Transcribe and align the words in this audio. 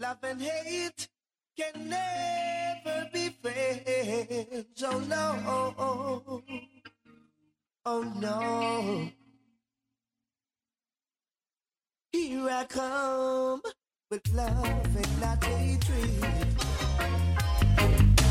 Love 0.00 0.16
and 0.22 0.40
hate 0.40 1.08
can 1.58 1.90
never 1.90 3.06
be 3.12 3.28
friends. 3.42 4.82
Oh 4.82 4.98
no. 5.00 6.42
Oh 7.84 8.02
no. 8.18 9.10
Here 12.12 12.48
I 12.48 12.64
come 12.64 13.60
with 14.10 14.26
love 14.32 14.96
and 14.96 15.20
not 15.20 15.44
hatred. 15.44 16.24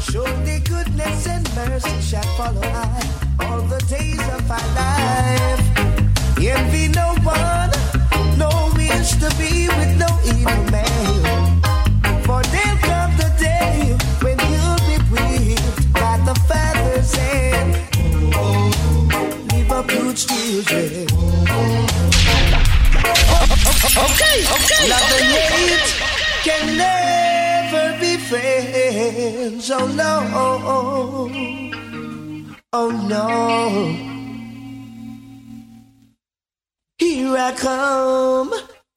Surely 0.10 0.62
goodness 0.62 1.28
and 1.28 1.56
mercy 1.56 2.02
shall 2.02 2.24
follow 2.36 2.64
I 2.64 3.00
all 3.42 3.62
the 3.62 3.78
days 3.88 4.20
of 4.20 4.50
our 4.50 4.68
life. 4.74 5.62
Envy 6.40 6.88
no 6.88 7.14
one, 7.22 7.70
no 8.40 8.72
wish 8.76 9.12
to 9.22 9.30
be 9.38 9.68
with 9.68 10.00
no 10.00 10.08
evil 10.26 10.72
man. 10.72 11.48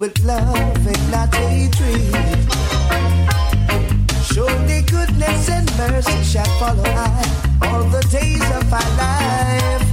With 0.03 0.25
love 0.25 0.85
and 0.85 1.11
not 1.13 1.33
hatred. 1.33 2.32
Goodness 5.23 5.48
and 5.51 5.70
mercy 5.78 6.23
shall 6.24 6.45
follow 6.59 6.82
I 6.84 7.23
all 7.62 7.84
the 7.84 8.01
days 8.10 8.42
of 8.42 8.73
our 8.73 8.90
life. 8.98 9.87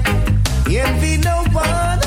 Envy 0.67 1.17
no 1.17 1.44
one, 1.53 1.99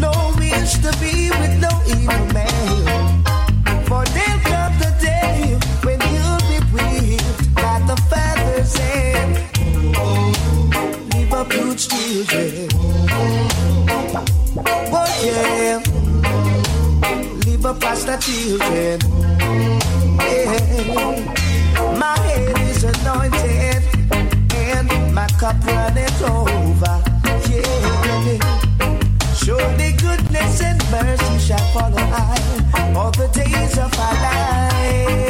no 0.00 0.12
wish 0.38 0.74
to 0.84 0.92
be 1.00 1.30
with 1.40 1.58
no 1.60 1.70
evil 1.88 2.24
man. 2.32 3.24
For 3.86 4.04
there'll 4.14 4.40
come 4.46 4.78
the 4.78 4.94
day 5.00 5.58
when 5.82 6.00
you'll 6.12 6.44
be 6.50 6.58
whipped 6.72 7.54
by 7.56 7.80
the 7.88 7.96
feathers 8.10 8.76
and 8.78 9.30
leave 11.14 11.32
up 11.32 11.52
your 11.52 11.74
children. 11.74 12.68
Oh 14.94 15.08
yeah, 15.24 15.80
leave 17.44 17.66
up 17.66 17.80
past 17.80 18.06
children. 18.22 19.00
Yeah. 20.20 21.42
My 21.98 22.16
anointed 22.84 23.82
and 24.54 25.14
my 25.14 25.26
cup 25.38 25.56
runneth 25.66 26.22
over. 26.22 27.02
Yeah. 27.50 27.82
Goodness 30.02 30.60
and 30.62 30.82
mercy 30.90 31.38
shall 31.38 31.58
follow 31.72 31.96
I 31.96 32.92
all 32.96 33.12
the 33.12 33.28
days 33.28 33.78
of 33.78 33.92
our 33.98 34.14
life. 34.14 35.22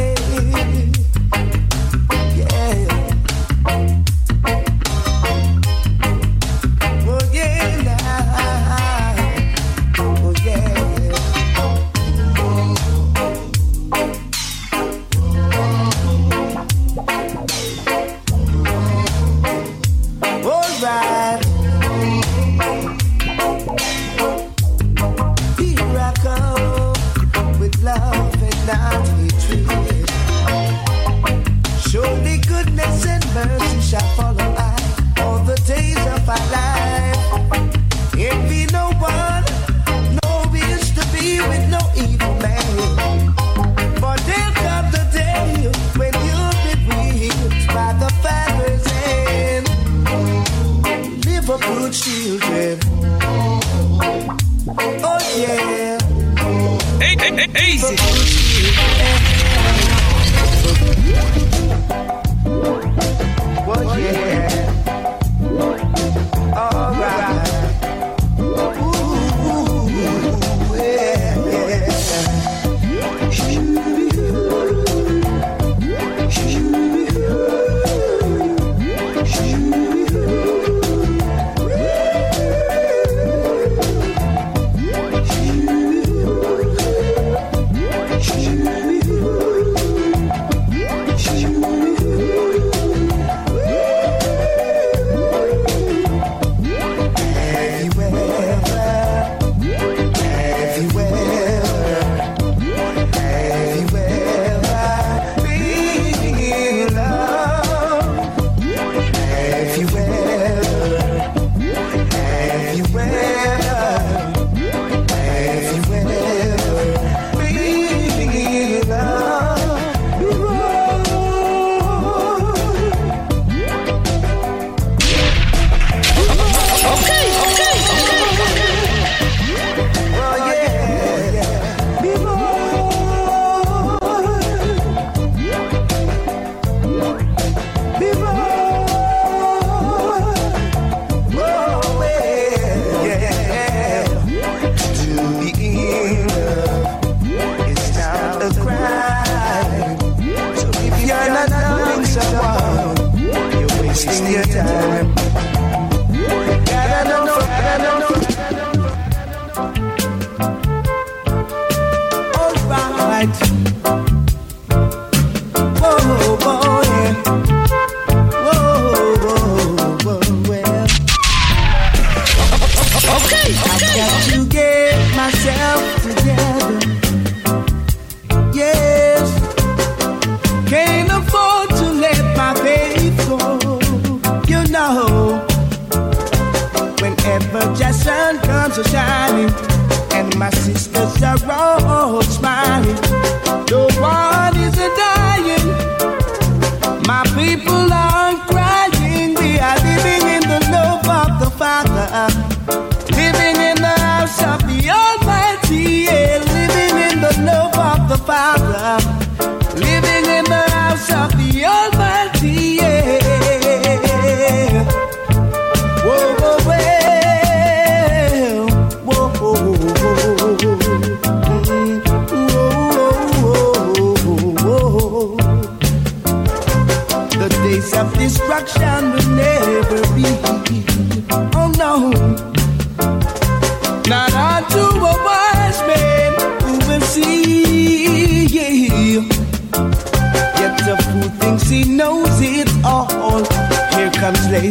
Easy. 57.31 58.41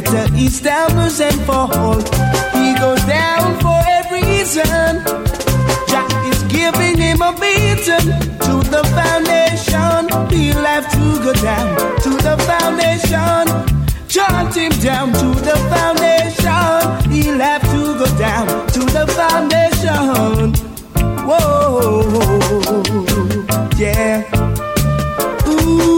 traitor 0.01 0.35
is 0.35 0.65
and 1.21 1.41
for 1.41 1.67
all. 1.77 2.01
He 2.53 2.73
goes 2.75 3.03
down 3.05 3.59
for 3.59 3.79
a 3.97 4.01
reason. 4.11 5.03
Jack 5.87 6.11
is 6.31 6.43
giving 6.43 6.97
him 6.97 7.21
a 7.21 7.31
beating 7.33 8.07
to 8.45 8.63
the 8.69 8.83
foundation. 8.95 10.09
He'll 10.29 10.65
have 10.65 10.89
to 10.91 11.23
go 11.23 11.33
down 11.33 11.75
to 12.01 12.09
the 12.09 12.37
foundation. 12.49 13.47
Chant 14.07 14.55
him 14.55 14.71
down 14.81 15.13
to 15.13 15.27
the 15.41 15.55
foundation. 15.71 17.11
He'll 17.11 17.39
have 17.39 17.61
to 17.71 17.81
go 17.99 18.05
down 18.17 18.47
to 18.67 18.79
the 18.79 19.07
foundation. 19.07 20.53
Whoa, 21.27 22.41
yeah. 23.77 24.23
Ooh. 25.47 25.90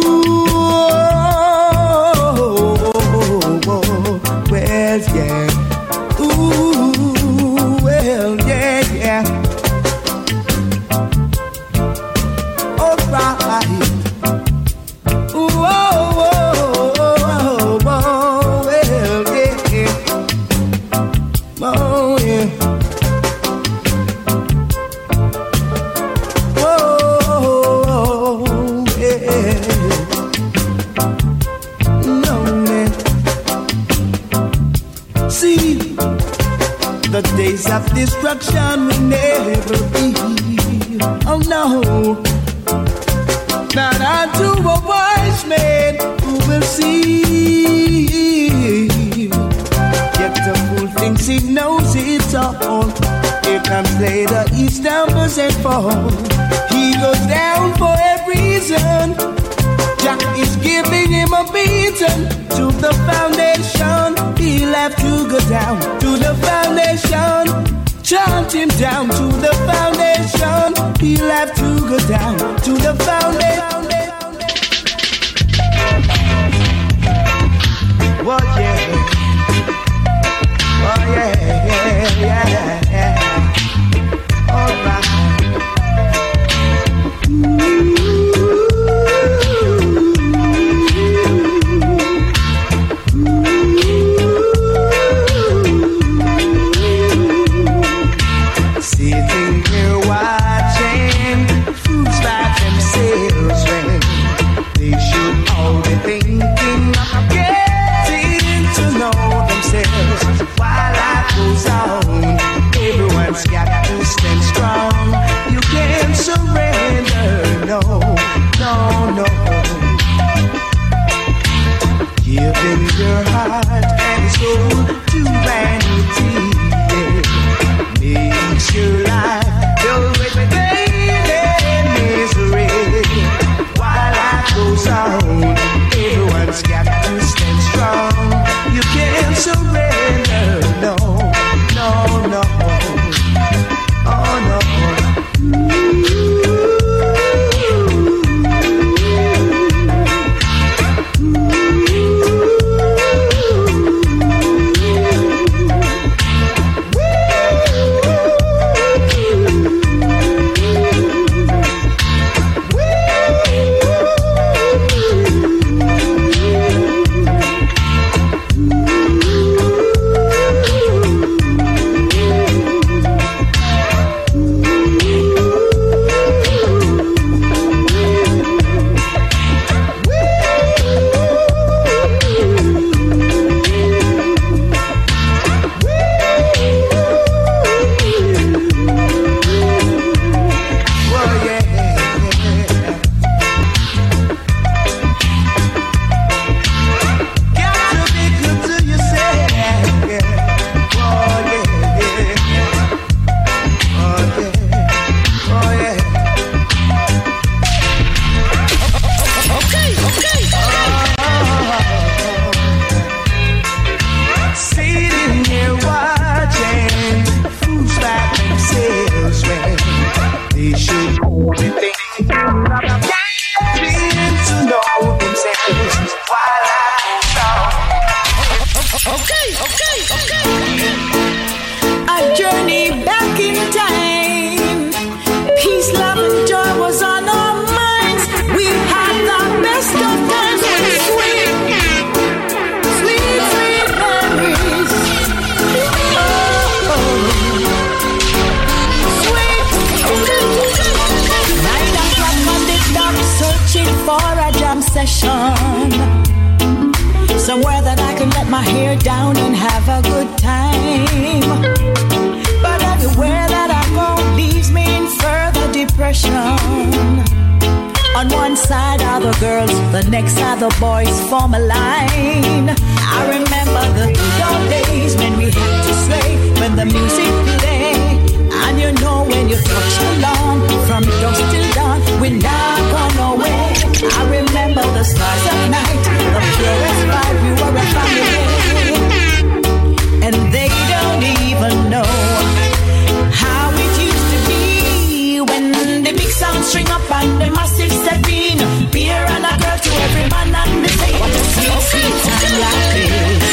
string 296.64 296.90
up 296.90 297.12
on 297.12 297.40
the 297.40 297.50
massive 297.52 297.92
set 297.92 298.28
in. 298.30 298.58
Beer 298.92 299.24
and 299.36 299.46
a 299.46 299.54
girl 299.62 299.78
to 299.86 299.92
every 300.06 300.28
man 300.34 300.56
and 300.56 300.86
the 300.86 300.90
same. 300.90 301.20
Sweet, 301.54 301.82
sweet 301.92 302.16
time 302.28 302.56
like 302.64 302.86
this, 302.96 303.48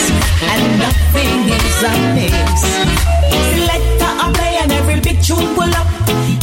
and 0.53 0.65
nothing 0.85 1.41
is 1.57 1.79
amiss. 1.91 2.63
Selector 3.51 4.13
a 4.25 4.27
play 4.37 4.55
and 4.63 4.73
every 4.73 5.01
big 5.01 5.19
tune 5.23 5.49
pull 5.57 5.75
up. 5.81 5.89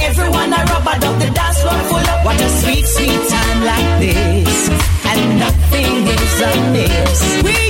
Everyone 0.08 0.52
a 0.54 0.62
rub 0.70 0.88
up 0.88 1.16
the 1.22 1.30
dance 1.34 1.60
floor 1.62 1.80
pull 1.90 2.08
up. 2.14 2.26
What 2.26 2.42
a 2.42 2.50
sweet, 2.62 2.86
sweet 2.86 3.22
time 3.30 3.60
like 3.72 3.92
this, 4.04 4.70
and 5.12 5.40
nothing 5.40 5.94
is 6.16 6.42
amiss. 6.52 7.22
We 7.44 7.67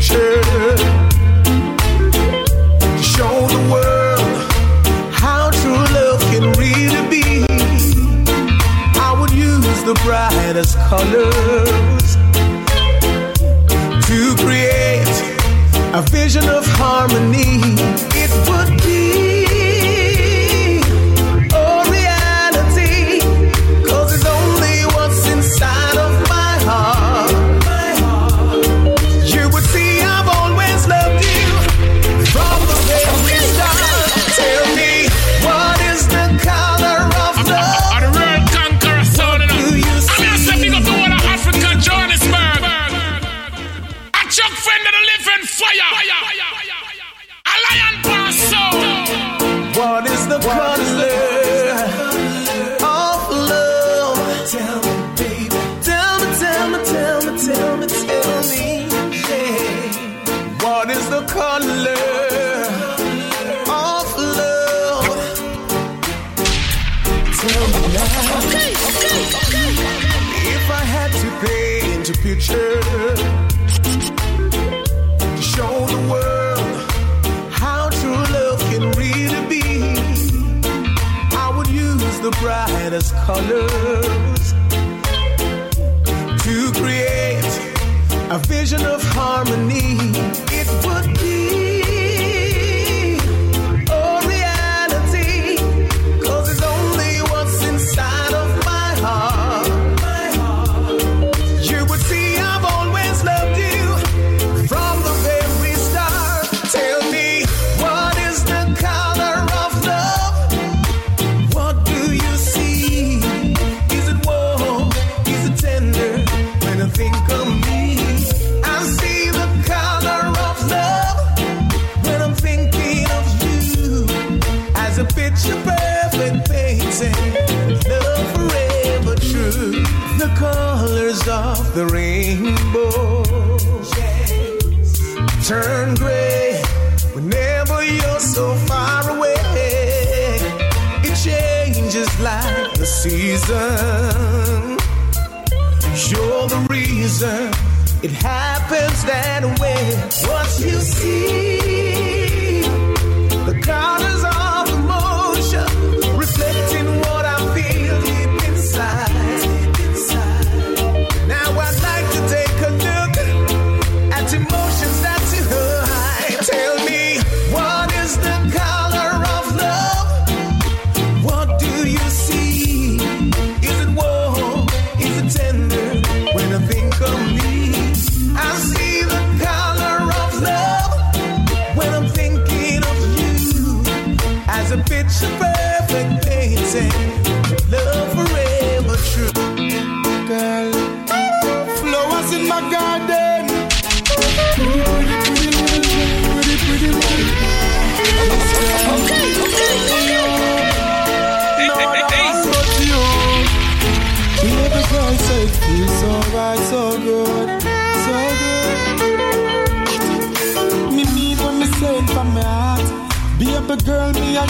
show 0.00 0.40
the 3.48 3.68
world 3.70 4.20
how 5.12 5.50
true 5.50 5.84
love 5.94 6.20
can 6.30 6.52
really 6.52 7.08
be. 7.08 7.46
I 8.98 9.16
would 9.18 9.32
use 9.32 9.82
the 9.84 9.94
brightest 10.04 10.76
color. 10.88 11.65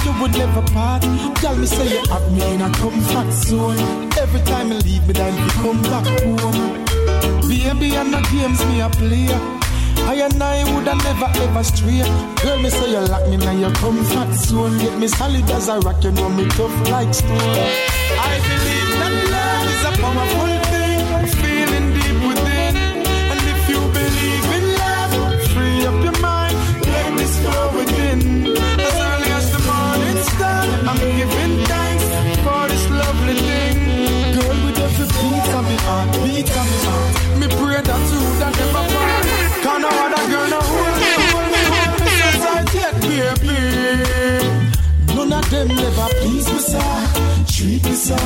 You 0.04 0.12
would 0.20 0.32
never 0.32 0.62
part. 0.72 1.02
Tell 1.36 1.56
me 1.56 1.66
say 1.66 1.88
you 1.88 2.02
have 2.08 2.30
me 2.32 2.54
in 2.54 2.60
a 2.60 2.70
comfort 2.72 3.32
zone. 3.32 4.10
Every 4.18 4.40
time 4.42 4.72
you 4.72 4.78
leave 4.78 5.06
me, 5.06 5.12
then 5.12 5.34
you 5.38 5.48
come 5.62 5.82
back 5.82 6.06
home. 6.22 6.84
Baby, 7.48 7.96
and 7.96 8.12
the 8.12 8.20
games 8.32 8.64
me 8.66 8.80
a 8.80 8.88
play. 8.90 9.28
I 10.08 10.14
and 10.14 10.42
I 10.42 10.62
woulda 10.72 10.94
never 10.94 11.30
ever 11.42 11.64
stray. 11.64 12.02
Girl, 12.42 12.58
me 12.60 12.70
say 12.70 12.90
you 12.90 13.00
lock 13.00 13.26
me 13.28 13.34
in 13.34 13.60
your 13.60 13.72
comfort 13.74 14.34
zone. 14.34 14.78
Get 14.78 14.98
me 14.98 15.08
solid 15.08 15.50
as 15.50 15.68
a 15.68 15.80
rock, 15.80 16.02
you 16.04 16.12
know 16.12 16.28
me 16.28 16.46
tough 16.48 16.90
like 16.90 17.12
stone. 17.12 17.95
Treat 46.66 47.84
me, 47.84 47.94
sir. 47.94 48.16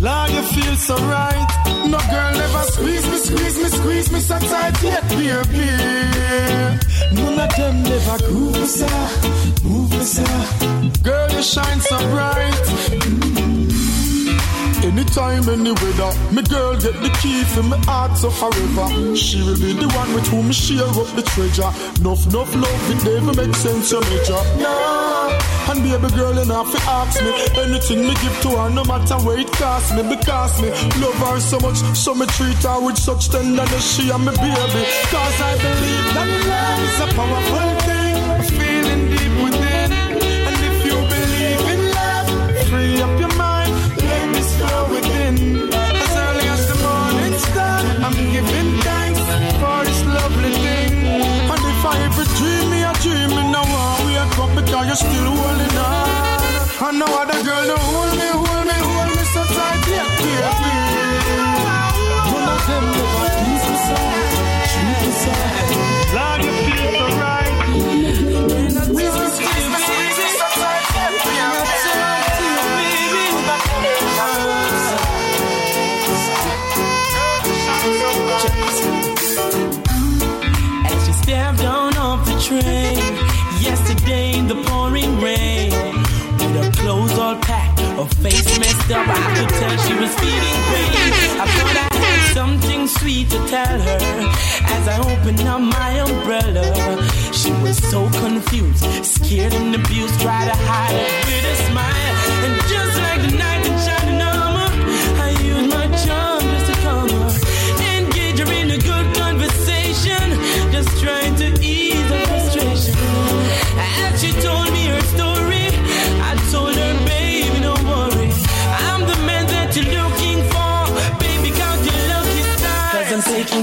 Lord, 0.00 0.30
you 0.30 0.42
feel 0.42 0.76
so 0.76 0.96
right. 0.96 1.46
No 1.86 1.98
girl 1.98 2.32
never 2.32 2.62
squeeze 2.72 3.06
me, 3.06 3.16
squeeze 3.16 3.56
me, 3.62 3.68
squeeze 3.68 4.12
me 4.12 4.20
so 4.20 4.38
tight 4.38 4.82
yet, 4.82 5.08
baby. 5.08 5.66
None 7.14 7.38
of 7.40 7.56
them 7.56 7.82
never 7.82 8.18
groove 8.26 8.54
me, 8.60 8.66
sir. 8.66 9.08
Move 9.64 9.90
me, 9.90 10.04
sir. 10.04 11.02
Girl, 11.02 11.30
you 11.32 11.42
shine 11.42 11.80
so 11.80 11.98
bright. 12.10 12.52
Mm-hmm. 12.52 13.52
Anytime, 14.84 15.48
any 15.48 15.72
weather, 15.72 16.12
me 16.32 16.42
girl 16.42 16.74
get 16.74 16.94
the 17.02 17.10
key 17.22 17.44
for 17.44 17.62
me 17.62 17.78
heart 17.86 18.18
so 18.18 18.28
forever. 18.30 19.16
She 19.16 19.40
will 19.40 19.56
be 19.56 19.72
the 19.72 19.88
one 19.88 20.12
with 20.12 20.26
whom 20.26 20.48
me 20.48 20.52
share 20.52 20.82
up 20.82 21.08
the 21.16 21.22
treasure. 21.22 21.72
Nuff, 22.02 22.26
nuff 22.32 22.54
love, 22.54 22.90
it 22.90 23.04
never 23.04 23.32
makes 23.32 23.58
sense, 23.58 23.92
you 23.92 24.00
major. 24.00 24.42
No, 24.58 25.01
and 25.72 25.82
baby 25.82 26.08
girl, 26.14 26.34
you 26.34 26.52
have 26.52 26.70
to 26.70 26.80
ask 26.84 27.22
me 27.22 27.32
anything 27.62 28.00
me 28.00 28.14
give 28.20 28.36
to 28.42 28.50
her, 28.60 28.70
no 28.70 28.84
matter 28.84 29.16
where 29.24 29.38
it 29.38 29.50
cost 29.52 29.94
me, 29.96 30.02
because 30.02 30.60
me 30.60 30.68
love 31.00 31.18
her 31.24 31.40
so 31.40 31.58
much, 31.60 31.78
so 31.96 32.14
me 32.14 32.26
treat 32.26 32.62
her 32.62 32.78
with 32.84 32.98
such 32.98 33.28
tenderness. 33.30 33.84
She 33.94 34.10
and 34.10 34.24
me 34.24 34.32
baby, 34.36 34.82
cause 35.12 35.38
I 35.40 35.52
believe 35.64 36.06
that 36.16 36.28
love 36.52 36.80
is 36.88 36.98
a 37.00 37.08
powerful 37.16 37.70
thing, 37.88 38.16
feeling 38.58 39.02
deep 39.12 39.34
within. 39.44 39.90
And 40.48 40.56
if 40.70 40.78
you 40.88 40.96
believe 41.14 41.64
in 41.74 41.82
love, 41.98 42.28
free 42.68 43.00
up 43.00 43.14
your 43.20 43.34
mind, 43.36 43.72
let 43.96 44.24
me 44.34 44.42
flow 44.56 44.82
within. 44.92 45.34
As 45.72 46.12
early 46.26 46.46
as 46.54 46.62
the 46.70 46.78
morning 46.84 47.34
star, 47.48 47.80
I'm 48.04 48.16
giving 48.34 48.70
thanks 48.84 49.20
for 49.60 49.78
this 49.88 50.02
lovely 50.04 50.52
thing. 50.64 50.92
And 51.52 51.62
if 51.72 51.82
I 51.92 51.94
ever 52.06 52.24
dream 52.38 52.64
me 52.70 52.82
a 52.82 52.92
dream, 53.04 53.30
me 53.36 53.51
you're 54.92 54.96
still 54.96 55.24
holding 55.24 55.78
on. 55.78 56.88
And 56.88 56.98
no 56.98 57.06
other 57.06 57.42
girl 57.44 57.64
me, 57.66 57.74
hold 57.78 58.11
her 88.02 88.08
face 88.22 88.58
messed 88.58 88.90
up, 88.90 89.06
I 89.06 89.34
could 89.36 89.48
tell 89.48 89.76
she 89.86 89.94
was 89.94 90.14
feeling 90.18 90.60
pain. 90.70 91.12
I 91.42 91.46
thought 91.54 91.76
I 91.76 91.96
had 91.96 92.34
something 92.34 92.86
sweet 92.86 93.30
to 93.30 93.38
tell 93.46 93.78
her 93.88 94.00
as 94.76 94.88
I 94.88 94.98
opened 94.98 95.40
up 95.40 95.60
my 95.60 96.00
umbrella. 96.00 96.66
She 97.32 97.52
was 97.62 97.78
so 97.90 98.08
confused, 98.24 98.84
scared 99.04 99.54
and 99.54 99.74
abused, 99.74 100.20
tried 100.20 100.46
to 100.50 100.56
hide 100.68 100.96
it 100.96 101.12
with 101.26 101.52
a 101.52 101.56
smile, 101.68 102.14
and 102.44 102.54
just 102.72 102.94
like 103.06 103.20
the 103.26 103.36
night 103.36 103.51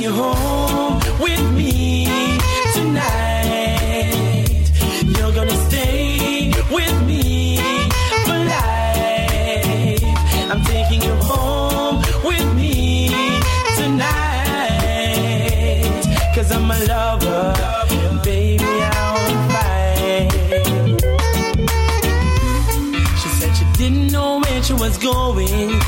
home 0.10 1.00
with 1.20 1.52
me 1.54 2.06
tonight. 2.74 4.48
You're 5.06 5.34
gonna 5.34 5.56
stay 5.68 6.52
with 6.72 7.02
me 7.06 7.58
for 8.26 8.38
life. 8.56 10.04
I'm 10.52 10.64
taking 10.64 11.02
you 11.02 11.14
home 11.22 12.02
with 12.24 12.56
me 12.56 13.10
tonight. 13.78 15.12
Cause 16.36 16.52
I'm 16.52 16.70
a 16.72 16.80
lover. 16.86 17.56
Baby, 18.24 18.64
I'll 18.66 19.50
fight. 19.50 20.32
She 23.22 23.30
said 23.38 23.52
she 23.56 23.66
didn't 23.78 24.12
know 24.12 24.40
where 24.40 24.64
she 24.64 24.74
was 24.74 24.98
going. 24.98 25.79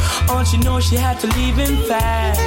All 0.42 0.46
she 0.46 0.58
knows 0.58 0.88
she 0.88 0.96
had 0.96 1.20
to 1.20 1.28
leave 1.38 1.56
him 1.56 1.78
fast. 1.84 2.42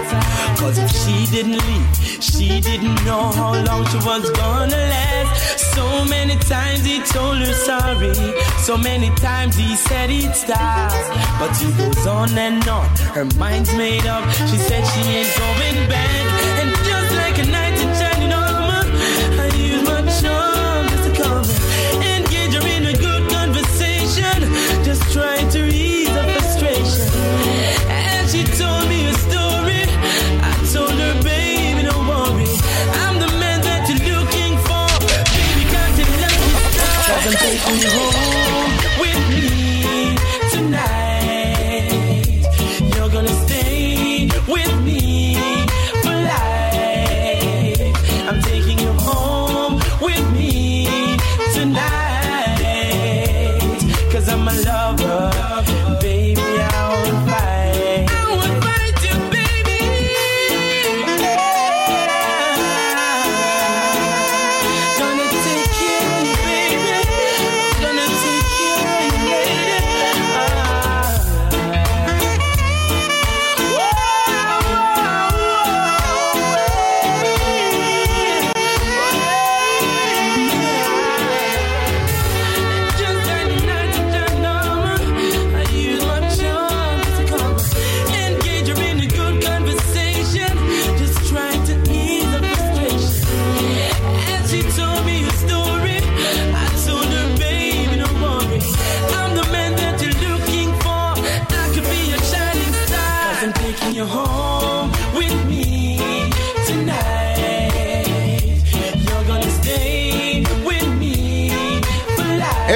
Cause 0.58 0.78
if 0.78 0.90
she 0.90 1.26
didn't 1.30 1.64
leave, 1.64 1.96
she 2.20 2.60
didn't 2.60 2.96
know 3.04 3.30
how 3.30 3.52
long 3.62 3.86
she 3.86 3.98
was 3.98 4.28
gonna 4.32 4.76
last. 4.76 5.60
So 5.76 6.04
many 6.06 6.34
times 6.34 6.84
he 6.84 7.00
told 7.04 7.38
her 7.38 7.52
sorry. 7.52 8.12
So 8.64 8.76
many 8.76 9.10
times 9.14 9.54
he 9.54 9.76
said 9.76 10.10
he'd 10.10 10.34
stop. 10.34 10.90
But 11.38 11.56
he 11.56 11.70
goes 11.78 12.04
on 12.08 12.36
and 12.36 12.66
on. 12.66 12.84
Her 13.14 13.26
mind's 13.38 13.72
made 13.74 14.06
up. 14.06 14.28
She 14.50 14.56
said 14.56 14.82
she 14.92 15.02
ain't 15.18 15.30
going 15.38 15.88
back. 15.88 16.23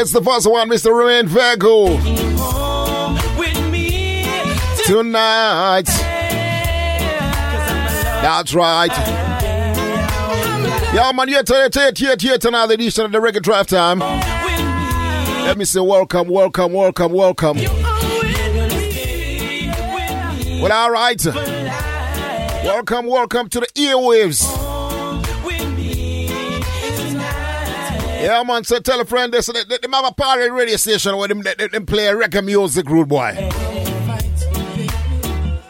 It's 0.00 0.12
the 0.12 0.22
first 0.22 0.48
one, 0.48 0.68
Mr. 0.68 0.94
Romain 0.96 1.26
Virgo. 1.26 1.88
Tonight. 4.86 5.86
That's 8.22 8.54
right. 8.54 8.96
Yeah, 10.94 11.10
man, 11.12 11.28
yet, 11.28 11.50
yet, 11.50 11.74
yet, 11.74 12.00
yet, 12.00 12.22
yet 12.22 12.44
another 12.44 12.74
edition 12.74 13.06
of 13.06 13.10
the 13.10 13.18
Reggae 13.18 13.42
Drive 13.42 13.66
Time. 13.66 13.98
Let 13.98 15.58
me 15.58 15.64
say 15.64 15.80
welcome, 15.80 16.28
welcome, 16.28 16.72
welcome, 16.72 17.12
welcome. 17.12 17.56
Well, 20.62 20.72
all 20.72 20.92
right. 20.92 21.24
Welcome, 22.64 23.06
welcome 23.06 23.48
to 23.48 23.58
the 23.58 23.66
earwaves. 23.74 24.57
Yeah, 28.20 28.42
man, 28.42 28.64
so 28.64 28.80
tell 28.80 29.00
a 29.00 29.04
friend 29.04 29.32
this. 29.32 29.46
They, 29.46 29.62
they, 29.64 29.78
they 29.78 29.88
have 29.92 30.04
a 30.04 30.12
party 30.12 30.50
radio 30.50 30.76
station 30.76 31.16
where 31.16 31.28
them, 31.28 31.42
they, 31.42 31.54
they 31.54 31.80
play 31.80 32.06
reggae 32.06 32.44
music, 32.44 32.88
rude 32.90 33.08
boy. 33.08 33.32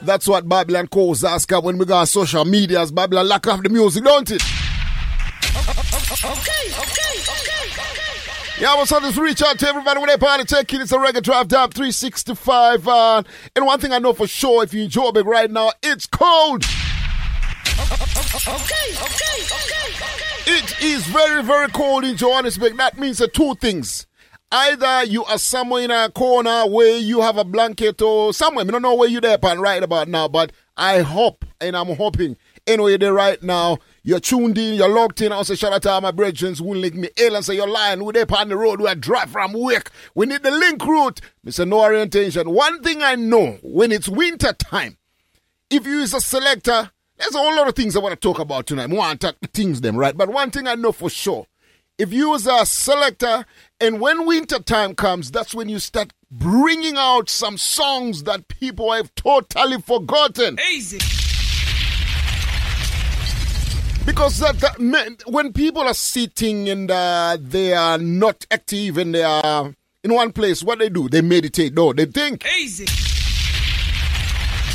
That's 0.03 0.27
what 0.27 0.49
Babylon 0.49 0.87
calls 0.89 1.23
us 1.25 1.47
when 1.51 1.77
we 1.77 1.85
got 1.85 2.01
on 2.01 2.07
social 2.07 2.47
medias. 2.47 2.91
Babylon 2.91 3.29
lock 3.29 3.47
off 3.49 3.63
the 3.63 3.69
music, 3.69 4.03
don't 4.03 4.31
it? 4.31 4.43
Okay, 6.09 6.25
okay, 6.25 7.21
okay, 7.21 7.21
okay. 7.21 8.63
Yeah, 8.63 8.75
what's 8.77 8.91
up? 8.93 9.03
Just 9.03 9.19
reach 9.19 9.43
out 9.43 9.59
to 9.59 9.69
everybody 9.69 10.01
when 10.01 10.09
they 10.09 10.17
party 10.17 10.45
taking 10.45 10.81
it's 10.81 10.91
a 10.93 10.97
reggae 10.97 11.23
drive 11.23 11.49
down 11.49 11.71
365. 11.71 12.89
Uh, 12.89 13.23
and 13.55 13.67
one 13.67 13.79
thing 13.79 13.93
I 13.93 13.99
know 13.99 14.15
for 14.15 14.27
sure, 14.27 14.65
if 14.65 14.73
you 14.73 14.85
enjoy 14.85 15.11
it 15.15 15.27
right 15.27 15.51
now, 15.51 15.73
it's 15.83 16.07
cold. 16.07 16.65
Okay, 16.65 16.75
okay, 18.49 19.43
okay, 19.45 19.93
okay. 19.93 20.28
It 20.51 20.83
is 20.83 21.07
very, 21.09 21.43
very 21.43 21.69
cold 21.69 22.05
in 22.05 22.17
Johannesburg. 22.17 22.79
That 22.79 22.97
means 22.97 23.19
the 23.19 23.29
two 23.29 23.55
things. 23.57 24.07
Either 24.51 25.05
you 25.05 25.23
are 25.27 25.37
somewhere 25.37 25.83
in 25.83 25.91
a 25.91 26.11
corner 26.11 26.67
where 26.67 26.97
you 26.97 27.21
have 27.21 27.37
a 27.37 27.45
blanket 27.45 28.01
or 28.01 28.33
somewhere. 28.33 28.65
I 28.65 28.71
don't 28.71 28.81
know 28.81 28.95
where 28.95 29.11
you're 29.11 29.21
there 29.21 29.37
pan 29.37 29.61
right 29.61 29.83
about 29.83 30.09
now, 30.09 30.27
but 30.27 30.53
I 30.75 31.03
hope 31.03 31.45
and 31.61 31.77
I'm 31.77 31.95
hoping 31.95 32.39
anyway 32.67 32.97
there 32.97 33.13
right 33.13 33.43
now. 33.43 33.77
You're 34.03 34.21
tuned 34.21 34.57
in, 34.57 34.77
you're 34.77 34.89
locked 34.89 35.21
in. 35.21 35.33
I'll 35.33 35.45
say 35.45 35.55
shout 35.55 35.75
out 35.75 35.83
to 35.83 35.91
all 35.91 36.01
my 36.01 36.13
brethren 36.13 36.55
who 36.55 36.73
link 36.73 36.95
me 36.95 37.11
ill 37.19 37.37
and 37.37 37.45
say 37.45 37.55
you're 37.55 37.69
lying. 37.69 38.03
We're 38.03 38.13
there 38.13 38.25
on 38.35 38.49
the 38.49 38.57
road, 38.57 38.81
We're 38.81 38.95
drive 38.95 39.29
from 39.29 39.53
work. 39.53 39.91
We 40.15 40.25
need 40.25 40.43
the 40.43 40.51
link 40.51 40.83
route. 40.83 41.21
Mr. 41.45 41.69
No 41.69 41.81
orientation. 41.81 42.49
One 42.49 42.83
thing 42.83 43.03
I 43.03 43.17
know, 43.17 43.59
when 43.63 43.93
it's 43.93 44.09
winter 44.09 44.55
time, 44.55 44.97
if 45.69 45.87
you 45.87 45.99
is 46.01 46.15
a 46.15 46.23
selector, 46.23 46.91
there's 47.19 47.35
a 47.35 47.39
whole 47.39 47.57
lot 47.57 47.69
of 47.69 47.75
things 47.75 47.97
I 47.97 48.01
want 48.01 48.13
to 48.13 48.17
talk 48.21 48.39
about 48.39 48.67
tonight. 48.67 48.91
I 48.91 48.95
want 48.95 49.25
things 49.53 49.81
them, 49.81 49.97
right? 49.97 50.17
But 50.17 50.29
one 50.31 50.51
thing 50.51 50.67
I 50.67 50.75
know 50.75 50.93
for 50.93 51.11
sure, 51.11 51.47
if 51.99 52.13
you 52.13 52.31
was 52.31 52.47
a 52.47 52.65
selector 52.65 53.45
and 53.81 54.01
when 54.01 54.25
winter 54.25 54.61
time 54.61 54.95
comes, 54.95 55.31
that's 55.33 55.55
when 55.55 55.69
you 55.69 55.81
start 55.81 56.13
bringing 56.31 56.97
out 56.97 57.29
some 57.29 57.59
songs 57.59 58.23
that 58.25 58.47
people 58.47 58.93
have 58.93 59.13
totally 59.17 59.81
forgotten. 59.81 60.59
Easy. 60.73 60.99
Because 64.07 64.39
that, 64.39 64.59
that 64.61 65.23
when 65.27 65.53
people 65.53 65.83
are 65.83 65.95
sitting 65.95 66.69
and 66.69 66.91
uh, 66.91 67.37
they 67.41 67.75
are 67.75 67.99
not 67.99 68.47
active 68.51 68.97
and 68.97 69.15
they 69.15 69.25
are 69.25 69.75
in 70.05 70.15
one 70.15 70.33
place, 70.33 70.63
what 70.63 70.79
they 70.79 70.89
do? 70.89 71.09
They 71.09 71.21
meditate. 71.21 71.75
No, 71.75 71.93
they 71.93 72.07
think. 72.07 72.47
Easy. 72.59 72.87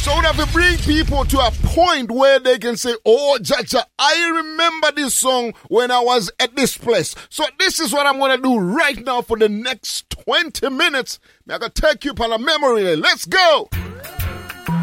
So 0.04 0.12
we 0.20 0.26
have 0.26 0.36
to 0.36 0.52
bring 0.52 0.78
people 0.80 1.24
to 1.24 1.40
a 1.40 1.50
point 1.64 2.12
where 2.12 2.38
they 2.38 2.60
can 2.60 2.76
say, 2.76 2.94
Oh, 3.06 3.38
Jaja, 3.42 3.86
I 3.98 4.32
remember 4.36 4.92
this 4.92 5.16
song 5.16 5.54
when 5.70 5.92
I 5.92 6.02
was 6.02 6.30
at 6.42 6.58
this 6.58 6.78
place. 6.78 7.16
So 7.30 7.46
this 7.58 7.80
is 7.80 7.94
what 7.94 8.06
I'm 8.06 8.20
going 8.20 8.36
to 8.36 8.44
do 8.44 8.60
right 8.60 8.98
now 8.98 9.22
for 9.22 9.38
the 9.38 9.48
next 9.48 10.10
20 10.10 10.70
minutes. 10.72 11.20
I'm 11.48 11.58
going 11.58 11.72
to 11.72 11.82
take 11.82 12.04
you 12.04 12.12
on 12.20 12.34
a 12.34 12.38
memory. 12.38 12.98
Let's 12.98 13.24
go. 13.24 13.70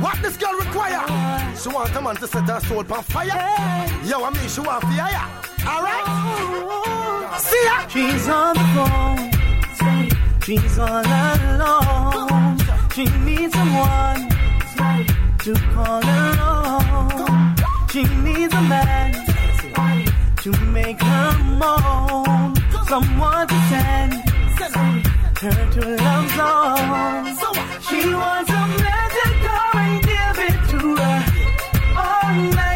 What 0.00 0.22
this 0.22 0.38
girl 0.38 0.54
require? 0.54 1.06
She 1.54 1.68
want 1.68 1.94
a 1.94 2.00
man 2.00 2.16
to 2.16 2.26
set 2.26 2.48
her 2.48 2.61
soul 2.61 2.78
on 2.78 3.02
fire. 3.02 3.26
Yo, 4.06 4.24
I 4.24 4.30
mean, 4.30 4.48
she 4.48 4.62
want 4.62 4.83
fire. 4.85 5.28
All 5.68 5.83
right? 5.83 7.40
See 7.40 7.64
ya. 7.66 7.88
She's 7.88 8.26
on 8.26 8.54
the 8.56 8.64
phone. 8.72 10.40
She's 10.40 10.78
all 10.78 11.04
alone. 11.04 12.59
She 12.94 13.04
needs 13.18 13.52
someone 13.52 14.39
to 14.80 15.54
call 15.74 16.02
her 16.02 16.30
own. 16.42 17.56
She 17.90 18.02
needs 18.24 18.54
a 18.54 18.60
man 18.62 19.12
to 20.42 20.50
make 20.72 21.00
her 21.00 21.38
moan. 21.60 22.54
Someone 22.88 23.46
to 23.46 23.58
send 23.70 24.12
her 25.42 25.70
to 25.74 25.82
love 26.06 26.28
zone. 26.36 27.24
She 27.88 28.14
wants 28.14 28.50
a 28.50 28.62
man 28.84 29.08
to 29.16 29.26
go 29.46 29.58
and 29.84 30.02
give 30.02 30.38
it 30.48 30.58
to 30.70 30.80
her 30.96 31.18
all 31.96 32.69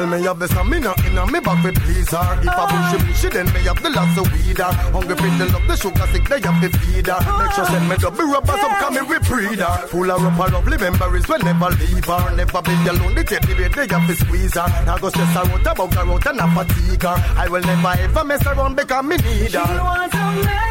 Well, 0.00 0.08
me 0.08 0.24
have 0.24 0.38
the 0.38 0.48
stamina 0.48 0.94
in 1.04 1.18
a 1.18 1.26
me 1.28 1.40
back 1.40 1.62
with 1.62 1.76
please 1.76 2.08
her. 2.08 2.24
If 2.40 2.48
I 2.48 2.64
push 2.72 3.20
it, 3.20 3.24
it, 3.28 3.32
then 3.36 3.52
me 3.52 3.60
have 3.68 3.82
the 3.84 3.90
lots 3.90 4.16
of 4.16 4.32
weed 4.32 4.56
her. 4.56 4.72
Hungry 4.96 5.12
for 5.12 5.28
the 5.36 5.44
love, 5.52 5.66
the 5.68 5.76
sugar 5.76 6.06
sick, 6.08 6.24
they 6.24 6.40
have 6.40 6.56
to 6.56 6.68
feed 6.72 7.04
her. 7.04 7.20
Make 7.20 7.52
sure 7.52 7.66
send 7.68 7.84
me 7.84 7.96
double 8.00 8.24
rubber, 8.32 8.56
some 8.64 8.74
come 8.80 8.94
me 8.96 9.02
with 9.04 9.28
breeder. 9.28 9.68
Full 9.92 10.10
of 10.10 10.22
rubber, 10.24 10.52
lovely 10.56 10.78
memories, 10.80 11.28
will 11.28 11.44
never 11.44 11.68
leave 11.76 12.04
her. 12.08 12.32
Never 12.32 12.62
be 12.64 12.72
alone, 12.88 13.12
the 13.12 13.24
bait, 13.28 13.72
they 13.76 13.88
have 13.92 14.06
to 14.08 14.14
squeeze 14.16 14.54
her. 14.56 14.68
Now 14.88 14.96
go 14.96 15.10
stress 15.12 15.34
her 15.36 15.44
out 15.52 15.68
about 15.68 15.92
her 15.92 16.08
out 16.08 16.26
and 16.32 16.36
not 16.40 16.50
fatigue 16.56 17.02
her. 17.04 17.16
I 17.36 17.48
will 17.52 17.60
never 17.60 17.92
ever 18.00 18.24
mess 18.24 18.46
around 18.46 18.76
because 18.80 19.04
me 19.04 19.16
need 19.20 19.50
She 19.52 19.58
her. 19.60 19.84
wants 19.84 20.16
a 20.16 20.24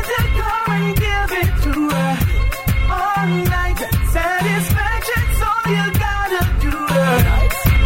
to 0.10 0.20
come 0.42 0.74
and 0.74 0.90
give 0.98 1.32
it 1.38 1.54
to 1.70 1.74
her 1.86 2.14
all 2.98 3.30
night. 3.46 3.78
Satisfaction, 4.10 5.24
so 5.38 5.50
you 5.70 5.86
gotta 6.02 6.42
do 6.66 6.74
her 6.74 7.14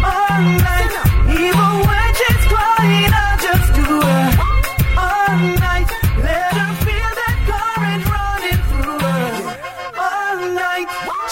all 0.08 0.40
night. 0.40 1.03
Even 1.34 1.50
when 1.86 2.14
she's 2.14 2.46
crying, 2.46 3.13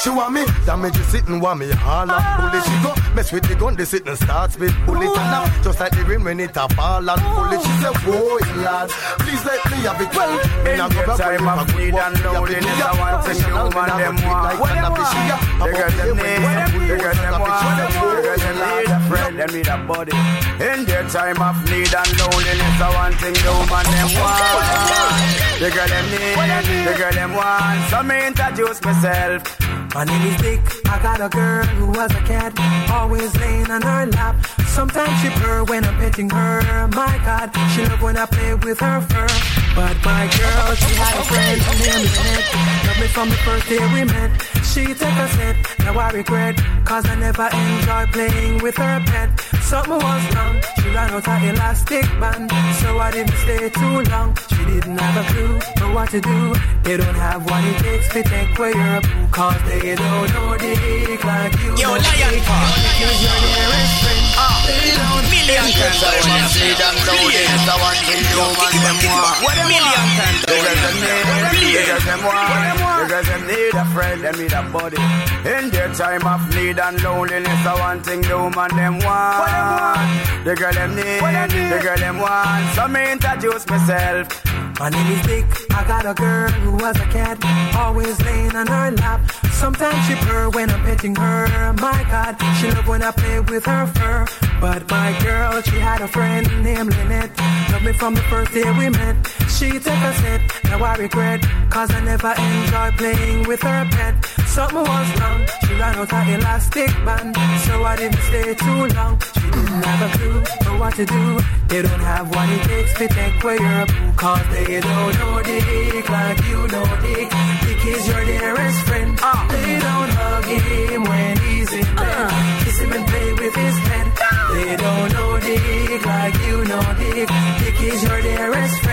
She 0.03 0.11
want 0.11 0.35
me, 0.35 0.43
damage 0.67 0.99
is 0.99 1.07
sitting, 1.07 1.39
want 1.39 1.61
me 1.61 1.71
holler. 1.71 2.19
Bullet 2.19 2.65
she 2.67 2.75
go, 2.83 2.91
mess 3.15 3.31
with 3.31 3.47
the 3.47 3.55
gun, 3.55 3.77
they 3.77 3.85
sit 3.85 4.05
and 4.05 4.19
start 4.19 4.51
spit. 4.51 4.75
Bullet 4.85 5.07
and 5.07 5.31
now, 5.31 5.47
just 5.63 5.79
like 5.79 5.95
the 5.95 6.03
rain 6.03 6.25
when 6.25 6.41
it 6.41 6.57
a 6.57 6.67
fall. 6.75 7.07
And 7.07 7.23
bullet 7.23 7.63
she 7.63 7.71
say, 7.79 7.95
boy, 8.03 8.43
lad, 8.67 8.91
please 9.23 9.45
let 9.47 9.63
me 9.71 9.79
have 9.87 10.03
it 10.03 10.11
well. 10.11 10.35
Me 10.67 10.75
not 10.75 10.91
go 10.91 11.07
back 11.07 11.19
time 11.23 11.47
with 11.47 11.55
my 11.55 11.63
need 11.79 11.95
and 11.95 12.19
loneliness, 12.19 12.83
I 12.83 12.91
want 12.99 13.23
to 13.23 13.33
show 13.47 13.71
man 13.71 13.91
them 13.95 14.17
want. 14.27 14.59
What 14.59 14.75
them 14.75 14.91
want? 14.91 15.39
They 15.63 15.71
got 15.71 15.93
them 15.95 16.17
need, 16.19 16.91
they 16.91 16.99
got 16.99 17.15
them 17.23 17.39
want, 17.39 17.79
they 17.79 18.23
got 18.27 18.39
them 18.43 18.59
need 18.59 18.91
a 18.91 18.99
friend, 19.07 19.39
them 19.39 19.51
need 19.55 19.71
a 19.71 19.77
body. 19.87 20.19
In 20.59 20.83
their 20.83 21.07
time 21.15 21.39
of 21.39 21.63
need 21.71 21.95
and 21.95 22.11
loneliness, 22.19 22.83
I 22.83 22.91
want 22.91 23.15
thing 23.23 23.39
the 23.39 23.55
woman 23.55 23.87
them 23.87 24.11
want. 24.19 25.63
They 25.63 25.71
got 25.71 25.87
them 25.87 26.07
need, 26.11 26.91
they 26.91 26.99
got 26.99 27.15
them 27.15 27.39
want. 27.39 27.87
So 27.87 28.03
me 28.03 28.27
introduce 28.27 28.83
myself. 28.83 29.47
My 29.95 30.05
name 30.05 30.23
is 30.23 30.41
Dick. 30.41 30.61
I 30.89 31.03
got 31.03 31.21
a 31.21 31.29
girl 31.29 31.65
who 31.65 31.87
was 31.89 32.11
a 32.13 32.23
cat, 32.23 32.53
always 32.91 33.37
laying 33.37 33.71
on 33.71 33.83
her 33.83 34.07
lap. 34.07 34.35
Sometimes 34.67 35.21
she 35.21 35.29
purr 35.41 35.65
when 35.65 35.85
I'm 35.85 35.95
petting 35.99 36.31
her. 36.31 36.89
My 36.89 37.21
God, 37.27 37.53
she 37.75 37.85
love 37.85 38.01
when 38.01 38.17
I 38.17 38.25
play 38.25 38.55
with 38.55 38.81
her 38.81 39.01
fur. 39.03 39.29
But 39.77 39.97
my 40.05 40.25
girl, 40.33 40.75
she 40.77 40.95
had 40.97 41.21
a 41.21 41.25
friend, 41.25 41.61
her 41.61 41.77
name 41.77 42.05
is 42.09 42.17
Ned. 42.25 42.45
Love 42.87 43.01
me 43.01 43.07
from 43.09 43.29
the 43.29 43.37
first 43.45 43.69
day 43.69 43.85
we 43.93 44.05
met. 44.05 44.31
She 44.73 44.85
took 44.87 45.17
a 45.25 45.29
step, 45.29 45.57
now 45.81 45.99
I 45.99 46.11
regret, 46.13 46.57
cause 46.87 47.05
I 47.07 47.15
never 47.17 47.49
enjoyed 47.53 48.13
playing 48.13 48.63
with 48.63 48.77
her 48.77 49.03
pet. 49.05 49.29
Something 49.61 50.01
was 50.01 50.35
wrong, 50.35 50.57
she 50.81 50.89
ran 50.89 51.11
out 51.11 51.27
her 51.27 51.51
elastic 51.51 52.07
band, 52.21 52.51
so 52.81 52.99
I 52.99 53.11
didn't 53.11 53.37
stay 53.45 53.69
too 53.69 54.01
long. 54.11 54.37
She 54.49 54.65
didn't 54.65 54.97
have 54.97 55.17
a 55.23 55.33
clue 55.33 55.61
for 55.77 55.95
what 55.95 56.09
to 56.11 56.21
do. 56.21 56.55
They 56.85 56.97
don't 56.97 57.15
have 57.15 57.45
what 57.45 57.63
it 57.65 57.79
takes 57.85 58.09
to 58.15 58.23
take 58.23 58.59
away 58.59 58.73
your 58.73 59.01
boo, 59.03 59.27
cause 59.31 59.63
they 59.69 59.82
don't 59.83 60.31
know 60.33 60.57
dick 60.57 61.25
like 61.25 61.55
you. 61.59 61.75
Yo, 61.75 61.91
know 61.91 61.99
lion 61.99 62.31
dick. 62.31 62.47
paw. 62.47 62.71
Because 62.95 63.19
you're 63.19 63.41
nearest 63.43 63.95
friend. 63.99 64.23
They 64.63 64.95
don't 64.95 65.27
Million 65.27 65.69
times 65.75 66.03
I 66.03 66.23
Time 66.23 66.31
want 66.31 66.47
of 66.47 66.55
need 66.55 66.79
and 66.79 66.99
loneliness, 67.03 67.67
I 67.67 67.77
want 67.83 67.99
thing 68.07 68.23
the 68.23 68.39
woman 68.39 68.75
them 68.79 68.99
want. 69.11 69.43
Million 69.43 70.07
times 70.15 70.41
I 70.43 70.55
Because 70.55 70.81
them 70.83 70.97
want 71.03 71.51
need, 71.51 71.75
because 71.83 72.05
them 72.07 72.23
want, 72.23 73.03
because 73.03 73.27
them 73.27 73.43
need 73.51 73.75
a 73.75 73.85
friend, 73.91 74.19
them 74.23 74.35
need 74.39 74.55
a 74.55 74.63
body. 74.71 75.03
In 75.51 75.65
their 75.75 75.91
time 75.99 76.25
of 76.31 76.43
need 76.55 76.79
and 76.79 76.97
loneliness, 77.03 77.67
I 77.67 77.75
want 77.75 78.07
thing 78.07 78.23
the 78.23 78.39
woman 78.39 78.71
them 78.79 78.95
want. 79.03 80.47
The 80.47 80.55
girl 80.55 80.73
them 80.73 80.95
need, 80.95 81.19
the 81.19 81.79
girl 81.83 81.99
them 81.99 82.19
want. 82.23 82.75
So 82.79 82.87
me 82.87 83.03
introduce 83.13 83.67
myself. 83.67 84.72
My 84.83 84.89
name 84.89 85.13
is 85.13 85.23
Dick. 85.29 85.47
I 85.71 85.85
got 85.87 86.07
a 86.07 86.13
girl 86.13 86.51
who 86.51 86.73
was 86.73 86.97
a 86.97 87.07
cat, 87.07 87.39
always 87.77 88.21
laying 88.23 88.57
on 88.57 88.67
her 88.67 88.91
lap. 88.91 89.21
Sometimes 89.53 90.05
she 90.09 90.17
purr 90.27 90.51
when 90.51 90.71
I'm 90.71 90.83
petting 90.83 91.15
her. 91.15 91.73
My 91.75 92.03
God, 92.11 92.35
she 92.59 92.69
love 92.69 92.89
when 92.89 93.01
I 93.01 93.13
play 93.13 93.39
with 93.39 93.65
her 93.67 93.87
fur. 93.87 94.27
But 94.61 94.91
my 94.91 95.17
girl, 95.23 95.63
she 95.63 95.79
had 95.79 96.01
a 96.01 96.09
friend 96.09 96.49
named 96.65 96.97
Lynette. 96.97 97.31
Loved 97.71 97.85
me 97.85 97.93
from 97.93 98.15
the 98.15 98.23
first 98.23 98.53
day 98.55 98.69
we 98.77 98.89
met. 98.91 99.15
She 99.49 99.71
took 99.71 100.03
a 100.11 100.13
set, 100.15 100.41
now 100.65 100.83
I 100.83 100.97
regret. 100.97 101.47
Cause 101.71 101.95
I 101.95 102.01
never 102.01 102.35
enjoyed 102.37 102.95
playing 102.99 103.47
with 103.47 103.63
her 103.63 103.87
pet. 103.93 104.15
Something 104.47 104.79
was 104.79 105.21
wrong, 105.21 105.47
she 105.65 105.75
ran 105.75 105.95
out 105.95 106.11
her 106.11 106.35
elastic 106.35 106.91
band. 107.07 107.37
So 107.67 107.85
I 107.85 107.95
didn't 107.97 108.21
stay 108.23 108.55
too 108.55 108.87
long. 108.99 109.21
She 109.21 109.41
didn't 109.41 109.85
have 109.85 110.03
a 110.09 110.19
clue 110.19 110.45
for 110.65 110.77
what 110.79 110.95
to 110.97 111.07
do. 111.07 111.41
They 111.69 111.83
don't 111.83 112.01
have 112.01 112.29
what 112.35 112.49
it 112.51 112.63
takes 112.65 112.93
to 112.99 113.09
take 113.09 113.43
away 113.43 113.59
boo. 113.59 114.13
Cause 114.17 114.47
they 114.53 114.72
don't 114.81 115.19
know 115.19 115.43
Dick 115.43 116.09
like 116.09 116.41
you 116.49 116.61
know 116.73 116.87
Dick. 117.03 117.29
Dick 117.65 117.87
is 117.95 118.09
your 118.09 118.25
dearest 118.25 118.81
friend. 118.87 119.19
Uh. 119.23 119.49
They 119.49 119.79
don't 119.87 120.11
hug 120.21 120.45
him 120.45 121.03
when 121.05 121.37
he's 121.39 121.73
in 121.73 121.85
bed. 121.97 122.17
Uh. 122.31 122.65
Kiss 122.65 122.81
him 122.81 122.93
and 122.93 123.07
play 123.07 123.33
with 123.33 123.55
his 123.55 123.77
head. 123.89 124.07
They 124.55 124.77
don't 124.77 125.13
know 125.13 125.41
Dick 125.41 126.07
like 126.07 126.37
you 126.47 126.65
know 126.71 126.87
Dick. 126.99 127.29
Dick 127.61 127.81
is 127.93 128.03
your 128.05 128.23
dearest 128.23 128.81
friend. 128.83 128.92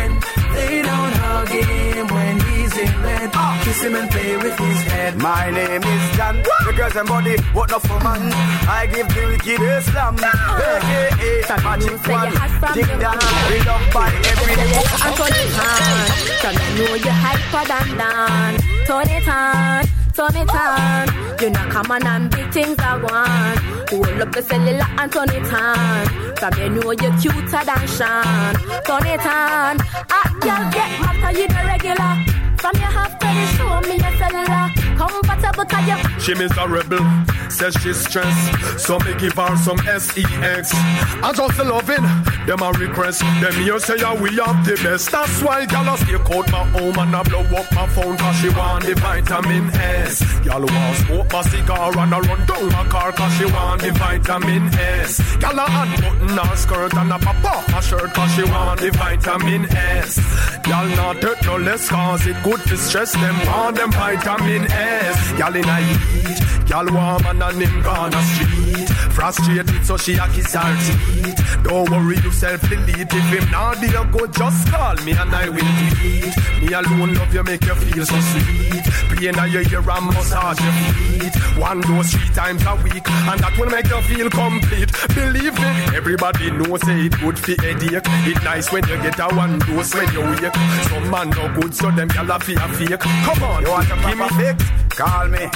Kiss 3.70 3.84
him 3.84 3.94
and 3.94 4.10
play 4.10 4.36
with 4.36 4.58
his 4.58 4.82
head. 4.90 5.16
My 5.20 5.52
name 5.52 5.84
is 5.84 6.18
John. 6.18 6.42
The 6.66 6.74
girls 6.76 6.96
and 6.96 7.08
body, 7.08 7.36
what 7.54 7.70
not 7.70 7.84
for 7.84 8.00
man? 8.00 8.34
I 8.66 8.88
give 8.92 9.08
the 9.10 9.28
wicked 9.30 9.62
Islam. 9.62 10.16
AKA 10.18 11.54
Magic 11.62 12.02
One. 12.10 12.34
Ding 12.74 12.94
dong. 12.98 13.22
We 13.46 13.62
love 13.70 13.86
by 13.94 14.10
every 14.26 14.58
Anthony 15.06 15.46
Khan. 15.54 16.02
From 16.42 16.56
you 16.58 16.70
know 16.82 16.96
you 16.96 17.14
hyper 17.14 17.64
than 17.70 17.88
Dan. 18.02 18.58
Tony 18.88 19.22
Tan. 19.22 19.86
Tony 20.18 20.46
Tan. 20.50 21.08
You 21.40 21.50
know 21.52 21.66
come 21.70 21.92
on 21.92 22.08
and 22.08 22.32
big 22.32 22.52
things 22.52 22.80
I 22.80 22.98
want. 22.98 23.60
Hold 23.92 24.22
up 24.22 24.32
the 24.34 24.42
cellular 24.42 24.90
and 24.98 25.12
turn 25.12 25.30
it 25.30 25.54
on. 25.54 26.36
From 26.38 26.54
you 26.58 26.70
know 26.74 26.90
you're 26.90 27.16
cuter 27.22 27.64
than 27.70 27.86
Sean. 27.86 28.54
Turn 28.82 29.06
it 29.06 29.26
on. 29.30 29.78
Ah, 30.10 30.28
girl, 30.42 30.66
get 30.74 30.90
mad 31.22 31.38
you 31.38 31.48
the 31.48 31.62
regular. 31.70 32.39
From 32.60 32.76
your 32.76 32.92
half 32.92 33.18
to 33.20 33.28
the 33.28 33.46
show 33.56 33.80
me 33.88 33.96
your 34.04 34.18
cellular. 34.18 34.90
Comfortable 34.98 35.40
you 35.88 36.20
She 36.20 36.34
miserable, 36.34 37.06
says 37.50 37.74
she's 37.82 37.98
stressed. 38.06 38.80
So 38.80 39.00
me 39.00 39.14
give 39.16 39.34
her 39.34 39.56
some 39.58 39.78
sex. 39.80 40.72
I 40.74 41.32
just 41.34 41.60
loving 41.60 42.04
them 42.46 42.62
a 42.62 42.72
request. 42.72 43.22
Them 43.22 43.54
here 43.54 43.80
say 43.80 43.98
yeah, 43.98 44.20
we 44.20 44.36
have 44.36 44.66
the 44.66 44.76
best. 44.84 45.12
That's 45.12 45.42
why 45.42 45.62
a 45.64 45.98
stay 45.98 46.16
out 46.16 46.52
my 46.52 46.64
home 46.76 46.98
and 47.00 47.16
I 47.16 47.24
blow 47.24 47.44
up 47.60 47.72
my 47.74 47.88
phone 47.88 48.18
cause 48.18 48.36
she 48.42 48.50
want 48.50 48.86
the 48.86 48.96
vitamin 48.96 49.70
S. 49.74 50.22
Gyal 50.44 50.70
want 50.70 50.98
smoke 50.98 51.32
my 51.32 51.42
cigar 51.44 51.98
and 51.98 52.14
I 52.14 52.20
run 52.20 52.46
down 52.46 52.68
my 52.68 52.84
car 52.90 53.12
cause 53.12 53.34
she 53.38 53.46
want 53.46 53.82
the 53.82 53.92
vitamin 53.92 54.64
S. 54.74 55.20
Gyal 55.40 55.60
a 55.60 55.66
unbutton 55.82 56.38
her 56.38 56.56
skirt 56.58 56.94
and 56.94 57.12
a 57.12 57.20
pop 57.20 57.46
off 57.46 57.72
my 57.72 57.80
shirt 57.80 58.14
cause 58.14 58.32
she 58.36 58.44
want 58.44 58.80
the 58.82 58.92
vitamin 58.92 59.66
S. 59.72 60.20
Gyal 60.68 60.96
not 60.98 61.22
take 61.22 61.42
no 61.46 61.58
less 61.58 61.88
cause 61.88 62.28
it 62.28 62.36
good 62.50 62.62
to 62.62 62.78
stress 62.78 63.12
them 63.14 63.36
want 63.46 63.76
them 63.76 63.92
vitamin 63.92 64.64
S. 64.72 65.18
Gyal 65.38 65.56
in 65.56 65.70
a 65.70 65.78
heat, 65.86 66.40
gyal 66.66 66.90
warm 66.96 67.26
and 67.28 67.44
a 67.44 67.52
him 67.54 67.82
gone 67.84 68.14
a 68.14 68.22
street. 68.24 68.90
Frustrated 69.14 69.86
so 69.86 69.98
she 69.98 70.14
a 70.16 70.28
kiss 70.30 70.54
her 70.54 70.74
teeth. 70.84 71.64
Don't 71.64 71.90
worry 71.90 72.18
yourself 72.18 72.62
delete 72.70 73.14
if 73.14 73.28
him 73.34 73.52
not 73.52 73.78
there 73.82 74.06
go 74.06 74.26
just 74.28 74.68
call 74.72 74.96
me 75.06 75.12
and 75.12 75.36
I 75.36 75.50
will 75.50 75.72
tweet. 76.00 76.36
Me 76.62 76.74
alone 76.74 77.14
love 77.14 77.34
you 77.34 77.44
make 77.44 77.66
you 77.66 77.76
feel 77.76 78.06
so 78.06 78.20
sweet. 78.20 78.84
Play 79.10 79.32
now 79.32 79.46
your 79.46 79.62
ear 79.62 79.84
and 79.90 80.06
massage 80.08 80.60
your 80.60 80.74
feet. 80.74 81.36
One 81.60 81.82
dose 81.82 82.12
three 82.14 82.34
times 82.34 82.64
a 82.66 82.76
week 82.76 83.08
and 83.10 83.40
that 83.44 83.54
will 83.60 83.70
make 83.70 83.90
you 83.90 84.02
feel 84.10 84.30
complete. 84.30 84.90
Believe 85.14 85.56
me, 85.60 85.72
everybody 85.98 86.52
knows 86.52 86.82
say 86.82 87.06
it 87.06 87.20
good 87.20 87.38
for 87.38 87.56
headache. 87.62 88.08
It 88.32 88.44
nice 88.44 88.72
when 88.72 88.88
you 88.88 88.98
get 89.04 89.20
a 89.20 89.28
one 89.36 89.60
dose 89.60 89.94
when 89.94 90.10
you 90.14 90.22
wake. 90.22 90.56
Some 90.88 91.10
man 91.12 91.30
no 91.32 91.54
good 91.60 91.76
so 91.76 91.92
them 91.92 92.10
gyal 92.10 92.39
a 92.48 92.68
fake. 92.70 93.00
Come 93.00 93.44
on, 93.44 93.64
You 93.64 93.70
want 93.70 93.92
a 93.92 93.96
give 93.96 94.18
me 94.18 94.30
fix? 94.38 94.64
Call 94.98 95.28
me. 95.28 95.48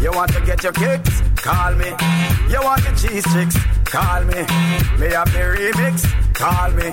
You 0.00 0.10
want 0.12 0.32
to 0.32 0.40
get 0.40 0.62
your 0.62 0.72
kicks? 0.72 1.22
Call 1.36 1.72
me. 1.74 1.90
You 2.48 2.60
want 2.62 2.82
your 2.84 2.94
cheese 2.94 3.24
chicks? 3.32 3.56
Call 3.84 4.24
me. 4.24 4.44
May 4.98 5.12
have 5.12 5.32
the 5.32 5.44
remix? 5.54 6.04
Call 6.34 6.70
me. 6.72 6.92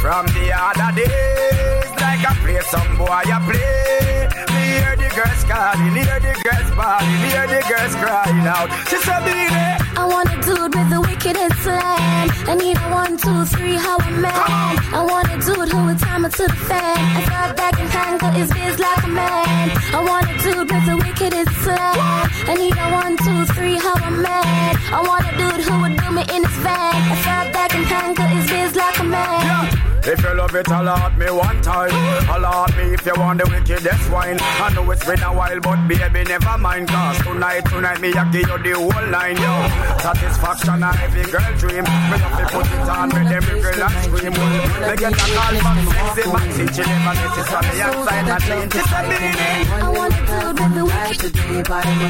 From 0.00 0.26
the 0.26 0.52
other 0.54 0.96
days, 0.96 1.87
like 2.00 2.22
I 2.24 2.34
play 2.42 2.60
some 2.72 2.96
boy, 2.96 3.06
I 3.08 3.38
play. 3.46 4.28
Me 4.54 4.62
hear 4.78 4.94
the 4.96 5.08
girls 5.14 5.42
calling, 5.44 5.94
hear 5.94 6.18
the 6.20 6.34
girls 6.44 6.70
bawling, 6.78 7.22
hear 7.26 7.46
the 7.46 7.60
girls 7.68 7.94
crying 7.96 8.46
out. 8.46 8.68
She 8.88 8.96
said, 9.02 9.22
there. 9.26 9.78
I 9.98 10.04
want 10.06 10.28
a 10.30 10.36
dude 10.46 10.74
with 10.74 10.90
the 10.90 11.00
wickedest 11.00 11.56
slam. 11.62 12.26
I 12.46 12.54
need 12.54 12.76
a 12.78 12.88
one, 12.90 13.16
two, 13.18 13.44
three, 13.46 13.74
how 13.74 13.98
a 13.98 14.10
man. 14.10 14.74
I 14.94 15.02
want 15.02 15.26
a 15.34 15.38
dude 15.42 15.68
who 15.68 15.84
would 15.86 15.98
time 15.98 16.24
it 16.24 16.32
to 16.38 16.46
the 16.46 16.60
fan. 16.68 16.98
I 17.18 17.22
thought 17.26 17.56
that 17.56 17.72
can 17.76 17.88
handle 17.88 18.30
his 18.30 18.50
biz 18.52 18.78
like 18.78 19.04
a 19.04 19.08
man. 19.08 19.70
I 19.92 20.00
want 20.08 20.30
a 20.30 20.34
dude 20.38 20.70
with 20.70 20.86
the 20.86 20.96
wickedest 20.96 21.52
slam. 21.62 22.30
I 22.50 22.54
need 22.54 22.76
a 22.78 22.86
one, 23.02 23.16
two, 23.18 23.44
three, 23.54 23.76
how 23.76 23.98
a 23.98 24.10
man. 24.10 24.76
I 24.94 25.00
want 25.02 25.26
a 25.26 25.32
dude 25.36 25.62
who 25.66 25.74
would 25.82 25.96
do 25.98 26.08
me 26.12 26.22
in 26.36 26.42
his 26.46 26.56
van. 26.62 26.94
I 27.12 27.16
thought 27.26 27.48
that 27.52 27.68
can 27.70 27.84
handle 27.84 28.26
his 28.26 28.46
biz 28.46 28.76
like 28.76 28.98
a 29.00 29.04
man. 29.04 29.87
If 30.08 30.22
you 30.22 30.34
love 30.34 30.54
it, 30.54 30.66
alert 30.68 31.18
me 31.18 31.28
one 31.30 31.60
time. 31.60 31.92
Alert 32.32 32.72
me 32.78 32.94
if 32.96 33.04
you 33.04 33.12
want 33.20 33.44
the 33.44 33.44
wickedest 33.44 34.10
wine. 34.10 34.38
I 34.40 34.72
know 34.72 34.90
it's 34.90 35.04
been 35.04 35.20
a 35.20 35.28
while, 35.36 35.60
but 35.60 35.86
baby, 35.86 36.24
never 36.24 36.56
mind. 36.56 36.88
Cause 36.88 37.18
tonight, 37.18 37.60
tonight, 37.68 38.00
me, 38.00 38.14
I 38.16 38.24
give 38.32 38.48
you 38.48 38.56
the 38.56 38.72
whole 38.72 39.08
line, 39.12 39.36
yo. 39.36 39.52
Satisfaction, 40.00 40.80
a 40.80 40.96
every 41.04 41.28
girl 41.28 41.52
dream. 41.60 41.84
Me 41.84 42.16
have 42.24 42.40
to 42.40 42.44
put 42.56 42.64
it 42.72 42.88
on 42.88 43.08
with 43.12 43.36
every 43.36 43.60
girl 43.60 43.82
and 43.84 44.00
scream. 44.00 44.32
Me 44.32 44.96
get 44.96 45.12
a 45.12 45.26
call 45.28 45.54
from 45.60 45.76
sexy 45.92 46.24
man, 46.32 46.48
see 46.56 46.72
she 46.72 46.82
never 46.88 47.12
miss 47.12 47.36
it 47.36 47.44
from 47.52 47.64
the 47.68 47.76
outside 47.84 48.28
and 48.32 48.42
clean. 48.48 48.64
She 48.72 48.80
said, 48.88 49.04
baby. 49.12 49.44
I 49.68 49.92
want 49.92 50.16
a 50.16 50.24
dude 50.24 50.56
with 50.56 50.72
the 50.72 50.84
wickedest 50.88 51.20
today 51.20 51.60
by 51.68 51.84
my 51.84 52.08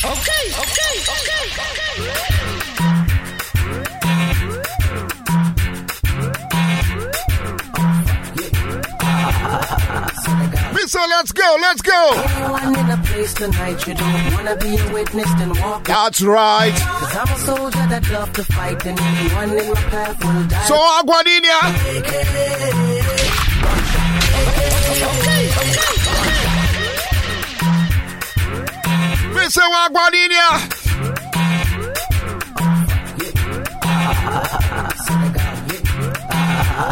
Okay, 0.00 0.44
okay, 0.64 0.94
okay, 1.12 1.44
okay. 1.60 2.75
So 10.86 11.00
let's 11.10 11.32
go, 11.32 11.56
let's 11.60 11.82
go. 11.82 12.10
Anyone 12.14 12.78
in 12.78 12.90
a 12.90 12.96
place 13.02 13.34
tonight 13.34 13.86
you 13.88 13.94
don't 13.94 14.32
wanna 14.34 14.54
be 14.56 14.76
a 14.76 14.92
witness, 14.92 15.28
then 15.34 15.52
walk. 15.60 15.84
That's 15.84 16.22
right. 16.22 16.72
Cause 16.72 17.16
I'm 17.16 17.28
a 17.34 17.38
soldier 17.38 17.86
that 17.88 18.08
love 18.12 18.32
to 18.34 18.44
fight, 18.44 18.86
and 18.86 19.00
anyone 19.00 19.50
in 19.58 19.68
my 19.68 19.80
path 19.90 20.24
will 20.24 20.46
die. 20.46 20.64
So 20.66 20.76
Aguadinia. 20.76 21.60
Mr. 29.34 29.64
Aguadinia. 29.84 30.48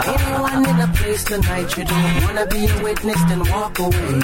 Anyone 0.06 0.68
in 0.68 0.80
place 1.14 1.24
tonight 1.24 1.77
you 1.77 1.85
don't 1.85 2.22
wanna 2.24 2.46
be 2.46 2.66
a 2.66 2.83
witness, 2.83 3.22
then 3.29 3.38
walk 3.50 3.79
away. 3.79 4.20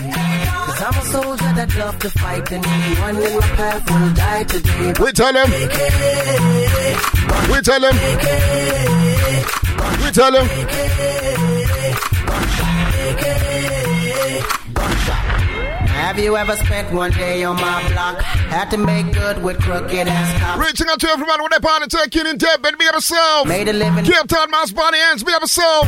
Cause 0.66 0.82
I'm 0.82 0.94
a 0.94 1.02
soldier 1.14 1.52
that 1.58 1.70
love 1.78 1.98
to 2.00 2.10
fight, 2.10 2.50
and 2.52 2.66
anyone 2.66 3.16
in 3.16 3.34
my 3.38 3.46
path 3.58 3.90
will 3.90 4.12
die 4.14 4.44
today. 4.44 4.92
We 5.00 5.12
tell 5.12 5.34
him. 5.40 5.50
We 7.52 7.60
tell 7.60 7.82
him. 7.88 7.96
We 10.02 10.10
tell 10.10 10.34
him. 10.34 10.46
Have 16.10 16.18
you 16.18 16.34
ever 16.36 16.56
spent 16.56 16.92
one 16.92 17.12
day 17.12 17.44
on 17.44 17.54
my 17.54 17.88
block? 17.92 18.18
Had 18.18 18.68
to 18.72 18.78
make 18.78 19.12
good 19.12 19.40
with 19.44 19.60
crooked 19.60 20.08
ass 20.08 20.40
cops. 20.40 20.58
Reaching 20.58 20.88
out 20.88 20.98
to 20.98 21.08
everybody 21.08 21.40
with 21.40 21.52
that 21.52 21.62
party 21.62 21.86
taking 21.86 22.26
in 22.26 22.36
debt, 22.36 22.60
but 22.60 22.76
be 22.76 22.84
yourself. 22.84 23.46
Made 23.46 23.68
a 23.68 23.72
living. 23.72 24.04
Cape 24.04 24.26
Town, 24.26 24.50
Mouse 24.50 24.72
Bonnie 24.72 24.98
Hands, 24.98 25.22
be 25.22 25.30
yourself. 25.30 25.84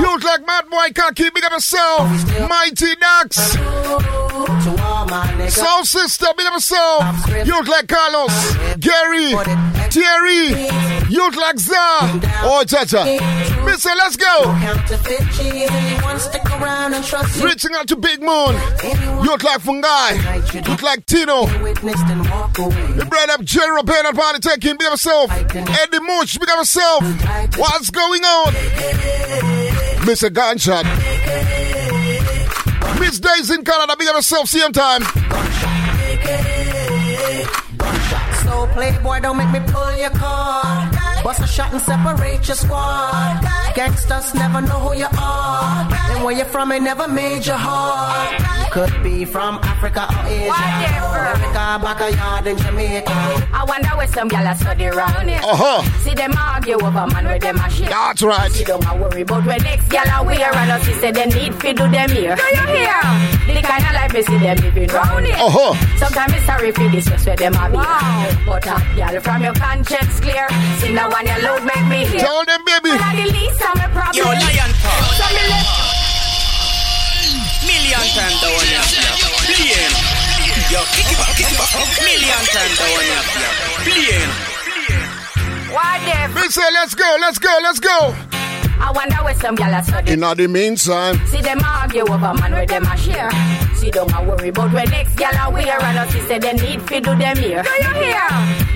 Youth 0.00 0.24
like 0.24 0.46
Mad 0.46 0.70
Boy 0.70 0.88
can't 0.96 1.14
Cocky, 1.14 1.28
big 1.28 1.44
up 1.44 1.52
yourself. 1.52 2.08
Mighty 2.48 2.96
all 3.04 3.28
Soul 5.50 5.84
sister, 5.84 6.26
yourself. 6.38 7.28
You 7.28 7.52
look 7.52 7.68
like 7.68 7.86
Carlos, 7.86 8.32
Gary, 8.80 9.36
Thierry. 9.92 10.56
You 11.10 11.18
look 11.18 11.36
like 11.36 11.58
Zah. 11.58 12.20
Oh, 12.44 12.64
Chacha. 12.66 13.04
Mister, 13.64 13.90
let's 13.96 14.16
go. 14.16 14.54
Reaching 17.44 17.74
out 17.74 17.88
to 17.88 17.96
Big 17.96 18.20
Moon. 18.20 18.54
You 19.18 19.24
look 19.24 19.42
like 19.42 19.60
Fungi, 19.60 20.14
look 20.68 20.82
like 20.82 21.04
Tino. 21.06 21.42
You 21.48 23.04
brought 23.04 23.30
up 23.30 23.42
General 23.42 23.82
Bernard 23.82 24.14
Party 24.14 24.38
taking. 24.38 24.76
Big 24.76 24.88
yourself. 24.88 25.30
Eddie 25.32 26.00
Mooch, 26.00 26.38
big 26.38 26.48
yourself. 26.48 27.02
What's 27.56 27.90
going 27.90 28.22
on? 28.22 28.52
Mr. 30.06 30.32
Gunshot. 30.32 30.84
Miss 33.00 33.18
Days 33.18 33.50
in 33.50 33.64
Canada, 33.64 33.96
big 33.98 34.06
yourself, 34.06 34.48
same 34.48 34.72
time. 34.72 35.02
So 38.44 38.66
playboy, 38.72 39.20
don't 39.20 39.36
make 39.36 39.50
me 39.50 39.60
pull 39.66 39.96
your 39.96 40.10
car. 40.10 40.87
Bust 41.24 41.40
a 41.42 41.46
shot 41.46 41.72
and 41.72 41.82
separate 41.82 42.46
your 42.46 42.56
squad. 42.56 43.40
Gangsters 43.74 44.34
never 44.34 44.60
know 44.60 44.78
who 44.78 44.96
you 44.96 45.08
are. 45.18 45.88
And 46.10 46.24
where 46.24 46.34
you're 46.34 46.46
from, 46.46 46.72
it 46.72 46.80
never 46.82 47.08
made 47.08 47.44
you 47.46 47.52
hard. 47.54 48.40
You 48.40 48.72
could 48.72 49.02
be 49.02 49.24
from 49.24 49.58
Africa 49.62 50.06
or 50.10 50.26
Asia. 50.26 50.88
America, 51.18 51.78
backyard 51.82 52.46
in 52.46 52.56
Jamaica. 52.58 53.12
I 53.52 53.64
wonder 53.66 53.88
where 53.96 54.06
some 54.08 54.28
gyal 54.28 54.46
are 54.46 54.56
study 54.56 54.86
round 54.86 55.28
here. 55.28 55.40
Uh-huh. 55.42 55.82
See 56.04 56.14
them 56.14 56.32
argue 56.36 56.74
over 56.74 57.06
man 57.06 57.24
where 57.24 57.38
them 57.38 57.56
a 57.58 57.70
share. 57.70 57.88
That's 57.88 58.22
right. 58.22 58.52
See 58.52 58.64
don't 58.64 58.84
a 58.86 58.96
worry 58.96 59.22
about 59.22 59.44
where 59.44 59.58
next 59.58 59.88
gyal 59.88 60.10
are 60.12 60.24
wear 60.24 60.54
and 60.54 60.70
us 60.70 60.84
say 61.00 61.10
they 61.10 61.26
need 61.26 61.54
fi 61.56 61.72
do 61.72 61.88
them 61.88 62.10
here. 62.10 62.36
Do 62.36 62.42
you 62.42 62.66
hear? 62.66 63.02
The 63.48 63.62
kind 63.62 63.84
of 63.84 63.92
life 63.92 64.12
we 64.12 64.22
see 64.22 64.38
them 64.38 64.56
living 64.58 64.88
round 64.88 65.26
here. 65.26 65.36
Uh-huh. 65.36 65.96
Sometimes 65.96 66.32
it's 66.34 66.46
sorry 66.46 66.72
for 66.72 66.88
this 66.88 67.06
just 67.06 67.26
where 67.26 67.36
them 67.36 67.54
a 67.54 67.70
be. 67.70 67.76
Wow. 67.76 68.30
But 68.46 68.66
a 68.66 68.76
gyal 68.96 69.22
from 69.22 69.42
your 69.42 69.54
conscience 69.54 70.20
clear. 70.20 70.48
See 70.78 70.92
now 70.92 71.07
when 71.12 71.26
you 71.26 71.38
load 71.42 71.62
make 71.64 71.86
me 71.88 72.00
hear. 72.06 72.20
Tell 72.20 72.44
them, 72.44 72.60
baby. 72.64 72.90
When 72.92 73.02
I 73.02 73.16
the 73.16 73.26
least 73.32 73.60
of 73.62 73.74
my 73.76 73.88
problem. 73.88 74.16
Yo, 74.16 74.24
Lion 74.28 74.72
Paw. 74.80 74.98
So 75.16 75.26
me 75.34 75.42
left 75.48 75.88
Million 77.68 78.04
time 78.16 78.36
down 78.40 78.60
here. 78.68 78.84
Billion. 79.48 79.90
Yo, 80.72 80.80
kick 80.92 81.08
it 81.08 81.18
back, 81.18 81.32
kick 81.36 81.48
it 81.48 81.56
back. 81.58 81.70
Million 82.04 82.42
time 82.52 82.72
down 82.76 83.00
here. 83.04 83.24
Billion. 83.84 84.28
Why 85.72 86.00
there? 86.04 86.28
Me 86.32 86.48
say, 86.48 86.68
let's 86.72 86.94
go, 86.94 87.16
let's 87.20 87.38
go, 87.38 87.52
let's 87.62 87.80
go. 87.80 88.14
I 88.80 88.92
wonder 88.94 89.16
where 89.16 89.34
some 89.34 89.56
gyal 89.56 89.74
are 89.74 89.82
study. 89.82 90.12
In 90.12 90.20
the 90.20 90.48
meantime, 90.48 91.18
See 91.26 91.42
them 91.42 91.58
argue 91.64 92.02
over 92.02 92.32
man 92.34 92.52
where 92.52 92.66
them 92.66 92.84
a 92.86 92.96
share. 92.96 93.28
See 93.88 93.92
don't 93.92 94.12
a 94.12 94.22
worry 94.22 94.48
about 94.50 94.70
where 94.70 94.84
next 94.84 95.16
gyal 95.16 95.32
are 95.32 95.50
wear 95.50 95.80
and 95.80 95.98
us 95.98 96.12
say 96.28 96.38
they 96.38 96.52
need 96.52 96.82
fi 96.82 97.00
do 97.00 97.16
them 97.16 97.36
here. 97.38 97.62
Do 97.62 97.72
you 97.72 97.94
hear? 98.04 98.28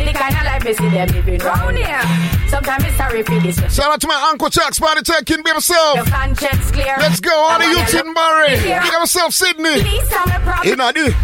The 0.08 0.12
kind 0.16 0.34
of 0.40 0.44
life 0.48 0.64
we 0.64 0.72
see 0.72 0.88
them 0.88 1.08
living 1.12 1.38
round 1.40 1.76
here. 1.76 2.00
Sometimes 2.48 2.84
it's 2.86 2.96
sorry 2.96 3.22
for 3.22 3.38
this. 3.40 3.56
shout 3.76 3.92
out 3.92 4.00
to 4.00 4.06
my 4.08 4.28
Uncle 4.32 4.48
Chuck's 4.48 4.80
party 4.80 5.02
taking, 5.02 5.44
be 5.44 5.50
Your 5.50 5.56
yourself. 5.56 6.08
conscience 6.08 6.70
clear. 6.70 6.96
Let's 6.96 7.20
go, 7.20 7.28
all 7.28 7.58
the 7.58 7.66
when 7.66 7.76
youths 7.76 7.92
in 7.92 8.06
look 8.06 8.14
Barry. 8.16 8.56
here, 8.56 8.80
Big 8.80 8.88
up 8.94 9.00
yourself, 9.04 9.34
Sydney. 9.34 9.82
Please 9.84 10.08
tell 10.08 10.24
me 10.24 10.38
problem. 10.48 10.72
In 10.72 10.78
the 10.80 11.14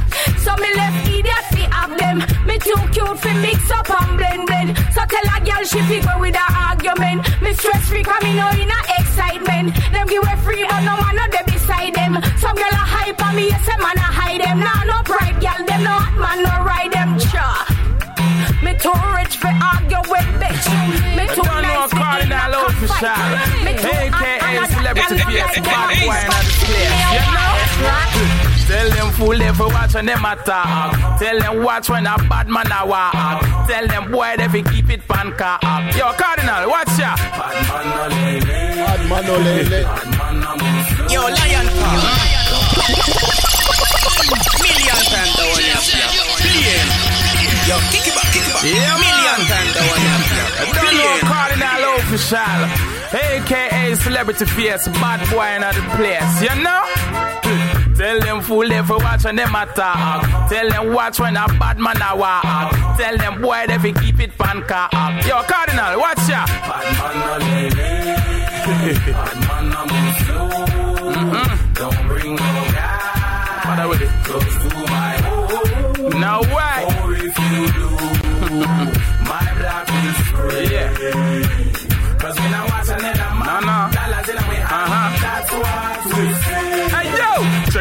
So 0.44 0.52
me 0.60 0.68
left 0.76 1.08
idiot 1.08 1.44
fi 1.56 1.64
have 1.72 1.92
them. 1.96 2.18
Me 2.44 2.58
too 2.60 2.76
cute 2.92 3.18
fi 3.24 3.32
mix 3.40 3.70
up 3.72 3.88
and 3.88 4.18
blend 4.20 4.44
blend. 4.44 4.68
So 4.92 5.00
tell 5.08 5.26
a 5.32 5.40
girl 5.40 5.64
she 5.64 5.80
fi 5.88 5.98
go 6.04 6.20
with 6.20 6.36
her 6.36 6.52
argument. 6.68 7.24
Me 7.40 7.54
stress 7.54 7.88
free 7.88 8.04
cause 8.04 8.20
me 8.22 8.36
know 8.36 8.52
in 8.52 8.68
a 8.68 8.80
excitement. 9.00 9.72
Them 9.96 10.06
give 10.12 10.28
a 10.28 10.36
free 10.44 10.64
but 10.68 10.80
no 10.84 10.92
man 11.00 11.16
not 11.16 11.30
there 11.32 11.57
beside 11.68 11.94
them. 11.94 12.12
Some 12.38 12.56
girl 12.56 12.72
a 12.72 12.84
hype 12.96 13.22
on 13.24 13.36
me, 13.36 13.48
yes 13.48 13.68
a 13.68 13.76
man 13.78 13.96
a 13.96 14.08
hide 14.18 14.40
them. 14.40 14.60
Nah 14.60 14.84
no 14.84 15.02
pride 15.04 15.38
girl, 15.40 15.60
them 15.66 15.84
no 15.84 15.92
hot 15.92 16.16
man 16.16 16.38
no 16.42 16.54
ride 16.64 16.92
them. 16.92 17.18
Cha. 17.18 17.68
Me 18.64 18.72
too 18.80 18.96
rich 19.16 19.36
fi 19.36 19.52
argue 19.60 20.02
with 20.08 20.28
bitch. 20.40 20.66
Me 21.16 21.24
too 21.36 21.44
nice 21.44 21.92
fi 21.92 22.20
in 22.22 22.32
a. 22.32 22.48
Official. 22.68 23.28
Me 23.64 23.72
too 23.84 23.92
hot 24.16 24.42
and 24.44 24.58
a 24.58 24.68
celebrity 24.72 25.14
them 25.14 25.28
face, 25.28 25.40
like 25.40 25.64
bad 25.64 25.88
boy 26.00 26.16
in 26.16 26.28
the 26.28 26.52
place. 26.58 26.96
You 27.14 27.22
know? 27.36 28.37
Tell 28.68 28.90
them 28.90 29.10
fool 29.12 29.38
they 29.38 29.52
for 29.52 29.68
watch 29.68 29.94
when 29.94 30.06
them 30.06 30.24
attack. 30.24 31.18
Tell 31.18 31.38
them 31.40 31.62
watch 31.64 31.88
when 31.88 32.06
a 32.06 32.16
bad 32.28 32.48
man 32.48 32.70
a 32.70 32.86
walk. 32.86 33.12
Tell 33.66 33.86
them 33.88 34.10
boy 34.12 34.34
they 34.36 34.48
fi 34.48 34.62
keep 34.70 34.90
it 34.90 35.08
pan 35.08 35.32
car. 35.36 35.58
Yo 35.96 36.12
Cardinal, 36.12 36.68
watch 36.68 36.98
ya. 36.98 37.16
Bad 37.16 39.00
man, 39.08 39.24
no 39.26 39.36
lele. 39.40 39.80
Yo, 41.08 41.20
Lion 41.22 41.66
Paw. 41.80 41.96
Million 44.62 45.00
time 45.12 45.32
down 45.32 45.56
here. 45.56 45.80
Billion. 46.44 46.88
Yo, 47.68 47.76
kick 47.90 48.06
it 48.08 48.14
back, 48.14 48.28
kick 48.32 48.44
it 48.44 48.52
back. 48.52 48.64
Yeah, 48.68 49.00
Million 49.00 49.40
man. 49.40 49.48
time 49.48 49.70
down 49.76 49.96
here. 49.96 50.20
Don't 50.60 50.92
know 50.92 51.08
Billion. 51.08 51.24
Cardinal 51.24 51.82
Official. 52.04 52.60
AKA 53.08 53.94
celebrity 53.96 54.44
face, 54.44 54.86
bad 55.00 55.20
boy 55.32 55.48
in 55.56 55.62
the 55.62 55.72
place. 55.96 56.42
You 56.44 56.54
know? 56.62 57.27
Tell 57.98 58.20
them 58.20 58.40
fool 58.42 58.68
they 58.68 58.80
for 58.82 58.98
watch 58.98 59.24
when 59.24 59.34
them 59.34 59.52
attack. 59.56 60.48
Tell 60.48 60.68
them 60.70 60.92
watch 60.94 61.18
when 61.18 61.36
a 61.36 61.46
bad 61.58 61.78
man 61.80 62.00
a 62.00 62.16
walk. 62.16 62.44
Tell 62.96 63.18
them 63.18 63.42
boy 63.42 63.64
they 63.66 63.78
fi 63.78 63.92
keep 64.00 64.20
it 64.20 64.38
pan 64.38 64.62
car. 64.62 64.88
Yo 65.26 65.42
Cardinal, 65.42 65.98
watch 65.98 66.28
ya. 66.28 66.46
Bad 66.46 66.86
man 66.96 67.14
no 67.18 67.34
lele. 67.42 68.18
Bad 69.12 69.36
man 69.48 69.64
no 69.70 69.80
move 69.90 70.16
slow. 70.22 70.48
Mm-hmm. 71.10 71.72
Don't 71.74 72.06
bring 72.06 72.36
no 72.36 72.64
guy. 72.70 73.66
What 73.66 73.88
with 73.88 74.02
it? 74.02 74.10
Close 74.24 74.54
to 74.62 74.68
my 74.94 75.14
home. 75.26 76.20
No 76.20 76.40
way. 76.54 76.78
Or 77.02 77.12
if 77.14 77.34
you 77.50 77.66
do, 77.74 77.88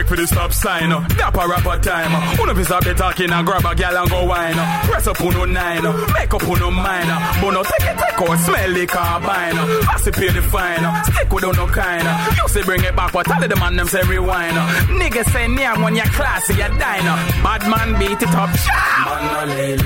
for 0.07 0.15
the 0.15 0.25
stop 0.25 0.53
sign, 0.53 0.91
uh. 0.91 1.05
Dapper 1.09 1.47
rapper 1.47 1.77
time. 1.79 2.11
Uh. 2.13 2.53
Piece 2.57 2.71
of 2.71 2.83
the 2.83 2.93
talking 2.95 3.29
and 3.31 3.45
grab 3.45 3.65
a 3.65 3.75
gal 3.75 3.95
and 3.97 4.09
go 4.09 4.25
wine. 4.25 4.57
Uh. 4.57 4.81
Press 4.85 5.05
up 5.07 5.21
on 5.21 5.33
no 5.33 5.45
nine, 5.45 5.85
uh. 5.85 6.07
make 6.13 6.33
up 6.33 6.43
on 6.47 6.59
no 6.59 6.71
mind. 6.71 7.09
Uh. 7.11 7.41
But 7.41 7.51
no 7.51 7.63
take 7.63 7.87
it, 7.87 7.97
take 7.97 8.21
out, 8.21 8.39
smell 8.39 8.73
the 8.73 8.85
carbine. 8.87 9.57
Uh. 9.57 9.81
Pass 9.83 10.07
it, 10.07 10.15
pay 10.15 10.29
the 10.29 10.41
fine. 10.41 10.83
Uh. 10.83 11.03
Stick 11.03 11.31
with 11.31 11.43
no 11.43 11.67
kind. 11.67 12.07
Uh. 12.07 12.31
You 12.37 12.47
say 12.47 12.63
bring 12.63 12.83
it 12.83 12.95
back, 12.95 13.11
but 13.13 13.25
tell 13.25 13.47
the 13.47 13.55
man 13.57 13.75
them 13.75 13.87
say 13.87 14.01
rewind. 14.03 14.57
Uh. 14.57 14.67
Niggas 14.97 15.29
say 15.31 15.47
near 15.47 15.75
when 15.83 15.95
you're 15.95 16.05
classy, 16.05 16.55
you're 16.55 16.69
diner. 16.69 17.15
Bad 17.43 17.67
man 17.69 17.99
beat 17.99 18.21
it 18.21 18.33
up, 18.33 18.49
cha! 18.57 18.79
Man, 19.05 19.23
no 19.27 19.53
lele. 19.53 19.83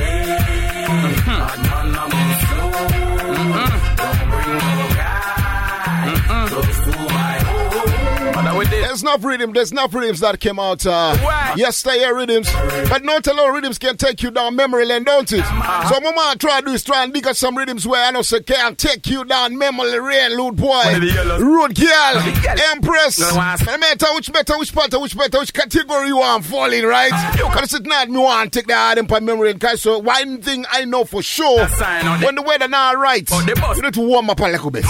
Bad 1.25 1.59
man, 1.67 1.91
no 1.91 2.03
move 2.13 2.37
slow. 2.47 2.71
Don't 3.99 4.21
bring 4.31 4.57
no 4.57 4.87
guy. 4.95 6.47
Close 6.47 6.79
to 6.85 6.91
my 7.13 7.39
home. 7.43 7.60
But 8.43 8.57
with 8.57 8.69
this. 8.69 8.85
There's 8.87 9.01
enough 9.03 9.23
rhythm. 9.23 9.53
There's 9.53 9.71
enough 9.71 9.93
rhythms 9.93 10.19
that 10.21 10.39
came 10.39 10.59
out 10.59 10.85
uh, 10.85 11.53
yesterday. 11.55 12.09
Rhythms, 12.11 12.51
but 12.89 13.03
not 13.03 13.25
a 13.27 13.33
lot 13.33 13.49
of 13.49 13.55
rhythms 13.55 13.77
can 13.77 13.95
take 13.97 14.21
you 14.23 14.31
down 14.31 14.55
memory 14.55 14.85
lane, 14.85 15.03
don't 15.03 15.31
it? 15.31 15.43
So, 15.45 15.99
what 15.99 16.17
I 16.17 16.35
try 16.39 16.59
to 16.59 16.65
do 16.65 16.71
is 16.73 16.83
try 16.83 17.03
and 17.03 17.13
dig 17.13 17.27
up 17.27 17.35
some 17.35 17.55
rhythms 17.57 17.87
where 17.87 18.03
I 18.03 18.11
know 18.11 18.21
say 18.21 18.41
can 18.41 18.75
take 18.75 19.07
you 19.07 19.23
down 19.25 19.57
memory 19.57 19.99
lane, 19.99 20.37
Lord 20.37 20.55
boy, 20.57 20.67
One 20.67 20.95
of 20.95 21.01
the 21.01 21.07
yellows. 21.07 21.41
road 21.41 21.75
girl, 21.75 22.57
empress. 22.71 23.19
No 23.19 23.29
No 23.35 23.77
matter 23.77 24.07
which 24.15 24.31
better, 24.33 24.57
which 24.57 24.73
part, 24.73 24.93
which 24.99 25.17
better, 25.17 25.39
which 25.39 25.53
category 25.53 26.07
you 26.07 26.17
want 26.17 26.43
falling, 26.45 26.83
right? 26.85 27.11
Because 27.33 27.73
it's 27.73 27.85
not 27.87 28.09
me 28.09 28.17
want 28.17 28.51
to 28.53 28.59
take 28.59 28.67
the 28.67 28.75
hard 28.75 28.97
in 28.97 29.07
memory 29.25 29.49
lane. 29.49 29.59
'cause 29.59 29.81
So 29.81 29.99
one 29.99 30.41
thing 30.41 30.65
I 30.71 30.85
know 30.85 31.05
for 31.05 31.21
sure, 31.21 31.65
when 31.65 32.35
the 32.35 32.41
weather 32.41 32.67
now 32.67 32.93
right, 32.95 33.27
Oh, 33.31 33.39
you 33.75 33.81
need 33.81 33.93
to 33.93 34.01
warm 34.01 34.29
up 34.29 34.39
a 34.39 34.43
little 34.43 34.71
bit. 34.71 34.83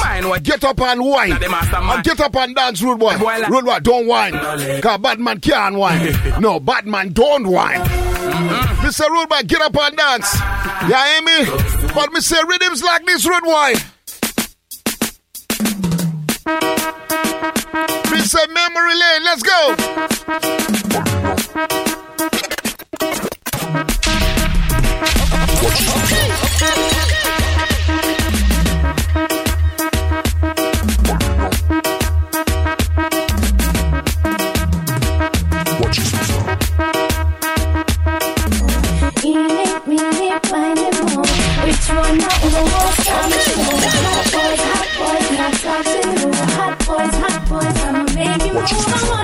Get 0.43 0.63
up 0.63 0.79
and 0.81 1.03
wine. 1.03 1.29
Now 1.29 1.37
the 1.39 1.49
master 1.49 1.81
man. 1.81 1.95
And 1.97 2.03
get 2.03 2.19
up 2.19 2.35
and 2.35 2.55
dance, 2.55 2.81
road 2.81 2.99
boy. 2.99 3.15
Boy 3.41 3.49
like- 3.49 3.51
Road 3.51 3.65
boy, 3.65 3.79
don't 3.79 4.07
whine. 4.07 4.81
Cause 4.81 4.97
Batman 4.99 5.39
can't 5.39 5.75
whine. 5.75 6.13
no, 6.41 6.59
Batman 6.59 7.13
don't 7.13 7.47
whine. 7.47 7.79
Mr. 8.81 9.09
Road 9.09 9.29
boy, 9.29 9.41
get 9.45 9.61
up 9.61 9.75
and 9.77 9.97
dance. 9.97 10.33
You 10.87 10.95
hear 10.95 11.21
me? 11.21 11.45
But 11.93 12.09
Mr. 12.11 12.21
say 12.21 12.41
rhythms 12.47 12.83
like 12.83 13.05
this, 13.05 13.27
road 13.27 13.43
boy. 13.43 13.73
Me 18.11 18.19
say 18.21 18.45
memory 18.47 18.95
lane, 18.95 19.23
let's 19.23 19.43
go. 19.43 20.81
Eat 25.83 27.20
Hot 41.91 42.07
boys, 44.31 44.61
hot 44.63 44.87
boys, 44.97 45.27
hot 46.55 46.79
boys, 46.87 47.15
hot 47.15 47.49
boys. 47.49 47.77
I'ma 47.83 48.03
make 48.15 48.45
you 48.45 48.53
move. 48.53 49.20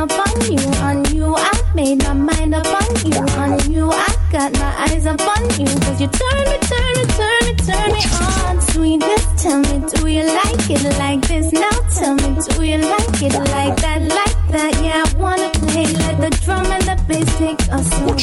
up 0.00 0.10
on 0.12 0.50
you, 0.50 0.58
on 0.80 1.04
you. 1.14 1.34
I've 1.34 1.74
made 1.74 2.02
my 2.04 2.14
mind 2.14 2.54
up 2.54 2.66
on 2.66 2.88
you, 3.04 3.18
on 3.36 3.70
you. 3.70 3.90
I 3.90 4.08
got 4.32 4.50
my 4.54 4.72
eyes 4.84 5.04
up 5.04 5.20
on 5.20 5.42
you, 5.60 5.66
cause 5.66 6.00
you 6.00 6.08
turn 6.08 6.44
me, 6.48 6.56
turn 6.70 6.92
me, 6.96 7.04
turn 7.18 7.40
me, 7.44 7.54
turn 7.68 7.92
me 7.92 8.02
on. 8.24 8.60
Sweetest, 8.72 9.28
tell 9.36 9.60
me, 9.60 9.84
do 9.92 10.06
you 10.08 10.24
like 10.24 10.70
it 10.70 10.82
like 10.98 11.20
this? 11.28 11.52
Now 11.52 11.76
tell 11.94 12.14
me, 12.14 12.40
do 12.48 12.64
you 12.64 12.78
like 12.78 13.22
it 13.22 13.34
like 13.52 13.76
that, 13.84 14.00
like 14.00 14.38
that? 14.52 14.72
Yeah, 14.82 15.04
I 15.04 15.14
wanna 15.18 15.50
play, 15.50 15.84
let 15.84 16.16
the 16.18 16.30
drum 16.44 16.64
and 16.64 16.84
the 16.84 16.96
bass 17.06 17.28
take 17.36 17.60
us 17.70 17.92
away. 18.00 18.19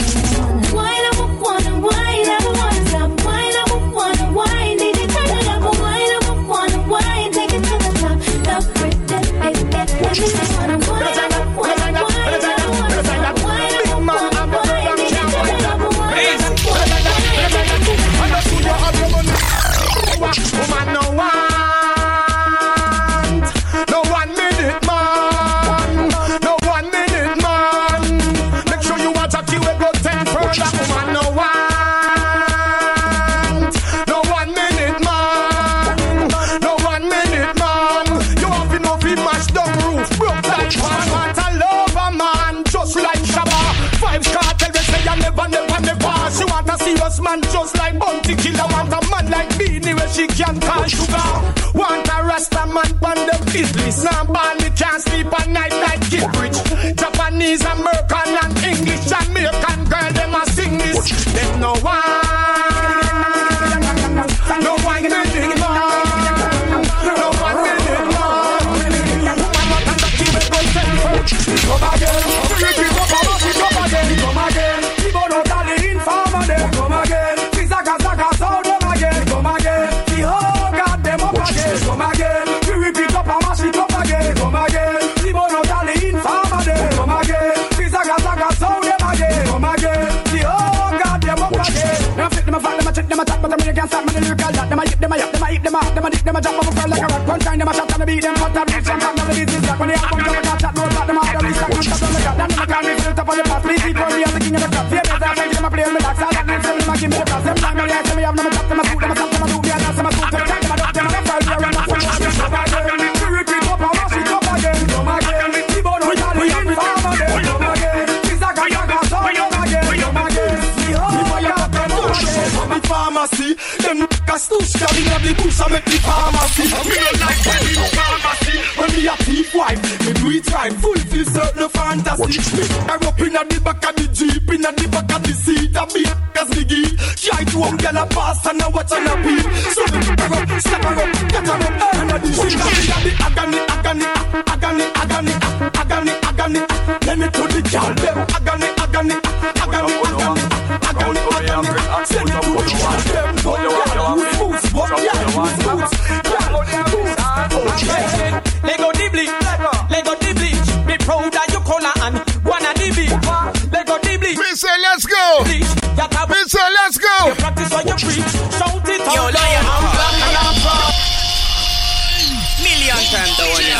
The 125.28 125.34
bush 125.43 125.59
and 125.59 125.71
make 125.73 125.86
the 125.86 125.97
pharmacy. 126.07 126.63
Me 126.88 126.95
no 127.03 127.11
like 127.19 127.41
when 127.43 127.61
me 127.67 127.73
pharmacy. 127.91 128.55
When 128.78 128.89
me 128.95 129.01
a 129.07 129.15
thief 129.28 129.55
wife, 129.55 129.82
me 130.05 130.11
do 130.13 130.28
it 130.32 130.47
right, 130.53 130.73
fulfill 130.73 131.25
certain 131.25 131.69
fantasy. 131.69 132.39
Me 132.55 132.63
I 132.88 132.95
up 132.95 133.19
inna 133.19 133.41
the 133.43 133.57
back 133.61 133.84
of 133.84 133.95
the 133.95 134.05
jeep, 134.15 134.47
inna 134.47 134.71
the 134.71 134.86
back 134.88 135.11
of 135.11 135.21
the 135.23 135.34
seat, 135.34 135.75
a 135.75 135.84
big 135.91 136.07
as 136.39 136.49
the 136.55 136.63
geek. 136.63 136.95
Try 137.19 137.43
to 137.43 137.57
um 137.63 137.78
gyal 137.78 137.99
a 137.99 138.05
pass 138.07 138.45
and 138.47 138.61
a 138.61 138.67
watch 138.71 138.91
and 138.95 139.07
a 139.07 139.15
beat. 139.23 139.45
So 139.75 139.84
me 139.91 139.99
her 140.07 140.32
up, 140.32 140.47
step 140.63 140.84
her 140.84 140.95
up, 140.95 141.11
get 141.28 141.47
her 141.47 141.59
up, 141.59 141.95
and 141.97 142.11
a 142.11 142.17
the 142.23 142.30
shit. 142.32 142.53
Inna 142.55 142.97
the 143.03 143.11
agony, 143.28 143.59
agony, 143.75 144.07
agony, 144.47 144.86
agony, 144.95 145.34
agony, 145.75 146.13
agony. 146.23 146.61
Let 147.03 147.15
me 147.19 147.28
to 147.28 147.43
the 147.51 147.61
gyal 147.67 147.93
them 147.99 148.17
agony, 148.32 148.46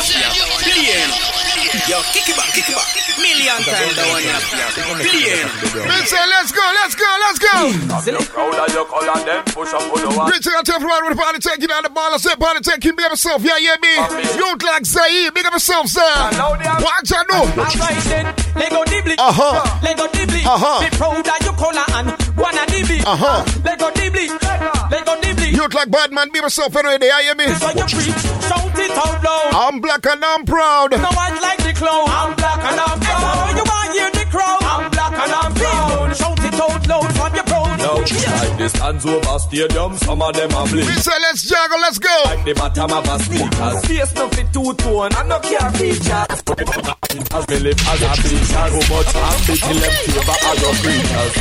Billion. 0.08 1.08
Yo, 1.84 2.00
kick 2.16 2.24
it 2.32 2.36
back, 2.36 2.48
kick 2.56 2.64
it 2.64 2.72
back. 2.72 2.88
Million 3.20 3.60
times 3.60 3.92
the 3.92 4.04
one 4.08 4.24
you 4.24 4.32
have 4.32 5.04
Billion. 5.04 5.44
Me 5.84 5.96
say 6.08 6.24
let's 6.32 6.48
go, 6.48 6.64
let's 6.80 6.94
go, 6.96 7.08
let's 7.28 7.38
go. 7.38 7.56
Proud 8.32 8.56
of 8.56 8.72
your 8.72 8.86
color, 8.88 9.20
then 9.28 9.44
push 9.52 9.68
up 9.76 9.84
on 9.84 10.00
the 10.00 10.08
one. 10.16 10.32
Reaching 10.32 10.52
out 10.56 10.64
to 10.64 10.72
the 10.80 11.14
party 11.18 11.38
taking 11.44 11.68
out 11.70 11.84
the 11.84 11.90
ball. 11.90 12.08
I 12.08 12.16
said 12.16 12.40
party 12.40 12.60
taking, 12.64 12.96
big 12.96 13.04
up 13.04 13.12
yourself. 13.12 13.44
Yeah, 13.44 13.58
yeah, 13.60 13.76
me. 13.84 13.92
You 14.32 14.48
look 14.48 14.62
like 14.64 14.86
Zaire, 14.86 15.30
big 15.32 15.44
up 15.44 15.52
yourself, 15.52 15.88
sir. 15.88 16.00
Watch 16.00 17.12
out, 17.12 17.26
no. 17.28 17.44
Alright 17.52 18.00
then, 18.08 18.24
Lego 18.56 18.84
Dibli, 18.88 19.14
Uh-huh. 19.20 19.60
Lego 19.84 20.06
Dibli, 20.08 20.40
Uh-huh. 20.48 20.80
be 20.80 20.96
proud 20.96 21.20
of 21.20 21.40
your 21.44 21.52
color 21.60 21.84
and 22.00 22.08
wanna 22.38 22.64
Dibli. 22.72 23.04
Uh-huh. 23.04 23.44
Lego 23.60 23.90
Dibli, 23.92 24.24
Lego 24.90 25.20
Dibli. 25.20 25.52
You 25.52 25.58
look 25.68 25.74
like 25.74 25.90
bad 25.90 26.12
man, 26.12 26.28
big 26.32 26.40
up 26.40 26.44
yourself 26.48 26.74
anyway. 26.76 26.96
Yeah, 27.02 27.20
yeah, 27.20 27.34
me. 27.34 27.44
This 27.44 27.60
what 27.60 27.76
you 27.76 27.98
preach, 27.98 28.16
shout 28.16 28.24
it 28.24 28.52
out 28.52 28.56
loud. 28.56 28.57
I'm 29.00 29.80
black 29.80 30.04
and 30.06 30.24
I'm 30.24 30.44
proud. 30.44 30.90
No 30.90 30.96
one 30.98 31.40
like 31.40 31.58
the 31.58 31.72
clown. 31.74 32.08
I'm 32.08 32.34
black 32.34 32.58
and 32.58 32.80
I'm 32.80 33.00
proud. 33.00 33.67
The 38.58 38.68
stands 38.68 39.06
over 39.06 39.38
stadium, 39.38 39.96
some 39.96 40.20
of 40.22 40.34
them 40.34 40.50
are 40.52 40.66
Me 40.66 40.72
blink. 40.72 40.90
say 40.98 41.18
let's 41.22 41.42
juggle, 41.48 41.80
let's 41.80 41.98
go. 41.98 42.22
Like 42.24 42.44
the 42.44 42.54
bottom 42.54 42.90
of 42.92 43.08
a 43.08 43.18
sneakers. 43.22 43.86
Face 43.86 44.14
no 44.14 44.28
fit 44.28 44.52
two 44.52 44.74
tone, 44.74 45.12
and 45.14 45.28
no 45.28 45.38
care 45.40 45.70
features. 45.78 46.28
As 47.30 47.48
me 47.48 47.58
live 47.60 47.80
as 47.88 48.02
a 48.02 48.10
preacher, 48.20 48.64
so 48.68 48.80
much 48.90 49.14
ambition 49.14 49.76
them 49.78 49.94
favor 50.06 50.38
as 50.48 50.56
your 50.60 50.74
creatures. 50.82 51.32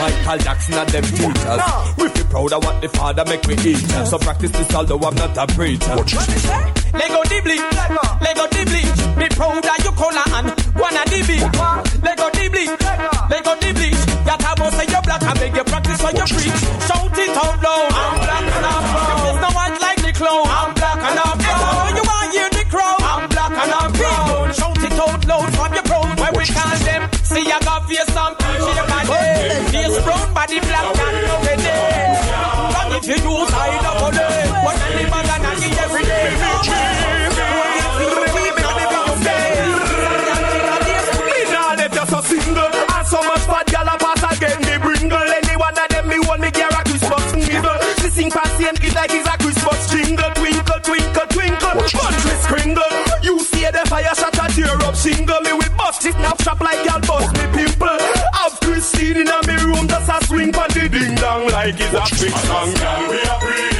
Michael 0.00 0.38
Jackson 0.44 0.74
and 0.74 0.88
them 0.90 1.04
teachers. 1.04 1.60
We 1.98 2.08
feel 2.08 2.26
proud 2.26 2.52
of 2.52 2.64
what 2.64 2.82
the 2.82 2.88
father 2.88 3.24
make 3.24 3.46
me 3.46 3.54
eat. 3.64 3.82
So 4.06 4.18
practice 4.18 4.50
this 4.50 4.74
although 4.74 4.98
I'm 4.98 5.14
not 5.14 5.36
a 5.38 5.46
preacher. 5.54 5.94
Lego 5.94 7.20
Dibli, 7.30 7.58
Lego 8.20 8.46
Dibli. 8.50 8.82
Be 9.18 9.28
proud 9.34 9.64
of 9.64 9.84
your 9.84 9.92
color 9.94 10.26
and 10.36 10.46
wanna 10.76 11.02
Dibli. 11.10 11.38
Lego 12.02 12.28
Dibli, 12.30 12.66
and 15.34 15.40
make 15.40 15.56
you 15.56 15.64
practice 15.64 16.02
what 16.02 16.14
you 16.14 16.36
preach. 16.36 16.93
Single 55.04 55.38
me 55.42 55.52
with 55.52 55.76
bust 55.76 56.06
it, 56.06 56.16
now 56.16 56.32
shop 56.40 56.62
like 56.62 56.82
y'all 56.86 56.98
bust 57.00 57.36
me 57.36 57.44
people. 57.52 57.88
Have 57.88 58.58
Christine 58.60 59.18
in 59.18 59.28
a 59.28 59.46
me 59.46 59.52
room, 59.62 59.86
that's 59.86 60.08
a 60.08 60.26
swing 60.26 60.50
for 60.50 60.66
the 60.68 60.88
ding 60.88 61.14
dong 61.16 61.46
like 61.48 61.74
it's 61.76 61.92
a 61.92 62.24
big 62.24 62.32
song. 62.32 62.72
We 63.10 63.20
are 63.20 63.40
free. 63.42 63.73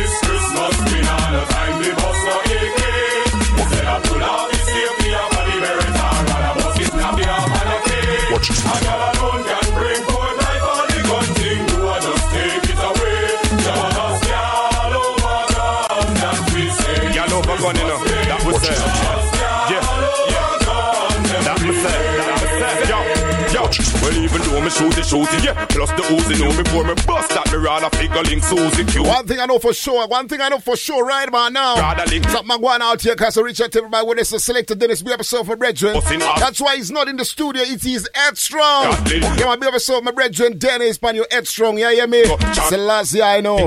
Even 24.81 24.91
though 24.91 24.97
me 24.97 24.97
shoot 24.97 24.99
it, 24.99 25.07
shoot 25.07 25.39
it, 25.39 25.45
yeah. 25.45 25.67
Plus 25.67 25.91
the 25.91 26.03
Uzi 26.03 26.41
know 26.41 26.63
before 26.63 26.85
me 26.85 26.95
bust 27.07 27.31
that 27.31 27.51
me 27.53 27.59
rather 27.59 27.91
figure 27.97 28.23
link 28.23 28.43
Susie 28.43 28.85
Q. 28.85 29.03
One 29.05 29.27
thing 29.27 29.41
I 29.41 29.47
know 29.47 29.59
for 29.59 29.73
sure, 29.73 30.07
one 30.09 30.29
thing 30.29 30.41
I 30.41 30.49
know 30.49 30.59
for 30.59 30.77
sure 30.77 31.05
right 31.05 31.29
about 31.29 31.53
now. 31.53 31.77
Rather 31.77 32.07
link. 32.11 32.27
my 32.45 32.57
one 32.57 32.83
out 32.83 33.03
here, 33.03 33.15
cause 33.17 33.37
I 33.39 33.43
reach 33.43 33.61
out 33.61 33.73
to 33.73 33.79
everybody 33.79 34.07
when 34.07 34.19
it's 34.19 34.33
a 34.33 34.41
selected 34.41 34.79
Dennis 34.79 35.03
B 35.03 35.13
episode 35.13 35.47
for 35.47 35.57
Brethren. 35.57 36.01
That's 36.39 36.61
why 36.61 36.77
he's 36.77 36.91
not 36.91 37.09
in 37.09 37.17
the 37.17 37.25
studio, 37.25 37.63
it 37.63 37.85
is 37.85 38.09
Ed 38.15 38.37
Strong. 38.37 38.85
God, 38.85 39.09
lady. 39.09 39.27
Yeah, 39.27 39.47
my 39.47 39.57
big 39.57 39.69
episode, 39.69 40.05
my 40.05 40.11
Brethren 40.11 40.59
Dennis, 40.59 40.99
pan 40.99 41.17
you 41.17 41.27
Ed 41.31 41.47
Strong, 41.47 41.79
yeah, 41.79 41.91
yeah, 41.91 42.07
me. 42.07 42.25
Selassie, 42.69 43.23
I 43.23 43.41
know. 43.41 43.67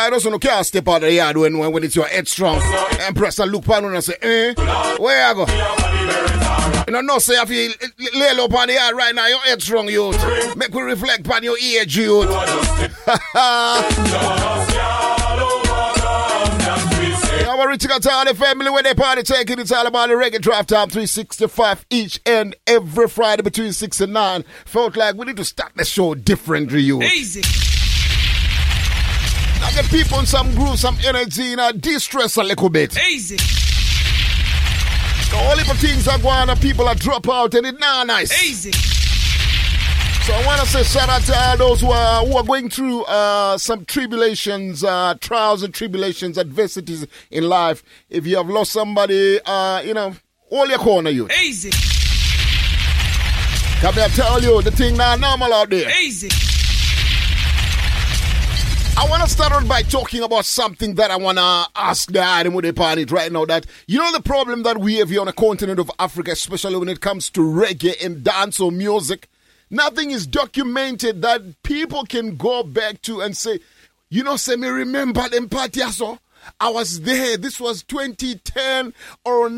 I 0.00 0.10
don't 0.10 0.24
know, 0.24 0.38
can't 0.38 0.64
step 0.64 0.88
out 0.88 0.96
of 0.96 1.02
the 1.02 1.12
yard 1.12 1.36
when, 1.36 1.58
when, 1.58 1.72
when 1.72 1.84
it's 1.84 1.96
your 1.96 2.06
Ed 2.10 2.28
Strong. 2.28 2.60
And 3.00 3.16
press 3.16 3.38
and 3.38 3.50
look 3.50 3.64
pan 3.64 3.84
and 3.84 3.96
I 3.96 4.00
say, 4.00 4.14
eh, 4.22 4.54
where 4.98 5.26
I 5.26 5.34
go? 5.34 6.37
You 6.88 6.92
know, 6.92 7.02
no 7.02 7.18
say 7.18 7.34
if 7.34 7.50
you 7.50 7.70
lay 8.18 8.32
low 8.34 8.46
upon 8.46 8.68
the 8.68 8.72
yard 8.72 8.96
right 8.96 9.14
now, 9.14 9.26
your 9.26 9.40
head's 9.40 9.70
wrong, 9.70 9.90
youth. 9.90 10.16
Make 10.56 10.72
we 10.72 10.80
reflect 10.80 11.26
upon 11.26 11.42
your 11.42 11.58
age, 11.58 11.98
youth. 11.98 12.30
Yeah, 17.40 17.56
we're 17.58 17.68
reaching 17.68 17.90
out 17.90 18.02
to 18.02 18.24
the 18.26 18.34
family 18.34 18.70
when 18.70 18.84
they 18.84 18.94
party 18.94 19.22
taking 19.22 19.58
it's 19.58 19.70
all 19.70 19.86
about 19.86 20.08
the 20.08 20.14
reggae 20.14 20.40
drive 20.40 20.66
time 20.66 20.88
365 20.88 21.84
each 21.90 22.20
and 22.24 22.56
every 22.66 23.06
Friday 23.06 23.42
between 23.42 23.72
6 23.72 24.00
and 24.00 24.12
9. 24.14 24.44
Felt 24.64 24.96
like 24.96 25.14
we 25.14 25.26
need 25.26 25.36
to 25.36 25.44
start 25.44 25.72
the 25.76 25.84
show 25.84 26.14
differently, 26.14 26.80
you. 26.80 27.02
Easy. 27.02 27.42
I 29.62 29.72
get 29.74 29.84
people 29.90 30.20
in 30.20 30.26
some 30.26 30.54
groove, 30.54 30.78
some 30.78 30.96
energy, 31.04 31.52
and 31.52 31.60
I 31.60 31.72
de-stress 31.72 32.36
a 32.36 32.42
little 32.42 32.70
bit. 32.70 32.98
Easy. 32.98 33.36
All 35.34 35.56
the 35.56 35.64
things 35.78 36.08
are 36.08 36.18
going 36.18 36.48
on, 36.48 36.58
people 36.58 36.88
are 36.88 36.94
drop 36.94 37.28
out 37.28 37.54
and 37.54 37.66
it's 37.66 37.78
not 37.78 38.06
nice. 38.06 38.32
Easy. 38.44 38.72
So 38.72 40.34
I 40.34 40.44
want 40.44 40.60
to 40.60 40.66
say 40.66 40.82
shout 40.82 41.08
out 41.08 41.22
to 41.22 41.34
all 41.34 41.56
those 41.56 41.80
who 41.80 41.90
are, 41.90 42.26
who 42.26 42.36
are 42.36 42.44
going 42.44 42.68
through 42.68 43.04
uh, 43.04 43.56
some 43.56 43.86
tribulations, 43.86 44.84
uh, 44.84 45.14
trials 45.20 45.62
and 45.62 45.72
tribulations, 45.72 46.36
adversities 46.36 47.06
in 47.30 47.48
life. 47.48 47.82
If 48.10 48.26
you 48.26 48.36
have 48.36 48.48
lost 48.48 48.72
somebody, 48.72 49.40
uh, 49.44 49.80
you 49.80 49.94
know, 49.94 50.14
all 50.50 50.68
your 50.68 50.78
corner 50.78 51.10
you. 51.10 51.28
Easy. 51.42 51.70
Come 53.80 53.94
here, 53.94 54.08
tell 54.08 54.42
you, 54.42 54.60
the 54.60 54.70
thing 54.70 54.96
not 54.96 55.20
normal 55.20 55.52
out 55.52 55.70
there. 55.70 55.90
Easy. 56.02 56.28
I 59.00 59.08
want 59.08 59.22
to 59.22 59.28
start 59.30 59.52
on 59.52 59.68
by 59.68 59.82
talking 59.82 60.24
about 60.24 60.44
something 60.44 60.96
that 60.96 61.12
I 61.12 61.16
want 61.16 61.38
to 61.38 61.66
ask 61.76 62.10
the 62.10 62.20
item 62.20 62.52
with 62.54 62.64
upon 62.64 62.98
it 62.98 63.12
right 63.12 63.30
now. 63.30 63.44
That 63.44 63.64
you 63.86 63.96
know 63.98 64.10
the 64.10 64.20
problem 64.20 64.64
that 64.64 64.78
we 64.78 64.96
have 64.96 65.08
here 65.08 65.20
on 65.20 65.26
the 65.26 65.32
continent 65.32 65.78
of 65.78 65.88
Africa, 66.00 66.32
especially 66.32 66.76
when 66.76 66.88
it 66.88 67.00
comes 67.00 67.30
to 67.30 67.40
reggae 67.40 68.04
and 68.04 68.24
dance 68.24 68.58
or 68.58 68.72
music. 68.72 69.28
Nothing 69.70 70.10
is 70.10 70.26
documented 70.26 71.22
that 71.22 71.62
people 71.62 72.04
can 72.06 72.36
go 72.36 72.64
back 72.64 73.00
to 73.02 73.20
and 73.20 73.36
say, 73.36 73.60
you 74.10 74.24
know, 74.24 74.34
say 74.36 74.56
me 74.56 74.66
remember 74.66 75.28
them 75.28 75.48
party 75.48 75.80
so. 75.82 76.18
I 76.60 76.70
was 76.70 77.02
there. 77.02 77.36
This 77.36 77.60
was 77.60 77.84
2010 77.84 78.94
or 79.24 79.48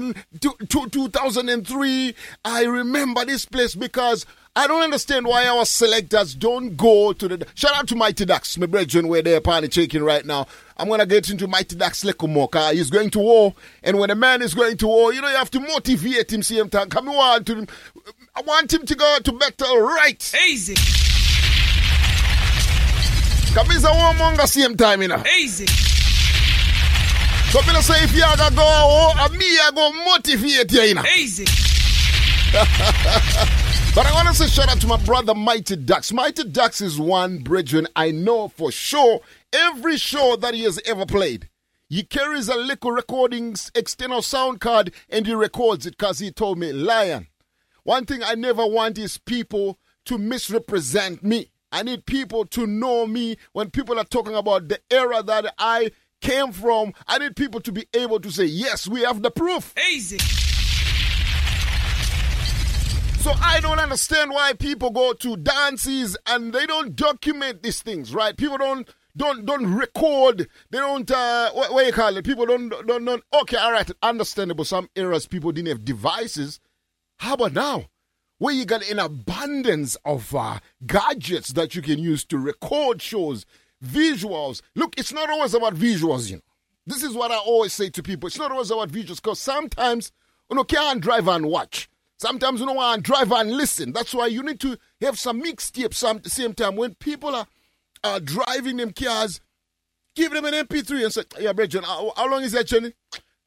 two- 0.40 0.56
two- 0.68 0.88
2003. 0.88 2.14
I 2.44 2.64
remember 2.64 3.24
this 3.24 3.46
place 3.46 3.74
because 3.74 4.26
I 4.56 4.66
don't 4.66 4.82
understand 4.82 5.26
why 5.26 5.46
our 5.46 5.64
selectors 5.64 6.34
don't 6.34 6.76
go 6.76 7.12
to 7.12 7.28
the. 7.28 7.46
Shout 7.54 7.72
out 7.72 7.86
to 7.88 7.94
Mighty 7.94 8.24
Ducks, 8.24 8.58
my 8.58 8.66
brethren, 8.66 9.06
where 9.06 9.22
they're 9.22 9.40
party 9.40 9.68
checking 9.68 10.02
right 10.02 10.26
now. 10.26 10.48
I'm 10.76 10.88
going 10.88 10.98
to 10.98 11.06
get 11.06 11.30
into 11.30 11.46
Mighty 11.46 11.76
Ducks. 11.76 12.02
'cause 12.02 12.72
He's 12.74 12.90
going 12.90 13.10
to 13.10 13.20
war. 13.20 13.54
And 13.84 13.98
when 14.00 14.10
a 14.10 14.16
man 14.16 14.42
is 14.42 14.52
going 14.54 14.76
to 14.78 14.88
war, 14.88 15.12
you 15.14 15.20
know, 15.22 15.28
you 15.28 15.36
have 15.36 15.52
to 15.52 15.60
motivate 15.60 16.32
him, 16.32 16.42
see 16.42 16.58
him. 16.58 16.68
Come 16.68 17.08
on 17.10 17.44
to 17.44 17.54
him. 17.54 17.68
I 18.34 18.40
want 18.42 18.72
him 18.72 18.84
to 18.86 18.94
go 18.96 19.18
to 19.22 19.32
battle 19.32 19.78
right. 19.82 20.34
Easy. 20.48 20.74
Come 23.54 23.70
he's 23.70 23.84
a 23.84 23.88
warmonger 23.88 24.46
same 24.48 24.76
time, 24.76 25.02
you 25.02 25.08
know. 25.08 25.22
Easy. 25.38 25.66
So 27.50 27.60
no 27.72 27.80
say 27.80 28.02
if 28.04 28.14
you 28.16 28.22
are 28.24 28.36
gonna 28.36 28.54
go, 28.56 28.62
me 29.36 29.44
I 29.46 29.70
go 29.74 29.92
motivate 29.92 30.72
you, 30.72 30.82
you 30.82 30.94
know. 30.94 31.04
Easy. 31.16 31.46
But 33.92 34.06
I 34.06 34.12
want 34.12 34.28
to 34.28 34.34
say 34.34 34.46
shout 34.46 34.68
out 34.68 34.80
to 34.82 34.86
my 34.86 34.98
brother 35.04 35.34
Mighty 35.34 35.74
Ducks. 35.74 36.12
Mighty 36.12 36.44
Ducks 36.44 36.80
is 36.80 37.00
one 37.00 37.38
brethren 37.38 37.88
I 37.96 38.12
know 38.12 38.46
for 38.46 38.70
sure. 38.70 39.20
Every 39.52 39.96
show 39.96 40.36
that 40.36 40.54
he 40.54 40.62
has 40.62 40.80
ever 40.86 41.04
played, 41.04 41.48
he 41.88 42.04
carries 42.04 42.48
a 42.48 42.54
little 42.54 42.92
recordings 42.92 43.72
external 43.74 44.22
sound 44.22 44.60
card 44.60 44.94
and 45.08 45.26
he 45.26 45.34
records 45.34 45.86
it 45.86 45.98
because 45.98 46.20
he 46.20 46.30
told 46.30 46.56
me, 46.56 46.72
Lion, 46.72 47.26
one 47.82 48.06
thing 48.06 48.22
I 48.22 48.36
never 48.36 48.64
want 48.64 48.96
is 48.96 49.18
people 49.18 49.80
to 50.04 50.18
misrepresent 50.18 51.24
me. 51.24 51.50
I 51.72 51.82
need 51.82 52.06
people 52.06 52.44
to 52.46 52.68
know 52.68 53.08
me 53.08 53.38
when 53.54 53.70
people 53.70 53.98
are 53.98 54.04
talking 54.04 54.36
about 54.36 54.68
the 54.68 54.78
era 54.88 55.20
that 55.24 55.52
I 55.58 55.90
came 56.20 56.52
from. 56.52 56.92
I 57.08 57.18
need 57.18 57.34
people 57.34 57.60
to 57.62 57.72
be 57.72 57.86
able 57.92 58.20
to 58.20 58.30
say, 58.30 58.44
yes, 58.44 58.86
we 58.86 59.00
have 59.00 59.20
the 59.20 59.32
proof. 59.32 59.74
Easy. 59.92 60.18
So 63.20 63.32
I 63.38 63.60
don't 63.60 63.78
understand 63.78 64.30
why 64.30 64.54
people 64.54 64.90
go 64.90 65.12
to 65.12 65.36
dances 65.36 66.16
and 66.26 66.54
they 66.54 66.64
don't 66.64 66.96
document 66.96 67.62
these 67.62 67.82
things, 67.82 68.14
right? 68.14 68.34
People 68.34 68.56
don't 68.56 68.88
don't 69.14 69.44
don't 69.44 69.74
record. 69.74 70.48
They 70.70 70.78
don't 70.78 71.10
uh 71.10 71.50
what, 71.52 71.70
what 71.70 71.84
you 71.84 71.92
call 71.92 72.16
it? 72.16 72.24
People 72.24 72.46
don't 72.46 72.70
don't 72.70 73.04
don't 73.04 73.22
okay, 73.42 73.58
all 73.58 73.72
right, 73.72 73.90
understandable. 74.02 74.64
Some 74.64 74.88
eras 74.96 75.26
people 75.26 75.52
didn't 75.52 75.68
have 75.68 75.84
devices. 75.84 76.60
How 77.18 77.34
about 77.34 77.52
now? 77.52 77.90
Where 78.38 78.54
you 78.54 78.64
got 78.64 78.88
an 78.88 78.98
abundance 78.98 79.98
of 80.06 80.34
uh, 80.34 80.60
gadgets 80.86 81.50
that 81.50 81.74
you 81.74 81.82
can 81.82 81.98
use 81.98 82.24
to 82.24 82.38
record 82.38 83.02
shows, 83.02 83.44
visuals. 83.84 84.62
Look, 84.74 84.98
it's 84.98 85.12
not 85.12 85.28
always 85.28 85.52
about 85.52 85.74
visuals, 85.74 86.30
you 86.30 86.36
know. 86.36 86.42
This 86.86 87.02
is 87.02 87.12
what 87.12 87.30
I 87.30 87.36
always 87.36 87.74
say 87.74 87.90
to 87.90 88.02
people. 88.02 88.28
It's 88.28 88.38
not 88.38 88.50
always 88.50 88.70
about 88.70 88.88
visuals 88.88 89.16
because 89.16 89.40
sometimes 89.40 90.10
you 90.48 90.56
know 90.56 90.64
can't 90.64 91.02
drive 91.02 91.28
and 91.28 91.44
watch. 91.44 91.90
Sometimes 92.20 92.60
you 92.60 92.66
don't 92.66 92.76
want 92.76 93.02
to 93.02 93.10
drive 93.10 93.32
and 93.32 93.50
listen. 93.50 93.94
That's 93.94 94.12
why 94.12 94.26
you 94.26 94.42
need 94.42 94.60
to 94.60 94.76
have 95.00 95.18
some 95.18 95.40
mixtapes 95.40 96.06
at 96.06 96.22
the 96.22 96.28
same 96.28 96.52
time. 96.52 96.76
When 96.76 96.94
people 96.96 97.34
are, 97.34 97.46
are 98.04 98.20
driving 98.20 98.76
them 98.76 98.92
cars, 98.92 99.40
give 100.14 100.30
them 100.30 100.44
an 100.44 100.52
MP3 100.52 101.04
and 101.04 101.12
say, 101.14 101.22
yeah, 101.38 101.54
Bridget, 101.54 101.82
how, 101.82 102.12
how 102.14 102.30
long 102.30 102.42
is 102.42 102.52
that 102.52 102.66
journey? 102.66 102.92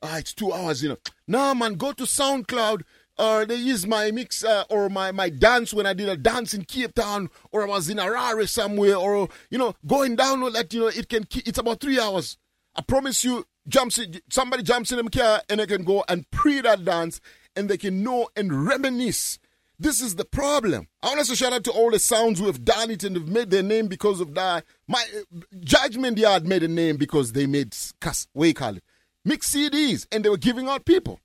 Ah, 0.02 0.18
it's 0.18 0.34
two 0.34 0.52
hours, 0.52 0.82
you 0.82 0.90
know. 0.90 0.98
Nah, 1.28 1.54
man, 1.54 1.76
go 1.76 1.92
to 1.92 2.06
SoundCloud 2.06 2.82
or 3.20 3.46
they 3.46 3.58
use 3.58 3.86
my 3.86 4.10
mix 4.10 4.44
uh, 4.44 4.64
or 4.72 4.90
my, 4.90 5.12
my 5.12 5.30
dance 5.30 5.72
when 5.72 5.86
I 5.86 5.94
did 5.94 6.10
a 6.10 6.18
dance 6.18 6.56
in 6.56 6.66
Cape 6.66 6.96
Town 6.96 7.30
or 7.52 7.62
I 7.62 7.68
was 7.68 7.90
in 7.90 7.98
Harare 7.98 8.50
somewhere 8.50 8.96
or, 8.96 9.30
you 9.52 9.60
know, 9.60 9.76
going 9.86 10.18
download 10.18 10.54
that, 10.54 10.74
you 10.74 10.80
know, 10.80 10.88
it 10.88 11.10
can, 11.10 11.28
it's 11.46 11.60
about 11.60 11.80
three 11.80 12.00
hours. 12.00 12.38
I 12.76 12.82
promise 12.82 13.24
you, 13.24 13.46
jumps 13.68 14.00
in, 14.00 14.20
somebody 14.32 14.64
jumps 14.64 14.92
in 14.92 14.98
them 14.98 15.10
car 15.10 15.44
and 15.48 15.60
they 15.60 15.68
can 15.68 15.84
go 15.84 16.04
and 16.10 16.30
pre 16.32 16.60
that 16.62 16.84
dance 16.84 17.22
and 17.56 17.70
they 17.70 17.78
can 17.78 18.04
know 18.04 18.30
and 18.36 18.66
reminisce. 18.66 19.40
This 19.80 20.02
is 20.02 20.16
the 20.16 20.26
problem. 20.26 20.88
I 21.02 21.08
want 21.08 21.20
to 21.20 21.26
say 21.26 21.36
shout 21.36 21.54
out 21.54 21.64
to 21.66 21.72
all 21.72 21.92
the 21.92 22.00
sounds 22.00 22.40
who 22.40 22.46
have 22.46 22.64
done 22.64 22.92
it 22.92 23.04
and 23.04 23.16
have 23.16 23.28
made 23.28 23.50
their 23.50 23.64
name 23.64 23.88
because 23.88 24.22
of 24.22 24.34
that. 24.36 24.66
My 24.88 25.04
uh, 25.16 25.40
Judgment 25.60 26.18
Yard 26.18 26.46
made 26.48 26.64
a 26.64 26.68
name 26.68 26.98
because 26.98 27.34
they 27.34 27.48
made 27.48 27.76
cus- 28.00 28.28
what 28.34 28.46
you 28.48 28.54
call 28.54 28.78
it 28.78 28.84
mixed 29.26 29.54
CDs 29.54 30.08
and 30.12 30.24
they 30.24 30.30
were 30.30 30.38
giving 30.38 30.68
out 30.68 30.86
people. 30.86 31.20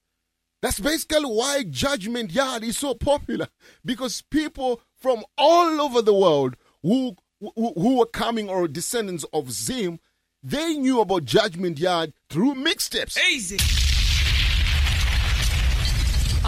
That's 0.61 0.81
basically 0.81 1.25
why 1.25 1.65
Judgment 1.65 2.33
Yard 2.33 2.65
is 2.65 2.79
so 2.79 2.95
popular 2.95 3.49
because 3.85 4.23
people 4.23 4.81
from 5.01 5.25
all 5.37 5.81
over 5.81 6.03
the 6.03 6.15
world 6.15 6.57
who 6.83 7.17
who, 7.41 7.73
who 7.77 7.99
were 7.99 8.07
coming 8.07 8.49
or 8.49 8.67
descendants 8.67 9.25
of 9.33 9.53
Zim, 9.53 10.01
they 10.43 10.75
knew 10.75 11.01
about 11.01 11.25
Judgment 11.25 11.79
Yard 11.79 12.13
through 12.29 12.55
mixtapes. 12.55 13.17
Easy. 13.31 13.59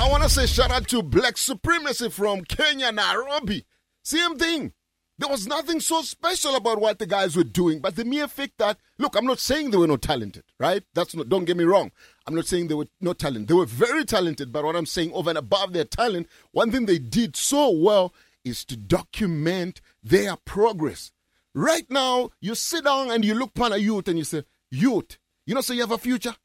I 0.00 0.08
want 0.08 0.22
to 0.22 0.30
say 0.30 0.46
shout 0.46 0.70
out 0.70 0.88
to 0.88 1.02
Black 1.02 1.36
Supremacy 1.36 2.08
from 2.08 2.42
Kenya, 2.44 2.90
Nairobi. 2.90 3.66
Same 4.02 4.38
thing. 4.38 4.72
There 5.18 5.28
was 5.28 5.46
nothing 5.46 5.78
so 5.78 6.00
special 6.00 6.54
about 6.54 6.80
what 6.80 6.98
the 6.98 7.04
guys 7.04 7.36
were 7.36 7.44
doing, 7.44 7.80
but 7.80 7.96
the 7.96 8.06
mere 8.06 8.26
fact 8.26 8.54
that, 8.56 8.78
look, 8.98 9.14
I'm 9.14 9.26
not 9.26 9.40
saying 9.40 9.70
they 9.70 9.76
were 9.76 9.86
not 9.86 10.00
talented, 10.00 10.44
right? 10.58 10.82
That's 10.94 11.14
not, 11.14 11.28
don't 11.28 11.44
get 11.44 11.58
me 11.58 11.64
wrong. 11.64 11.90
I'm 12.26 12.34
not 12.34 12.46
saying 12.46 12.68
they 12.68 12.74
were 12.74 12.86
not 13.02 13.18
talented. 13.18 13.48
They 13.48 13.54
were 13.54 13.66
very 13.66 14.06
talented, 14.06 14.50
but 14.50 14.64
what 14.64 14.74
I'm 14.74 14.86
saying 14.86 15.12
over 15.12 15.28
and 15.28 15.38
above 15.38 15.74
their 15.74 15.84
talent, 15.84 16.28
one 16.52 16.70
thing 16.70 16.86
they 16.86 16.98
did 16.98 17.36
so 17.36 17.68
well 17.70 18.14
is 18.42 18.64
to 18.64 18.78
document 18.78 19.82
their 20.02 20.34
progress. 20.46 21.12
Right 21.54 21.84
now, 21.90 22.30
you 22.40 22.54
sit 22.54 22.84
down 22.84 23.10
and 23.10 23.22
you 23.22 23.34
look 23.34 23.50
upon 23.50 23.74
a 23.74 23.76
youth 23.76 24.08
and 24.08 24.16
you 24.16 24.24
say, 24.24 24.44
Youth, 24.70 25.18
you 25.44 25.54
know, 25.54 25.60
so 25.60 25.74
you 25.74 25.82
have 25.82 25.92
a 25.92 25.98
future. 25.98 26.36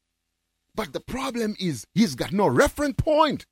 But 0.76 0.92
the 0.92 1.00
problem 1.00 1.56
is, 1.58 1.86
he's 1.94 2.14
got 2.14 2.32
no 2.32 2.46
reference 2.46 2.96
point. 2.98 3.46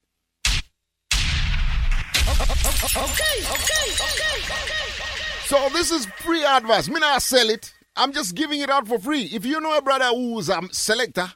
Okay, 2.28 3.38
okay, 3.40 3.84
okay, 3.90 4.44
okay. 4.44 4.84
So 5.46 5.68
this 5.70 5.90
is 5.90 6.04
free 6.18 6.44
advice. 6.44 6.88
Me 6.88 7.00
not 7.00 7.22
sell 7.22 7.48
it. 7.48 7.72
I'm 7.96 8.12
just 8.12 8.34
giving 8.34 8.60
it 8.60 8.68
out 8.68 8.86
for 8.86 8.98
free. 8.98 9.22
If 9.32 9.46
you 9.46 9.58
know 9.60 9.76
a 9.76 9.82
brother 9.82 10.06
who's 10.06 10.50
a 10.50 10.60
selector, 10.72 11.32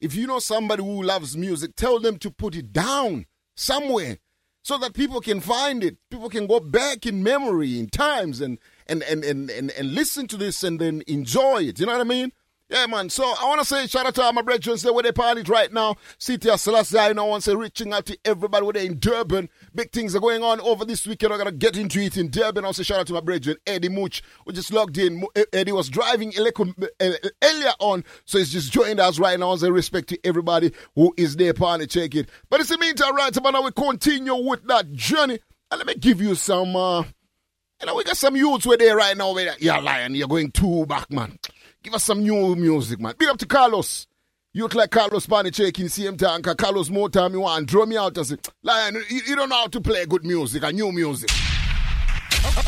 if 0.00 0.14
you 0.14 0.28
know 0.28 0.38
somebody 0.38 0.82
who 0.84 1.02
loves 1.02 1.36
music, 1.36 1.74
tell 1.74 1.98
them 1.98 2.18
to 2.18 2.30
put 2.30 2.54
it 2.54 2.72
down 2.72 3.26
somewhere 3.56 4.18
so 4.62 4.78
that 4.78 4.94
people 4.94 5.20
can 5.20 5.40
find 5.40 5.82
it. 5.82 5.96
People 6.08 6.28
can 6.28 6.46
go 6.46 6.60
back 6.60 7.04
in 7.04 7.22
memory 7.22 7.80
in 7.80 7.88
times 7.88 8.40
and 8.40 8.58
and 8.86 9.02
and 9.02 9.24
and 9.24 9.50
and, 9.50 9.70
and 9.72 9.92
listen 9.92 10.28
to 10.28 10.36
this 10.36 10.62
and 10.62 10.78
then 10.80 11.02
enjoy 11.08 11.62
it. 11.64 11.80
You 11.80 11.86
know 11.86 11.92
what 11.92 12.00
I 12.00 12.04
mean? 12.04 12.32
Yeah, 12.72 12.86
man. 12.86 13.10
So 13.10 13.22
I 13.22 13.44
want 13.44 13.60
to 13.60 13.66
say 13.66 13.86
shout 13.86 14.06
out 14.06 14.14
to 14.14 14.22
all 14.22 14.32
my 14.32 14.40
brethren 14.40 14.78
say 14.78 14.88
where 14.88 15.02
they 15.02 15.12
party 15.12 15.42
right 15.42 15.70
now. 15.70 15.96
City 16.16 16.48
of 16.48 16.58
Selassie, 16.58 16.96
I 16.96 17.12
know 17.12 17.26
I 17.26 17.28
want 17.28 17.44
to 17.44 17.50
say 17.50 17.54
reaching 17.54 17.92
out 17.92 18.06
to 18.06 18.16
everybody 18.24 18.64
where 18.64 18.72
they 18.72 18.86
in 18.86 18.98
Durban. 18.98 19.50
Big 19.74 19.92
things 19.92 20.16
are 20.16 20.20
going 20.20 20.42
on 20.42 20.58
over 20.62 20.86
this 20.86 21.06
weekend. 21.06 21.34
I'm 21.34 21.38
going 21.38 21.50
to 21.50 21.54
get 21.54 21.76
into 21.76 22.00
it 22.00 22.16
in 22.16 22.30
Durban. 22.30 22.64
Also 22.64 22.82
shout 22.82 23.00
out 23.00 23.06
to 23.08 23.12
my 23.12 23.20
brethren, 23.20 23.58
Eddie 23.66 23.90
Mooch, 23.90 24.22
who 24.46 24.54
just 24.54 24.72
logged 24.72 24.96
in. 24.96 25.22
Eh, 25.36 25.44
Eddie 25.52 25.72
was 25.72 25.90
driving 25.90 26.32
eh, 26.34 26.50
eh, 26.98 27.12
earlier 27.44 27.72
on, 27.78 28.04
so 28.24 28.38
he's 28.38 28.50
just 28.50 28.72
joined 28.72 29.00
us 29.00 29.18
right 29.18 29.38
now. 29.38 29.44
I 29.44 29.48
want 29.48 29.60
So 29.60 29.70
respect 29.70 30.08
to 30.08 30.26
everybody 30.26 30.72
who 30.94 31.12
is 31.18 31.36
there 31.36 31.52
party 31.52 31.86
check 31.86 32.14
it. 32.14 32.30
But 32.48 32.60
it's 32.60 32.70
the 32.70 32.78
meantime, 32.78 33.14
right 33.14 33.36
about 33.36 33.52
now 33.52 33.62
we 33.62 33.72
continue 33.72 34.34
with 34.34 34.66
that 34.68 34.90
journey. 34.92 35.40
And 35.70 35.78
let 35.78 35.86
me 35.86 35.94
give 35.96 36.22
you 36.22 36.34
some, 36.34 36.74
uh, 36.74 37.02
you 37.02 37.86
know, 37.86 37.96
we 37.96 38.04
got 38.04 38.16
some 38.16 38.34
youths 38.34 38.64
where 38.64 38.78
there 38.78 38.96
right 38.96 39.14
now. 39.14 39.34
Where, 39.34 39.54
you're 39.58 39.82
lying, 39.82 40.14
you're 40.14 40.26
going 40.26 40.52
too 40.52 40.86
back, 40.86 41.10
man. 41.10 41.38
Give 41.82 41.94
us 41.94 42.04
some 42.04 42.22
new 42.22 42.54
music, 42.54 43.00
man. 43.00 43.14
Big 43.18 43.28
up 43.28 43.38
to 43.38 43.46
Carlos. 43.46 44.06
You 44.52 44.62
look 44.64 44.74
like 44.74 44.90
Carlos 44.90 45.26
Panichek 45.26 46.06
in 46.06 46.16
time, 46.16 46.42
cause 46.42 46.54
Carlos 46.56 46.90
more 46.90 47.08
time 47.08 47.32
you 47.32 47.40
want 47.40 47.66
draw 47.66 47.86
me 47.86 47.96
out 47.96 48.16
and 48.16 48.26
say, 48.26 48.36
Lion, 48.62 49.02
you, 49.08 49.20
you 49.26 49.34
don't 49.34 49.48
know 49.48 49.56
how 49.56 49.66
to 49.66 49.80
play 49.80 50.04
good 50.06 50.24
music 50.24 50.62
and 50.62 50.76
new 50.76 50.92
music. 50.92 51.30
Okay, 51.30 52.60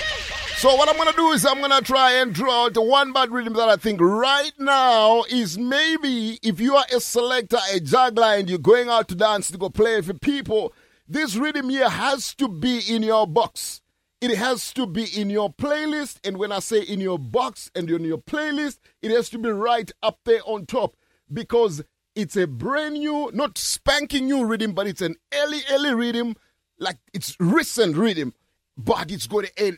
So 0.57 0.75
what 0.75 0.89
I'm 0.89 0.97
gonna 0.97 1.13
do 1.13 1.33
is 1.33 1.45
I'm 1.45 1.61
gonna 1.61 1.83
try 1.83 2.13
and 2.13 2.33
draw 2.33 2.65
out 2.65 2.75
the 2.75 2.81
one 2.81 3.13
bad 3.13 3.31
rhythm 3.31 3.53
that 3.55 3.69
I 3.69 3.77
think 3.77 4.01
right 4.01 4.53
now 4.59 5.25
is 5.25 5.59
maybe 5.59 6.39
if 6.43 6.61
you 6.61 6.77
are 6.77 6.87
a 6.95 6.99
selector, 6.99 7.59
a 7.75 7.81
juggler, 7.81 8.37
and 8.37 8.49
you're 8.49 8.59
going 8.59 8.89
out 8.89 9.09
to 9.09 9.15
dance 9.15 9.51
to 9.51 9.59
go 9.59 9.69
play 9.69 10.01
for 10.01 10.15
people, 10.15 10.73
this 11.07 11.37
rhythm 11.37 11.69
here 11.69 11.91
has 11.91 12.35
to 12.37 12.49
be 12.49 12.81
in 12.89 13.03
your 13.03 13.27
box. 13.27 13.83
It 14.21 14.37
has 14.37 14.73
to 14.75 14.87
be 14.87 15.05
in 15.05 15.29
your 15.29 15.53
playlist. 15.53 16.27
And 16.27 16.39
when 16.39 16.51
I 16.51 16.61
say 16.61 16.81
in 16.81 17.01
your 17.01 17.19
box 17.19 17.71
and 17.75 17.91
in 17.91 18.05
your 18.05 18.19
playlist, 18.19 18.79
it 19.03 19.11
has 19.11 19.29
to 19.31 19.39
be 19.39 19.51
right 19.51 19.91
up 20.03 20.21
there 20.25 20.41
on 20.47 20.65
top 20.65 20.97
because 21.33 21.83
it's 22.15 22.37
a 22.37 22.47
brand 22.47 22.95
new, 22.95 23.31
not 23.35 23.59
spanking 23.59 24.27
new 24.27 24.45
rhythm, 24.45 24.73
but 24.73 24.87
it's 24.87 25.03
an 25.03 25.17
early, 25.35 25.61
early 25.71 25.95
rhythm. 25.95 26.35
Like 26.79 26.97
it's 27.13 27.37
recent 27.39 27.97
rhythm, 27.97 28.33
but 28.77 29.11
it's 29.11 29.27
got 29.27 29.45
a, 29.59 29.73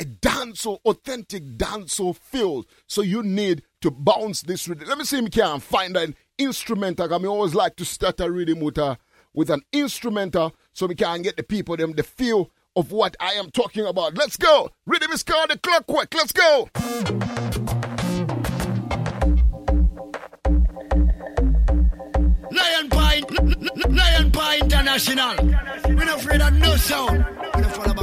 a 0.00 0.04
dancehall, 0.04 0.78
authentic 0.84 1.56
dancehall 1.56 2.16
feel. 2.16 2.64
So 2.86 3.02
you 3.02 3.24
need 3.24 3.64
to 3.80 3.90
bounce 3.90 4.42
this 4.42 4.68
rhythm. 4.68 4.88
Let 4.88 4.98
me 4.98 5.04
see 5.04 5.18
if 5.18 5.24
we 5.24 5.30
can 5.30 5.58
find 5.58 5.96
an 5.96 6.14
instrumental. 6.38 7.12
I 7.12 7.26
always 7.26 7.56
like 7.56 7.74
to 7.76 7.84
start 7.84 8.20
a 8.20 8.30
rhythm 8.30 8.60
with 8.60 8.78
a 8.78 8.98
with 9.32 9.50
an 9.50 9.62
instrumental 9.72 10.54
so 10.72 10.86
we 10.86 10.94
can 10.94 11.22
get 11.22 11.36
the 11.36 11.42
people 11.42 11.76
them 11.76 11.92
the 11.92 12.04
feel 12.04 12.50
of 12.76 12.92
what 12.92 13.16
I 13.20 13.32
am 13.32 13.50
talking 13.50 13.86
about. 13.86 14.16
Let's 14.16 14.36
go. 14.36 14.70
Rhythm 14.86 15.12
is 15.12 15.22
called 15.22 15.50
the 15.50 15.58
clockwork. 15.58 16.14
Let's 16.14 16.32
go. 16.32 16.68
Lion 22.50 22.88
Paw, 22.88 23.20
Lion 23.88 24.30
Paw 24.30 24.54
International. 24.60 25.36
We're 25.86 26.04
not 26.04 26.20
afraid 26.20 26.40
of 26.40 26.52
no 26.54 26.76
sound. 26.76 27.24
We're 27.54 27.60
not 27.60 27.93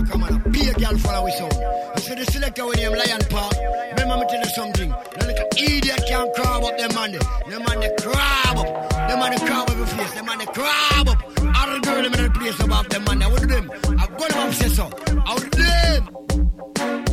girl, 0.82 0.97
follow 0.97 1.25
we 1.25 1.32
sound. 1.32 1.53
I 1.95 1.99
said 1.99 2.17
the 2.17 2.25
selector 2.25 2.65
with 2.65 2.77
him, 2.79 2.93
Lion 2.93 3.21
Paw. 3.29 3.49
Remember 3.91 4.17
me 4.17 4.25
tell 4.29 4.39
you 4.43 4.49
something. 4.55 4.89
The 4.89 5.25
little 5.27 5.47
idiot 5.57 6.01
can't 6.07 6.34
crab 6.34 6.63
up 6.63 6.77
them 6.77 6.93
man. 6.95 7.11
Them 7.11 7.63
man 7.67 7.79
they 7.79 7.93
crab 8.01 8.57
up. 8.57 8.89
Them 9.07 9.19
man 9.19 9.32
they 9.32 9.45
crab 9.45 9.69
up 9.69 9.77
your 9.77 9.86
face. 9.88 10.13
Them 10.13 10.25
man 10.25 10.38
they 10.39 10.45
crab 10.47 11.07
up. 11.07 11.19
All 11.38 11.69
the 11.73 11.79
girl 11.84 12.01
them 12.03 12.13
in 12.13 12.23
the 12.23 12.32
place 12.34 12.59
above 12.59 12.89
them 12.89 13.03
man. 13.05 13.19
What 13.32 13.41
do 13.41 13.47
them? 13.47 13.71
I 13.99 14.07
go 14.07 14.27
to 14.27 14.34
them 14.34 14.53
say 14.53 14.69
so. 14.69 14.89
How 15.25 15.38
do 15.38 15.49
them? 15.49 17.11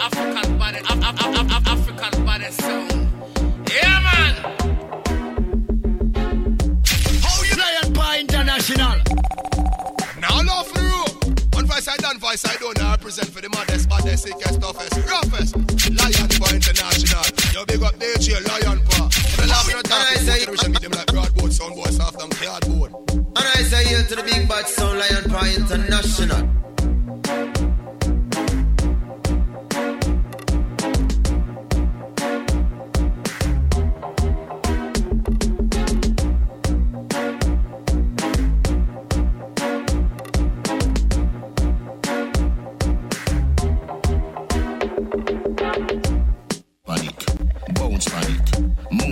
African 0.00 0.58
body, 0.58 0.78
Af- 0.78 1.02
Af- 1.02 1.20
Af- 1.20 1.50
Af- 1.50 1.66
African 1.66 2.24
body 2.24 2.50
sound. 2.52 2.87
International? 8.68 9.00
Now 10.20 10.42
love 10.42 10.66
for 10.68 10.78
the 10.78 10.84
road. 10.84 11.54
One 11.54 11.66
voice 11.66 11.88
I 11.88 11.96
done, 11.96 12.18
voice 12.18 12.44
I 12.44 12.54
don't. 12.56 12.78
I 12.82 12.90
represent 12.92 13.28
for 13.28 13.40
the 13.40 13.48
maddest, 13.48 13.88
baddest, 13.88 14.24
sickest, 14.24 14.60
toughest, 14.60 14.92
roughest. 15.08 15.56
Lion 15.88 16.28
Paw 16.36 16.52
International. 16.52 17.24
Yo, 17.54 17.64
big 17.64 17.82
up 17.82 17.94
DJ 17.96 18.36
Lion 18.44 18.84
Paw. 18.84 19.08
If 19.08 19.38
you 19.40 19.48
laugh 19.48 19.66
the 19.66 19.82
top, 19.88 20.40
you 20.40 20.46
put 20.46 20.60
the 20.60 20.68
meet 20.68 20.82
them 20.82 20.92
like 20.92 21.06
broadboard, 21.06 21.52
sound 21.52 21.76
boy, 21.76 21.84
soft 21.84 22.20
and 22.20 22.32
cardboard. 22.36 22.92
And 23.08 23.38
I 23.38 23.62
say 23.64 23.84
hail 23.84 24.04
to 24.04 24.14
the 24.16 24.22
big 24.22 24.48
bad 24.48 24.68
sound 24.68 24.98
Lion 24.98 25.24
Paw 25.30 25.44
International. 25.46 26.67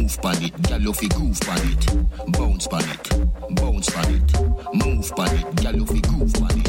Move 0.06 0.22
pan 0.22 0.42
it, 0.44 0.54
gyal 0.62 0.94
fi 0.94 1.08
groove 1.08 1.40
pan 1.40 1.66
it, 1.72 1.82
bounce 2.32 2.66
pan 2.68 2.88
it, 2.94 3.06
bounce 3.56 3.90
pan 3.90 4.14
it, 4.14 4.28
move 4.72 5.10
pan 5.16 5.34
it, 5.36 5.46
gyal 5.62 5.80
fi 5.90 6.00
groove 6.08 6.32
pan 6.34 6.58
it. 6.62 6.68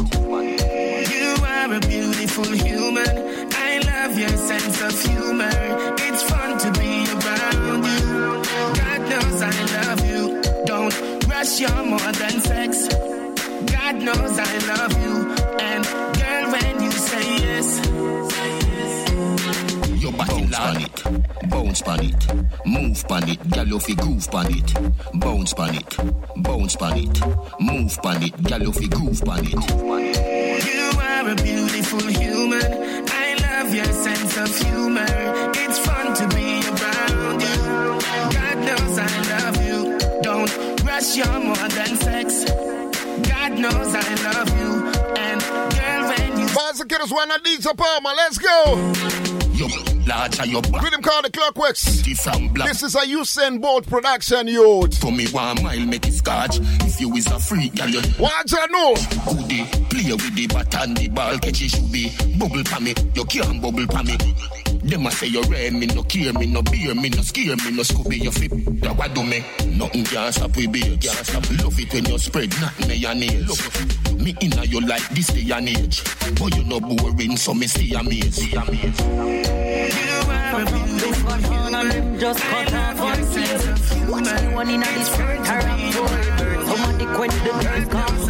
You 1.13 1.29
are 1.45 1.73
a 1.75 1.79
beautiful 1.79 2.51
human. 2.65 3.15
I 3.53 3.79
love 3.89 4.17
your 4.17 4.37
sense 4.49 4.81
of 4.81 4.93
humor. 5.05 5.57
It's 6.05 6.23
fun 6.23 6.57
to 6.63 6.69
be 6.79 6.91
around 7.13 7.83
you. 7.93 8.05
God 8.81 9.01
knows 9.11 9.41
I 9.43 9.57
love 9.77 10.01
you. 10.11 10.41
Don't 10.65 10.95
rush, 11.27 11.59
you're 11.59 11.83
more 11.83 12.11
than 12.21 12.41
sex. 12.41 12.87
God 13.73 13.95
knows 14.01 14.33
I 14.49 14.53
love 14.73 14.93
you. 15.03 15.15
And 15.69 15.83
girl, 16.17 16.45
when 16.53 16.83
you 16.85 16.91
say 16.91 17.25
yes, 17.45 17.67
Your 20.07 20.15
body 20.15 20.47
pan 20.47 20.81
it, 20.83 21.49
bounce 21.49 21.81
pan 21.81 21.99
it, 21.99 22.65
move 22.65 23.05
pan 23.09 23.27
it, 23.27 23.39
gyal 23.49 23.67
you 23.67 23.77
fi 23.77 23.93
groove 23.93 24.31
pan 24.31 24.47
it, 24.55 25.19
bounce 25.19 25.53
pan 25.53 25.75
it, 25.75 25.97
bounce 26.37 26.77
pan 26.77 26.97
it, 26.97 27.19
move 27.59 28.01
pan 28.01 28.23
it, 28.23 28.33
gyal 28.37 28.61
you 28.61 28.71
fi 28.71 28.87
groove 28.87 29.21
pan 29.25 29.43
it. 29.43 29.51
you 30.65 30.91
are 30.97 31.29
a 31.29 31.35
beautiful 31.35 31.99
human. 32.07 32.71
I 33.09 33.35
love 33.41 33.75
your 33.75 33.83
sense 33.83 34.37
of 34.37 34.57
humor. 34.65 35.05
It's 35.59 35.79
fun 35.79 36.15
to 36.15 36.27
be 36.33 36.63
around 36.71 37.41
you. 37.41 37.99
God 38.31 38.57
knows 38.63 38.97
I 38.97 39.11
love 39.35 39.57
you. 39.67 40.21
Don't 40.21 40.83
rush, 40.85 41.17
you're 41.17 41.39
more 41.41 41.67
than 41.75 41.97
sex. 41.97 42.45
God 43.27 43.59
knows 43.59 43.93
I 43.93 44.15
love 44.23 44.49
you. 44.57 44.71
And 45.17 45.41
girl, 45.75 46.01
when 46.07 46.39
you 46.39 46.47
Boys 46.55 46.79
and 46.79 46.89
kiddos, 46.89 47.11
why 47.11 47.25
not 47.25 47.43
DJ 47.43 47.75
Palmer? 47.75 48.11
Let's 48.15 48.37
go. 48.37 48.93
Yo, 49.51 49.67
large 50.07 50.39
are 50.39 50.47
your 50.47 50.61
back. 50.61 50.81
Rhythm 50.81 51.01
called 51.01 51.25
the 51.25 51.29
Clockworks. 51.29 51.83
This 52.03 52.83
is 52.83 52.95
a 52.95 52.99
Usain 52.99 53.61
Bolt 53.61 53.87
production, 53.87 54.47
youth. 54.47 54.97
For 54.99 55.11
me, 55.11 55.27
one 55.27 55.61
mile 55.61 55.85
make 55.85 56.07
it 56.07 56.13
scotch. 56.13 56.59
If 56.81 56.99
you 57.01 57.13
is 57.15 57.27
a 57.27 57.39
freak, 57.39 57.75
girl, 57.75 57.89
you 57.89 58.01
What 58.17 58.49
you 58.49 58.67
know? 58.67 58.95
Goody, 59.25 59.65
play 59.89 60.11
with 60.11 60.35
the 60.35 60.47
bat 60.47 60.75
and 60.75 60.95
the 60.97 61.09
ball, 61.09 61.37
catch 61.39 61.61
it 61.61 61.71
should 61.71 61.91
be 61.91 62.11
bubble 62.37 62.63
pa 62.63 62.79
me. 62.79 62.95
You 63.13 63.25
can't 63.25 63.61
bubble 63.61 63.87
pa 63.87 64.03
me. 64.03 64.17
Them 64.83 65.05
a 65.05 65.11
say 65.11 65.27
you 65.27 65.41
rare 65.43 65.71
me, 65.71 65.87
no 65.87 66.03
care 66.03 66.33
me, 66.33 66.45
no 66.45 66.61
beer 66.61 66.95
me, 66.95 67.09
no 67.09 67.21
scare 67.21 67.55
me, 67.57 67.71
no 67.71 67.83
scooby 67.83 68.23
your 68.23 68.31
flip. 68.31 68.51
That 68.81 68.95
what 68.95 69.13
do 69.13 69.23
me? 69.23 69.43
Nothing 69.75 70.05
can 70.05 70.31
stop 70.31 70.55
we 70.55 70.67
be, 70.67 70.81
can't 70.81 71.25
stop. 71.25 71.43
Love 71.61 71.79
it 71.79 71.93
when 71.93 72.05
you 72.05 72.17
spread, 72.17 72.49
not 72.61 72.87
me 72.87 72.95
your 72.95 73.13
nails. 73.13 73.61
Me 74.13 74.35
inna 74.41 74.63
you 74.63 74.81
like 74.81 75.07
this 75.09 75.27
day 75.27 75.51
and 75.53 75.69
age, 75.69 76.03
but 76.39 76.55
you 76.55 76.63
no 76.63 76.79
boring, 76.79 77.35
so 77.35 77.53
me 77.53 77.67
stay 77.67 77.93
amazed. 77.95 78.35
Stay 78.35 78.57
amazed. 78.57 79.66
Just 80.57 82.39
cut 82.39 82.73
off 82.73 82.97
your 82.97 83.15
teeth. 83.31 84.09
Watch 84.09 84.41
me 84.41 84.53
one 84.55 84.69
in 84.71 84.79
this 84.79 85.09
come. 87.89 88.26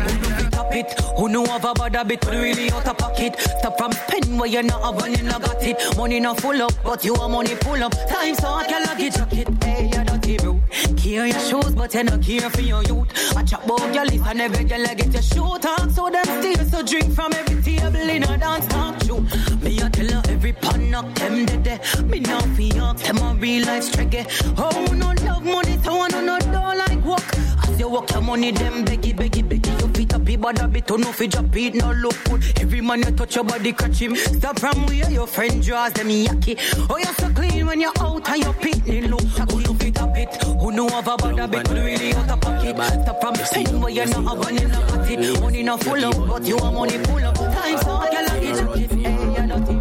It? 0.77 0.99
Who 1.17 1.29
know 1.29 1.45
have 1.45 1.65
a 1.65 1.73
bad 1.73 1.95
habit? 1.95 2.25
Really 2.25 2.71
out 2.71 2.87
of 2.87 2.97
pocket? 2.97 3.39
Stop 3.39 3.77
from 3.77 3.91
pen 3.91 4.37
where 4.37 4.49
you 4.49 4.63
not 4.63 4.81
have 4.81 4.95
money, 4.99 5.21
not 5.23 5.41
got 5.41 5.63
it. 5.63 5.97
Money 5.97 6.19
not 6.19 6.39
full 6.39 6.61
up, 6.61 6.73
but 6.83 7.03
you 7.03 7.13
want 7.13 7.31
money 7.33 7.55
full 7.55 7.83
up. 7.83 7.93
Time 8.07 8.35
so 8.35 8.47
I 8.47 8.65
can 8.65 8.83
lucky 8.83 9.09
jacket. 9.09 9.63
Hey, 9.63 9.85
you 9.85 10.03
dirty 10.03 10.37
bro. 10.37 10.59
Care 10.97 11.27
your 11.27 11.39
shoes, 11.39 11.73
but 11.75 11.93
you 11.93 12.03
not 12.03 12.21
care 12.21 12.49
for 12.49 12.61
your 12.61 12.83
youth. 12.83 13.35
I 13.35 13.43
chat 13.43 13.63
about 13.65 13.93
your 13.93 14.05
list 14.05 14.25
and 14.25 14.41
every 14.41 14.63
girl 14.65 14.87
I 14.87 14.93
get 14.93 15.13
your 15.13 15.21
shoe 15.21 15.57
talk. 15.59 15.89
So 15.89 16.09
them 16.09 16.25
steal, 16.25 16.65
so 16.65 16.83
drink 16.83 17.13
from 17.13 17.33
every 17.33 17.61
table 17.61 18.09
in 18.09 18.23
a 18.23 18.37
dance 18.37 18.67
talk 18.67 19.03
show. 19.03 19.19
Me 19.61 19.79
I 19.81 19.89
tell 19.89 20.07
her 20.07 20.21
every 20.29 20.53
pan 20.53 20.91
knock 20.91 21.13
them 21.15 21.45
dead. 21.45 21.63
there. 21.63 21.79
Me 22.03 22.19
now 22.19 22.39
fi 22.55 22.71
ask 22.77 23.05
them 23.05 23.17
a 23.17 23.33
real 23.35 23.65
life 23.65 23.83
struggle. 23.83 24.19
Eh. 24.19 24.25
Oh 24.57 24.85
no 24.93 25.13
love 25.25 25.43
money, 25.43 25.77
so 25.83 26.01
I 26.01 26.07
no 26.09 26.21
no 26.21 26.39
don't 26.39 26.77
like 26.77 27.03
walk. 27.05 27.23
As 27.67 27.79
you 27.79 27.89
walk 27.89 28.11
your 28.11 28.21
money, 28.21 28.51
them 28.51 28.85
beggy 28.85 29.13
beggy 29.15 29.43
beggy. 29.47 29.81
You 29.81 29.87
feet 29.93 30.13
up, 30.13 30.23
bad 30.25 30.59
a 30.67 30.69
bit, 30.69 30.89
no 30.89 31.11
fi 31.11 31.27
drop 31.27 31.55
it, 31.55 31.75
no 31.75 31.91
look 31.91 32.15
good. 32.25 32.43
Every 32.61 32.81
man 32.81 32.99
you 32.99 33.11
touch 33.11 33.35
your 33.35 33.43
body, 33.43 33.73
catch 33.73 33.99
him. 33.99 34.15
Stop 34.15 34.59
from 34.59 34.85
where 34.85 35.09
your 35.09 35.27
friend 35.27 35.63
draws 35.63 35.93
them 35.93 36.09
yucky. 36.09 36.57
Oh 36.89 36.97
you 36.97 37.05
so 37.05 37.29
clean 37.29 37.65
when 37.65 37.81
you're 37.81 37.91
out 37.99 38.29
and 38.29 38.43
your 38.43 38.53
pitney 38.53 39.09
look. 39.09 39.21
Who 39.21 39.73
fit 39.75 39.99
up 39.99 40.17
it? 40.17 40.43
Who 40.43 40.71
know 40.71 40.87
have 40.89 41.07
a 41.07 41.17
bad 41.17 41.39
a 41.39 41.47
bit, 41.47 41.69
really 41.69 42.13
out 42.13 42.29
of 42.29 42.41
pocket. 42.41 42.75
Stop 42.75 43.21
from 43.21 43.35
spend 43.35 43.81
where 43.81 43.89
you're 43.89 44.07
not 44.07 44.37
money, 44.37 44.65
not 44.65 44.87
got 44.87 45.09
it. 45.09 45.41
Money 45.41 45.63
not 45.63 45.83
full 45.83 46.05
up, 46.05 46.27
but 46.27 46.45
you 46.45 46.57
want 46.57 46.75
money 46.75 46.97
full 47.05 47.23
up. 47.23 47.35
Time 47.35 47.77
so 47.81 47.91
I 47.91 48.09
you 48.11 48.27
dirty. 48.27 49.77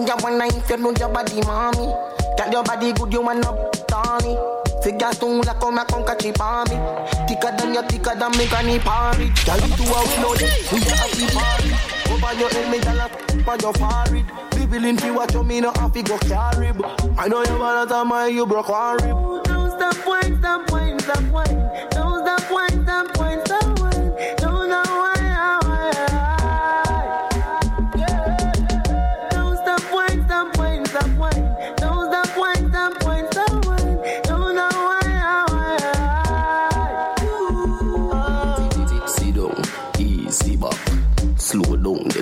Me 0.00 0.10
a 0.10 0.16
wanna 0.22 0.46
if 0.46 0.70
you 0.70 0.76
know 0.76 0.92
your 0.92 1.08
body, 1.08 1.40
mommy. 1.42 1.94
Got 2.36 2.52
your 2.52 2.64
body 2.64 2.92
good, 2.92 3.12
you 3.12 3.22
want 3.22 3.44
up, 3.44 3.88
Tony. 3.88 4.36
Figure 4.82 5.12
soon 5.12 5.42
like 5.42 5.60
come 5.60 5.76
come 5.86 6.04
catch 6.04 6.24
it 6.24 6.40
on 6.40 6.64
me. 6.68 6.76
Thicker 7.28 7.52
than 7.56 7.74
you, 7.74 7.82
thicker 7.82 8.14
than 8.14 8.32
me 8.32 8.46
granny 8.46 8.78
party. 8.78 9.28
Girl, 9.44 9.60
we 9.60 9.68
do 9.76 9.84
outload 9.92 10.40
it, 10.40 10.72
we 10.72 10.78
a 10.80 10.94
happy 10.96 11.26
party. 11.36 11.70
Over 12.10 12.40
your 12.40 12.48
head, 12.48 12.70
me 12.70 12.78
girl, 12.80 13.00
up 13.00 13.48
on 13.48 13.60
your 13.60 13.72
forehead. 13.74 14.26
Be 14.56 14.66
willing 14.66 14.96
to 14.96 15.12
watch 15.12 15.34
me 15.34 15.60
no 15.60 15.72
have 15.76 15.92
to 15.92 16.02
go 16.02 16.18
carry. 16.18 16.72
I 17.18 17.28
know 17.28 17.44
you 17.44 17.58
wanna 17.58 17.86
tell 17.88 18.04
my 18.04 18.26
you 18.26 18.46
broke 18.46 18.68
one 18.68 18.96
rib. 18.96 19.44
Don't 19.44 19.70
stop 19.70 20.06
wine, 20.06 20.38
stop 20.38 20.70
wine, 20.70 20.98
stop 21.00 21.24
wine. 21.24 21.88
Don't 21.90 22.26
stop 22.26 22.50
wine, 22.50 22.82
stop 22.84 23.18
wine. 23.18 23.49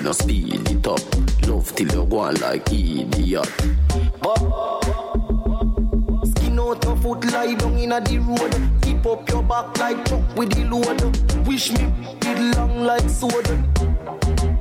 I 0.09 0.11
speed 0.11 0.71
it 0.71 0.87
up. 0.87 0.99
Love 1.47 1.75
till 1.75 1.87
you 1.87 2.05
go 2.05 2.17
on 2.17 2.33
like 2.41 2.67
idiot. 2.73 3.45
Skin 6.25 6.59
out 6.59 6.83
your 6.83 6.95
foot, 6.97 7.25
lie 7.31 7.53
down 7.53 7.77
in 7.77 7.91
a 7.91 8.01
the 8.01 8.17
road. 8.17 8.81
Keep 8.81 9.05
up 9.05 9.29
your 9.29 9.43
back 9.43 9.77
like 9.77 10.03
truck 10.05 10.35
with 10.35 10.49
the 10.49 10.65
load. 10.65 11.47
Wish 11.47 11.71
me 11.73 11.93
it 12.23 12.57
long 12.57 12.85
like 12.85 13.07
soda. 13.07 13.63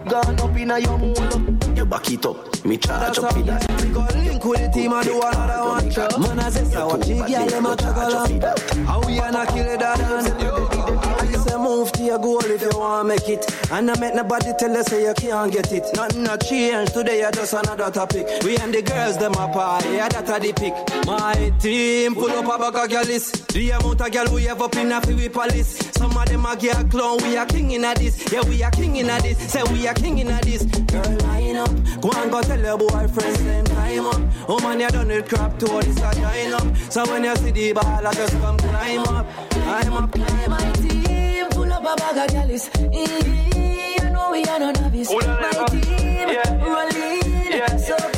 Gone 0.07 0.39
up 0.39 0.55
in 0.55 0.71
a 0.71 0.79
your 0.81 0.99
mood. 0.99 1.79
You 1.79 1.87
back 1.87 2.11
it 2.11 2.27
up, 2.27 2.65
me 2.67 2.77
charge 2.77 3.19
up 3.19 3.35
in 3.39 3.47
that. 3.47 3.83
We 3.83 3.89
got 3.89 4.15
link 4.17 4.45
with 4.45 4.61
the 4.61 4.69
team 4.69 4.93
and 4.93 5.07
do 5.07 5.19
another 5.19 5.65
one. 5.67 6.23
Man, 6.23 6.41
I 6.41 6.51
say, 6.51 6.65
so 6.65 6.89
what 6.89 7.09
you 7.09 7.27
get 7.27 7.49
them 7.49 7.65
a 7.65 7.75
talk 7.75 7.97
along. 7.97 8.41
How 8.85 9.01
we 9.01 9.17
gonna 9.17 9.47
kill 9.47 9.67
it 9.67 9.81
that 9.81 9.99
I 9.99 11.38
say 11.49 11.57
move 11.57 11.93
to 11.93 12.03
your 12.03 12.19
goal 12.19 12.45
if 12.45 12.63
you 12.63 12.71
want 12.75 13.09
to 13.09 13.15
make 13.15 13.29
it. 13.29 13.71
And 13.71 13.91
I 13.91 13.99
make 13.99 14.15
nobody 14.15 14.53
tell 14.59 14.75
you 14.75 14.83
say 14.85 15.05
you 15.07 15.15
can't 15.15 15.53
get 15.53 15.73
it. 15.73 15.85
Nothing 15.95 16.23
not 16.23 16.41
change 16.41 16.93
today, 16.93 17.21
you 17.21 17.31
just 17.33 17.53
another 17.53 17.91
topic. 17.91 18.27
We 18.43 18.57
and 18.57 18.73
the 18.73 18.83
girls 18.83 19.19
them 19.19 19.33
a 19.33 19.49
party, 19.49 19.91
yeah 19.91 20.09
that 20.09 20.29
a 20.29 20.41
the 20.41 20.53
pick. 20.53 21.07
My 21.07 21.53
team 21.61 22.15
pull 22.15 22.31
up 22.31 22.45
a 22.45 22.59
bag 22.59 22.77
of 22.77 22.91
girls. 22.91 23.33
The 23.33 23.71
amount 23.71 24.01
of 24.01 24.13
girl 24.13 24.35
we 24.35 24.45
have 24.45 24.63
up 24.63 24.77
in 24.77 24.93
a 24.93 25.01
we 25.09 25.29
police. 25.29 25.79
Some 25.97 26.17
of 26.17 26.27
them 26.27 26.47
a 26.47 26.57
get 26.57 26.91
clown, 26.91 27.19
we 27.23 27.37
are 27.37 27.47
king 27.47 27.71
in 27.71 27.85
a 27.85 27.95
this. 27.95 28.33
Yeah, 28.33 28.43
we 28.49 28.63
are 28.63 28.71
king 28.71 28.97
in 28.97 29.11
a 29.11 29.21
this. 29.21 29.39
Say 29.51 29.63
we 29.73 29.87
are 29.89 29.95
king 29.95 30.19
in 30.19 30.29
a 30.29 30.41
this. 30.43 30.65
Girl 30.65 31.17
line 31.23 31.57
up, 31.57 31.71
go 32.01 32.11
and 32.15 32.31
go 32.31 32.43
tell 32.43 32.61
your 32.61 32.79
boyfriend 32.79 33.37
same 33.37 33.65
time 33.65 34.07
up. 34.07 34.21
Oh 34.49 34.59
man, 34.61 34.81
you 34.81 34.89
done 34.89 35.11
it 35.11 35.29
crap 35.29 35.59
to 35.59 35.67
this 35.67 35.97
join 35.97 36.53
up. 36.55 36.77
So 36.91 37.05
when 37.07 37.25
you 37.25 37.37
see 37.37 37.51
the 37.51 37.73
ball, 37.73 38.07
I 38.07 38.13
just 38.13 38.33
come 38.35 38.57
climb 38.59 39.01
up, 39.01 39.27
climb 39.51 39.93
up, 39.93 40.13
climb 40.13 40.51
My 40.51 40.73
team 40.73 41.48
up 41.79 41.99
a 41.99 42.01
bag 42.01 42.19
of. 42.19 42.69
Mm-hmm. 42.71 44.05
You 44.05 44.11
know 44.11 44.31
we 44.33 44.45
are 44.45 44.59
no 44.59 44.71
novice. 44.73 45.11
My 45.11 45.67
team 45.71 46.29
rolling 46.63 47.79
so 47.79 48.18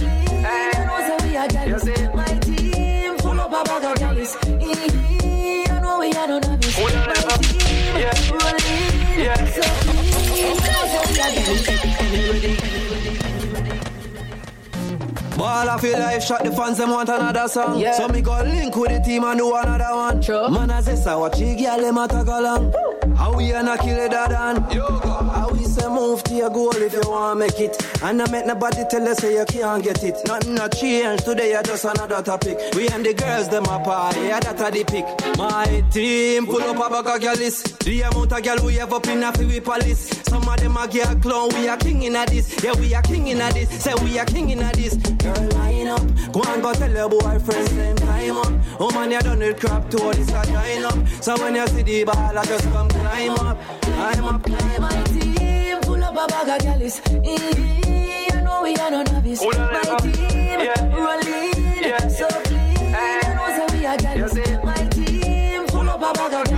Ball 15.40 15.70
of 15.70 15.82
your 15.82 15.98
life, 15.98 16.22
shot 16.22 16.44
the 16.44 16.52
fans, 16.52 16.76
them 16.76 16.90
want 16.90 17.08
another 17.08 17.48
song. 17.48 17.82
So 17.96 18.08
me 18.08 18.20
go 18.20 18.42
link 18.42 18.76
with 18.76 18.90
the 18.90 19.00
team 19.00 19.24
and 19.24 19.38
do 19.38 19.54
another 19.54 19.96
one. 19.96 20.20
True. 20.20 20.50
Man, 20.50 20.70
I 20.70 20.82
say, 20.82 20.96
so 20.96 21.20
what 21.20 21.38
you 21.38 21.56
girl, 21.56 21.80
them 21.80 21.96
a 21.96 22.06
tag 22.06 22.28
along. 22.28 22.74
How 23.16 23.34
we 23.34 23.48
gonna 23.48 23.78
kill 23.78 23.98
it, 23.98 24.10
that 24.10 24.32
on? 24.32 24.62
How 25.30 25.48
we 25.50 25.64
say 25.64 25.88
move 25.88 26.22
to 26.24 26.34
your 26.34 26.50
goal 26.50 26.76
if 26.76 26.92
you 26.92 27.00
want 27.06 27.40
to 27.40 27.46
make 27.46 27.58
it. 27.58 28.02
And 28.02 28.20
I 28.20 28.30
make 28.30 28.44
nobody 28.44 28.84
tell 28.90 29.02
you 29.02 29.14
say 29.14 29.38
you 29.38 29.44
can't 29.46 29.82
get 29.82 30.04
it. 30.04 30.16
Nothing 30.26 30.54
not 30.56 30.76
change 30.76 31.22
today, 31.24 31.52
you 31.52 31.62
just 31.62 31.84
another 31.84 32.22
topic. 32.22 32.58
We 32.74 32.88
and 32.88 33.04
the 33.04 33.14
girls, 33.14 33.48
them 33.48 33.64
a 33.64 33.80
party, 33.80 34.20
yeah, 34.20 34.40
that 34.40 34.60
a 34.60 34.70
the 34.70 34.84
pick. 34.84 35.38
My 35.38 35.82
team 35.90 36.46
pull 36.46 36.62
up 36.62 36.76
a 36.76 37.02
bag 37.02 37.16
of 37.16 37.20
girls. 37.22 37.62
The 37.62 38.02
amount 38.02 38.32
of 38.32 38.42
girl 38.42 38.58
we 38.64 38.74
have 38.74 38.92
up 38.92 39.06
in 39.06 39.22
a 39.22 39.32
we 39.38 39.60
police. 39.60 40.20
Some 40.28 40.46
of 40.46 40.56
them 40.58 40.76
a 40.76 40.86
get 40.86 41.22
clown, 41.22 41.48
we 41.54 41.66
are 41.68 41.78
king 41.78 42.02
in 42.02 42.16
a 42.16 42.26
this. 42.26 42.62
Yeah, 42.62 42.74
we 42.78 42.94
are 42.94 43.02
king 43.02 43.28
in 43.28 43.40
a 43.40 43.50
this. 43.52 43.70
Say 43.82 43.94
we 44.02 44.18
are 44.18 44.26
king 44.26 44.50
in 44.50 44.60
a 44.60 44.70
this. 44.72 44.96
Girl, 45.34 45.48
line 45.50 45.88
up. 45.88 46.32
Go 46.32 46.42
and 46.42 46.62
go 46.62 46.72
tell 46.72 46.90
your 46.90 47.08
boyfriend 47.08 47.68
same 47.68 47.96
time 47.96 48.36
up. 48.36 48.52
Oh 48.80 48.90
man, 48.92 49.10
you 49.10 49.20
done 49.20 49.42
it 49.42 49.60
crap 49.60 49.88
to 49.90 49.96
this 49.96 50.28
a 50.28 50.44
join 50.46 50.84
up. 50.84 51.08
So 51.22 51.36
when 51.38 51.54
you 51.54 51.66
see 51.68 51.82
the 51.82 52.04
ball, 52.04 52.38
I 52.38 52.44
just 52.44 52.64
come 52.70 52.88
climb 52.88 53.30
up, 53.32 53.58
climb 53.82 54.24
up, 54.24 54.42
climb 54.42 54.82
My 54.82 55.02
team 55.04 55.82
full 55.82 56.02
up 56.02 56.12
a 56.12 56.26
bag 56.26 56.48
of 56.48 56.62
gallus. 56.62 57.00
Mm-hmm. 57.00 58.36
You 58.36 58.42
know 58.42 58.62
we 58.62 58.74
are 58.76 58.90
no 58.90 59.02
novice. 59.02 59.42
My 59.42 59.98
team 60.02 60.60
rolling 60.92 62.10
so 62.10 62.28
clean. 62.28 62.90
You 62.90 63.34
know 63.36 63.48
say 63.56 63.78
we 63.78 63.86
are 63.86 63.96
gallus. 63.96 64.34
My 64.64 64.88
team 64.88 65.66
full 65.68 65.88
up 65.88 66.00
a 66.00 66.12
bag 66.12 66.34
of 66.34 66.49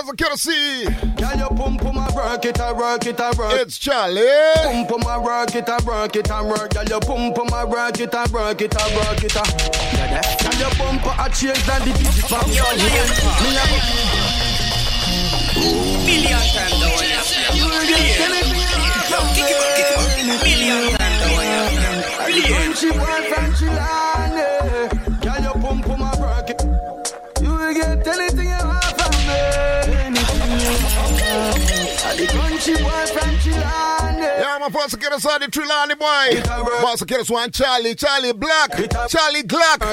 Bars 0.00 0.08
of 0.08 0.16
courtesy. 0.16 0.84
Girl, 1.16 1.36
you 1.36 1.48
pum 1.56 1.76
pum 1.76 1.96
a 1.98 2.08
work 2.14 2.44
it, 2.44 2.60
I 2.60 2.72
work 2.72 3.06
it, 3.06 3.20
I 3.20 3.30
work. 3.36 3.52
It's 3.60 3.76
Charlie. 3.78 4.22
Pum 4.62 4.86
pum 4.86 5.02
a 5.02 5.20
work 5.20 5.54
it, 5.54 5.68
I 5.68 5.82
work 5.84 6.16
it, 6.16 6.30
I 6.30 6.42
work. 6.42 6.72
Girl, 6.72 6.84
you 6.84 7.00
pum 7.00 7.34
pum 7.34 7.48
a 7.52 7.66
work 7.66 8.00
it, 8.00 8.14
I 8.14 8.26
work 8.32 8.62
it, 8.62 8.74
I 8.76 8.96
work 8.96 9.22
it. 9.22 9.34
Girl, 9.34 9.44
you 10.58 10.70
pump 10.76 11.04
a 11.04 11.28
change 11.30 11.62
than 11.66 11.82
the 11.84 11.92
digital. 11.98 12.48
Yo, 12.48 12.64
lion. 12.64 13.08
Million 16.06 16.44
times 16.54 16.80
the 16.80 16.88
one 16.96 17.04
you 17.04 17.68
Yo, 19.10 19.18
kick 19.34 19.50
it 19.50 19.58
back, 19.60 19.76
kick 19.76 19.84
it 19.84 19.96
back. 19.96 20.40
Million 20.44 20.96
times 20.96 21.20
the 22.80 22.88
one 22.96 23.20
Country 32.60 32.84
boy 32.84 33.06
from 33.06 33.34
Chilane. 33.38 34.09
Yeah, 34.40 34.56
my 34.58 34.70
boss 34.70 34.94
get 34.94 35.12
us 35.12 35.26
on 35.26 35.40
the 35.40 35.48
Trelawny 35.48 35.98
boy. 35.98 36.40
Boss 36.80 37.02
get 37.04 37.20
us 37.20 37.28
one 37.28 37.50
Charlie, 37.50 37.94
Charlie 37.94 38.32
Black, 38.32 38.70
Charlie 39.08 39.42
Glock. 39.42 39.84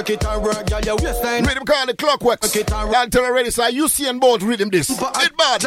Rhythm 1.46 1.66
call 1.66 1.86
the 1.86 1.94
clockwork. 1.94 2.40
Tell 2.40 3.26
already, 3.26 3.52
so 3.52 3.68
you 3.68 3.90
see 3.90 4.08
and 4.08 4.22
both 4.22 4.42
rhythm 4.42 4.70
this. 4.70 4.90
It 4.90 5.38
bad. 5.38 5.64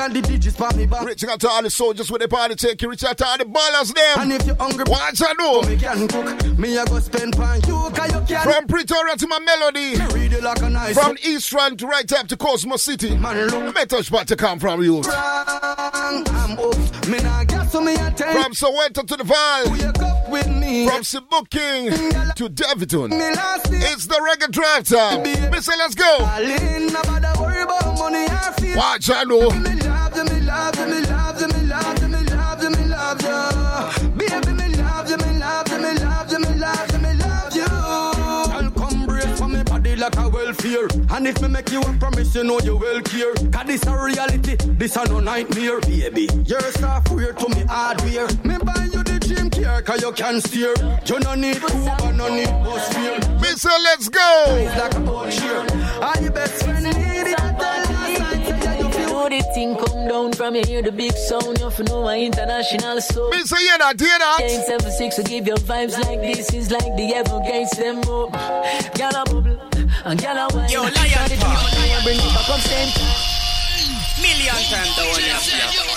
Reaching 1.04 1.28
out 1.28 1.40
to 1.40 1.48
all 1.50 1.62
the 1.62 1.68
soldiers 1.68 2.10
with 2.10 2.22
the 2.22 2.28
party 2.28 2.54
take 2.54 2.80
you 2.80 2.88
reach 2.88 3.04
out 3.04 3.18
to 3.18 3.26
all 3.26 3.36
the 3.36 3.44
ballers 3.44 3.92
them. 3.92 4.18
And 4.18 4.32
if 4.32 4.46
you're 4.46 4.56
hungry, 4.56 4.84
watch 4.88 5.20
I 5.20 5.34
know. 5.34 5.60
Me 5.62 5.76
can 5.76 6.08
cook. 6.08 6.58
Me 6.58 6.78
a 6.78 6.86
go 6.86 7.00
spend 7.00 7.34
you, 7.36 7.90
can. 8.26 8.42
From 8.42 8.66
Pretoria 8.66 9.16
to 9.16 9.26
Mamelodi. 9.26 10.14
Read 10.14 10.32
it 10.32 10.42
like 10.42 10.62
a 10.62 10.70
nice. 10.70 10.94
From 10.94 11.18
East 11.22 11.52
Rand 11.52 11.78
to 11.80 11.86
right 11.86 12.10
up 12.14 12.28
to 12.28 12.36
Cosmo 12.36 12.76
City. 12.76 13.14
Man, 13.14 13.50
touch 13.88 14.06
spot 14.06 14.26
to 14.28 14.36
come 14.36 14.58
from 14.58 14.82
you. 14.82 15.02
I'm 15.04 16.58
up. 16.58 17.06
Me 17.08 17.18
nah 17.22 17.44
gas 17.44 17.72
so 18.52 18.69
me 18.70 18.86
a 18.86 18.90
tell 18.90 19.02
From 19.02 19.04
Soweto 19.04 19.06
to 19.06 19.16
the 19.16 19.24
Vaal. 19.24 19.70
Wake 19.72 20.02
up 20.02 20.28
with 20.30 20.48
me. 20.48 20.86
From 20.86 21.02
Sebokeng 21.02 22.34
to 22.36 22.48
Daveyton. 22.48 23.10
It's 23.12 24.06
the 24.06 24.14
reggae 24.14 24.50
drive 24.50 24.84
time. 24.84 25.22
Mister, 25.50 25.72
let's 25.78 25.94
go. 25.94 26.18
worry 27.40 27.62
about 27.62 27.98
money 27.98 28.26
I 28.28 28.52
feel. 28.60 28.76
Watch, 28.76 29.10
I 29.10 29.24
know. 29.24 29.50
Baby, 29.50 29.58
me 29.60 29.80
love 29.86 30.16
you, 30.16 30.24
me 30.24 30.40
love 35.38 35.68
you, 35.70 35.78
me 35.78 35.92
love 35.94 36.32
you, 36.32 36.38
me 36.38 36.54
love 36.54 36.92
you, 36.92 36.99
like 40.00 40.16
a 40.16 40.28
welfare. 40.28 40.88
And 41.10 41.26
if 41.26 41.40
me 41.42 41.48
make 41.48 41.70
you 41.70 41.80
a 41.80 41.92
promise, 41.98 42.34
you 42.34 42.42
know 42.42 42.58
you 42.60 42.76
will 42.76 43.02
care. 43.02 43.34
Cause 43.52 43.66
this 43.66 43.86
a 43.86 44.02
reality, 44.02 44.56
this 44.56 44.96
a 44.96 45.04
no 45.04 45.20
nightmare, 45.20 45.80
baby. 45.80 46.26
You're 46.46 46.58
a 46.58 46.72
software 46.72 47.32
to 47.34 47.48
me 47.50 47.62
hardware. 47.68 48.26
Me 48.44 48.56
buy 48.64 48.84
you 48.84 49.02
the 49.04 49.18
dream 49.20 49.50
car, 49.50 49.82
cause 49.82 50.00
you 50.00 50.12
can 50.12 50.40
steer. 50.40 50.74
You 51.06 51.20
no 51.20 51.34
need 51.34 51.56
Uber, 51.56 52.12
no 52.14 52.34
need 52.34 52.48
bus 52.64 52.92
fare. 52.94 53.20
Mister, 53.40 53.68
let's 53.84 54.08
go. 54.08 54.44
It's 54.48 54.76
like 54.78 54.94
a 54.94 55.00
boat 55.00 55.30
cheer. 55.30 55.66
Are 56.02 56.22
you 56.22 56.30
best 56.30 56.64
friend 56.64 56.84
need 56.84 57.32
it? 57.32 57.40
know 59.10 59.28
the 59.28 59.42
thing 59.52 59.76
come 59.76 60.08
down 60.08 60.32
from 60.32 60.54
you 60.54 60.62
hear 60.64 60.82
the 60.82 60.92
big 60.92 61.12
sound 61.12 61.58
you 61.58 61.68
have 61.68 61.78
know 61.88 62.04
my 62.04 62.18
international 62.18 63.00
soul 63.00 63.28
Me 63.30 63.42
say 63.42 63.56
yeah 63.66 63.76
that 63.76 64.00
hear 64.00 64.18
that 64.18 64.38
876 64.40 65.16
to 65.16 65.22
give 65.24 65.46
your 65.46 65.58
vibes 65.58 65.98
like 66.04 66.20
this 66.20 66.54
is 66.54 66.70
like 66.70 66.96
the 66.96 67.12
Evergates 67.20 67.76
them 67.76 67.98
up 67.98 68.32
Gyal 68.94 69.20
a 69.20 69.24
bubble 69.30 69.69
and 70.04 70.18
gyal 70.18 70.36
a 70.36 70.56
wine 70.56 70.68
Yo, 70.70 70.82
Lion 70.82 70.92
Try 70.92 71.28
to 71.28 71.36
Paw. 71.36 72.00
bring 72.04 72.16
it 72.16 72.32
back 72.34 72.48
up 72.48 72.60
same 72.60 72.90
Million 74.20 74.60
times 74.68 74.96
the 74.96 75.04
one 75.08 75.20
you 75.20 75.32
have 75.32 75.44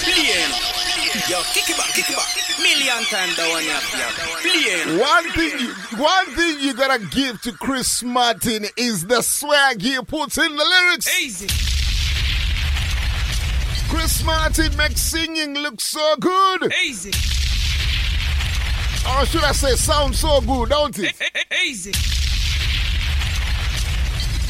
Billion. 0.06 0.50
Yo, 1.30 1.42
kick 1.54 1.70
it 1.70 1.78
back, 1.78 1.94
kick 1.94 2.10
it 2.10 2.16
back. 2.16 2.32
Million 2.60 3.04
times 3.12 3.36
the 3.36 3.44
one 3.52 3.64
you 3.64 3.70
have 3.70 4.44
Billion. 4.44 5.00
One 5.00 5.30
thing, 5.32 5.60
you, 5.60 5.74
one 6.02 6.26
thing 6.36 6.60
you 6.60 6.74
gotta 6.74 7.04
give 7.08 7.42
to 7.42 7.52
Chris 7.52 8.02
Martin 8.02 8.66
is 8.78 9.06
the 9.08 9.22
swag 9.22 9.82
he 9.82 10.00
puts 10.02 10.38
in 10.38 10.56
the 10.56 10.64
lyrics. 10.64 11.22
Easy. 11.22 11.48
Chris 13.90 14.24
Martin 14.24 14.76
makes 14.78 15.02
singing 15.02 15.56
look 15.56 15.80
so 15.82 16.16
good. 16.20 16.74
Easy. 16.86 17.12
Or 19.06 19.26
should 19.26 19.44
I 19.44 19.52
say, 19.52 19.76
sound 19.76 20.16
so 20.16 20.40
good, 20.42 20.70
don't 20.70 20.98
it? 20.98 21.14
Easy. 21.66 21.92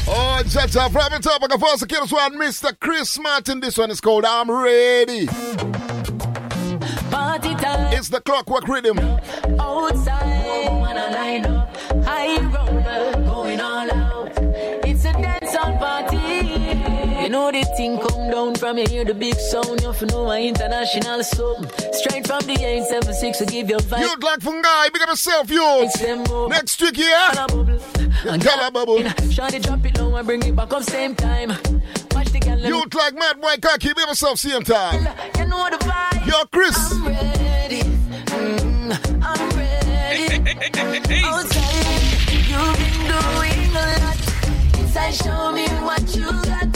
Oh, 0.06 0.42
Jaja, 0.44 0.90
private 0.92 1.22
topic 1.22 1.54
of 1.54 1.64
us, 1.64 1.84
kids 1.84 2.12
one, 2.12 2.34
Mr. 2.34 2.78
Chris 2.78 3.18
Martin. 3.18 3.60
This 3.60 3.78
one 3.78 3.90
is 3.90 4.00
called 4.00 4.24
I'm 4.26 4.50
Ready. 4.50 5.26
Party 7.10 7.54
time 7.54 7.92
It's 7.94 8.08
the 8.10 8.20
clockwork 8.20 8.68
rhythm. 8.68 8.98
outside 9.58 10.68
Wanna 10.68 11.10
line 11.10 11.46
up 11.46 11.76
High 12.04 12.36
roller 12.42 13.24
going 13.24 13.60
all 13.60 13.90
out 13.90 14.03
You 17.24 17.30
know 17.30 17.50
the 17.50 17.64
thing 17.74 17.98
come 17.98 18.30
down 18.30 18.54
from 18.54 18.76
you 18.76 18.86
hear 18.86 19.02
the 19.02 19.14
big 19.14 19.34
sound. 19.36 19.80
You 19.80 19.86
have 19.86 19.98
to 20.00 20.04
know 20.04 20.26
my 20.26 20.42
international 20.42 21.24
soul 21.24 21.56
Straight 21.92 22.26
from 22.26 22.40
the 22.40 22.52
876 22.52 23.38
to 23.38 23.46
give 23.46 23.70
your 23.70 23.78
vibe. 23.78 24.00
You'd 24.00 24.22
like 24.22 24.40
Fungi, 24.42 24.88
big 24.92 25.00
up 25.00 25.08
yourself, 25.08 25.48
you. 25.48 25.88
Next 26.50 26.82
week, 26.82 26.98
yeah? 26.98 27.46
And 28.28 28.42
Gala 28.42 28.70
bubble. 28.70 28.98
Shawty 29.32 29.62
drop 29.62 29.82
it 29.86 29.98
low 29.98 30.14
and 30.14 30.26
bring 30.26 30.42
it 30.42 30.54
back 30.54 30.70
up 30.74 30.82
same 30.82 31.14
time. 31.14 31.48
Watch 32.10 32.28
the 32.30 32.40
gal 32.40 32.58
You'd 32.58 32.94
like 32.94 33.14
Mad 33.14 33.40
White 33.40 33.62
Cocky, 33.62 33.94
big 33.94 34.00
up 34.00 34.08
yourself, 34.10 34.38
same 34.38 34.62
time. 34.62 35.08
You 35.38 35.46
know 35.46 35.70
the 35.70 35.78
vibe. 35.78 36.26
Yo, 36.26 36.44
Chris. 36.52 36.76
I'm 36.92 37.06
ready. 37.06 37.80
Mm, 37.80 39.22
I'm 39.24 39.56
ready. 39.56 41.24
Outside 41.24 42.04
You've 42.50 42.76
been 42.76 43.00
doing 43.08 43.76
a 43.76 43.98
lot. 44.04 44.78
Inside 44.78 45.14
show 45.14 45.52
me 45.52 45.66
what 45.86 46.14
you 46.14 46.30
got 46.30 46.73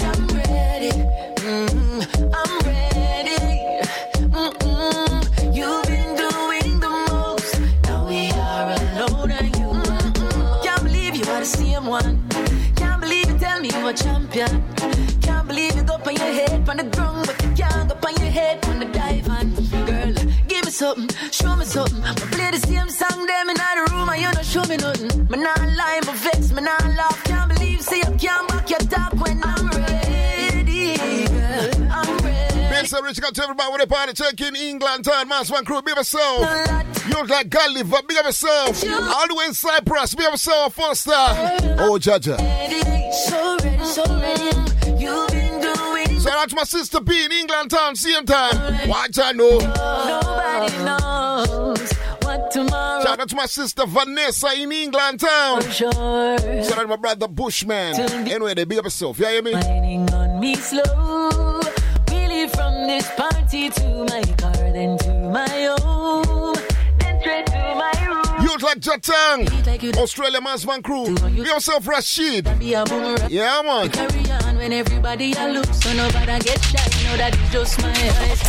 a 13.89 13.95
champion. 13.95 14.63
Can't 15.23 15.49
believe 15.49 15.75
you 15.75 15.83
go 15.83 15.95
on 15.95 16.15
your 16.15 16.33
head 16.33 16.69
on 16.69 16.77
the 16.77 16.85
ground 16.85 17.27
But 17.27 17.43
you 17.43 17.53
can't 17.55 17.89
go 17.89 18.09
on 18.09 18.15
your 18.21 18.31
head 18.31 18.65
on 18.67 18.81
the 18.81 18.87
divan 18.87 19.55
Girl, 19.87 20.13
give 20.47 20.65
me 20.67 20.71
something, 20.71 21.09
show 21.31 21.57
me 21.57 21.65
something. 21.65 22.03
I 22.05 22.13
play 22.15 22.51
the 22.51 22.59
same 22.59 22.91
song 22.91 23.27
them 23.27 23.49
in 23.49 23.57
the 23.57 23.89
room 23.91 24.09
And 24.11 24.21
you 24.21 24.31
don't 24.31 24.45
show 24.45 24.65
me 24.65 24.77
nothing. 24.77 25.27
Me 25.31 25.39
not 25.39 25.61
lie, 25.77 26.01
but 26.05 26.17
vex, 26.17 26.53
me 26.53 26.63
not 26.63 26.85
laugh. 26.97 27.25
Can't 27.25 27.49
believe, 27.55 27.81
say 27.81 27.99
you 27.99 28.13
can't 28.19 28.47
back 28.49 28.69
your 28.69 28.81
talk 28.81 29.18
Mr. 32.89 33.03
Rich 33.03 33.21
got 33.21 33.35
to 33.35 33.43
everybody 33.43 33.71
with 33.71 33.83
a 33.83 33.87
party 33.87 34.15
check 34.15 34.41
in 34.41 34.57
England 34.57 35.05
town. 35.05 35.29
Mass 35.29 35.51
one 35.51 35.63
crew, 35.63 35.83
be 35.83 35.91
yourself. 35.91 36.41
You 37.07 37.13
look 37.13 37.29
like 37.29 37.51
Gulliver, 37.51 37.97
up 37.97 38.11
yourself. 38.11 38.83
All 38.83 39.29
the 39.29 39.35
way 39.35 39.45
in 39.45 39.53
Cyprus, 39.53 40.15
up 40.15 40.21
yourself, 40.21 40.75
Foster. 40.75 41.11
Oh, 41.11 41.99
Jaja. 42.01 42.39
so 43.13 43.59
ready, 43.63 43.85
so 43.85 44.05
ready 44.19 44.99
You've 44.99 45.29
been 45.29 45.61
doing 45.61 46.21
Shout 46.21 46.33
out 46.33 46.49
to 46.49 46.57
my 46.57 46.65
sister 46.65 47.01
B 47.01 47.27
in 47.27 47.31
England 47.31 47.71
town, 47.71 47.95
same 47.95 48.25
time. 48.25 48.89
Watch 48.89 49.19
I 49.19 49.33
know. 49.33 49.59
Nobody 49.59 50.85
knows 50.85 51.93
what 52.23 52.51
tomorrow 52.51 53.05
Shout 53.05 53.21
out 53.21 53.29
to 53.29 53.37
my 53.37 53.47
sister 53.47 53.85
Vanessa 53.85 54.49
in 54.57 54.73
England 54.73 55.21
town. 55.21 55.61
Sure. 55.71 55.93
Shout 55.93 56.79
out 56.79 56.83
to 56.83 56.87
my 56.87 56.97
brother 56.97 57.29
Bushman. 57.29 58.01
Anyway, 58.01 58.55
they 58.55 58.63
up 58.63 58.85
yourself. 58.85 59.19
Yeah, 59.19 59.33
hear 59.33 59.43
me? 59.43 59.53
Whining 59.53 60.11
on 60.15 60.41
me 60.41 60.55
slow. 60.55 61.18
We 62.89 62.95
leave 62.95 63.05
from 63.05 63.19
this 63.19 63.31
party 63.33 63.69
to 63.69 64.05
my 64.05 64.23
car, 64.39 64.73
then 64.73 64.97
to 64.99 65.13
my 65.31 65.77
home, 65.81 66.55
then 66.99 67.21
straight 67.21 67.47
to 67.47 67.53
my 67.53 67.93
room. 68.07 68.43
You 68.43 68.49
look 68.49 68.63
like 68.63 68.81
Jatang. 68.81 69.99
Australia 69.99 70.41
Mass 70.41 70.65
One 70.65 70.83
crew. 70.83 71.15
Up 71.15 71.33
yourself, 71.33 71.87
Rashid. 71.87 72.49
Be 72.59 72.73
a 72.75 72.85
boomerang. 72.85 73.31
Yeah, 73.31 73.61
man. 73.63 73.91
Carry 73.91 74.31
on 74.31 74.57
when 74.57 74.73
everybody 74.73 75.35
a 75.35 75.49
look, 75.49 75.67
so 75.67 75.93
nobody 75.93 76.39
get 76.39 76.63
shy. 76.65 77.05
Know 77.05 77.17
that 77.19 77.37
it's 77.39 77.53
just 77.53 77.83
my 77.83 77.91
eyes. 77.91 78.41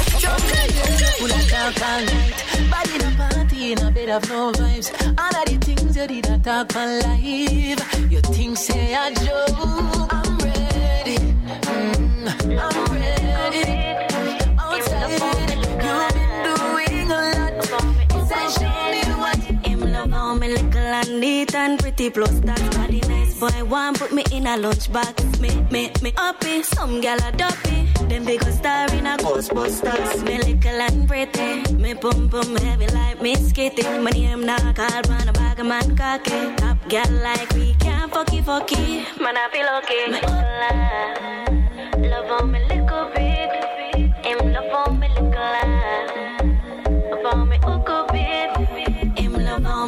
Full 1.20 1.32
of 1.32 1.50
talk 1.50 1.82
all 1.90 2.02
night. 2.06 2.72
Body 2.72 2.96
in 2.96 3.02
a 3.02 3.18
party 3.18 3.72
in 3.74 3.82
a 3.82 3.92
bed 3.92 4.10
of 4.10 4.30
no 4.30 4.52
vibes. 4.54 4.90
All 5.20 5.42
of 5.42 5.46
the 5.50 5.58
things 5.66 5.98
you 5.98 6.08
did 6.08 6.30
not 6.30 6.44
talk 6.44 6.76
on 6.78 7.00
live. 7.00 8.12
You 8.12 8.22
think 8.22 8.58
say 8.58 8.94
a 8.94 9.14
joke. 9.16 10.14
I'm 10.14 10.38
ready. 10.38 11.18
Mm, 11.18 12.48
I'm 12.58 12.94
ready. 12.94 12.99
Neat 21.20 21.54
and 21.56 21.80
pretty 21.80 22.10
plus 22.10 22.40
that 22.42 22.60
body 22.76 23.02
nice 23.08 23.40
boy 23.40 23.64
want 23.66 24.00
put 24.00 24.12
me 24.12 24.24
in 24.32 24.48
a 24.48 24.56
lunchbox. 24.58 25.40
Me 25.40 25.50
me 25.72 25.92
me 26.02 26.14
uppy, 26.18 26.64
some 26.64 27.02
gal 27.02 27.20
a 27.28 27.32
duppy. 27.32 27.88
Them 28.08 28.26
big 28.26 28.44
star 28.44 28.88
in 28.94 29.08
a 29.08 29.18
Ghostbusters. 29.18 30.24
Me 30.26 30.38
little 30.38 30.82
and 30.88 31.08
pretty, 31.08 31.74
me 31.76 31.94
pum 31.94 32.30
pum 32.30 32.56
heavy 32.58 32.88
like 32.88 33.22
me 33.22 33.36
skitty. 33.36 33.84
My 34.04 34.12
name 34.12 34.46
not 34.46 34.76
called 34.76 35.10
man 35.10 35.28
a 35.30 35.34
bag 35.34 35.60
of 35.60 35.66
man 35.66 35.96
cocky. 35.96 36.40
Top 36.58 36.78
gal 36.88 37.12
like 37.24 37.52
we 37.54 37.74
can't 37.76 38.12
fucky 38.12 38.42
fucky. 38.44 39.04
Man 39.20 39.38
I 39.38 39.50
feel 39.52 39.70
okay. 39.80 40.04
Me 40.12 42.08
love, 42.10 42.28
how 42.28 42.46
me 42.46 42.60
little 42.70 43.06
bit. 43.14 43.52
Him 44.26 44.54
love 44.54 44.72
how 44.72 44.99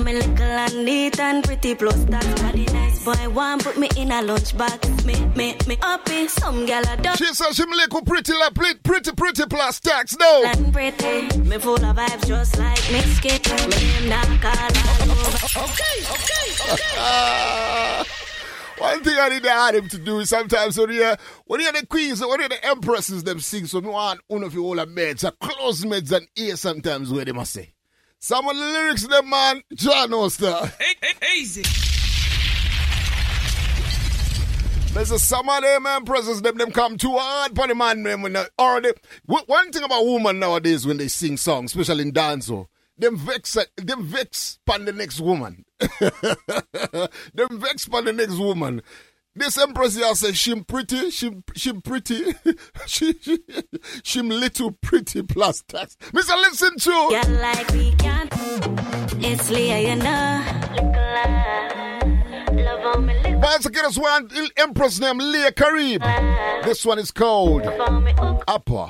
me 0.03 0.13
little 0.13 0.41
and 0.41 0.85
neat 0.85 1.19
and 1.19 1.43
pretty 1.43 1.75
plus 1.75 2.03
that 2.05 2.41
body 2.41 2.65
nice 2.65 3.03
boy 3.03 3.29
want 3.29 3.63
put 3.63 3.77
me 3.77 3.89
in 3.97 4.11
a 4.11 4.21
lunchbox. 4.21 5.05
Me 5.05 5.15
me 5.35 5.57
me 5.67 5.77
uppy, 5.81 6.27
some 6.27 6.65
gal 6.65 6.83
a 6.87 6.97
duck. 6.97 7.17
She 7.17 7.25
says 7.33 7.55
she 7.55 7.63
little 7.65 8.01
pretty 8.01 8.33
like 8.33 8.53
pretty, 8.53 8.79
pretty, 8.79 9.11
pretty 9.11 9.45
plus 9.45 9.79
tax, 9.79 10.15
no. 10.17 10.43
And 10.45 10.73
pretty, 10.73 11.39
me 11.39 11.57
full 11.57 11.75
of 11.75 11.95
vibes 11.95 12.27
just 12.27 12.57
like 12.57 12.91
me 12.91 12.99
skitty. 12.99 13.69
Me 13.69 14.07
name 14.07 14.09
not 14.09 14.41
call. 14.41 15.63
Okay, 15.63 15.97
okay, 16.15 16.73
okay. 16.73 18.03
One 18.81 19.03
thing 19.03 19.15
I 19.19 19.29
need 19.29 19.43
to 19.43 19.49
add 19.51 19.75
him 19.75 19.87
to 19.89 19.99
do 19.99 20.19
is 20.19 20.29
sometimes 20.29 20.75
when 20.77 20.91
you 20.91 21.13
when 21.45 21.61
you 21.61 21.71
the 21.71 21.85
queens, 21.85 22.19
when 22.25 22.41
you 22.41 22.49
the 22.49 22.65
empresses 22.65 23.23
them 23.23 23.39
sing, 23.39 23.67
so 23.67 23.79
me 23.79 23.89
want 23.89 24.21
one 24.27 24.43
of 24.43 24.55
you 24.55 24.65
all 24.65 24.79
a 24.79 24.87
meds, 24.87 25.23
a 25.23 25.31
close 25.31 25.85
meds 25.85 26.11
and 26.11 26.27
ear 26.35 26.55
sometimes 26.55 27.11
where 27.11 27.23
they 27.23 27.31
must 27.31 27.53
say. 27.53 27.73
Some 28.23 28.47
of 28.47 28.55
the 28.55 28.63
lyrics 28.63 29.07
them 29.07 29.31
man, 29.31 29.63
John 29.73 30.13
Oster. 30.13 30.71
Easy. 31.35 31.63
There's 34.93 35.09
a 35.09 35.17
some 35.17 35.49
of 35.49 35.63
them 35.63 35.87
empresses 35.87 36.43
them 36.43 36.55
them 36.55 36.69
come 36.69 36.97
too 36.97 37.17
hard 37.17 37.55
for 37.55 37.65
the 37.65 37.73
man 37.73 38.03
them 38.03 38.21
when 38.21 38.33
they 38.33 38.45
already. 38.59 38.91
One 39.25 39.71
thing 39.71 39.81
about 39.83 40.05
women 40.05 40.37
nowadays 40.37 40.85
when 40.85 40.97
they 40.97 41.07
sing 41.07 41.35
songs, 41.35 41.75
especially 41.75 42.03
in 42.03 42.11
dancehall, 42.11 42.67
them 42.95 43.17
vex 43.17 43.57
them 43.77 44.03
vex 44.03 44.59
upon 44.67 44.85
the 44.85 44.93
next 44.93 45.19
woman. 45.19 45.65
them 47.33 47.59
vex 47.59 47.87
upon 47.87 48.05
the 48.05 48.13
next 48.13 48.37
woman. 48.37 48.83
This 49.33 49.57
empress 49.57 49.95
here 49.95 50.13
says 50.13 50.37
she 50.37 50.61
pretty, 50.61 51.09
she 51.11 51.31
she 51.55 51.73
pretty, 51.73 52.33
she 52.85 53.13
she 53.21 53.39
she 54.03 54.21
little 54.21 54.71
pretty 54.73 55.23
plus 55.23 55.61
tax. 55.63 55.95
Mister, 56.13 56.35
listen 56.35 56.77
to. 56.77 57.07
Yeah, 57.11 57.23
like 57.41 57.69
we 57.71 57.91
can. 57.91 58.27
It's 59.23 59.49
Leah, 59.49 59.79
you 59.79 59.95
know. 59.95 60.43
Love 62.61 62.95
on 62.97 63.05
me, 63.05 63.20
lick 63.41 63.51
Once 63.51 63.65
again, 63.65 63.83
this 63.85 63.97
one 63.97 64.27
The 64.27 64.51
empress 64.57 64.99
named 64.99 65.21
Leah 65.21 65.51
Karib. 65.51 66.63
This 66.63 66.85
one 66.85 66.99
is 66.99 67.11
called 67.11 67.63
Upper 68.47 68.87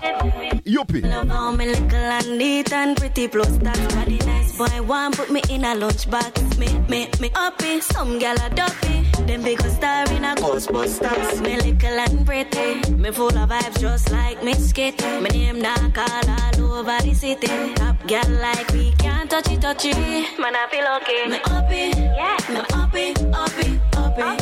Yuppie. 0.65 1.03
Love 1.09 1.31
on 1.31 1.57
me 1.57 1.67
little 1.67 1.95
and 1.95 2.37
neat 2.37 2.71
and 2.71 2.97
pretty 2.97 3.27
plus 3.27 3.57
that 3.57 3.95
body 3.95 4.17
nice 4.19 4.57
boy 4.57 4.81
one 4.83 5.11
put 5.11 5.31
me 5.31 5.41
in 5.49 5.63
a 5.63 5.75
lunchbox. 5.75 6.57
Me 6.57 6.67
me 6.89 7.09
me 7.19 7.31
uppy, 7.35 7.81
some 7.81 8.19
gal 8.19 8.35
a 8.45 8.49
duppy. 8.49 9.01
Them 9.25 9.43
big 9.43 9.61
star 9.61 10.05
in 10.11 10.25
a 10.25 10.35
Ghostbusters. 10.35 11.41
Me 11.41 11.55
little 11.57 11.99
and 11.99 12.25
pretty, 12.25 12.91
me 12.91 13.11
full 13.11 13.27
of 13.27 13.49
vibes 13.49 13.79
just 13.79 14.11
like 14.11 14.43
Miss 14.43 14.73
Kitty. 14.73 15.05
Me 15.21 15.29
name 15.29 15.61
not 15.61 15.93
call 15.93 16.29
all 16.29 16.51
over 16.79 16.97
the 17.03 17.13
city. 17.13 17.47
Top 17.75 17.95
gal 18.07 18.29
like 18.29 18.69
we 18.71 18.91
can't 18.93 19.29
touch 19.29 19.49
it, 19.51 19.61
touch 19.61 19.85
it. 19.85 20.39
Man 20.39 20.55
I 20.55 20.67
feel 20.69 20.87
okay. 20.97 21.27
Me 21.27 21.39
uppy, 21.45 21.97
yeah. 22.17 22.37
Me 22.49 22.61
uppy, 22.73 23.13
uppy, 23.33 23.79
uppy. 23.93 24.40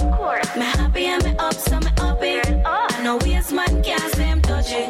Me 0.58 0.66
happy 0.66 1.06
and 1.06 1.24
me 1.24 1.32
up, 1.38 1.54
so 1.54 1.80
me 1.80 1.92
uppy. 2.00 2.42
Oh. 2.66 2.88
I 2.90 3.04
know 3.04 3.18
waste 3.18 3.52
man 3.54 3.84
can't 3.84 4.16
say 4.16 4.32
I'm. 4.32 4.42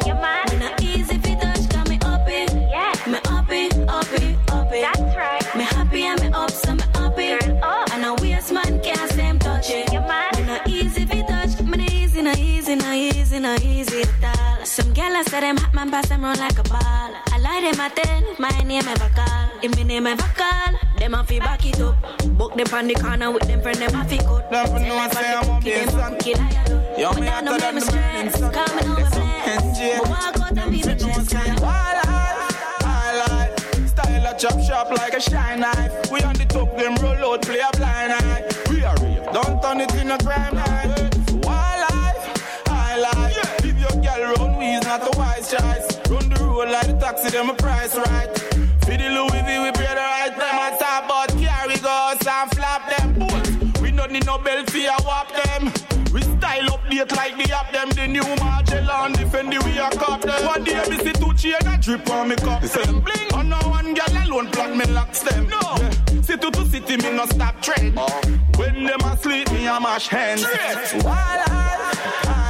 You 0.06 0.14
man. 0.14 0.44
Me 0.50 0.56
not 0.58 0.82
easy 0.82 1.18
touch, 1.18 1.68
'cause 1.68 1.88
me 1.88 1.98
uppy. 2.02 2.46
Yeah. 2.74 2.94
Me 3.06 3.18
uppy, 3.36 3.68
uppy, 3.88 4.36
uppy. 4.48 4.80
That's 4.86 5.16
right. 5.16 5.56
Me 5.56 5.64
happy 5.64 6.02
and 6.02 6.20
me 6.20 6.28
up, 6.28 6.50
so 6.50 6.74
me 6.74 6.84
uppy. 6.94 7.38
Oh. 7.62 7.84
I 7.92 7.98
know 8.00 8.14
waste 8.22 8.52
man 8.52 8.80
can't 8.82 9.10
say 9.12 9.28
I'm. 9.28 9.38
You 9.92 10.00
man. 10.00 10.30
Me 10.36 10.42
not 10.44 10.66
easy 10.68 11.04
fi 11.06 11.22
touch, 11.22 11.60
me 11.62 11.76
not 11.76 11.92
easy, 11.92 12.22
not 12.22 12.38
easy, 12.38 12.74
not 12.74 12.94
easy, 12.94 13.38
not 13.38 13.62
easy 13.62 14.02
at 14.02 14.24
all. 14.24 14.64
Some 14.64 14.92
gal 14.92 15.16
I 15.16 15.22
them 15.22 15.56
hot 15.56 15.74
man 15.74 15.90
pass 15.90 16.08
them 16.08 16.24
round 16.24 16.38
like 16.38 16.58
a 16.58 16.62
ball. 16.64 17.12
I 17.32 17.38
like 17.38 17.62
them 17.62 17.80
at 17.80 17.96
ten, 17.96 18.24
my 18.38 18.50
name 18.64 18.88
ever 18.88 19.10
call. 19.14 19.48
If 19.62 19.76
my 19.76 19.82
name 19.82 20.06
ever 20.06 20.30
call, 20.36 20.72
them 21.00 21.14
a 21.14 21.24
fi 21.24 21.38
back 21.38 21.64
it 21.66 21.80
up. 21.80 21.96
Book 22.36 22.54
them 22.54 22.66
on 22.72 22.86
the 22.86 22.94
corner 22.94 23.30
with 23.30 23.42
them 23.44 23.62
friend 23.62 23.78
them 23.78 23.94
a 23.98 24.04
fi 24.04 24.18
cut. 24.18 24.50
Them 24.50 24.66
for 24.66 24.78
know 24.80 25.08
say 25.10 25.34
I'm 25.34 25.50
up 25.50 25.64
there, 25.64 25.86
son. 25.88 26.18
Yo, 26.98 27.12
me 27.14 27.26
hotter 27.26 27.58
than 27.58 27.74
the 27.74 27.80
burning 27.90 28.30
sun. 28.30 28.52
NJ. 28.52 29.98
But 29.98 30.08
walk 30.08 30.38
out 30.38 30.58
and 30.58 30.70
be 30.70 30.78
my 30.84 30.94
chest. 30.94 31.30
Style 33.88 34.26
a 34.26 34.38
chop 34.38 34.60
shop 34.60 34.90
like 34.90 35.14
a 35.14 35.20
shine 35.20 35.60
knife. 35.60 36.10
We 36.12 36.20
on 36.20 36.34
the 36.34 36.44
top, 36.44 36.76
them 36.76 36.94
roll 36.96 37.32
out, 37.32 37.42
play 37.42 37.60
a 37.60 37.70
blind 37.76 38.12
eye. 38.12 38.44
We 38.68 38.84
are 38.84 38.96
real, 38.98 39.24
don't 39.32 39.62
turn 39.62 39.80
it 39.80 39.94
in 39.94 40.10
a 40.10 40.18
crime 40.18 40.54
night. 40.54 41.14
Wildlife, 41.44 42.68
I 42.68 42.98
like. 43.00 43.62
Give 43.62 43.78
your 43.78 43.90
girl 44.02 44.34
round, 44.36 44.58
we 44.58 44.66
is 44.66 44.84
not 44.84 45.02
a 45.02 45.18
wise 45.18 45.50
choice. 45.50 45.98
Run 46.10 46.28
the 46.28 46.36
road 46.44 46.68
like 46.68 46.86
the 46.88 46.98
taxi, 47.00 47.30
them 47.30 47.48
a 47.48 47.54
price 47.54 47.96
right. 47.96 48.28
For 48.90 48.96
the 48.96 49.08
Louis 49.08 49.42
V, 49.46 49.58
we 49.60 49.70
pay 49.70 49.86
the 49.86 50.02
right 50.02 50.34
them 50.36 50.58
and 50.58 50.78
talk 50.80 51.04
about 51.04 51.28
carry 51.38 51.76
goes 51.76 52.26
and 52.26 52.50
flap 52.50 52.90
them 52.90 53.20
boots. 53.20 53.80
We 53.80 53.92
don't 53.92 54.10
need 54.10 54.26
no 54.26 54.36
belt 54.36 54.68
for 54.68 54.78
a 54.78 54.96
whop 55.06 55.30
them. 55.30 55.66
We 56.12 56.22
style 56.22 56.66
update 56.74 57.14
like 57.14 57.36
the 57.36 57.54
app 57.54 57.72
them. 57.72 57.90
The 57.90 58.08
new 58.08 58.24
Magellan 58.42 59.12
defend 59.12 59.52
the 59.52 59.62
we 59.64 59.78
a 59.78 59.90
cop 59.90 60.22
them. 60.22 60.44
One 60.44 60.64
day 60.64 60.82
me 60.90 60.98
see 60.98 61.12
two 61.12 61.32
chain 61.34 61.64
a 61.68 61.78
drip 61.78 62.10
on 62.10 62.30
me 62.30 62.34
cup 62.34 62.62
them. 62.62 63.00
Bling. 63.00 63.32
On 63.32 63.48
no 63.48 63.58
one 63.68 63.94
girl 63.94 64.24
alone 64.24 64.50
plug 64.50 64.76
me 64.76 64.84
locks 64.86 65.20
them. 65.20 65.46
No. 65.46 65.60
Yeah. 65.62 66.22
City 66.22 66.50
to 66.50 66.66
city 66.66 66.96
me 66.96 67.12
no 67.12 67.26
stop 67.26 67.62
trade. 67.62 67.94
Oh. 67.96 68.20
When 68.56 68.86
them 68.86 69.00
asleep 69.02 69.52
me 69.52 69.68
a 69.68 69.78
mash 69.78 70.08
hands. 70.08 70.44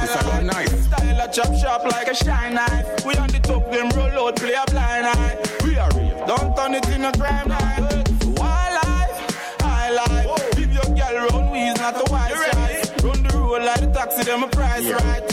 It's 0.03 0.15
a 0.15 0.41
nice. 0.41 0.85
Style 0.85 1.21
a 1.21 1.31
chop 1.31 1.53
shop 1.55 1.83
like 1.91 2.07
a 2.07 2.15
shine 2.15 2.55
knife. 2.55 3.05
We 3.05 3.15
on 3.15 3.29
the 3.29 3.39
top 3.39 3.71
them 3.71 3.89
roll 3.89 4.27
out 4.27 4.35
play 4.35 4.53
a 4.53 4.65
blind 4.71 5.05
eye. 5.05 5.37
We 5.63 5.77
are 5.77 5.89
real. 5.95 6.25
Don't 6.25 6.55
turn 6.55 6.73
it 6.73 6.87
in 6.89 7.05
a 7.05 7.11
crime 7.11 7.49
night. 7.49 8.09
Wildlife, 8.37 9.61
I 9.63 9.91
like. 9.91 10.57
Give 10.57 10.71
your 10.71 10.89
girl 10.95 11.27
round, 11.29 11.51
we 11.51 11.59
is 11.59 11.77
not 11.79 11.95
a 11.95 12.11
wise 12.11 12.50
choice. 13.51 13.65
Run 13.65 13.65
the 13.65 13.65
road 13.65 13.65
like 13.65 13.81
the 13.81 13.99
taxi, 13.99 14.23
them 14.23 14.43
a 14.43 14.47
price 14.47 14.91
right. 14.91 15.31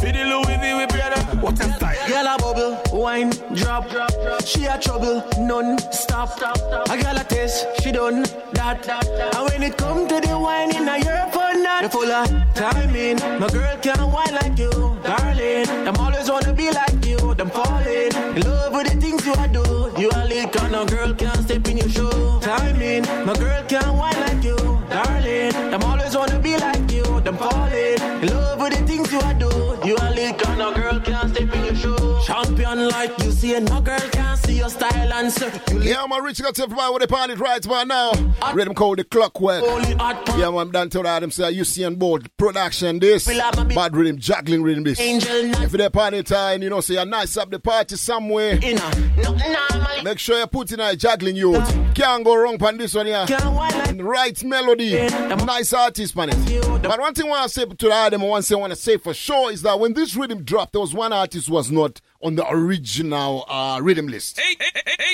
For 0.00 0.06
the 0.06 0.24
Louis 0.24 0.56
V, 0.60 0.74
we 0.74 0.86
pay 0.86 1.10
the. 1.10 1.36
What 1.40 1.60
a 1.60 1.72
style. 1.72 2.08
Girl 2.08 2.26
a 2.26 2.38
bubble, 2.38 3.00
wine, 3.00 3.30
drop, 3.54 3.88
drop, 3.90 4.10
drop. 4.10 4.44
She 4.44 4.64
a 4.64 4.78
trouble, 4.78 5.22
none, 5.38 5.78
stop, 5.92 6.30
stop, 6.30 6.56
stop. 6.56 6.88
A 6.88 7.02
girl 7.02 7.16
a 7.16 7.24
taste, 7.24 7.66
she 7.82 7.92
done 7.92 8.22
that, 8.52 8.82
that, 8.82 9.04
that. 9.04 9.34
And 9.36 9.48
when 9.48 9.62
it 9.62 9.76
come 9.76 10.08
to 10.08 10.20
the 10.20 10.38
wine 10.38 10.74
in 10.74 10.88
a 10.88 10.98
year 10.98 11.28
for 11.32 11.52
not, 11.58 11.82
you 11.82 11.88
full 11.88 12.10
of 12.10 12.28
timing. 12.54 13.18
My 13.38 13.48
girl 13.48 13.76
can't 13.82 14.12
wine 14.12 14.34
like 14.34 14.58
you, 14.58 14.70
darling. 15.02 15.66
Them 15.84 15.96
always 15.96 16.30
wanna 16.30 16.52
be 16.54 16.70
like 16.70 17.04
you, 17.04 17.34
them 17.34 17.50
falling 17.50 18.12
in 18.36 18.42
love 18.42 18.72
with 18.72 18.88
the 18.90 19.00
things 19.00 19.26
you 19.26 19.34
a 19.34 19.48
do. 19.48 19.92
You 20.00 20.10
a 20.14 20.24
lead, 20.24 20.56
and 20.56 20.72
no 20.72 20.86
girl 20.86 21.14
can't 21.14 21.29
you 29.84 29.96
a 29.96 30.10
a 30.10 30.56
no 30.56 30.74
girl 30.74 30.98
Like 32.88 33.18
you 33.22 33.30
see, 33.30 33.58
no 33.60 33.80
girl 33.82 33.98
can 34.10 34.36
see 34.38 34.56
your 34.58 34.70
style 34.70 35.12
and. 35.12 35.30
You 35.70 35.80
Yeah, 35.80 36.02
I'm 36.02 36.24
reaching 36.24 36.46
out 36.46 36.54
to 36.54 36.62
everybody 36.62 36.92
with 36.94 37.02
the 37.02 37.08
party 37.08 37.34
right 37.34 37.64
about 37.64 37.86
now. 37.86 38.12
Rhythm 38.54 38.74
called 38.74 38.98
the 38.98 39.04
clockwork. 39.04 39.62
Yeah, 40.38 40.48
I'm 40.48 40.70
done 40.70 40.88
to 40.90 41.02
that. 41.02 41.22
I'm 41.22 41.30
saying 41.30 41.54
you 41.56 41.64
see 41.64 41.84
on 41.84 41.96
board 41.96 42.30
production 42.38 42.98
this. 42.98 43.26
Bad 43.26 43.94
rhythm, 43.94 44.18
juggling 44.18 44.62
rhythm 44.62 44.84
this. 44.84 44.98
If 44.98 45.74
it's 45.74 45.88
party 45.90 46.22
time, 46.22 46.62
you 46.62 46.70
know, 46.70 46.80
say 46.80 46.94
you 46.94 47.04
nice 47.04 47.36
up 47.36 47.50
the 47.50 47.58
party 47.60 47.96
somewhere. 47.96 48.58
Make 50.02 50.18
sure 50.18 50.38
you 50.38 50.46
put 50.46 50.72
in 50.72 50.80
a 50.80 50.96
juggling 50.96 51.36
you. 51.36 51.52
Can't 51.94 52.24
go 52.24 52.34
wrong 52.36 52.62
on 52.62 52.78
this 52.78 52.94
one 52.94 53.06
here. 53.06 53.26
Right 53.96 54.42
melody. 54.44 54.94
Nice 55.44 55.72
artist 55.72 56.14
it. 56.16 56.82
But 56.82 56.98
one 56.98 57.12
thing 57.14 57.26
I 57.26 57.30
want 57.30 57.42
to 57.44 57.48
say 57.48 57.64
to 57.66 57.74
the 57.88 57.92
item, 57.92 58.22
one 58.22 58.42
thing 58.42 58.56
I 58.56 58.60
want 58.60 58.72
to 58.72 58.76
say 58.78 58.96
for 58.96 59.12
sure 59.12 59.52
is 59.52 59.62
that 59.62 59.78
when 59.78 59.92
this 59.92 60.16
rhythm 60.16 60.42
dropped, 60.44 60.72
there 60.72 60.80
was 60.80 60.94
one 60.94 61.12
artist 61.12 61.48
who 61.48 61.54
was 61.54 61.70
not 61.70 62.00
on 62.22 62.34
the 62.34 62.48
original 62.48 63.44
uh, 63.48 63.80
rhythm 63.82 64.06
list. 64.06 64.40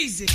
Easy. 0.00 0.26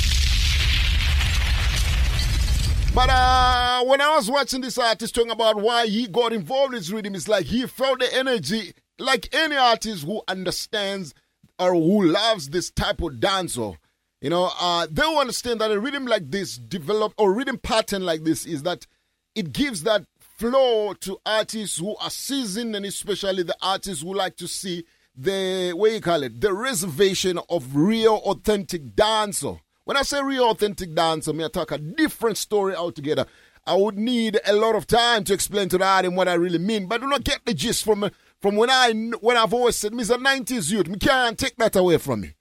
But 2.94 3.10
uh, 3.10 3.84
when 3.86 4.02
I 4.02 4.16
was 4.16 4.30
watching 4.30 4.62
this 4.62 4.78
artist 4.78 5.16
talking 5.16 5.32
about 5.32 5.56
why 5.62 5.88
he 5.88 6.08
got 6.08 6.34
involved 6.34 6.74
in 6.74 6.80
this 6.80 6.90
rhythm, 6.90 7.16
it's 7.16 7.28
like 7.28 7.46
he 7.46 7.66
felt 7.66 8.00
the 8.00 8.14
energy 8.14 8.74
like 9.00 9.34
any 9.34 9.56
artist 9.56 10.06
who 10.06 10.22
understands 10.28 11.14
or 11.58 11.74
who 11.74 12.06
loves 12.06 12.50
this 12.50 12.70
type 12.70 13.02
of 13.02 13.20
dance 13.20 13.58
or 13.58 13.78
you 14.22 14.30
know, 14.30 14.52
uh, 14.60 14.86
they 14.90 15.02
will 15.02 15.18
understand 15.18 15.62
that 15.62 15.72
a 15.72 15.80
rhythm 15.80 16.06
like 16.06 16.30
this 16.30 16.56
developed 16.58 17.16
or 17.18 17.34
rhythm 17.34 17.58
pattern 17.58 18.06
like 18.06 18.24
this 18.24 18.46
is 18.46 18.62
that 18.64 18.86
it 19.34 19.52
gives 19.52 19.82
that 19.84 20.06
flow 20.20 20.94
to 20.94 21.18
artists 21.26 21.78
who 21.78 21.96
are 21.98 22.10
seasoned 22.12 22.76
and 22.76 22.86
especially 22.86 23.42
the 23.44 23.56
artists 23.62 24.04
who 24.04 24.14
like 24.14 24.36
to 24.36 24.48
see 24.48 24.86
the 25.16 25.74
what 25.76 25.92
you 25.92 26.02
call 26.02 26.24
it, 26.24 26.42
the 26.42 26.54
reservation 26.54 27.40
of 27.50 27.76
real 27.76 28.16
authentic 28.26 28.96
dancer. 28.96 29.60
When 29.84 29.98
I 29.98 30.04
say 30.04 30.22
real 30.22 30.52
authentic 30.52 30.94
dancer, 30.94 31.34
me 31.34 31.46
I 31.46 31.50
talk 31.50 31.72
a 31.72 31.78
different 31.78 32.38
story 32.38 32.76
altogether. 32.76 33.26
I 33.66 33.76
would 33.76 33.98
need 33.98 34.40
a 34.46 34.54
lot 34.54 34.76
of 34.76 34.88
time 34.88 35.24
to 35.26 35.34
explain 35.34 35.70
to 35.70 35.78
the 35.78 35.86
audience 35.86 36.16
what 36.16 36.28
I 36.28 36.34
really 36.34 36.58
mean, 36.58 36.88
but 36.88 37.02
do 37.02 37.08
not 37.08 37.24
get 37.24 37.46
the 37.46 37.54
gist 37.54 37.84
from 37.84 38.10
from 38.42 38.56
when 38.56 38.70
I 38.70 38.94
when 39.22 39.38
I've 39.38 39.54
always 39.54 39.76
said, 39.76 39.92
"Mr. 39.94 40.18
90s 40.18 40.72
youth, 40.72 40.88
me 40.88 40.98
can't 40.98 41.38
take 41.38 41.58
that 41.58 41.76
away 41.76 41.98
from 41.98 42.22
me." 42.22 42.34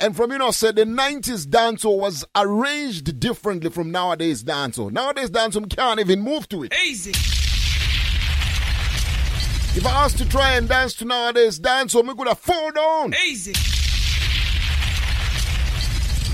And 0.00 0.14
from 0.14 0.30
you 0.30 0.38
know, 0.38 0.52
said 0.52 0.76
the 0.76 0.84
90s 0.84 1.46
dancehall 1.46 1.98
was 1.98 2.24
arranged 2.36 3.18
differently 3.18 3.68
from 3.70 3.90
nowadays 3.90 4.44
dancehall. 4.44 4.92
Nowadays 4.92 5.32
me 5.32 5.66
can't 5.68 5.98
even 5.98 6.20
move 6.20 6.48
to 6.50 6.62
it. 6.62 6.74
Easy. 6.86 7.12
If 9.78 9.86
I 9.86 10.06
asked 10.06 10.18
to 10.18 10.28
try 10.28 10.56
and 10.56 10.68
dance 10.68 10.92
to 10.94 11.04
nowadays 11.04 11.60
dance 11.60 11.94
dancehall, 11.94 12.04
me 12.04 12.12
could 12.16 12.26
have 12.26 12.40
fall 12.40 12.72
down. 12.72 13.14
Easy. 13.28 13.54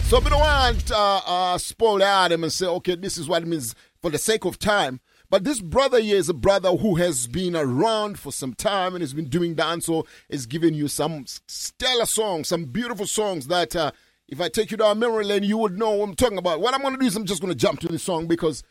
So 0.08 0.18
we 0.18 0.30
don't 0.30 0.40
want 0.40 0.90
uh, 0.90 1.20
uh, 1.26 1.58
spoil 1.58 1.98
the 1.98 2.10
item 2.10 2.44
and 2.44 2.50
say, 2.50 2.64
okay, 2.64 2.94
this 2.94 3.18
is 3.18 3.28
what 3.28 3.42
it 3.42 3.46
means 3.46 3.74
for 4.00 4.10
the 4.10 4.16
sake 4.16 4.46
of 4.46 4.58
time. 4.58 4.98
But 5.28 5.44
this 5.44 5.60
brother 5.60 6.00
here 6.00 6.16
is 6.16 6.30
a 6.30 6.34
brother 6.34 6.70
who 6.70 6.94
has 6.94 7.26
been 7.26 7.54
around 7.54 8.18
for 8.18 8.32
some 8.32 8.54
time 8.54 8.94
and 8.94 9.02
has 9.02 9.12
been 9.12 9.28
doing 9.28 9.54
dancehall. 9.54 10.06
Is 10.30 10.46
giving 10.46 10.72
you 10.72 10.88
some 10.88 11.26
stellar 11.46 12.06
songs, 12.06 12.48
some 12.48 12.64
beautiful 12.64 13.06
songs 13.06 13.48
that 13.48 13.76
uh, 13.76 13.90
if 14.26 14.40
I 14.40 14.48
take 14.48 14.70
you 14.70 14.78
down 14.78 14.98
memory 15.00 15.26
lane, 15.26 15.42
you 15.42 15.58
would 15.58 15.78
know 15.78 15.90
what 15.90 16.08
I'm 16.08 16.14
talking 16.14 16.38
about. 16.38 16.62
What 16.62 16.72
I'm 16.72 16.80
going 16.80 16.94
to 16.94 17.00
do 17.00 17.04
is 17.04 17.14
I'm 17.14 17.26
just 17.26 17.42
going 17.42 17.52
to 17.52 17.58
jump 17.58 17.80
to 17.80 17.88
this 17.88 18.04
song 18.04 18.26
because 18.26 18.62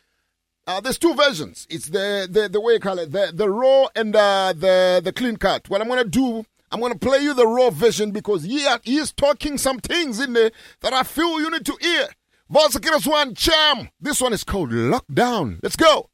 Uh, 0.66 0.80
there's 0.80 0.97
two 0.97 1.14
versions. 1.14 1.68
It's 1.70 1.88
the, 1.89 2.26
the 2.30 2.47
the 2.47 2.61
way 2.61 2.74
you 2.74 2.80
call 2.80 2.97
it, 2.97 3.11
the 3.11 3.32
the 3.34 3.49
raw 3.49 3.88
and 3.97 4.16
uh, 4.16 4.53
the 4.55 5.01
the 5.03 5.11
clean 5.11 5.36
cut. 5.36 5.70
What 5.70 5.82
I'm 5.82 5.89
gonna 5.89 6.05
do, 6.05 6.45
I'm 6.72 6.80
gonna 6.80 6.95
play 6.95 7.20
you 7.20 7.34
the 7.34 7.45
raw 7.45 7.70
version 7.70 8.11
because 8.11 8.43
he 8.43 8.66
he 8.84 8.97
is 8.97 9.11
talking 9.11 9.57
some 9.57 9.80
things 9.80 10.22
in 10.22 10.32
there 10.32 10.51
that 10.80 10.93
I 10.93 11.03
feel 11.03 11.41
you 11.41 11.51
need 11.51 11.66
to 11.66 11.78
hear. 11.82 12.07
Of 12.55 13.05
one 13.07 13.34
charm. 13.34 13.89
This 13.99 14.22
one 14.22 14.32
is 14.32 14.43
called 14.43 14.72
Lockdown. 14.72 15.59
Let's 15.64 15.76
go. 15.76 16.09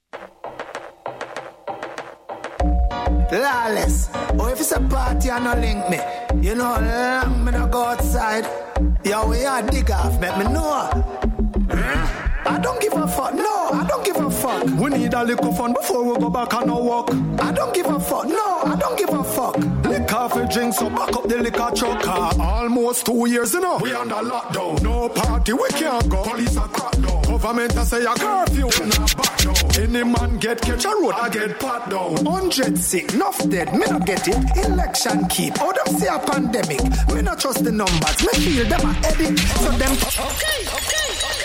Lawless. 3.31 4.09
Oh, 4.39 4.47
if 4.51 4.59
it's 4.59 4.71
a 4.71 4.79
party 4.79 5.29
and 5.29 5.43
no 5.43 5.53
link 5.53 5.89
me, 5.89 5.99
you 6.41 6.55
know, 6.55 6.79
long 6.79 7.45
me 7.45 7.51
no 7.51 7.67
go 7.67 7.83
outside. 7.83 8.45
Yo, 9.03 9.27
we 9.27 9.43
are 9.45 9.61
dig 9.63 9.91
off, 9.91 10.19
let 10.19 10.39
me 10.39 10.45
know. 10.45 11.39
I 12.45 12.57
don't 12.61 12.81
give 12.81 12.93
a 12.93 13.07
fuck. 13.07 13.33
No, 13.33 13.69
I 13.73 13.85
don't 13.87 14.03
give 14.03 14.15
a 14.15 14.28
fuck. 14.49 14.79
We 14.79 14.89
need 14.89 15.13
a 15.13 15.23
little 15.23 15.53
fun 15.53 15.73
before 15.73 16.03
we 16.03 16.19
go 16.19 16.29
back 16.29 16.53
on 16.53 16.69
our 16.69 16.81
walk. 16.81 17.11
I 17.39 17.51
don't 17.51 17.73
give 17.73 17.87
a 17.87 17.99
fuck. 17.99 18.25
No, 18.25 18.61
I 18.63 18.75
don't 18.79 18.97
give 18.97 19.09
a 19.09 19.23
fuck. 19.23 19.57
Liquor 19.85 20.29
for 20.29 20.45
drink, 20.45 20.73
so 20.73 20.89
back 20.89 21.15
up 21.15 21.27
the 21.27 21.37
liquor 21.37 21.71
truck. 21.75 22.07
Uh, 22.07 22.33
almost 22.39 23.05
two 23.05 23.27
years, 23.27 23.53
you 23.53 23.61
know. 23.61 23.77
We 23.81 23.93
under 23.93 24.15
lockdown. 24.15 24.81
No 24.81 25.09
party, 25.09 25.53
we 25.53 25.67
can't 25.69 26.09
go. 26.09 26.23
Police 26.23 26.57
are 26.57 26.67
crack 26.67 26.93
down. 26.93 27.21
Government 27.23 27.75
a 27.75 27.85
say 27.85 28.03
a 28.03 28.13
curfew. 28.15 28.67
We 28.79 28.89
not 28.89 29.17
back 29.17 29.37
down. 29.37 29.55
Any 29.79 30.03
man 30.03 30.37
get 30.39 30.61
catch 30.61 30.85
a 30.85 30.89
road, 30.89 31.13
I 31.13 31.29
get 31.29 31.59
pat 31.59 31.89
down. 31.89 32.25
Hundred 32.25 32.77
sick, 32.77 33.13
enough 33.13 33.37
dead. 33.49 33.73
Me 33.73 33.85
not 33.87 34.05
get 34.05 34.27
it. 34.27 34.35
Election 34.65 35.27
keep. 35.27 35.53
Oh, 35.59 35.71
them 35.71 35.99
say 35.99 36.07
a 36.07 36.19
pandemic. 36.19 36.81
Me 37.13 37.21
not 37.21 37.39
trust 37.39 37.63
the 37.63 37.71
numbers. 37.71 38.21
Me 38.21 38.33
feel 38.43 38.67
them 38.67 38.81
a 38.81 38.93
edit. 39.07 39.39
So 39.39 39.71
them. 39.71 39.91
Okay, 39.93 40.59
okay, 40.77 41.09
okay. 41.17 41.38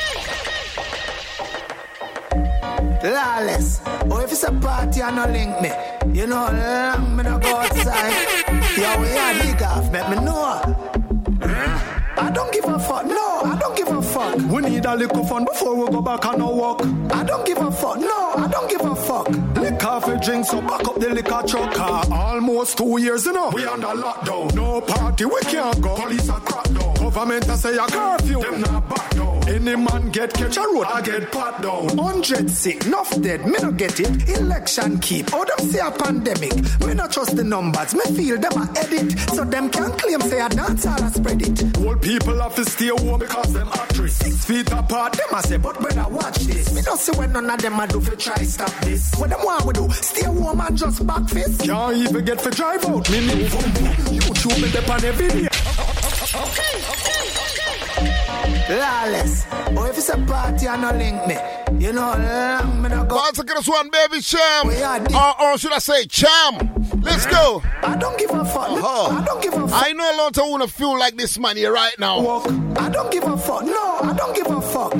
Lawless. 3.02 3.80
Oh, 4.10 4.20
if 4.20 4.32
it's 4.32 4.42
a 4.44 4.52
party 4.52 5.00
and 5.00 5.16
no 5.16 5.26
link 5.26 5.60
me, 5.60 5.70
you 6.12 6.26
know, 6.26 6.48
long 6.50 7.16
me 7.16 7.22
no 7.22 7.38
go 7.38 7.56
outside. 7.56 8.12
Yo, 8.76 9.00
we 9.00 9.10
are 9.16 9.34
dig 9.42 9.62
off, 9.62 9.92
let 9.92 10.10
me 10.10 10.16
know. 10.24 11.04
I 12.16 12.30
don't 12.30 12.52
give 12.52 12.64
a 12.64 12.78
fuck. 12.78 13.06
No, 13.06 13.42
I 13.44 13.58
don't 13.60 13.76
give 13.76 13.88
a 13.88 14.00
fuck. 14.00 14.36
We 14.36 14.62
need 14.62 14.84
a 14.84 14.94
little 14.94 15.24
fun 15.26 15.44
before 15.44 15.74
we 15.76 15.90
go 15.90 16.00
back 16.00 16.24
on 16.24 16.40
our 16.40 16.52
walk. 16.54 16.82
I 17.12 17.24
don't 17.24 17.44
give 17.44 17.58
a 17.58 17.70
fuck. 17.70 17.98
No, 17.98 18.32
I 18.36 18.48
don't 18.50 18.70
give 18.70 18.80
a 18.82 18.94
fuck. 18.94 19.28
For 19.84 20.16
drink, 20.16 20.46
so 20.46 20.62
back 20.62 20.88
up 20.88 20.98
the 20.98 21.10
liquor 21.10 21.42
truck. 21.46 21.78
Uh, 21.78 22.04
almost 22.10 22.78
two 22.78 22.98
years, 22.98 23.26
you 23.26 23.34
know. 23.34 23.50
We 23.50 23.66
under 23.66 23.88
lockdown. 23.88 24.54
No 24.54 24.80
party, 24.80 25.26
we 25.26 25.38
can't 25.42 25.78
go. 25.82 25.94
Police 25.94 26.28
are 26.30 26.40
crack 26.40 26.64
down. 26.64 26.94
Government 26.94 27.48
a 27.48 27.56
say 27.58 27.76
a 27.76 27.86
curfew. 27.86 28.40
Them 28.40 28.60
not 28.62 28.88
back 28.88 29.10
down. 29.10 29.34
Any 29.46 29.76
man 29.76 30.10
get 30.10 30.32
catch 30.32 30.56
a 30.56 30.62
road, 30.62 30.86
I 30.86 31.02
get 31.02 31.30
pat 31.30 31.60
down. 31.60 31.98
Hundred 31.98 32.50
sick, 32.50 32.86
enough 32.86 33.20
dead. 33.20 33.46
Me 33.46 33.56
no 33.60 33.72
get 33.72 34.00
it. 34.00 34.28
Election 34.30 34.98
keep. 35.00 35.26
Oh, 35.34 35.44
them 35.44 35.68
say 35.68 35.80
a 35.80 35.90
pandemic. 35.90 36.54
Me 36.80 36.94
no 36.94 37.06
trust 37.06 37.36
the 37.36 37.44
numbers. 37.44 37.94
Me 37.94 38.04
feel 38.16 38.38
them 38.38 38.52
a 38.56 38.78
edit. 38.78 39.18
So 39.34 39.44
them 39.44 39.68
can 39.68 39.92
claim 39.92 40.20
say 40.22 40.40
a 40.40 40.48
dance 40.48 40.86
all 40.86 41.10
spread 41.10 41.42
it. 41.42 41.78
Old 41.78 42.00
people 42.00 42.40
have 42.40 42.54
to 42.54 42.64
stay 42.64 42.88
home 42.88 43.20
because 43.20 43.52
them 43.52 43.68
actress. 43.68 44.16
Six 44.16 44.44
feet 44.46 44.72
apart, 44.72 45.12
them 45.12 45.26
a 45.34 45.42
say, 45.42 45.58
but 45.58 45.78
better 45.82 46.08
watch 46.08 46.38
this. 46.38 46.74
Me 46.74 46.80
don't 46.80 46.98
see 46.98 47.12
when 47.18 47.32
none 47.32 47.50
of 47.50 47.60
them 47.60 47.78
a 47.78 47.86
do 47.86 48.00
for 48.00 48.16
try 48.16 48.36
to 48.36 48.46
stop 48.46 48.72
this. 48.80 49.14
What 49.16 49.28
them 49.28 49.40
want 49.44 49.66
we 49.66 49.73
do? 49.74 49.90
Stay 49.90 50.24
home 50.24 50.60
and 50.60 50.76
just 50.76 51.06
back 51.06 51.28
fist. 51.28 51.60
Can't 51.62 51.96
even 51.96 52.24
get 52.24 52.40
for 52.40 52.50
drive 52.50 52.84
out. 52.86 53.10
Me 53.10 53.20
move. 53.20 53.50
YouTube 54.14 54.62
me 54.62 54.70
dep 54.70 54.88
on 54.88 55.04
every 55.04 55.28
day. 55.28 55.48
Okay, 56.34 56.74
okay, 56.92 57.24
okay. 57.98 58.78
Lawless. 58.78 59.44
Oh, 59.76 59.86
if 59.90 59.98
it's 59.98 60.08
a 60.08 60.16
party 60.18 60.66
and 60.66 60.82
no 60.82 60.90
link 60.92 61.26
me, 61.26 61.36
you 61.84 61.92
know, 61.92 62.14
long 62.16 62.82
me 62.82 62.88
no 62.88 63.04
go. 63.04 63.16
Once 63.16 63.38
again, 63.38 63.56
this 63.56 63.68
one, 63.68 63.90
baby, 63.90 64.20
Cham. 64.20 64.68
Or, 65.14 65.42
or 65.42 65.58
should 65.58 65.72
I 65.72 65.78
say, 65.78 66.06
Cham? 66.06 66.70
Let's 67.02 67.26
go. 67.26 67.62
I 67.82 67.96
don't 67.96 68.18
give 68.18 68.30
a 68.30 68.44
fuck. 68.44 68.70
Uh-huh. 68.70 69.16
I 69.18 69.24
don't 69.24 69.42
give 69.42 69.54
a 69.54 69.68
fuck. 69.68 69.86
I 69.86 69.92
know 69.92 70.14
a 70.14 70.16
lot 70.16 70.38
of 70.38 70.48
wanna 70.48 70.68
feel 70.68 70.98
like 70.98 71.16
this 71.16 71.38
man 71.38 71.56
here 71.56 71.72
right 71.72 71.98
now. 71.98 72.20
Walk. 72.22 72.46
I 72.78 72.88
don't 72.88 73.12
give 73.12 73.24
a 73.24 73.36
fuck. 73.36 73.64
No, 73.64 73.98
I 74.02 74.14
don't 74.16 74.34
give 74.34 74.46
a 74.46 74.60
fuck. 74.60 74.94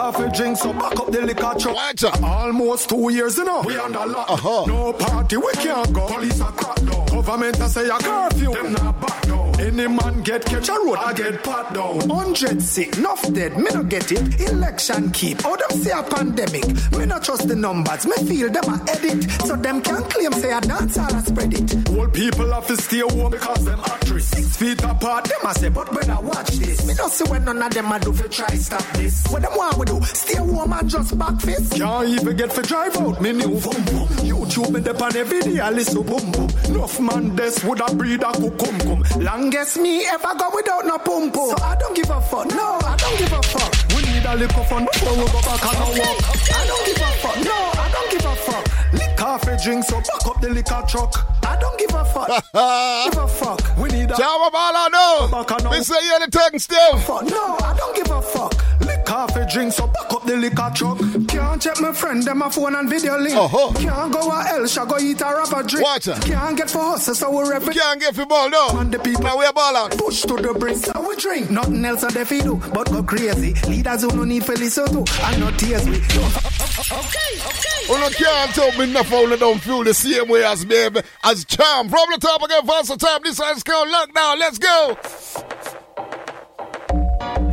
Liquor 0.00 0.18
for 0.18 0.28
drink, 0.28 0.56
so 0.56 0.72
back 0.72 0.98
up 0.98 1.10
the 1.10 1.20
liquor 1.20 1.54
truck. 1.58 1.76
Out. 1.76 2.22
Almost 2.22 2.88
two 2.88 3.10
years, 3.12 3.36
you 3.36 3.44
know. 3.44 3.62
We 3.62 3.76
under 3.76 4.06
lock. 4.06 4.30
Uh-huh. 4.30 4.64
No 4.66 4.92
party, 4.94 5.36
we 5.36 5.52
can't 5.52 5.92
go. 5.92 6.06
Police 6.08 6.40
are 6.40 6.52
crack 6.52 6.76
down. 6.76 7.06
Government 7.06 7.60
a 7.60 7.68
say 7.68 7.88
a 7.88 7.98
curfew. 7.98 8.52
Them 8.52 8.72
not 8.72 9.00
back 9.00 9.22
down. 9.22 9.39
Any 9.60 9.86
man 9.88 10.22
get 10.22 10.42
catch 10.46 10.70
a 10.70 10.72
road, 10.72 10.96
I 10.96 11.12
get 11.12 11.44
pat 11.44 11.74
down. 11.74 12.08
Hundred 12.08 12.62
sick, 12.62 12.96
enough 12.96 13.22
dead. 13.34 13.58
Me 13.58 13.68
no 13.74 13.82
get 13.82 14.10
it. 14.10 14.40
Election 14.40 15.10
keep. 15.10 15.36
Oh, 15.44 15.54
them 15.54 15.82
say 15.82 15.90
a 15.90 16.02
pandemic. 16.02 16.64
Me 16.92 17.04
no 17.04 17.18
trust 17.18 17.46
the 17.46 17.54
numbers. 17.54 18.06
Me 18.06 18.16
feel 18.26 18.48
them 18.48 18.64
a 18.64 18.82
edit. 18.90 19.30
So 19.46 19.56
them 19.56 19.82
can 19.82 20.02
claim 20.04 20.32
say 20.32 20.52
a 20.56 20.62
dance 20.62 20.96
all 20.96 21.14
a 21.14 21.20
spread 21.20 21.52
it. 21.52 21.90
Old 21.90 22.14
people 22.14 22.50
have 22.50 22.66
to 22.68 22.76
stay 22.78 23.00
home 23.00 23.30
because 23.30 23.64
them 23.66 23.80
actress. 23.80 24.28
Six 24.30 24.56
feet 24.56 24.82
apart, 24.82 25.24
Them 25.24 25.50
a 25.50 25.54
say, 25.54 25.68
but 25.68 25.92
better 25.92 26.20
watch 26.22 26.48
this. 26.52 26.86
Me 26.86 26.94
don't 26.94 27.12
see 27.12 27.24
when 27.24 27.44
none 27.44 27.62
of 27.62 27.74
them 27.74 27.92
a 27.92 28.00
do 28.00 28.14
for 28.14 28.28
try 28.28 28.54
stop 28.54 28.86
this. 28.94 29.26
What 29.28 29.42
them 29.42 29.52
want 29.54 29.76
we 29.76 29.84
do? 29.84 30.00
Stay 30.04 30.38
home 30.38 30.72
and 30.72 30.88
just 30.88 31.18
back 31.18 31.38
fist. 31.38 31.74
Can't 31.74 32.08
even 32.08 32.34
get 32.34 32.50
for 32.50 32.62
drive 32.62 32.96
out. 32.96 33.20
Me 33.20 33.32
new 33.32 33.60
boom 33.60 33.84
boom. 33.84 34.08
YouTube 34.24 34.70
me 34.70 34.80
dep 34.80 35.02
on 35.02 35.14
every 35.14 35.40
day. 35.40 35.60
I 35.60 35.68
listen 35.68 36.02
boom 36.02 36.32
boom. 36.32 36.48
Enough 36.64 37.00
man 37.00 37.36
this 37.36 37.62
would 37.62 37.80
a 37.80 37.94
breed 37.94 38.22
a 38.22 38.32
cucum 38.32 38.78
cum. 38.80 39.02
Longest 39.50 39.80
me 39.80 39.98
if 39.98 40.24
I 40.24 40.38
go 40.38 40.48
without 40.54 40.86
no 40.86 40.96
pum 40.96 41.32
pum. 41.32 41.50
So 41.50 41.64
I 41.64 41.74
don't 41.74 41.96
give 41.96 42.08
a 42.08 42.20
fuck. 42.20 42.46
No, 42.54 42.78
I 42.86 42.94
don't 42.96 43.18
give 43.18 43.32
a 43.32 43.42
fuck. 43.42 43.74
We 43.96 44.02
need 44.06 44.24
a 44.24 44.36
little 44.36 44.62
fun 44.62 44.86
before 44.86 45.10
we 45.10 45.26
go 45.26 45.42
back 45.42 45.66
on 45.66 45.74
our 45.74 45.90
walk. 45.90 46.22
I 46.54 46.66
don't 46.70 46.86
give 46.86 47.02
a 47.02 47.10
fuck. 47.18 47.36
No, 47.42 47.58
I 47.74 47.90
don't 47.90 48.10
give 48.12 48.24
a 48.30 48.36
fuck. 48.46 48.64
Liquor 48.92 49.38
for 49.42 49.56
drink, 49.64 49.84
so 49.86 49.98
back 49.98 50.26
up 50.28 50.40
the 50.40 50.50
liquor 50.50 50.84
truck. 50.86 51.26
I 51.44 51.58
don't 51.58 51.76
give 51.80 51.90
a 51.90 52.04
fuck. 52.04 52.28
give 53.10 53.18
a 53.18 53.26
fuck. 53.26 53.76
We 53.76 53.88
need 53.88 54.12
a 54.12 54.14
Java 54.14 54.50
Bala, 54.52 54.88
no. 54.92 55.70
We 55.70 55.82
say 55.82 55.98
you're 56.06 56.20
the 56.20 56.30
talking 56.30 56.60
still. 56.60 56.98
Fuck. 56.98 57.24
No, 57.24 57.58
I 57.58 57.74
don't 57.76 57.96
give 57.96 58.08
a 58.08 58.22
fuck. 58.22 58.54
Liquor 58.78 58.99
for 59.10 59.44
drink, 59.50 59.72
so 59.72 59.86
back 59.86 60.12
up 60.12 60.24
the 60.24 60.36
liquor 60.36 60.70
truck. 60.74 60.98
Can't 61.28 61.60
check 61.60 61.80
my 61.80 61.92
friend, 61.92 62.22
them 62.22 62.42
a 62.42 62.50
phone 62.50 62.74
and 62.74 62.88
video 62.88 63.18
link. 63.18 63.36
Uh-huh. 63.36 63.72
Can't 63.74 64.12
go 64.12 64.30
a 64.30 64.44
else, 64.48 64.78
I 64.78 64.86
go 64.86 64.98
eat 64.98 65.20
a 65.20 65.24
rubber 65.24 65.62
drink. 65.62 65.84
Watch 65.84 66.08
it. 66.08 66.20
Can't 66.22 66.56
get 66.56 66.70
for 66.70 66.78
hustle, 66.78 67.14
so 67.14 67.30
we 67.30 67.48
rep 67.48 67.62
it. 67.62 67.76
Can't 67.76 68.00
get 68.00 68.14
for 68.14 68.26
ball, 68.26 68.48
no. 68.48 68.68
And 68.78 68.92
the 68.92 68.98
people 68.98 69.22
Now 69.22 69.38
we 69.38 69.46
a 69.46 69.52
ball 69.52 69.76
out. 69.76 69.96
push 69.98 70.22
to 70.22 70.36
the 70.36 70.54
brink, 70.58 70.78
so 70.78 71.08
we 71.08 71.16
drink. 71.16 71.50
Nothing 71.50 71.84
else 71.84 72.02
that 72.02 72.12
they 72.12 72.24
fi 72.24 72.40
do, 72.40 72.60
but 72.72 72.90
go 72.90 73.02
crazy. 73.02 73.54
Leaders 73.68 74.02
who 74.02 74.16
no 74.16 74.24
need 74.24 74.44
for 74.44 74.54
listen 74.54 74.86
to, 74.86 75.04
and 75.24 75.40
not 75.40 75.58
tears 75.58 75.88
we. 75.88 75.96
Okay, 75.96 77.32
okay. 77.36 77.86
Well, 77.88 78.08
you 78.08 78.16
can't 78.16 78.54
tell 78.54 78.72
me 78.78 78.84
enough 78.90 79.12
only 79.12 79.36
don't 79.36 79.58
feel 79.58 79.82
the 79.82 79.94
same 79.94 80.28
way 80.28 80.44
as 80.44 80.64
baby, 80.64 81.02
as 81.24 81.44
Cham. 81.44 81.88
From 81.88 82.06
the 82.12 82.18
top 82.18 82.42
again, 82.42 82.64
faster 82.66 82.96
time. 82.96 83.20
This 83.24 83.40
is 83.40 83.62
called 83.62 83.88
lockdown. 83.88 84.38
Let's 84.38 84.58
go. 84.58 85.79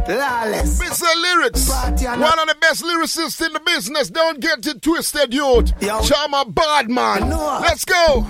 Lawless. 0.08 0.80
Mr. 0.80 1.22
Lyrics. 1.22 1.70
Party 1.70 2.06
One 2.06 2.40
of 2.40 2.48
the 2.48 2.56
best 2.62 2.84
lyricists 2.84 3.46
in 3.46 3.54
the 3.54 3.60
business. 3.60 4.10
Don't 4.10 4.40
get 4.40 4.66
it 4.66 4.82
twisted, 4.82 5.34
youth. 5.34 5.74
Yo. 5.82 6.02
Cham 6.02 6.32
bad 6.54 6.90
man. 6.90 7.30
No. 7.30 7.60
Let's 7.62 7.84
go. 7.86 8.26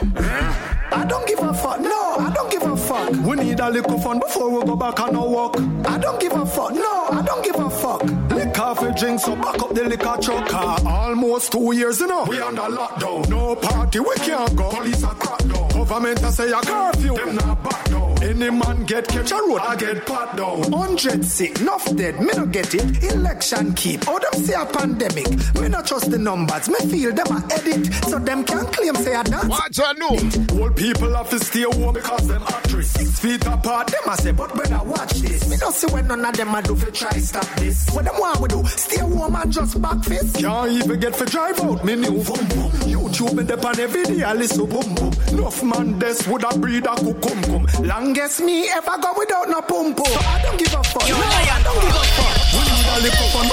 I 0.89 1.05
don't 1.05 1.27
give 1.27 1.39
a 1.39 1.53
fuck. 1.53 1.81
No, 1.81 2.15
I 2.17 2.31
don't 2.33 2.49
give 2.49 2.63
a 2.63 2.77
fuck. 2.77 3.11
We 3.11 3.35
need 3.35 3.59
a 3.59 3.69
little 3.69 3.99
fun 3.99 4.19
before 4.19 4.49
we 4.49 4.65
go 4.65 4.75
back 4.75 4.99
on 5.01 5.15
our 5.15 5.27
walk. 5.27 5.57
I 5.85 5.97
don't 5.97 6.19
give 6.19 6.31
a 6.33 6.45
fuck. 6.45 6.73
No, 6.73 7.07
I 7.11 7.21
don't 7.25 7.43
give 7.43 7.55
a 7.55 7.69
fuck. 7.69 8.03
Liquor 8.03 8.75
for 8.75 8.91
drink, 8.97 9.19
so 9.19 9.35
back 9.35 9.61
up 9.61 9.73
the 9.75 9.83
liquor 9.83 10.17
truck. 10.21 10.53
Uh, 10.53 10.79
almost 10.85 11.51
two 11.51 11.75
years, 11.75 11.99
you 11.99 12.07
know. 12.07 12.23
We 12.23 12.39
under 12.39 12.61
lockdown. 12.61 13.29
No 13.29 13.55
party, 13.55 13.99
we 13.99 14.15
can't 14.15 14.55
go. 14.55 14.69
Police 14.71 15.03
are 15.03 15.15
crack 15.15 15.39
down. 15.39 15.69
Government 15.88 16.22
a 16.22 16.31
say 16.31 16.51
a 16.51 16.59
curfew. 16.61 17.15
Them 17.15 17.35
not 17.35 17.64
back 17.64 17.85
down. 17.85 18.22
Any 18.22 18.49
man 18.49 18.84
get 18.84 19.07
catch 19.07 19.31
a 19.31 19.35
road, 19.35 19.59
I 19.59 19.76
get 19.77 20.05
pat 20.05 20.35
down. 20.35 20.69
Hundred 20.72 21.23
sick, 21.23 21.61
enough 21.61 21.85
dead. 21.95 22.19
Me 22.19 22.30
no 22.35 22.45
get 22.45 22.73
it. 22.76 23.03
Election 23.03 23.73
keep. 23.73 24.01
Oh, 24.05 24.19
them 24.19 24.43
say 24.43 24.53
a 24.53 24.65
pandemic. 24.65 25.30
Me 25.55 25.69
no 25.69 25.81
trust 25.81 26.11
the 26.11 26.18
numbers. 26.18 26.68
Me 26.68 26.77
feel 26.91 27.14
them 27.14 27.27
a 27.27 27.41
edit. 27.53 27.93
So 28.09 28.19
them 28.19 28.43
can 28.43 28.65
claim 28.65 28.95
say 28.95 29.15
a 29.15 29.23
dance. 29.23 29.47
Watch 29.47 29.80
I 29.80 29.93
know. 29.93 30.61
Old 30.61 30.76
people 30.76 31.14
have 31.15 31.30
to 31.30 31.39
stay 31.39 31.61
home 31.64 31.93
because 31.93 32.27
them 32.27 32.43
actress. 32.43 32.91
Six 32.91 33.19
feet 33.19 33.45
apart, 33.45 33.88
Them 33.88 34.14
a 34.14 34.18
say, 34.18 34.31
but 34.31 34.53
better 34.55 34.84
watch 34.84 35.14
this. 35.14 35.49
Me 35.49 35.55
don't 35.55 35.73
see 35.73 35.88
when 35.93 36.07
none 36.07 36.26
of 36.26 36.35
them 36.35 36.53
a 36.53 36.61
do 36.61 36.76
for 36.76 36.91
try 36.91 37.18
stop 37.19 37.47
this. 37.55 37.89
What 37.91 38.03
them 38.03 38.15
want 38.19 38.41
we 38.41 38.49
do? 38.49 38.61
Stay 38.65 38.99
home 38.99 39.35
and 39.35 39.51
just 39.53 39.81
back 39.81 40.03
fist. 40.03 40.35
can't 40.38 40.72
even 40.72 40.99
get 40.99 41.15
for 41.15 41.26
drive 41.26 41.59
out. 41.61 41.85
Me 41.85 41.95
new 41.95 42.11
boom 42.11 42.43
boom. 42.49 42.72
YouTube 42.91 43.34
me 43.35 43.43
dep 43.43 43.64
on 43.64 43.80
every 43.80 44.03
day. 44.03 44.23
I 44.23 44.34
listen 44.34 44.65
boom 44.65 44.95
boom. 44.95 45.14
Enough 45.30 45.64
man 45.64 45.76
this 45.83 46.27
would 46.27 46.43
a 46.43 46.57
breed 46.57 46.85
a 46.85 46.95
cucum 46.95 47.41
cum. 47.43 47.65
Longest 47.85 48.41
me 48.41 48.69
ever 48.69 48.97
go 49.01 49.13
without 49.17 49.49
no 49.49 49.61
pum 49.61 49.93
pum. 49.93 50.05
So 50.05 50.19
I 50.19 50.41
don't 50.41 50.57
give 50.57 50.73
a 50.73 50.83
fuck. 50.83 51.07
Yo, 51.07 51.15
no, 51.17 51.23
I 51.23 51.61
don't 51.63 51.79
give 51.81 51.95
a 51.95 52.03
fuck. 52.17 52.33
We 52.53 52.59
need 52.65 52.87
a 52.87 52.97
little 53.01 53.29
fun. 53.29 53.47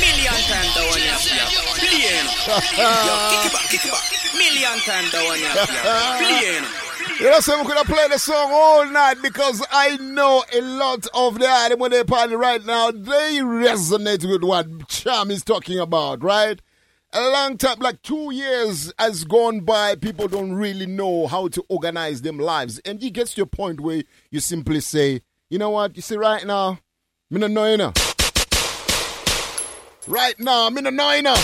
Million 0.00 0.40
times 0.48 0.72
the 0.74 0.80
one 0.88 1.00
you 1.00 1.10
have. 1.10 1.20
Play, 1.76 1.96
you 2.00 2.24
know. 2.24 2.56
Yo, 2.76 3.14
kick 3.30 3.44
it 3.46 3.52
back, 3.52 3.66
kick 3.68 3.84
it 3.84 3.92
back. 3.92 4.04
Million 4.34 4.78
times 4.80 5.10
the 5.12 5.18
one 5.24 5.38
you 5.38 5.46
have. 5.46 5.68
Play, 6.18 7.24
you 7.24 7.30
know. 7.30 7.40
So 7.40 7.58
we 7.60 7.64
could 7.66 7.76
have 7.76 7.86
played 7.86 8.10
the 8.12 8.18
song 8.18 8.50
all 8.52 8.86
night 8.86 9.20
because 9.22 9.62
I 9.70 9.96
know 9.98 10.44
a 10.52 10.60
lot 10.60 11.06
of 11.14 11.38
the 11.38 11.48
item 11.48 11.78
when 11.80 11.90
they 11.90 12.04
party 12.04 12.34
right 12.34 12.64
now, 12.64 12.90
they 12.90 13.40
resonate 13.42 14.24
with 14.30 14.42
what 14.42 14.88
Cham 14.88 15.30
is 15.30 15.44
talking 15.44 15.78
about, 15.78 16.22
right? 16.22 16.60
A 17.12 17.30
long 17.30 17.56
time, 17.56 17.78
like 17.80 18.02
two 18.02 18.32
years 18.32 18.92
has 18.98 19.24
gone 19.24 19.60
by. 19.60 19.96
People 19.96 20.28
don't 20.28 20.52
really 20.52 20.86
know 20.86 21.26
how 21.26 21.48
to 21.48 21.64
organize 21.68 22.22
them 22.22 22.38
lives. 22.38 22.78
And 22.84 23.02
it 23.02 23.10
gets 23.10 23.34
to 23.34 23.42
a 23.42 23.46
point 23.46 23.80
where 23.80 24.02
you 24.30 24.40
simply 24.40 24.80
say, 24.80 25.22
you 25.48 25.58
know 25.58 25.70
what? 25.70 25.96
You 25.96 26.02
see, 26.02 26.16
right 26.16 26.46
now, 26.46 26.78
me 27.30 27.40
no 27.40 27.48
know 27.48 27.66
you. 27.66 27.92
Right 30.06 30.38
now, 30.38 30.70
me 30.70 30.82
no 30.82 30.90
know. 30.90 31.36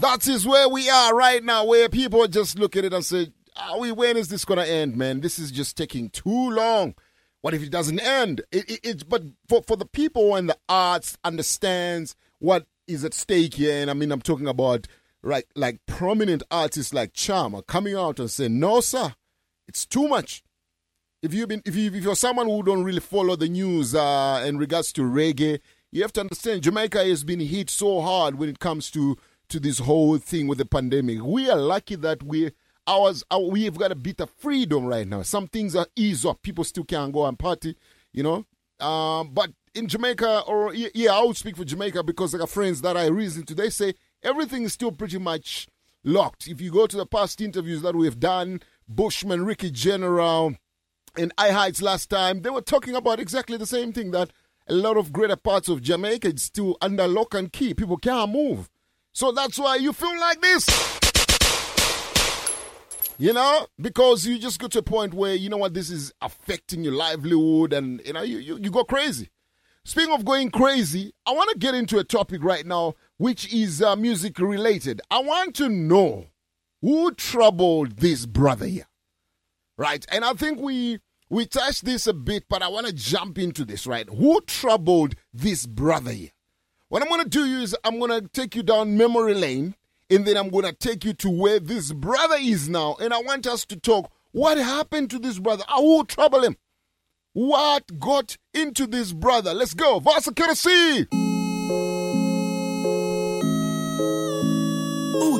That 0.00 0.26
is 0.26 0.46
where 0.46 0.68
we 0.68 0.88
are 0.88 1.14
right 1.14 1.44
now, 1.44 1.66
where 1.66 1.88
people 1.90 2.26
just 2.26 2.58
look 2.58 2.76
at 2.76 2.84
it 2.86 2.94
and 2.94 3.04
say, 3.04 3.32
are 3.56 3.78
we, 3.78 3.92
when 3.92 4.16
is 4.16 4.28
this 4.28 4.46
going 4.46 4.58
to 4.58 4.68
end, 4.68 4.96
man? 4.96 5.20
This 5.20 5.38
is 5.38 5.50
just 5.50 5.76
taking 5.76 6.08
too 6.08 6.50
long. 6.50 6.94
What 7.42 7.52
if 7.52 7.62
it 7.62 7.70
doesn't 7.70 8.00
end? 8.00 8.40
It, 8.50 8.70
it, 8.70 8.80
it's 8.82 9.02
but 9.02 9.24
for, 9.48 9.62
for 9.66 9.76
the 9.76 9.84
people 9.84 10.36
and 10.36 10.48
the 10.48 10.56
arts 10.68 11.18
understands 11.22 12.16
what 12.38 12.66
is 12.92 13.04
at 13.04 13.14
stake 13.14 13.54
here, 13.54 13.80
and 13.80 13.90
I 13.90 13.94
mean 13.94 14.12
I'm 14.12 14.20
talking 14.22 14.48
about 14.48 14.86
right 15.22 15.44
like 15.54 15.80
prominent 15.86 16.42
artists 16.50 16.92
like 16.92 17.12
Charmer 17.12 17.62
coming 17.62 17.94
out 17.94 18.18
and 18.18 18.30
saying, 18.30 18.58
"No, 18.58 18.80
sir, 18.80 19.14
it's 19.68 19.86
too 19.86 20.08
much." 20.08 20.42
If 21.22 21.32
you've 21.32 21.48
been 21.48 21.62
if, 21.64 21.76
you, 21.76 21.92
if 21.92 22.02
you're 22.02 22.16
someone 22.16 22.46
who 22.46 22.62
don't 22.62 22.84
really 22.84 23.00
follow 23.00 23.36
the 23.36 23.48
news 23.48 23.94
uh, 23.94 24.42
in 24.46 24.58
regards 24.58 24.92
to 24.94 25.02
reggae, 25.02 25.60
you 25.92 26.02
have 26.02 26.12
to 26.14 26.20
understand 26.20 26.62
Jamaica 26.62 27.04
has 27.04 27.22
been 27.22 27.40
hit 27.40 27.70
so 27.70 28.00
hard 28.00 28.36
when 28.36 28.48
it 28.48 28.58
comes 28.58 28.90
to 28.92 29.16
to 29.48 29.60
this 29.60 29.78
whole 29.78 30.18
thing 30.18 30.46
with 30.48 30.58
the 30.58 30.64
pandemic. 30.64 31.22
We 31.22 31.50
are 31.50 31.58
lucky 31.58 31.96
that 31.96 32.22
we 32.22 32.52
ours 32.86 33.22
our, 33.30 33.40
we've 33.40 33.78
got 33.78 33.92
a 33.92 33.96
bit 33.96 34.20
of 34.20 34.30
freedom 34.30 34.86
right 34.86 35.06
now. 35.06 35.22
Some 35.22 35.46
things 35.46 35.76
are 35.76 35.86
eased 35.94 36.26
up. 36.26 36.42
People 36.42 36.64
still 36.64 36.84
can't 36.84 37.12
go 37.12 37.26
and 37.26 37.38
party, 37.38 37.76
you 38.12 38.22
know. 38.22 38.44
Um, 38.84 39.30
but 39.32 39.50
in 39.74 39.88
Jamaica, 39.88 40.42
or 40.46 40.74
yeah, 40.74 41.12
I 41.12 41.22
would 41.24 41.36
speak 41.36 41.56
for 41.56 41.64
Jamaica 41.64 42.02
because 42.02 42.34
I 42.34 42.38
got 42.38 42.50
friends 42.50 42.82
that 42.82 42.96
I 42.96 43.06
reason 43.06 43.44
to. 43.46 43.54
They 43.54 43.70
say 43.70 43.94
everything 44.22 44.64
is 44.64 44.72
still 44.72 44.92
pretty 44.92 45.18
much 45.18 45.66
locked. 46.04 46.46
If 46.46 46.60
you 46.60 46.70
go 46.70 46.86
to 46.86 46.96
the 46.96 47.06
past 47.06 47.40
interviews 47.40 47.82
that 47.82 47.96
we've 47.96 48.18
done, 48.18 48.60
Bushman, 48.88 49.44
Ricky 49.44 49.70
General, 49.70 50.54
and 51.16 51.32
I 51.38 51.50
Heights 51.50 51.82
last 51.82 52.10
time, 52.10 52.42
they 52.42 52.50
were 52.50 52.62
talking 52.62 52.94
about 52.94 53.20
exactly 53.20 53.56
the 53.56 53.66
same 53.66 53.92
thing 53.92 54.10
that 54.12 54.30
a 54.68 54.74
lot 54.74 54.96
of 54.96 55.12
greater 55.12 55.36
parts 55.36 55.68
of 55.68 55.82
Jamaica 55.82 56.28
is 56.28 56.42
still 56.42 56.76
under 56.80 57.06
lock 57.08 57.34
and 57.34 57.52
key. 57.52 57.74
People 57.74 57.96
can't 57.96 58.32
move. 58.32 58.68
So 59.12 59.32
that's 59.32 59.58
why 59.58 59.76
you 59.76 59.92
feel 59.92 60.18
like 60.18 60.40
this. 60.40 60.66
You 63.18 63.32
know, 63.32 63.66
because 63.80 64.26
you 64.26 64.38
just 64.38 64.58
get 64.58 64.72
to 64.72 64.78
a 64.80 64.82
point 64.82 65.14
where 65.14 65.34
you 65.34 65.48
know 65.48 65.58
what 65.58 65.74
this 65.74 65.90
is 65.90 66.12
affecting 66.22 66.82
your 66.82 66.94
livelihood, 66.94 67.72
and 67.72 68.00
you 68.04 68.14
know 68.14 68.22
you, 68.22 68.38
you, 68.38 68.58
you 68.58 68.70
go 68.70 68.84
crazy. 68.84 69.28
Speaking 69.84 70.14
of 70.14 70.24
going 70.24 70.50
crazy, 70.50 71.12
I 71.26 71.32
want 71.32 71.50
to 71.50 71.58
get 71.58 71.74
into 71.74 71.98
a 71.98 72.04
topic 72.04 72.44
right 72.44 72.64
now 72.64 72.94
which 73.16 73.52
is 73.52 73.82
uh, 73.82 73.96
music 73.96 74.38
related. 74.38 75.00
I 75.10 75.20
want 75.20 75.56
to 75.56 75.68
know 75.68 76.26
who 76.80 77.12
troubled 77.12 77.98
this 77.98 78.26
brother 78.26 78.66
here, 78.66 78.86
right? 79.76 80.04
And 80.10 80.24
I 80.24 80.34
think 80.34 80.60
we 80.60 81.00
we 81.28 81.46
touched 81.46 81.84
this 81.84 82.06
a 82.06 82.12
bit, 82.12 82.44
but 82.48 82.62
I 82.62 82.68
want 82.68 82.86
to 82.86 82.92
jump 82.92 83.38
into 83.38 83.64
this, 83.64 83.86
right? 83.86 84.08
Who 84.08 84.40
troubled 84.42 85.14
this 85.32 85.66
brother 85.66 86.12
here? 86.12 86.30
What 86.88 87.02
I'm 87.02 87.08
going 87.08 87.24
to 87.24 87.28
do 87.28 87.44
is 87.44 87.74
I'm 87.84 87.98
going 87.98 88.10
to 88.10 88.28
take 88.28 88.54
you 88.54 88.62
down 88.62 88.96
memory 88.96 89.34
lane 89.34 89.74
and 90.10 90.26
then 90.26 90.36
I'm 90.36 90.50
going 90.50 90.66
to 90.66 90.72
take 90.72 91.04
you 91.04 91.14
to 91.14 91.30
where 91.30 91.58
this 91.58 91.92
brother 91.92 92.36
is 92.38 92.68
now. 92.68 92.96
And 93.00 93.14
I 93.14 93.20
want 93.22 93.46
us 93.46 93.64
to 93.66 93.76
talk 93.76 94.12
what 94.32 94.58
happened 94.58 95.10
to 95.10 95.18
this 95.18 95.38
brother? 95.38 95.64
Who 95.74 96.04
troubled 96.04 96.44
him? 96.44 96.56
What 97.34 97.98
got 97.98 98.36
into 98.52 98.86
this 98.86 99.12
brother? 99.12 99.54
Let's 99.54 99.72
go. 99.72 100.00
Vasa. 100.00 100.32
Ooh, 100.32 100.34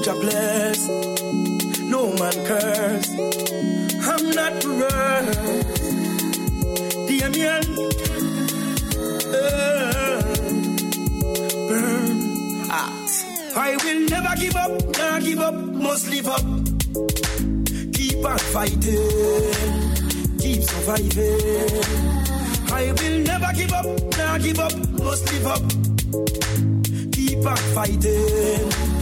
Jah 0.03 0.15
bless. 0.15 0.89
No 1.81 2.15
man 2.15 2.33
curse. 2.47 3.11
I'm 4.09 4.31
not 4.31 4.65
reversed. 4.65 5.83
Damien. 7.09 7.63
Uh, 9.29 10.23
burn. 11.69 12.17
Ah. 12.71 12.91
I 13.55 13.77
will 13.85 14.01
never 14.09 14.35
give 14.41 14.57
up. 14.57 14.97
Nah, 14.97 15.21
give 15.21 15.41
up. 15.41 15.55
Must 15.55 16.09
live 16.09 16.29
up. 16.29 16.45
Keep 17.93 18.25
on 18.25 18.39
fighting. 18.39 20.02
Keep 20.43 20.63
surviving. 20.63 21.83
I 22.73 22.93
will 22.99 23.19
never 23.31 23.53
give 23.55 23.73
up. 23.73 23.87
Nah, 24.19 24.39
give 24.39 24.59
up. 24.59 24.75
Must 25.05 25.25
live 25.33 25.47
up. 25.47 25.63
Keep 27.13 27.47
on 27.47 27.57
fighting 27.75 28.93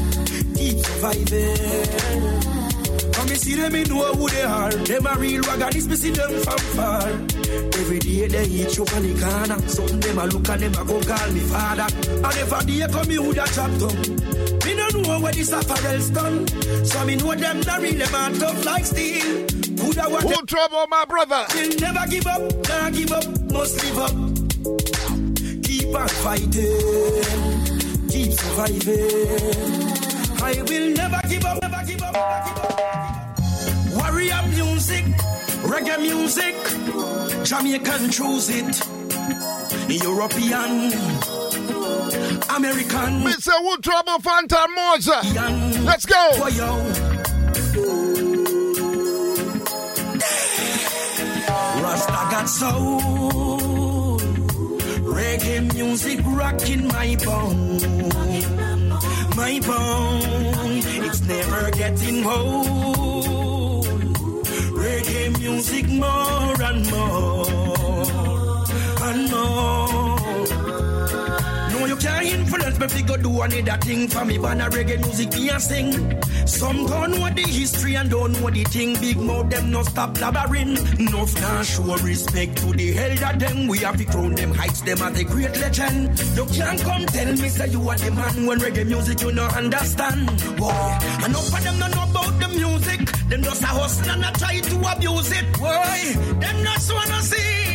keep 0.60 0.78
surviving. 0.84 2.40
Come 3.12 3.28
me 3.28 3.34
see 3.34 3.54
them, 3.56 3.72
me 3.72 3.84
know 3.84 4.12
who 4.14 4.28
they 4.28 4.42
are. 4.42 4.70
Them 4.70 5.06
a 5.06 5.14
real 5.18 5.42
raggadis, 5.42 5.86
me 5.88 5.96
see 5.96 6.10
them 6.10 6.32
from 6.44 6.58
far. 6.76 7.08
Every 7.80 7.98
day 7.98 8.28
they 8.28 8.44
eat 8.44 8.76
you 8.76 8.84
on 8.94 9.02
the 9.02 9.12
corner. 9.20 9.58
Some 9.68 10.00
them 10.00 10.18
a 10.18 10.24
look 10.26 10.48
and 10.48 10.60
them 10.62 10.74
a 10.80 10.84
go 10.84 11.00
call 11.00 11.30
me 11.32 11.40
father. 11.40 11.88
And 12.26 12.36
if 12.42 12.52
a 12.52 12.60
day 12.66 12.86
come 12.92 13.08
me 13.08 13.16
who 13.16 13.32
da 13.32 13.46
chop 13.46 13.72
tongue. 13.80 14.00
Me 14.64 14.72
no 14.76 14.86
know 14.88 15.20
where 15.20 15.32
this 15.32 15.52
apparel's 15.52 16.10
done. 16.10 16.46
So 16.84 17.04
me 17.04 17.16
know 17.16 17.34
them 17.34 17.60
not 17.60 17.80
real, 17.80 17.98
them 17.98 18.14
a 18.14 18.38
tough 18.38 18.64
like 18.64 18.86
steel. 18.86 19.49
Coulda 19.80 20.02
what 20.10 20.22
Who 20.22 20.44
trouble 20.46 20.86
my 20.88 21.04
brother? 21.06 21.46
Will 21.54 21.74
never 21.80 22.06
give 22.10 22.26
up, 22.26 22.42
nah 22.68 22.90
give 22.90 23.12
up, 23.12 23.24
must 23.50 23.82
live 23.82 23.98
up. 23.98 24.12
Keep 25.64 25.94
on 25.94 26.08
fighting, 26.08 28.08
keep 28.08 28.32
surviving. 28.32 29.92
I 30.42 30.62
will 30.68 30.90
never 30.94 31.20
give 31.28 31.44
up, 31.44 31.60
never 31.62 31.82
give 31.86 32.02
up, 32.02 32.14
never 32.14 32.42
give 32.46 32.58
up. 32.58 32.80
Warrior 33.96 34.42
music, 34.48 35.04
reggae 35.64 35.98
music, 36.00 36.54
Jamaican 37.44 38.10
choose 38.10 38.48
it. 38.50 38.80
European, 39.88 40.92
American. 42.54 43.22
Mr. 43.24 43.52
Wood 43.62 43.82
Trouble 43.82 44.18
Fantan 44.18 44.68
Mojah. 44.76 45.22
Let's 45.84 46.06
go. 46.06 46.30
Got 52.40 52.48
soul. 52.48 54.18
Reggae 55.16 55.74
music 55.74 56.20
rocking 56.24 56.86
my 56.88 57.14
bone. 57.22 58.08
My 59.36 59.60
bone, 59.60 60.80
it's 61.04 61.20
never 61.20 61.70
getting 61.72 62.24
old. 62.24 63.84
Reggae 64.72 65.38
music 65.38 65.86
more 65.90 66.62
and 66.62 66.90
more 66.90 68.64
and 69.02 69.30
more. 69.30 70.09
No, 71.80 71.86
you 71.86 71.96
can't 71.96 72.26
influence 72.26 72.78
me 72.78 72.88
fi 72.88 73.00
go 73.00 73.16
do 73.16 73.40
any 73.40 73.62
that 73.62 73.82
thing 73.82 74.06
for 74.06 74.22
me. 74.26 74.36
Ban 74.36 74.60
a 74.60 74.68
reggae 74.68 75.00
music 75.00 75.32
me 75.32 75.48
a 75.48 75.58
sing. 75.58 75.90
Some 76.46 76.84
don't 76.84 77.12
know 77.12 77.30
the 77.30 77.40
history 77.40 77.94
and 77.96 78.10
don't 78.10 78.32
know 78.32 78.50
the 78.50 78.64
thing. 78.64 79.00
Big 79.00 79.16
mouth 79.16 79.48
them 79.48 79.70
no 79.70 79.82
stop 79.84 80.12
blabbering. 80.12 80.76
Enough 81.00 81.34
now 81.40 81.62
show 81.62 81.96
respect 82.04 82.58
to 82.58 82.66
the 82.74 82.98
elder 82.98 83.38
them. 83.38 83.66
We 83.66 83.78
have 83.78 83.96
to 83.96 84.04
crown 84.04 84.34
them 84.34 84.52
heights 84.52 84.82
them 84.82 85.00
as 85.00 85.20
a 85.20 85.24
great 85.24 85.58
legend. 85.58 86.20
You 86.36 86.44
can't 86.44 86.80
come 86.82 87.06
tell 87.06 87.32
me 87.32 87.48
say 87.48 87.68
you 87.68 87.88
are 87.88 87.96
the 87.96 88.10
man 88.10 88.46
when 88.46 88.58
reggae 88.58 88.86
music 88.86 89.22
you 89.22 89.32
no 89.32 89.46
understand. 89.46 90.26
Boy, 90.58 90.98
enough 91.24 91.54
of 91.56 91.64
them 91.64 91.78
don't 91.78 91.94
know 91.96 92.04
about 92.10 92.40
the 92.40 92.48
music. 92.60 93.00
Them 93.30 93.42
just 93.42 93.62
a 93.62 93.66
hustle 93.68 94.10
and 94.10 94.24
a 94.26 94.30
try 94.38 94.60
to 94.60 94.76
abuse 94.92 95.32
it. 95.32 95.46
Boy, 95.58 96.40
them 96.40 96.62
not 96.62 96.90
wanna 96.92 97.22
see. 97.22 97.69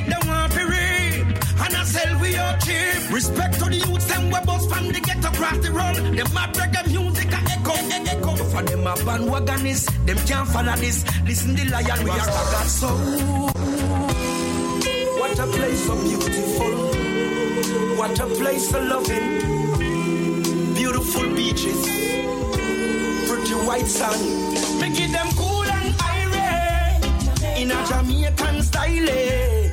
And 1.63 1.75
I 1.75 1.83
sell 1.83 2.19
we 2.19 2.35
are 2.35 2.57
cheap. 2.59 3.11
Respect 3.11 3.53
to 3.59 3.65
the 3.65 3.77
youths, 3.77 4.05
them 4.05 4.25
we 4.29 4.39
bust 4.45 4.69
from 4.69 4.87
the 4.87 4.99
ghetto 4.99 5.29
across 5.29 5.57
the 5.59 5.71
road. 5.71 5.95
Them 5.95 6.33
mad 6.33 6.53
reggae 6.53 6.87
music 6.91 7.31
a 7.31 7.39
echo, 7.53 7.73
echo. 8.13 8.35
For 8.35 8.61
them 8.63 8.87
a 8.87 8.93
bandwagonists, 9.05 9.87
them 10.05 10.17
can't 10.27 10.47
follow 10.49 10.75
this. 10.75 11.03
Listen 11.25 11.55
the 11.55 11.65
lion, 11.65 12.03
we 12.03 12.09
are 12.11 12.25
got 12.25 12.67
soul. 12.67 13.51
What 15.19 15.39
a 15.39 15.47
place 15.47 15.85
so 15.85 15.95
beautiful. 16.03 16.73
What 17.97 18.19
a 18.19 18.25
place 18.25 18.69
so 18.69 18.79
loving. 18.81 20.73
Beautiful 20.75 21.27
beaches. 21.35 21.81
Pretty 23.27 23.55
white 23.67 23.87
sun. 23.87 24.19
Making 24.79 25.11
them 25.11 25.27
cool 25.35 25.63
and 25.63 25.95
irate. 26.01 27.61
In 27.61 27.71
a 27.71 27.85
Jamaican 27.87 28.61
style. 28.61 29.09
Eh. 29.09 29.64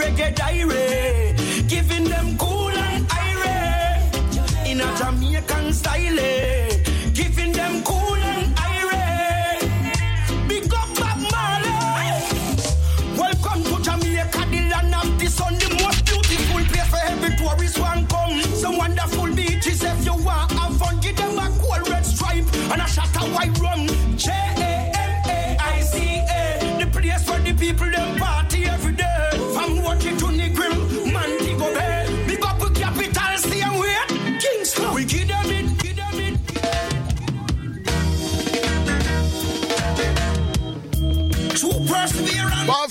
reggae 0.00 0.34
diary, 0.34 1.34
giving 1.68 2.04
them 2.04 2.36
cool 2.38 2.70
and 2.70 3.06
irate 3.12 4.68
in 4.70 4.80
a 4.80 4.88
Jamaican 4.96 5.72
style, 5.74 6.18
eh. 6.18 6.82
giving 7.12 7.52
them 7.52 7.82
cool 7.84 8.16
and 8.32 8.48
irate. 8.58 9.68
Big 10.48 10.72
up 10.72 10.88
Bob 10.98 11.18
Marley. 11.32 11.74
Welcome 13.22 13.62
to 13.68 13.76
Jamaica, 13.86 14.42
the 14.52 14.60
land 14.72 14.94
of 14.94 15.18
the 15.18 15.26
sun, 15.26 15.54
the 15.58 15.68
most 15.82 16.00
beautiful 16.06 16.64
place 16.70 16.88
for 16.88 17.02
every 17.12 17.36
tourist 17.36 17.78
one 17.78 18.06
come. 18.06 18.40
Some 18.62 18.78
wonderful 18.78 19.34
beaches 19.34 19.82
if 19.82 20.04
you 20.06 20.14
want 20.14 20.50
have 20.52 20.76
fun, 20.78 20.98
give 21.00 21.16
them 21.16 21.38
a 21.38 21.46
cool 21.60 21.82
red 21.92 22.06
stripe 22.06 22.46
and 22.72 22.80
a 22.80 22.88
shot 22.88 23.14
of 23.22 23.32
white. 23.34 23.59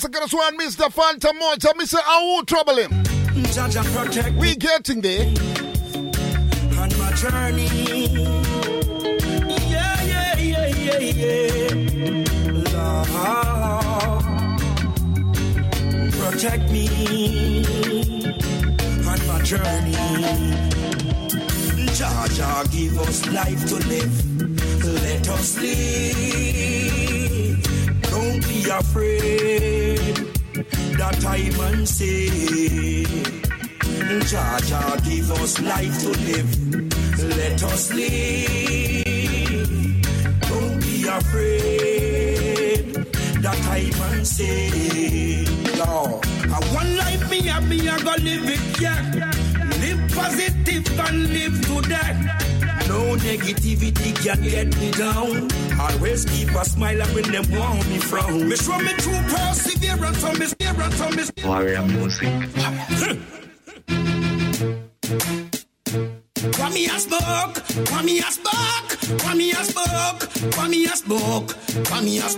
Boss, 0.00 0.04
I 0.04 0.08
got 0.08 0.22
us 0.22 0.32
one, 0.34 0.58
Mr. 0.58 0.90
Fantan 0.92 1.38
Mojah. 1.38 1.72
Mr. 1.74 1.98
Awu 1.98 2.46
trouble 2.46 2.76
him. 2.76 2.90
Jaja 3.52 3.82
protect 3.94 4.36
We 4.36 4.56
getting 4.56 5.00
there. 5.00 5.26
on 6.78 6.90
my 6.98 7.12
journey. 7.12 7.66
Yeah, 9.68 10.02
yeah, 10.02 10.38
yeah, 10.38 10.66
yeah, 10.68 10.98
yeah. 10.98 11.74
Lord, 12.72 14.22
protect 16.12 16.70
me 16.70 16.86
on 19.06 19.26
my 19.26 19.42
journey. 19.42 19.96
Jaja, 21.96 22.70
give 22.70 22.98
us 22.98 23.26
life 23.28 23.66
to 23.68 23.76
live. 23.88 24.16
Let 24.84 25.28
us 25.28 25.58
live. 25.58 26.99
Be 28.70 28.76
afraid 28.76 30.14
that 30.96 31.24
I 31.26 31.50
man 31.58 31.84
say. 31.84 32.28
Jaja, 34.30 35.04
give 35.04 35.28
us 35.32 35.60
life 35.60 35.98
to 36.02 36.10
live. 36.10 36.50
Let 37.36 37.64
us 37.64 37.92
live. 37.92 39.66
Don't 40.48 40.80
be 40.82 41.04
afraid 41.08 42.94
that 43.42 43.60
I 43.66 43.90
man 43.98 44.24
say. 44.24 45.44
No, 45.76 46.20
I 46.22 46.60
one 46.72 46.96
life 46.96 47.28
me 47.28 47.40
have 47.48 47.68
me, 47.68 47.88
I 47.88 47.98
go 47.98 48.14
live 48.22 48.48
it, 48.48 48.80
yeah. 48.80 49.02
Live 49.82 50.12
positive 50.14 50.86
and 51.00 51.28
live 51.28 51.60
to 51.66 51.80
that. 51.88 52.59
No 52.90 53.14
negativity 53.14 54.10
can 54.24 54.42
get 54.42 54.68
me 54.80 54.90
down. 54.90 55.48
Always 55.78 56.24
keep 56.24 56.50
a 56.50 56.64
smile 56.64 57.02
up 57.02 57.14
when 57.14 57.30
them 57.30 57.46
want 57.52 57.88
me 57.88 57.98
frown. 57.98 58.48
Me 58.48 58.56
show 58.56 58.78
me 58.78 58.92
true 59.04 59.22
perseverance, 59.30 60.24
on 60.24 60.36
me 60.40 60.46
perseverance, 60.46 61.00
on 61.00 61.14
me 61.16 61.22
Warrior 61.44 61.82
music. 61.86 62.34
Want 66.58 66.74
me 66.74 66.86
a 66.86 66.98
smoke, 66.98 67.56
want 67.90 68.06
me 68.06 68.18
a 68.18 68.30
smoke, 68.38 69.24
want 69.24 69.36
me 69.36 69.50
a 69.50 69.56
smoke, 69.56 70.56
want 70.56 70.70
me 70.70 70.84
a 70.84 70.96
smoke, 70.96 71.54
want 71.90 72.04
me 72.04 72.18
a 72.18 72.28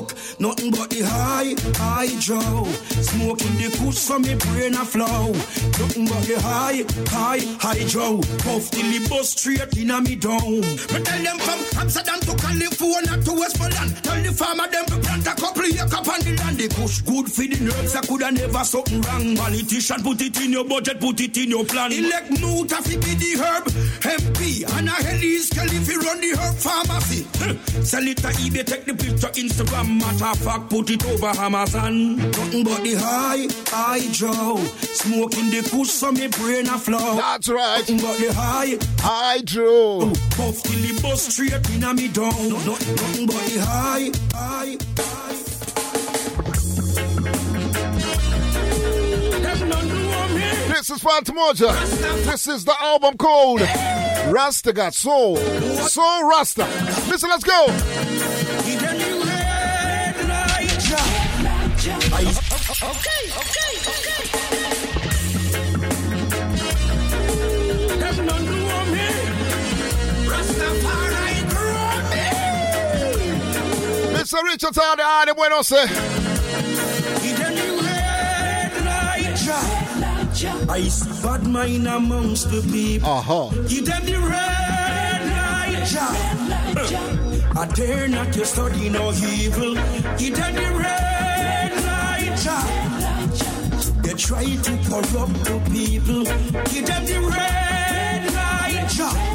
smoke. 0.00 0.40
Nothing 0.40 0.70
but 0.70 0.90
the 0.90 1.02
high, 1.02 1.54
high 1.76 2.08
draw. 2.20 2.64
Smoking 3.00 3.56
the 3.56 3.68
kush 3.78 3.98
from 3.98 4.22
me 4.22 4.34
brain 4.34 4.74
a 4.74 4.84
flow. 4.84 5.32
Nothing 5.78 6.06
but 6.06 6.22
the 6.24 6.40
high, 6.40 6.84
high, 7.08 7.40
high 7.58 7.84
draw. 7.88 8.20
Puff 8.44 8.70
till 8.70 8.88
the 8.90 9.06
bus 9.08 9.30
straight 9.30 9.76
in 9.76 9.90
a 9.90 10.00
me 10.00 10.16
down. 10.16 10.60
Me 10.60 10.98
tell 11.04 11.22
them 11.22 11.38
from 11.38 11.60
Amsterdam 11.80 12.20
to 12.20 12.34
California 12.36 13.16
to 13.24 13.32
Westmoreland. 13.32 13.92
Tell 14.02 14.22
the 14.22 14.32
farmer 14.32 14.68
them 14.68 14.84
to 14.86 14.96
plant 14.98 15.26
a 15.26 15.34
couple 15.34 15.64
acre 15.64 16.00
on 16.00 16.20
the 16.24 16.32
land. 16.40 16.56
The 16.58 16.68
kush 16.68 17.00
good 17.02 17.26
for 17.30 17.46
the 17.46 17.58
nerves. 17.60 17.94
I 17.96 18.00
coulda 18.02 18.32
never 18.32 18.64
something 18.64 19.00
wrong. 19.02 19.36
Politician 19.36 20.02
put 20.02 20.20
it 20.22 20.40
in 20.40 20.52
your 20.52 20.64
budget, 20.64 21.00
put 21.00 21.20
it 21.20 21.36
in 21.36 21.50
your 21.50 21.64
plan. 21.64 21.92
Elect 21.92 22.30
Nuta 22.40 22.80
fi 22.82 22.96
be 22.96 23.12
the 23.20 23.32
herb 23.42 23.64
MP 24.00 24.64
and 24.78 24.88
a 24.88 24.92
Helly's 24.92 25.50
Kelly 25.50 25.78
fi 25.84 25.94
run 25.96 26.20
the 26.20 26.32
herb 26.38 26.56
pharmacy. 26.56 27.26
Sell 27.84 28.06
it 28.06 28.18
to 28.18 28.28
eBay, 28.40 28.64
take 28.64 28.84
the 28.84 28.94
picture 28.94 29.32
Instagram. 29.40 29.89
Matter 29.98 30.34
fact, 30.38 30.70
put 30.70 30.90
it 30.90 31.04
over 31.04 31.26
Amazon. 31.40 32.16
Nothing 32.16 32.64
but 32.64 32.82
the 32.82 32.94
high, 32.94 33.48
high 33.66 34.06
draw. 34.12 34.56
Smoking 34.56 35.50
the 35.50 35.68
kush 35.68 35.90
so 35.90 36.12
me 36.12 36.28
brain 36.28 36.68
a 36.68 36.78
flow. 36.78 37.16
That's 37.16 37.48
right. 37.48 37.78
Nothing 37.80 37.96
but 37.98 38.18
the 38.18 38.32
high, 38.32 38.78
hydro. 38.98 39.64
Oh, 39.66 40.12
puff 40.30 40.62
till 40.62 40.80
the 40.80 41.00
bus 41.02 41.22
straight 41.22 41.70
in 41.70 41.82
a 41.82 41.92
me 41.92 42.08
down. 42.08 42.30
No, 42.48 42.58
no, 42.58 42.72
nothing 42.72 43.26
but 43.26 43.44
the 43.46 43.60
high, 43.60 44.10
high, 44.32 44.78
high. 44.96 45.34
Them 49.40 49.68
don't 49.70 49.88
know 49.88 50.28
me. 50.34 50.50
This 50.72 50.90
is 50.90 51.00
Fantan 51.00 51.34
Mojah. 51.36 52.24
This 52.24 52.46
is 52.46 52.64
the 52.64 52.80
album 52.80 53.16
called 53.16 53.60
Rasta 54.32 54.72
Got 54.72 54.94
Soul. 54.94 55.36
Soul 55.36 56.28
Rasta. 56.28 56.64
Listen, 57.08 57.28
let's 57.28 57.44
go. 57.44 57.66
Okay, 62.82 63.22
okay, 63.36 63.72
okay. 63.92 64.22
Them 68.00 68.16
don't 68.26 68.44
know 68.46 68.84
me. 68.88 69.08
Rastafari 70.24 71.34
grow 71.50 71.92
me. 72.08 72.26
Mr. 74.16 74.40
Richard 74.44 74.78
on 74.78 74.96
the 74.96 75.04
island, 75.04 75.36
bueno, 75.36 75.60
say. 75.60 75.86
I 80.70 80.88
see 80.88 81.22
bad 81.22 81.46
mind 81.46 81.86
amongst 81.86 82.50
the 82.50 82.62
people. 82.62 83.10
Uh-huh. 83.10 83.50
Give 83.68 83.84
them 83.84 84.06
the 84.06 84.18
red 84.20 85.22
light. 85.36 85.94
I 87.58 87.66
dare 87.74 88.08
not 88.08 88.32
to 88.32 88.44
study 88.46 88.88
no 88.88 89.12
evil. 89.12 89.74
Give 90.16 90.34
them 90.34 90.54
the 90.54 90.78
red 90.78 91.19
They 92.40 94.14
try 94.14 94.44
to 94.44 94.78
corrupt 94.88 95.44
the 95.44 95.60
people. 95.70 96.24
Give 96.72 96.86
them 96.86 97.04
the 97.04 97.20
red 97.28 98.34
light. 98.34 99.29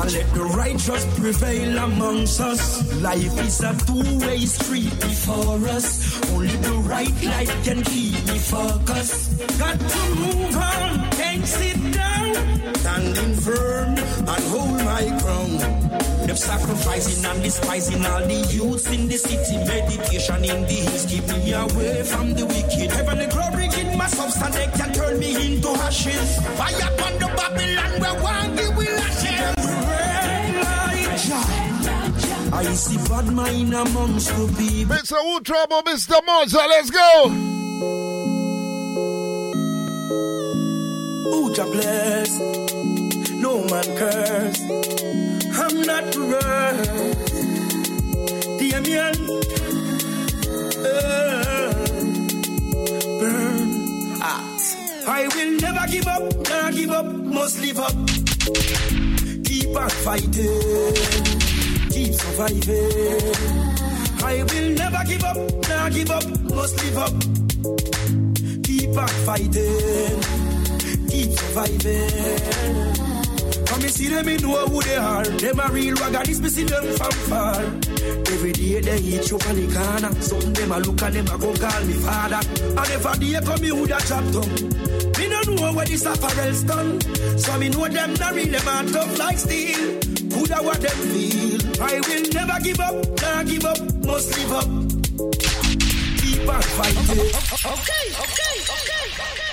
And 0.00 0.12
let 0.14 0.32
the 0.32 0.44
righteous 0.44 1.04
prevail 1.18 1.78
amongst 1.78 2.40
us. 2.40 3.02
Life 3.02 3.38
is 3.46 3.60
a 3.60 3.76
two-way 3.84 4.38
street 4.46 4.90
before 4.98 5.68
us. 5.68 6.30
Only 6.32 6.48
the 6.48 6.72
right 6.88 7.22
light 7.22 7.52
can 7.64 7.82
keep 7.82 8.14
me 8.26 8.38
focused. 8.38 9.38
Got 9.58 9.78
to 9.78 10.02
move 10.14 10.56
on, 10.56 11.10
can't 11.10 11.44
sit 11.44 11.92
down. 11.92 12.34
Standing 12.76 13.34
firm 13.44 13.88
and 13.94 14.44
hold 14.48 14.78
my 14.88 15.04
ground. 15.20 15.60
Them 16.26 16.36
sacrificing 16.36 17.24
and 17.26 17.42
despising 17.42 18.06
all 18.06 18.24
the 18.24 18.40
youths 18.56 18.90
in 18.90 19.06
the 19.06 19.18
city. 19.18 19.56
Meditation 19.68 20.44
in 20.44 20.62
the 20.62 20.78
hills 20.80 21.04
keep 21.06 21.26
me 21.28 21.52
away 21.52 22.02
from 22.04 22.32
the 22.32 22.46
wicked. 22.46 22.90
Heavenly 22.90 23.26
glory 23.26 23.68
in 23.78 23.98
my 23.98 24.06
substance, 24.06 24.56
they 24.56 24.66
can 24.78 24.92
turn 24.94 25.18
me 25.18 25.30
into 25.44 25.68
ashes. 25.68 26.38
Fire 26.56 26.88
upon 26.88 27.12
the 27.18 27.28
Babylon 27.36 28.00
where 28.00 28.22
one 28.22 28.56
day 28.56 28.68
will 28.74 28.98
ashes. 28.98 29.59
I 32.52 32.64
see 32.74 32.96
bad 33.08 33.32
mind 33.32 33.74
amongst 33.74 34.28
the 34.28 34.46
people. 34.58 34.96
Mr. 34.96 35.20
Who 35.22 35.40
Trouble, 35.40 35.82
Mr. 35.82 36.20
Mojah, 36.26 36.68
let's 36.68 36.90
go. 36.90 37.58
Jah 41.54 41.66
bless? 41.66 42.38
No 43.34 43.58
man 43.64 43.88
curse. 43.98 44.60
I'm 45.58 45.82
not 45.82 46.16
worth. 46.16 47.28
Damien. 48.58 49.16
Uh, 50.86 51.72
burn 53.18 53.70
hot. 54.20 54.62
I 55.08 55.28
will 55.34 55.52
never 55.60 55.86
give 55.90 56.06
up, 56.06 56.22
never 56.48 56.72
give 56.72 56.90
up, 56.90 57.06
must 57.06 57.60
live 57.60 57.80
up. 57.80 58.99
Keep 59.70 59.82
on 59.82 59.88
fighting, 59.88 60.94
keep 61.90 62.12
surviving. 62.12 63.22
I 64.20 64.42
will 64.42 64.70
never 64.74 65.04
give 65.06 65.22
up, 65.22 65.36
never 65.68 65.90
give 65.90 66.10
up, 66.10 66.24
must 66.42 66.76
live 66.82 66.98
up. 66.98 67.12
Keep 68.64 68.98
on 68.98 69.08
fighting, 69.26 70.20
keep 71.08 71.30
surviving. 71.38 73.00
Come 73.64 73.82
and 73.82 73.90
see 73.92 74.08
them, 74.08 74.26
me 74.26 74.38
know 74.38 74.66
who 74.66 74.82
they 74.82 74.96
are. 74.96 75.24
Them 75.24 75.60
a 75.60 75.68
real 75.70 75.94
raggadis, 75.94 76.40
me 76.40 76.48
see 76.48 76.64
them 76.64 76.84
from 76.96 77.12
far. 77.30 77.62
Every 77.62 78.50
day 78.50 78.80
they 78.80 78.98
eat 78.98 79.30
you 79.30 79.38
on 79.38 79.54
the 79.54 79.72
corner. 79.72 80.20
Something 80.20 80.52
them 80.52 80.72
a 80.72 80.80
look 80.80 81.00
and 81.02 81.14
them 81.14 81.26
a 81.26 81.38
go 81.38 81.54
call 81.54 81.84
me 81.84 81.92
father. 81.92 82.40
And 82.60 82.78
a 82.80 83.18
day 83.20 83.38
come 83.46 83.60
me 83.62 83.68
who 83.68 83.86
that 83.86 84.04
chop 84.04 84.24
tongue. 84.32 85.09
Me 85.50 85.56
no 85.56 85.66
know 85.66 85.72
where 85.76 85.86
this 85.86 86.04
apparel's 86.04 86.62
done. 86.62 87.00
So 87.38 87.58
me 87.58 87.68
know 87.70 87.88
them 87.88 88.14
not 88.14 88.34
really 88.34 88.64
man 88.64 88.86
tough 88.92 89.18
like 89.18 89.38
steel. 89.38 89.98
Coulda 90.30 90.62
what 90.62 90.80
them 90.80 90.90
feel. 90.90 91.82
I 91.82 92.00
will 92.00 92.30
never 92.32 92.60
give 92.62 92.80
up, 92.80 92.94
never 93.20 93.44
give 93.44 93.64
up, 93.64 93.78
must 94.04 94.38
live 94.38 94.52
up. 94.52 94.64
Keep 96.20 96.48
on 96.48 96.62
fighting. 96.62 97.20
Okay, 97.20 98.06
okay, 98.20 98.56
okay, 98.62 99.06
okay. 99.18 99.50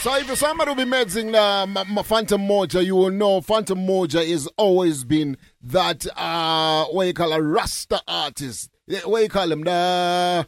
So 0.00 0.16
if 0.16 0.38
somebody 0.38 0.70
will 0.70 0.76
be 0.76 0.84
medzing 0.84 1.32
the 1.32 1.38
uh, 1.38 1.62
M- 1.62 1.76
Fantan 2.04 2.46
Mojah, 2.46 2.84
you 2.84 2.96
will 2.96 3.10
know 3.10 3.40
Fantan 3.40 3.86
Mojah 3.86 4.24
is 4.24 4.46
always 4.56 5.04
been 5.04 5.36
that 5.62 6.06
uh 6.16 6.84
what 6.86 7.06
you 7.06 7.14
call 7.14 7.32
a 7.32 7.42
Rasta 7.42 8.00
artist. 8.06 8.70
What 9.04 9.22
you 9.22 9.28
call 9.28 9.50
him? 9.50 9.62
The 9.64 10.46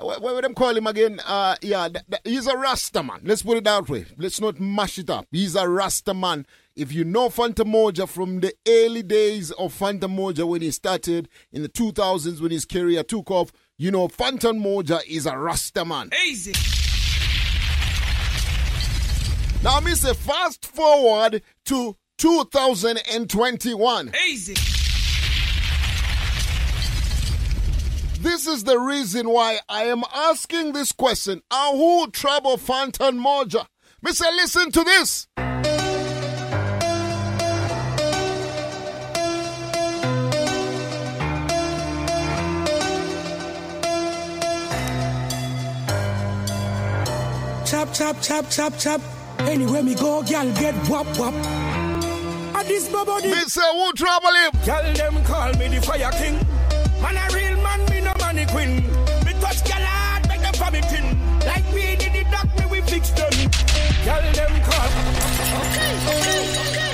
what, 0.00 0.20
what 0.22 0.34
would 0.34 0.44
them 0.44 0.54
call 0.54 0.76
him 0.76 0.86
again? 0.86 1.20
Uh 1.26 1.56
yeah, 1.62 1.88
th- 1.88 2.04
th- 2.10 2.22
he's 2.24 2.46
a 2.46 2.56
Rasta 2.56 3.02
man. 3.02 3.20
Let's 3.24 3.42
put 3.42 3.58
it 3.58 3.64
that 3.64 3.88
way. 3.88 4.06
Let's 4.16 4.40
not 4.40 4.60
mash 4.60 4.98
it 4.98 5.10
up. 5.10 5.26
He's 5.30 5.54
a 5.56 5.68
Rasta 5.68 6.14
man. 6.14 6.46
If 6.74 6.92
you 6.92 7.04
know 7.04 7.28
Fantan 7.30 7.72
Mojah 7.72 8.08
from 8.08 8.40
the 8.40 8.52
early 8.68 9.02
days 9.02 9.50
of 9.52 9.72
Fantan 9.72 10.14
Mojah 10.14 10.46
when 10.46 10.60
he 10.60 10.70
started 10.70 11.28
in 11.50 11.62
the 11.62 11.70
2000s 11.70 12.40
when 12.40 12.50
his 12.50 12.66
career 12.66 13.02
took 13.02 13.30
off, 13.30 13.50
you 13.78 13.90
know 13.90 14.08
Fantan 14.08 14.62
Mojah 14.62 15.00
is 15.08 15.24
a 15.26 15.38
Rasta 15.38 15.84
man. 15.86 16.10
Easy. 16.26 16.52
Now, 19.62 19.80
say 19.80 20.12
fast 20.12 20.66
forward 20.66 21.42
to 21.64 21.96
2021. 22.18 24.12
Easy. 24.28 24.75
This 28.26 28.48
is 28.48 28.64
the 28.64 28.76
reason 28.76 29.28
why 29.30 29.60
I 29.68 29.84
am 29.84 30.02
asking 30.12 30.72
this 30.72 30.90
question. 30.90 31.42
Who 31.52 32.10
trouble 32.10 32.56
Fantan 32.56 33.20
Mojah? 33.24 33.66
Mister, 34.02 34.24
listen 34.34 34.72
to 34.72 34.82
this. 34.82 35.28
Chop, 47.64 47.94
chop, 47.94 48.20
chop, 48.20 48.50
chop, 48.50 48.76
chop. 48.76 49.00
Anywhere 49.38 49.84
me 49.84 49.94
go, 49.94 50.24
girl 50.24 50.52
get 50.54 50.74
wop 50.88 51.06
wop. 51.16 51.32
A 51.32 52.64
this. 52.66 52.90
Me 52.90 53.34
say 53.46 53.62
who 53.72 53.92
trouble 53.92 54.34
him? 54.34 54.50
Girl 54.66 54.92
them 54.94 55.24
call 55.24 55.52
me 55.52 55.68
the 55.68 55.80
fire 55.80 56.10
king. 56.10 56.44
Man 57.00 57.16
a 57.16 57.28
real 57.32 57.62
man, 57.62 57.80
me 57.90 58.00
no 58.00 58.12
queen. 58.56 58.76
Me 59.24 59.32
touch 59.42 59.60
girl 59.68 59.84
hard, 59.92 60.22
make 60.28 60.40
them 60.40 60.54
me. 60.54 61.04
Like 61.44 61.66
we 61.74 61.82
did 62.00 62.14
it, 62.20 62.28
doc 62.30 62.48
me 62.58 62.64
we 62.72 62.80
fix 62.92 63.10
them. 63.10 63.34
Girl 64.06 64.24
them 64.38 64.54
call. 64.66 64.90
Okay, 65.60 65.92
okay, 66.12 66.42
okay. 66.62 66.92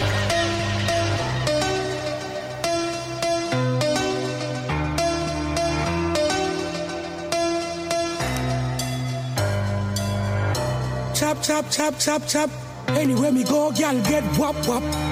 Chop, 11.15 11.37
chop, 11.43 11.65
chop, 11.71 11.95
chop, 11.99 12.23
chop. 12.27 12.51
Anywhere 12.89 13.33
me 13.33 13.45
go, 13.45 13.71
girl 13.71 13.99
get 14.03 14.25
wop 14.39 14.57
wop. 14.67 15.12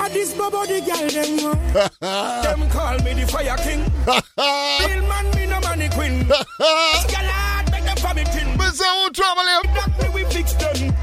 A 0.00 0.08
this 0.10 0.32
body, 0.34 0.80
girl 0.80 1.08
them. 1.08 1.88
uh, 2.02 2.42
them 2.42 2.68
call 2.70 2.98
me 3.00 3.14
the 3.14 3.26
fire 3.26 3.56
king. 3.58 3.80
Real 4.06 5.02
man, 5.08 5.26
me 5.34 5.46
no 5.46 5.60
money 5.60 5.88
queen. 5.90 6.24
Girl 6.28 6.38
hard, 6.58 7.70
make 7.70 7.84
them 7.84 7.96
for 7.96 8.14
me 8.14 8.24
tin. 8.24 8.56
Me 8.56 8.66
say 8.70 8.86
who 9.02 9.10
trouble 9.10 9.42
him? 9.42 9.62
That 9.74 9.90
me 10.00 10.08
we 10.14 10.24
fix 10.30 10.52
them. 10.54 10.94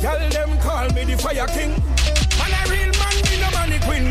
Girl 0.00 0.28
them 0.30 0.58
call 0.60 0.88
me 0.92 1.04
the 1.04 1.16
fire 1.18 1.46
king. 1.48 1.70
Man 2.38 2.52
a 2.52 2.62
real 2.70 2.92
man, 3.00 3.16
me 3.26 3.34
no 3.40 3.48
money 3.56 3.78
queen. 3.86 4.06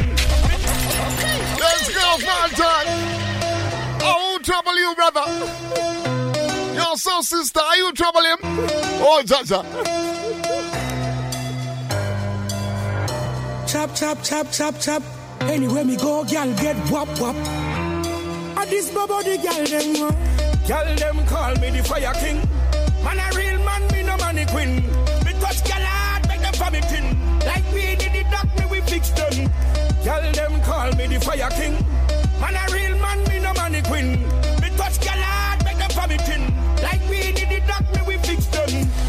Let's 1.59 1.87
go, 1.93 2.17
Phantom. 2.25 2.85
Oh, 4.03 4.37
who 4.37 4.43
trouble 4.43 4.75
you, 4.77 4.95
brother? 4.95 5.25
Your 6.73 6.97
soul 6.97 7.21
sister, 7.21 7.59
are 7.59 7.77
you 7.77 7.93
trouble 7.93 8.21
him? 8.21 8.37
Oh, 9.03 9.21
Jaja. 9.23 9.61
Chop, 13.71 13.95
chop, 13.95 14.21
chop, 14.21 14.51
chop, 14.51 14.79
chop. 14.81 15.01
Anywhere 15.41 15.85
me 15.85 15.95
go, 15.95 16.25
girl 16.25 16.53
get 16.55 16.75
wop 16.91 17.07
wop. 17.21 17.35
A 18.57 18.65
this 18.69 18.91
body, 18.91 19.37
girl 19.37 19.63
them. 19.63 19.95
uh, 20.03 20.11
Girl 20.67 20.95
them 20.95 21.25
call 21.25 21.55
me 21.55 21.69
the 21.69 21.81
fire 21.81 22.13
king. 22.15 22.37
Man 23.01 23.17
a 23.17 23.35
real 23.35 23.57
man, 23.63 23.81
me 23.93 24.03
no 24.03 24.17
money 24.17 24.45
queen. 24.47 24.75
Me 25.23 25.31
touch 25.39 25.63
girl 25.63 25.79
hard, 25.79 26.27
make 26.27 26.41
them 26.41 26.53
me. 26.53 27.39
Like 27.45 27.63
we 27.73 27.95
did 27.95 28.13
it, 28.13 28.29
doc 28.29 28.45
me 28.59 28.65
we 28.69 28.81
fix 28.81 29.09
them. 29.11 29.49
Girl 30.03 30.31
them 30.33 30.61
call 30.63 30.91
me 30.97 31.07
the 31.07 31.19
fire 31.21 31.49
king. 31.51 31.73
Man 32.41 32.55
a 32.55 32.73
real 32.73 32.97
man, 32.99 33.23
me 33.29 33.39
no 33.39 33.53
money 33.53 33.81
queen. 33.83 34.40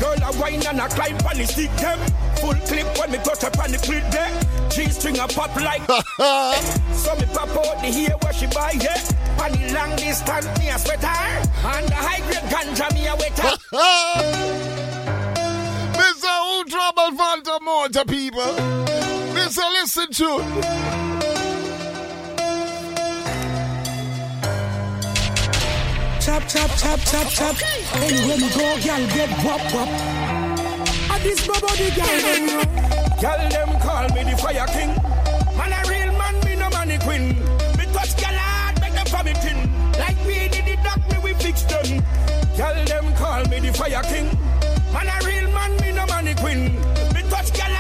Girl 0.03 0.19
a 0.19 0.33
wine 0.41 0.67
and 0.67 0.81
a 0.81 0.89
climb 0.89 1.15
on 1.31 1.39
the 1.39 1.47
stick 1.47 1.71
them. 1.77 1.99
Full 2.43 2.55
clip 2.67 2.99
when 2.99 3.13
me 3.13 3.19
touch 3.19 3.45
up 3.45 3.57
on 3.61 3.71
the 3.71 3.79
clip 3.79 4.03
there. 4.11 4.35
G 4.69 4.91
string 4.91 5.17
a 5.21 5.29
pop 5.29 5.55
like. 5.55 5.87
so 6.93 7.15
me 7.15 7.27
pop 7.33 7.49
out 7.55 7.79
the 7.81 7.87
hair 7.87 8.17
where 8.21 8.33
she 8.33 8.47
buy 8.49 8.73
it. 8.75 9.15
On 9.39 9.53
the 9.53 9.73
long 9.73 9.95
distance 9.95 10.59
me 10.59 10.71
a 10.71 10.79
sweater. 10.79 11.07
And 11.07 11.87
the 11.87 11.95
high 11.95 12.19
grade 12.27 12.51
ganja 12.51 12.93
me 12.95 13.07
a 13.07 13.15
wetter. 13.15 13.57
Mr. 15.95 16.35
Who 16.51 16.65
Trouble 16.65 17.13
Fantan 17.17 17.61
Mojah, 17.61 18.05
people. 18.09 18.53
Mr. 19.39 19.63
Listen 19.71 20.11
to. 20.11 20.43
Chop, 26.23 26.47
chop, 26.47 26.71
chop, 26.79 27.01
chop, 27.01 27.29
chop. 27.29 27.57
Anywhere 27.97 28.39
me 28.39 28.49
go, 28.51 28.79
girl 28.79 29.07
get 29.11 29.31
wop 29.45 29.61
wop. 29.75 29.89
A 31.11 31.19
this 31.23 31.45
body, 31.47 31.91
girl 31.91 32.19
them. 32.23 32.49
uh, 32.49 33.21
Girl 33.21 33.49
them 33.51 33.81
call 33.81 34.09
me 34.15 34.23
the 34.31 34.37
fire 34.37 34.67
king. 34.69 34.95
Man 35.59 35.73
a 35.73 35.83
real 35.91 36.13
man, 36.17 36.35
me 36.45 36.55
no 36.55 36.71
money 36.71 36.99
queen. 36.99 37.29
Me 37.77 37.85
touch 37.93 38.15
girl 38.17 38.39
hard, 38.39 38.81
make 38.81 38.95
them 38.95 39.35
tin. 39.43 39.93
Like 39.99 40.17
we 40.25 40.49
did 40.49 40.69
it, 40.69 40.79
doc 40.85 41.01
me 41.11 41.19
we 41.25 41.35
fix 41.35 41.63
them. 41.65 42.05
Girl 42.57 42.85
them 42.85 43.15
call 43.17 43.45
me 43.47 43.59
the 43.59 43.73
fire 43.73 44.03
king. 44.05 44.27
Man 44.93 45.09
a 45.09 45.27
real 45.27 45.51
man, 45.53 45.77
me 45.81 45.91
no 45.91 46.07
money 46.07 46.35
queen. 46.35 46.75
Me 47.15 47.23
touch 47.31 47.53
girl 47.53 47.72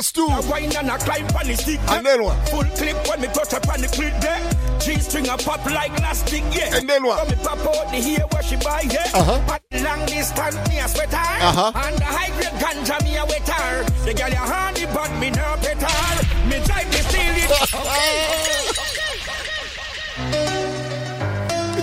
Verse 0.00 0.12
two. 0.12 0.24
A 0.24 0.40
wine 0.48 0.74
and 0.74 0.88
a 0.88 0.96
climb 0.96 1.26
on 1.36 1.46
the 1.46 1.54
stick. 1.54 1.78
And 1.90 2.06
then 2.06 2.22
what? 2.22 2.48
Full 2.48 2.64
clip 2.64 3.06
when 3.06 3.20
me 3.20 3.28
touch 3.28 3.52
up 3.52 3.68
on 3.68 3.82
the 3.82 3.88
clip 3.88 4.18
there. 4.22 4.40
G 4.80 4.98
string 4.98 5.28
a 5.28 5.36
pop 5.36 5.62
like 5.66 5.90
elastic, 5.98 6.42
yeah. 6.56 6.74
And 6.74 6.88
then 6.88 7.04
what? 7.04 7.28
So 7.28 7.36
me 7.36 7.42
pop 7.44 7.58
out 7.58 7.90
the 7.92 8.00
hair 8.00 8.26
where 8.32 8.42
she 8.42 8.56
buy, 8.56 8.80
yeah. 8.88 9.10
Uh-huh. 9.12 9.38
But 9.46 9.60
long 9.82 10.06
distance 10.06 10.56
me 10.70 10.78
a 10.78 10.88
sweater. 10.88 11.16
Uh-huh. 11.16 11.72
And 11.74 11.98
the 11.98 12.04
high 12.04 12.30
grade 12.32 12.48
ganja 12.56 12.98
me 13.04 13.18
a 13.18 13.26
wetter. 13.26 13.84
The 14.06 14.14
girl 14.16 14.30
ya 14.30 14.40
honey 14.40 14.86
but 14.88 15.12
me 15.20 15.28
no 15.36 15.56
petar. 15.60 16.24
Me 16.48 16.64
drive 16.64 16.88
me 16.88 17.00
steal 17.04 17.36
it. 17.36 17.52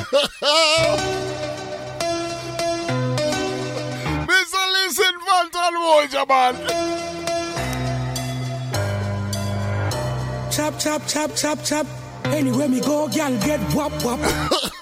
Mr. 4.25 4.63
Listen, 4.73 5.13
Fantan 5.21 5.77
Mojah, 5.77 6.25
man. 6.27 7.06
Chop, 10.57 10.79
chop, 10.79 11.05
chop, 11.05 11.35
chop, 11.35 11.63
chop. 11.63 11.85
Anywhere 12.23 12.67
me 12.67 12.81
go, 12.81 13.07
girl 13.09 13.37
get 13.41 13.61
wop 13.75 13.91
wop. 14.03 14.19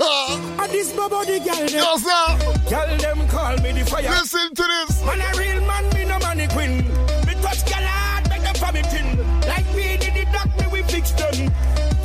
and 0.62 0.72
this 0.72 0.94
body, 0.94 1.38
girl. 1.40 1.68
Yo, 1.68 1.98
sir. 1.98 2.70
Girl 2.70 2.98
them 2.98 3.28
call 3.28 3.58
me 3.58 3.74
the 3.74 3.84
fire. 3.86 4.04
Listen 4.04 4.56
to 4.56 4.64
this. 4.64 5.04
Man 5.04 5.20
a 5.20 5.38
real 5.38 5.60
man, 5.68 5.84
me 5.94 6.06
no 6.06 6.18
money 6.20 6.48
queen. 6.48 6.78
Me 7.28 7.34
touch 7.44 7.66
girl 7.66 7.84
hard, 7.84 8.30
make 8.30 8.42
them 8.44 8.56
for 8.56 8.72
me 8.72 8.84
tin. 8.84 9.18
Like 9.50 9.68
we 9.76 9.98
did 9.98 10.16
it, 10.16 10.32
doc 10.32 10.48
me 10.58 10.66
we 10.72 10.82
fix 10.84 11.12
them. 11.12 11.52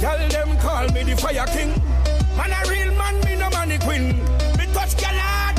Girl 0.01 0.19
them 0.29 0.59
call 0.59 0.89
me 0.89 1.05
the 1.05 1.17
fire 1.17 1.47
king. 1.55 1.71
Man 2.37 2.51
a 2.51 2.69
real 2.69 2.93
man, 2.99 3.21
me 3.21 3.37
no 3.37 3.51
money 3.51 3.79
queen. 3.79 4.19
Me 4.59 4.67
touch 4.75 4.99
girl 4.99 5.15
hard, 5.15 5.50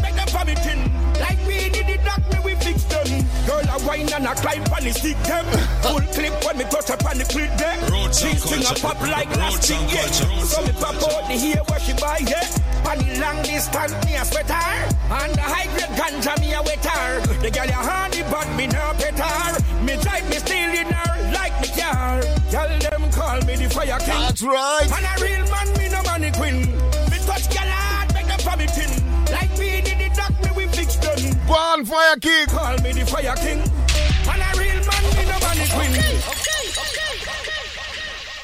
wine 3.91 4.13
and 4.13 4.26
a 4.26 4.34
climb 4.35 4.63
on 4.72 4.84
the 4.84 4.93
stick 4.93 5.19
them. 5.27 5.45
Full 5.84 6.05
clip 6.15 6.34
when 6.45 6.57
me 6.57 6.65
touch 6.65 6.89
up 6.89 7.03
on 7.05 7.18
the 7.18 7.26
clip 7.26 7.51
there. 7.59 7.77
She 8.13 8.30
string 8.39 8.63
a 8.63 8.73
pop 8.80 8.99
like 9.01 9.27
elastic, 9.35 9.84
yeah. 9.91 10.07
So 10.47 10.63
me 10.63 10.72
pop 10.80 10.95
out 10.95 11.27
the 11.27 11.35
hair 11.35 11.61
where 11.68 11.80
she 11.80 11.93
buy, 11.99 12.23
yeah. 12.23 12.88
On 12.88 12.97
the 12.97 13.19
long 13.19 13.43
distance, 13.43 13.95
me 14.05 14.15
a 14.15 14.23
sweater. 14.23 14.68
And 15.11 15.34
the 15.35 15.43
high 15.43 15.68
grade 15.76 15.93
ganja, 15.99 16.34
me 16.39 16.53
a 16.53 16.61
wetter. 16.63 17.03
The 17.43 17.49
girl 17.51 17.68
ya 17.68 17.81
honey, 17.84 18.23
but 18.31 18.47
me 18.55 18.65
no 18.68 18.95
petar. 18.95 19.59
Me 19.84 19.93
drive 19.99 20.27
me 20.30 20.38
stealing 20.39 20.91
her 20.91 21.13
like 21.35 21.55
me 21.61 21.68
car. 21.76 22.22
Girl 22.51 22.72
them 22.80 23.03
call 23.11 23.39
me 23.43 23.55
the 23.59 23.68
fire 23.69 23.99
king. 23.99 24.22
That's 24.23 24.43
right. 24.43 24.88
And 24.88 25.05
a 25.11 25.13
real 25.19 25.43
man, 25.51 25.68
me 25.77 25.85
no 25.91 25.99
money 26.07 26.31
queen. 26.31 26.72
Me 27.11 27.18
touch 27.27 27.47
girl 27.51 27.68
hard, 27.68 28.13
make 28.13 28.27
them 28.27 28.39
for 28.39 28.55
me 28.55 28.68
tin. 28.72 28.91
Like 29.31 29.51
we 29.59 29.81
did 29.84 29.99
it, 29.99 30.13
doc 30.15 30.31
me 30.43 30.49
we 30.55 30.65
fix 30.72 30.95
them. 30.95 31.35
Go 31.47 31.84
Fire 31.85 32.15
King. 32.19 32.47
Call 32.47 32.77
me 32.84 32.91
the 32.93 33.05
fire 33.05 33.35
king. 33.35 33.70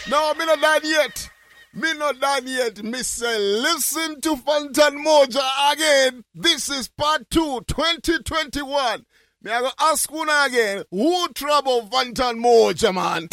No. 0.09 0.33
Me 0.33 0.45
not 0.45 0.61
done 0.61 0.81
yet. 0.83 1.29
Me 1.73 1.93
not 1.93 2.19
done 2.19 2.47
yet. 2.47 2.83
Me 2.83 3.03
say, 3.03 3.37
listen 3.39 4.19
to 4.21 4.35
Fantan 4.35 5.03
Mojah 5.05 5.73
again. 5.73 6.23
This 6.33 6.69
is 6.69 6.87
part 6.87 7.29
two, 7.29 7.61
2021. 7.67 9.05
Me 9.43 9.51
I 9.51 9.61
go 9.61 9.69
ask 9.79 10.11
una 10.11 10.45
again, 10.47 10.83
who 10.89 11.27
trouble 11.33 11.87
Fantan 11.91 12.39
Mojah, 12.39 12.93
man? 12.93 13.27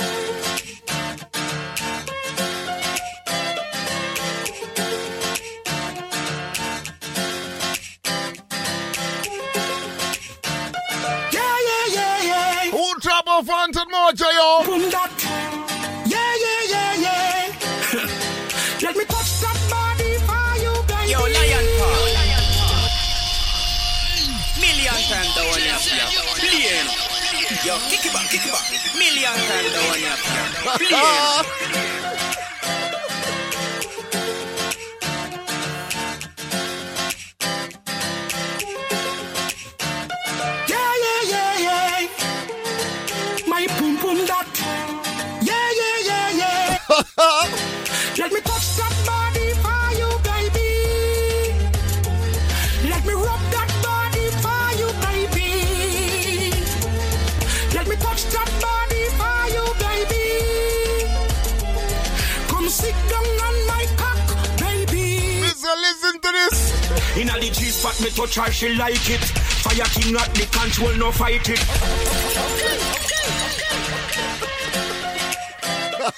Yeah, 11.33 11.59
yeah, 11.67 11.87
yeah, 11.89 12.23
yeah. 12.23 12.71
Who 12.71 13.01
trouble 13.01 13.43
Fantan 13.43 13.87
Mojah, 13.87 14.33
yo? 14.33 14.65
Boom 14.67 14.91
that. 14.91 15.34
Million 25.15 25.31
times 25.31 25.35
the 25.37 25.43
one 25.47 25.63
you 25.63 25.71
have 25.71 25.83
Plane. 26.43 26.91
Yo, 27.65 27.75
kick 27.89 28.05
it 28.05 28.13
back, 28.13 28.27
kick 28.31 28.45
it 28.45 28.51
back. 28.51 28.67
Million 28.99 29.37
times 29.47 29.71
the 29.71 29.79
one 29.87 30.01
you 30.01 30.07
have 30.07 30.19
Plane. 30.79 31.55
Yeah, 48.17 48.29
to 66.25 66.33
this. 66.33 67.17
In 67.17 67.29
a 67.29 67.39
the 67.39 67.51
G 67.51 67.65
spot, 67.67 68.01
me 68.01 68.09
touch 68.11 68.37
her, 68.37 68.51
she 68.51 68.75
like 68.75 69.11
it. 69.11 69.21
Fire 69.63 69.85
king 69.93 70.17
at 70.17 70.33
the 70.35 70.47
control, 70.47 70.95
no 70.97 71.13
fight 71.13 71.49
it. 71.49 71.61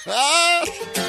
Yeah, 0.05 1.03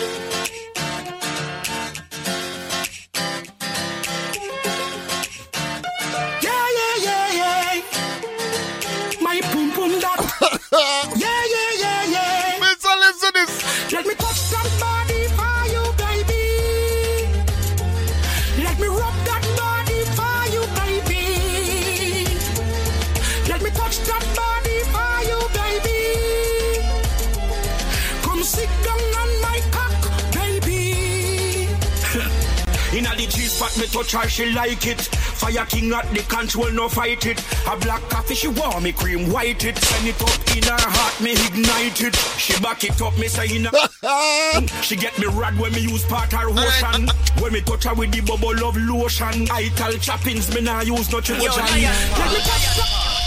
a 33.69 33.81
the 33.81 33.87
G 33.87 33.87
spot, 33.87 33.87
me 33.87 33.87
touch 33.87 34.13
her, 34.13 34.29
she 34.29 34.53
like 34.53 34.87
it. 34.87 35.01
Fire 35.01 35.67
king 35.67 35.93
at 35.93 36.09
the 36.15 36.23
control, 36.23 36.71
no 36.73 36.89
fight 36.89 37.27
it. 37.27 37.43
A 37.67 37.77
black 37.77 38.03
coffee, 38.09 38.35
she 38.35 38.49
want 38.49 38.83
me 38.83 38.93
cream 38.93 39.31
white 39.31 39.65
it. 39.65 39.79
Send 39.79 40.09
it 40.09 40.21
up 40.23 40.57
in 40.57 40.63
her 40.65 40.77
heart, 40.79 41.21
me 41.21 41.33
ignite 41.33 42.03
it. 42.03 42.17
She 42.39 42.59
back 42.63 42.85
it 42.85 43.01
up, 43.01 43.17
me 43.19 43.29
say 43.29 43.57
in 43.57 43.65
her. 43.65 44.83
she 44.83 44.97
get 44.97 45.19
me 45.19 45.27
rad 45.27 45.59
when 45.59 45.73
me 45.73 45.81
use 45.81 46.05
part 46.07 46.33
her 46.33 46.49
ocean. 46.49 47.09
When 47.41 47.53
me 47.53 47.61
touch 47.61 47.85
her 47.85 47.95
with 47.95 48.13
the 48.13 48.21
bubble 48.21 48.65
of 48.67 48.77
lotion. 48.77 49.49
I 49.51 49.69
tell 49.77 49.93
choppings, 49.93 50.55
me 50.55 50.63
nah 50.63 50.83
use 50.83 51.11
no 51.13 51.21
trojan. 51.21 51.45
Yo, 51.45 51.51
Let 51.51 51.71
Lion 51.71 51.93
me 51.93 52.15
touch 52.15 52.77
that. 52.77 53.19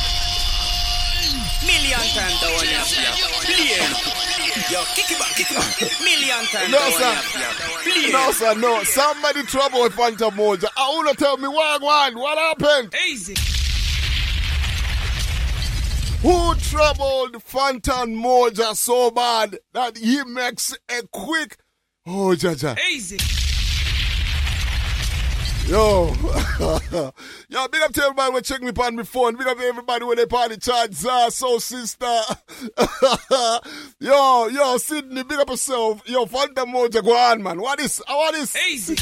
Million 1.66 2.00
times 2.00 2.42
the 2.42 2.48
one 2.48 2.66
you 2.66 2.76
have 2.76 4.12
Plane. 4.12 4.21
Yo, 4.70 4.84
kick 4.96 5.10
it 5.10 5.18
back, 5.18 5.34
kick 5.36 5.50
it 5.50 5.56
back. 5.56 5.80
Million 6.04 6.44
times 6.48 6.72
No, 6.72 6.90
sir. 6.90 8.12
No, 8.12 8.32
sir, 8.32 8.54
no. 8.56 8.84
Somebody 8.84 9.44
trouble 9.44 9.84
with 9.84 9.94
Fantan 9.94 10.32
Mojah. 10.32 10.68
Ah, 10.76 10.92
I 10.92 10.96
want 10.96 11.10
to 11.10 11.16
tell 11.24 11.38
me 11.38 11.48
what, 11.48 11.82
what, 11.82 12.16
what 12.16 12.38
happened? 12.38 12.94
Easy. 13.08 13.34
Who 16.22 16.54
troubled 16.56 17.36
Fantan 17.46 18.14
Mojah 18.16 18.76
so 18.76 19.10
bad 19.12 19.58
that 19.74 19.98
he 19.98 20.22
makes 20.26 20.76
a 20.90 21.04
quick. 21.12 21.58
Oh, 22.06 22.36
Jaja. 22.36 22.78
Easy. 22.90 23.41
Yo. 25.72 26.08
Yo, 27.48 27.68
big 27.70 27.82
up 27.82 27.94
to 27.94 28.02
everybody 28.04 28.34
who 28.34 28.42
check 28.42 28.62
me 28.62 28.74
on 28.78 28.98
my 28.98 29.04
phone. 29.04 29.38
Big 29.38 29.48
up 29.48 29.58
to 29.58 29.64
everybody 29.64 30.04
when 30.04 30.18
they 30.18 30.26
party 30.26 30.58
chat. 30.58 30.94
Zah, 30.94 31.30
so 31.30 31.60
sister. 31.60 32.06
yo, 34.02 34.48
yo, 34.50 34.78
Sydney, 34.78 35.24
big 35.24 35.40
up 35.40 35.50
yourself. 35.50 36.02
Yo, 36.06 36.26
Fantan 36.26 36.74
Mojah, 36.74 37.02
go 37.02 37.16
on, 37.16 37.42
man. 37.42 37.62
What 37.62 37.80
is, 37.80 38.02
uh, 38.02 38.16
what 38.16 38.36
is? 38.36 38.54
Easy. 38.70 38.96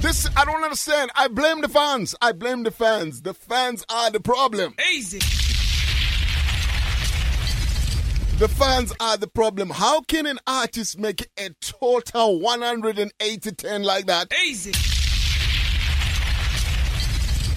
This, 0.00 0.26
I 0.34 0.46
don't 0.46 0.64
understand. 0.64 1.10
I 1.14 1.28
blame 1.28 1.60
the 1.60 1.68
fans. 1.68 2.14
I 2.22 2.32
blame 2.32 2.62
the 2.62 2.70
fans. 2.70 3.20
The 3.20 3.34
fans 3.34 3.84
are 3.90 4.10
the 4.10 4.20
problem. 4.20 4.74
Easy. 4.94 5.20
The 8.42 8.48
fans 8.48 8.92
are 8.98 9.16
the 9.16 9.28
problem. 9.28 9.70
How 9.70 10.00
can 10.00 10.26
an 10.26 10.40
artist 10.48 10.98
make 10.98 11.28
a 11.38 11.50
total 11.60 12.40
180 12.40 13.52
10 13.52 13.82
like 13.84 14.06
that? 14.06 14.32
Easy. 14.44 14.72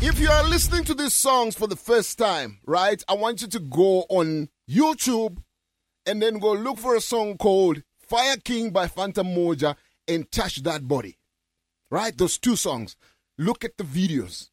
If 0.06 0.20
you 0.20 0.30
are 0.30 0.44
listening 0.44 0.84
to 0.84 0.94
these 0.94 1.16
songs 1.16 1.56
for 1.56 1.66
the 1.66 1.76
first 1.76 2.20
time, 2.20 2.60
right, 2.68 3.03
I 3.10 3.16
want 3.16 3.41
you 3.41 3.48
to 3.48 3.60
go 3.60 4.06
on 4.10 4.49
YouTube 4.70 5.38
and 6.06 6.22
then 6.22 6.38
go 6.38 6.52
look 6.53 6.78
for 6.78 6.95
a 6.95 7.02
song 7.02 7.38
called 7.40 7.82
Fire 8.07 8.38
King 8.38 8.70
by 8.70 8.86
Fantan 8.86 9.36
Mojah 9.36 9.78
and 10.07 10.32
Touch 10.32 10.62
That 10.62 10.88
Body. 10.88 11.18
Right? 11.90 12.16
Those 12.16 12.38
two 12.38 12.56
songs. 12.56 12.95
Look 13.40 13.66
at 13.66 13.78
the 13.78 13.84
videos. 13.86 14.52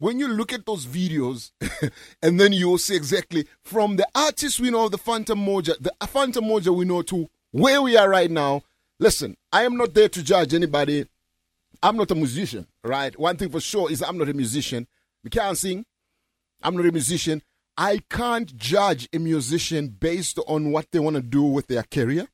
When 0.00 0.18
you 0.18 0.28
look 0.28 0.54
at 0.54 0.64
those 0.64 0.86
videos, 0.86 1.50
and 2.22 2.40
then 2.40 2.54
you'll 2.54 2.78
see 2.78 2.96
exactly 2.96 3.46
from 3.62 3.96
the 3.96 4.08
artist 4.14 4.58
we 4.58 4.70
know, 4.70 4.88
the 4.88 4.96
Fantan 4.96 5.36
Mojah, 5.44 5.78
the 5.78 5.92
uh, 6.00 6.06
Fantan 6.06 6.48
Mojah 6.48 6.74
we 6.74 6.86
know 6.86 7.02
to 7.02 7.28
where 7.50 7.82
we 7.82 7.98
are 7.98 8.08
right 8.08 8.30
now. 8.30 8.62
Listen, 8.98 9.36
I 9.52 9.64
am 9.64 9.76
not 9.76 9.92
there 9.92 10.08
to 10.08 10.22
judge 10.22 10.54
anybody. 10.54 11.04
I'm 11.82 11.98
not 11.98 12.10
a 12.10 12.14
musician, 12.14 12.66
right? 12.82 13.16
One 13.18 13.36
thing 13.36 13.50
for 13.50 13.60
sure 13.60 13.92
is 13.92 14.02
I'm 14.02 14.16
not 14.16 14.30
a 14.30 14.32
musician. 14.32 14.86
We 15.22 15.28
can't 15.28 15.58
sing. 15.58 15.84
I'm 16.62 16.76
not 16.76 16.86
a 16.86 16.92
musician. 16.92 17.42
I 17.76 18.00
can't 18.08 18.56
judge 18.56 19.06
a 19.12 19.18
musician 19.18 19.88
based 19.88 20.38
on 20.46 20.72
what 20.72 20.90
they 20.92 20.98
want 20.98 21.16
to 21.16 21.22
do 21.22 21.42
with 21.42 21.66
their 21.66 21.82
career. 21.82 22.26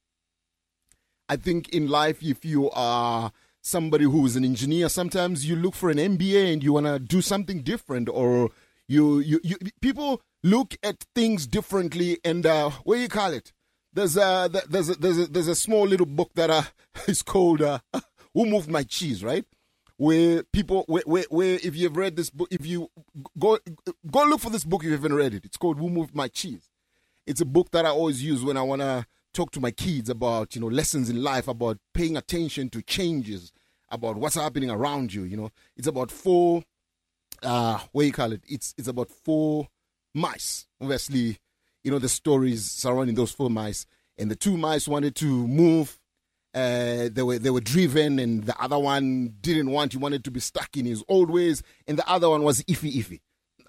I 1.29 1.35
think 1.35 1.71
in 1.71 1.89
life, 1.89 2.23
if 2.23 2.45
you 2.45 2.71
are 2.71 3.33
somebody 3.67 4.05
who 4.05 4.25
is 4.25 4.37
an 4.37 4.45
engineer, 4.45 4.89
sometimes 4.89 5.49
you 5.49 5.57
look 5.57 5.75
for 5.75 5.91
an 5.91 5.99
MBA 5.99 6.53
and 6.53 6.63
you 6.63 6.73
want 6.73 6.87
to 6.87 6.99
do 6.99 7.21
something 7.21 7.63
different, 7.63 8.09
or 8.09 8.51
you, 8.87 9.19
you, 9.19 9.41
you 9.43 9.57
people 9.81 10.23
look 10.43 10.77
at 10.83 11.05
things 11.15 11.47
differently. 11.47 12.19
And 12.25 12.47
uh, 12.47 12.71
what 12.85 12.97
do 12.97 13.01
you 13.01 13.09
call 13.09 13.33
it? 13.33 13.53
There's 13.93 14.17
a 14.17 14.51
there's 14.69 14.91
a, 14.91 14.95
there's 14.95 15.19
a, 15.19 15.27
there's 15.27 15.49
a 15.49 15.55
small 15.55 15.87
little 15.87 16.07
book 16.07 16.31
that 16.35 16.51
uh, 16.51 16.63
is 17.09 17.23
called 17.23 17.63
uh, 17.63 17.81
"Who 18.35 18.47
Moved 18.47 18.71
My 18.71 18.85
Cheese," 18.85 19.25
right? 19.25 19.45
Where 19.97 20.43
people 20.43 20.85
where, 20.87 21.03
where 21.07 21.25
where 21.31 21.55
if 21.55 21.75
you've 21.75 21.97
read 21.97 22.17
this 22.17 22.31
book, 22.31 22.49
if 22.51 22.67
you 22.67 22.91
go 23.39 23.59
go 24.11 24.25
look 24.25 24.41
for 24.41 24.51
this 24.51 24.65
book 24.65 24.83
if 24.83 24.87
you 24.87 24.93
haven't 24.93 25.15
read 25.15 25.35
it. 25.35 25.45
It's 25.45 25.57
called 25.57 25.79
"Who 25.79 25.89
Moved 25.89 26.15
My 26.15 26.29
Cheese." 26.29 26.71
It's 27.27 27.41
a 27.41 27.47
book 27.47 27.71
that 27.73 27.87
I 27.87 27.89
always 27.89 28.23
use 28.23 28.45
when 28.45 28.57
I 28.57 28.63
want 28.63 28.83
to 28.83 29.07
talk 29.37 29.51
to 29.53 29.61
my 29.61 29.71
kids 29.71 30.09
about 30.09 30.55
you 30.55 30.61
know 30.61 30.69
lessons 30.69 31.11
in 31.11 31.23
life, 31.23 31.49
about 31.49 31.79
paying 31.95 32.17
attention 32.17 32.71
to 32.71 32.83
changes, 32.83 33.53
about 33.91 34.17
what's 34.17 34.35
happening 34.35 34.71
around 34.71 35.13
you. 35.13 35.23
You 35.25 35.37
know, 35.37 35.51
it's 35.77 35.87
about 35.87 36.11
four. 36.11 36.63
Uh, 37.43 37.79
what 37.93 38.07
you 38.07 38.13
call 38.13 38.33
it? 38.33 38.43
It's 38.47 38.75
it's 38.79 38.89
about 38.89 39.11
four 39.11 39.69
mice. 40.15 40.67
Obviously, 40.81 41.39
you 41.85 41.91
know 41.91 41.99
the 41.99 42.09
stories 42.09 42.71
surrounding 42.71 43.15
those 43.15 43.33
four 43.33 43.51
mice, 43.51 43.87
and 44.19 44.31
the 44.31 44.37
two 44.37 44.57
mice 44.57 44.89
wanted 44.89 45.15
to 45.17 45.47
move. 45.47 45.99
Uh, 46.55 47.11
they 47.13 47.23
were 47.23 47.39
they 47.39 47.51
were 47.51 47.61
driven, 47.61 48.19
and 48.19 48.45
the 48.45 48.61
other 48.61 48.79
one 48.79 49.35
didn't 49.41 49.71
want. 49.71 49.93
He 49.93 49.99
wanted 49.99 50.25
to 50.25 50.31
be 50.31 50.41
stuck 50.41 50.77
in 50.77 50.87
his 50.87 51.05
old 51.09 51.31
ways, 51.31 51.63
and 51.87 51.99
the 51.99 52.09
other 52.09 52.31
one 52.31 52.43
was 52.43 52.63
iffy 52.63 52.95
iffy. 52.95 53.21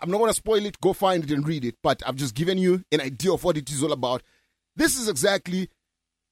I'm 0.01 0.11
not 0.11 0.19
going 0.19 0.29
to 0.29 0.35
spoil 0.35 0.65
it. 0.65 0.79
Go 0.79 0.93
find 0.93 1.23
it 1.23 1.31
and 1.31 1.47
read 1.47 1.65
it. 1.65 1.75
But 1.81 2.03
I've 2.05 2.15
just 2.15 2.35
given 2.35 2.57
you 2.57 2.83
an 2.91 3.01
idea 3.01 3.33
of 3.33 3.43
what 3.43 3.57
it 3.57 3.69
is 3.69 3.83
all 3.83 3.91
about. 3.91 4.21
This 4.75 4.97
is 4.97 5.09
exactly 5.09 5.69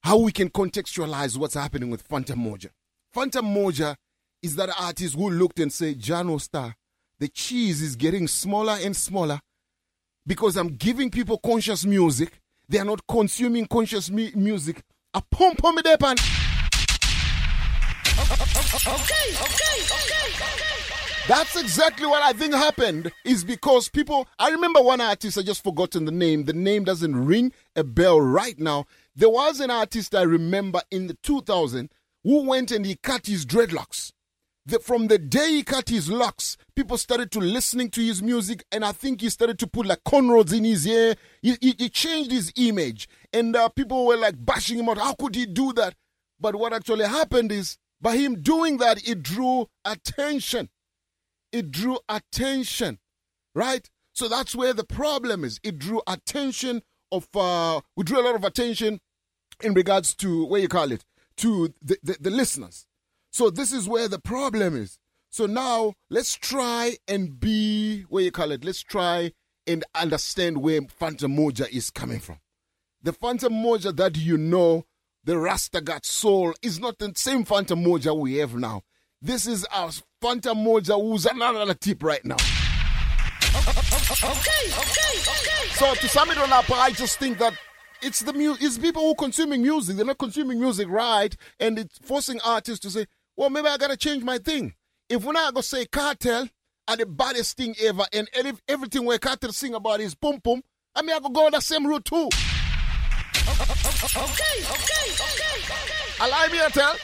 how 0.03 0.17
we 0.17 0.31
can 0.31 0.49
contextualize 0.49 1.35
what's 1.35 1.55
happening 1.55 1.89
with 1.89 2.07
Fantan 2.07 2.37
Mojah. 2.37 2.69
Fantan 3.15 3.55
Mojah 3.55 3.95
is 4.41 4.57
that 4.57 4.69
artist 4.77 5.15
who 5.15 5.29
looked 5.29 5.59
and 5.61 5.71
said, 5.71 6.01
Jano 6.01 6.39
Star, 6.41 6.75
the 7.19 7.29
cheese 7.29 7.81
is 7.81 7.95
getting 7.95 8.27
smaller 8.27 8.77
and 8.83 8.93
smaller 8.93 9.39
because 10.27 10.57
I'm 10.57 10.75
giving 10.75 11.09
people 11.09 11.37
conscious 11.37 11.85
music. 11.85 12.41
They 12.67 12.77
are 12.79 12.85
not 12.85 13.07
consuming 13.07 13.67
conscious 13.67 14.09
mu- 14.09 14.31
music. 14.35 14.83
A 15.13 15.21
pump 15.31 15.59
pump 15.59 15.79
it 15.79 15.87
up 15.87 16.03
and 16.03 16.19
Okay, 18.87 19.31
okay, 19.31 19.81
okay. 19.81 20.15
That's 21.27 21.55
exactly 21.55 22.05
what 22.05 22.21
I 22.21 22.33
think 22.33 22.53
happened. 22.53 23.11
Is 23.23 23.43
because 23.45 23.89
people. 23.89 24.27
I 24.37 24.49
remember 24.49 24.81
one 24.81 24.99
artist. 25.01 25.37
I 25.37 25.41
just 25.41 25.63
forgotten 25.63 26.05
the 26.05 26.11
name. 26.11 26.43
The 26.43 26.53
name 26.53 26.83
doesn't 26.83 27.15
ring 27.25 27.53
a 27.75 27.83
bell 27.83 28.19
right 28.19 28.59
now. 28.59 28.85
There 29.15 29.29
was 29.29 29.59
an 29.59 29.71
artist 29.71 30.13
I 30.13 30.23
remember 30.23 30.81
in 30.91 31.07
the 31.07 31.15
2000 31.23 31.89
who 32.25 32.43
went 32.43 32.71
and 32.71 32.85
he 32.85 32.95
cut 32.95 33.27
his 33.27 33.45
dreadlocks. 33.45 34.11
The, 34.65 34.79
from 34.79 35.07
the 35.07 35.19
day 35.19 35.51
he 35.51 35.63
cut 35.63 35.89
his 35.89 36.09
locks, 36.09 36.57
people 36.75 36.97
started 36.97 37.29
to 37.33 37.39
listening 37.39 37.91
to 37.91 38.01
his 38.01 38.23
music, 38.23 38.65
and 38.71 38.83
I 38.83 38.93
think 38.93 39.21
he 39.21 39.29
started 39.29 39.59
to 39.59 39.67
put 39.67 39.85
like 39.85 40.03
cornrows 40.03 40.51
in 40.51 40.63
his 40.63 40.85
hair. 40.85 41.15
He, 41.43 41.55
he, 41.61 41.75
he 41.77 41.87
changed 41.87 42.31
his 42.31 42.51
image, 42.55 43.07
and 43.31 43.55
uh, 43.55 43.69
people 43.69 44.07
were 44.07 44.17
like 44.17 44.43
bashing 44.43 44.79
him 44.79 44.89
out. 44.89 44.97
How 44.97 45.13
could 45.13 45.35
he 45.35 45.45
do 45.45 45.71
that? 45.73 45.93
But 46.39 46.55
what 46.55 46.73
actually 46.73 47.05
happened 47.05 47.51
is 47.51 47.77
by 48.01 48.17
him 48.17 48.41
doing 48.41 48.77
that, 48.77 49.07
it 49.07 49.21
drew 49.21 49.67
attention. 49.85 50.69
It 51.51 51.69
drew 51.69 51.99
attention, 52.09 52.97
right? 53.53 53.87
So 54.13 54.27
that's 54.27 54.55
where 54.55 54.73
the 54.73 54.83
problem 54.83 55.43
is. 55.43 55.59
It 55.63 55.77
drew 55.77 56.01
attention 56.07 56.81
of, 57.11 57.27
uh, 57.35 57.81
we 57.95 58.03
drew 58.03 58.19
a 58.19 58.25
lot 58.25 58.35
of 58.35 58.43
attention 58.43 58.99
in 59.61 59.75
regards 59.75 60.15
to, 60.15 60.45
what 60.45 60.61
you 60.61 60.67
call 60.67 60.91
it, 60.91 61.05
to 61.37 61.73
the, 61.81 61.97
the, 62.03 62.17
the 62.19 62.29
listeners. 62.29 62.85
So 63.31 63.49
this 63.49 63.71
is 63.71 63.87
where 63.87 64.07
the 64.07 64.19
problem 64.19 64.75
is. 64.75 64.97
So 65.29 65.45
now 65.45 65.93
let's 66.09 66.35
try 66.35 66.95
and 67.07 67.39
be, 67.39 68.03
what 68.03 68.23
you 68.23 68.31
call 68.31 68.51
it, 68.51 68.63
let's 68.63 68.81
try 68.81 69.33
and 69.67 69.83
understand 69.93 70.61
where 70.61 70.81
Fantan 70.81 71.35
Mojah 71.37 71.69
is 71.69 71.89
coming 71.89 72.19
from. 72.19 72.39
The 73.01 73.11
Fantan 73.11 73.51
Mojah 73.51 73.95
that 73.97 74.17
you 74.17 74.37
know, 74.37 74.85
the 75.23 75.37
Rasta 75.37 75.81
got 75.81 76.05
soul, 76.05 76.53
is 76.61 76.79
not 76.79 76.99
the 76.99 77.11
same 77.15 77.43
Fantan 77.43 77.85
Mojah 77.85 78.17
we 78.17 78.35
have 78.35 78.55
now. 78.55 78.83
This 79.21 79.47
is 79.47 79.65
our 79.73 79.89
Fantan 80.21 80.63
Mojah 80.63 81.01
who's 81.01 81.25
another 81.25 81.73
tip 81.73 82.01
right 82.03 82.23
now. 82.23 82.37
Okay, 83.55 84.69
okay, 84.69 85.19
okay. 85.19 85.69
So 85.73 85.93
to 85.95 86.07
sum 86.07 86.31
it 86.31 86.37
all 86.37 86.53
up, 86.53 86.69
I 86.71 86.91
just 86.91 87.19
think 87.19 87.39
that 87.39 87.53
it's 88.01 88.19
the 88.19 88.33
mu- 88.33 88.57
it's 88.59 88.77
people 88.77 89.01
who 89.03 89.11
are 89.11 89.15
consuming 89.15 89.61
music. 89.61 89.95
They're 89.95 90.05
not 90.05 90.17
consuming 90.17 90.59
music 90.59 90.87
right, 90.89 91.35
and 91.59 91.79
it's 91.79 91.97
forcing 91.99 92.39
artists 92.41 92.79
to 92.81 92.89
say, 92.89 93.05
"Well, 93.35 93.49
maybe 93.49 93.67
I 93.67 93.77
gotta 93.77 93.97
change 93.97 94.23
my 94.23 94.37
thing." 94.37 94.73
If 95.09 95.23
we're 95.23 95.33
not 95.33 95.53
gonna 95.53 95.63
say 95.63 95.85
Kartel 95.85 96.49
are 96.87 96.97
the 96.97 97.05
baddest 97.05 97.57
thing 97.57 97.75
ever, 97.81 98.05
and 98.13 98.29
everything 98.67 99.05
where 99.05 99.17
Kartel 99.17 99.53
sing 99.53 99.73
about 99.73 100.01
is 100.01 100.15
pum 100.15 100.39
pum, 100.41 100.61
I 100.95 101.01
mean 101.01 101.15
I 101.15 101.19
could 101.19 101.33
go 101.33 101.45
on 101.45 101.51
that 101.51 101.63
same 101.63 101.85
route 101.87 102.05
too. 102.05 102.29
Okay, 103.37 103.63
okay, 103.63 104.15
okay. 104.71 104.95
Okay. 105.11 106.25
Allow 106.25 106.47
me 106.47 106.57
to 106.59 106.69
tell. 106.71 106.95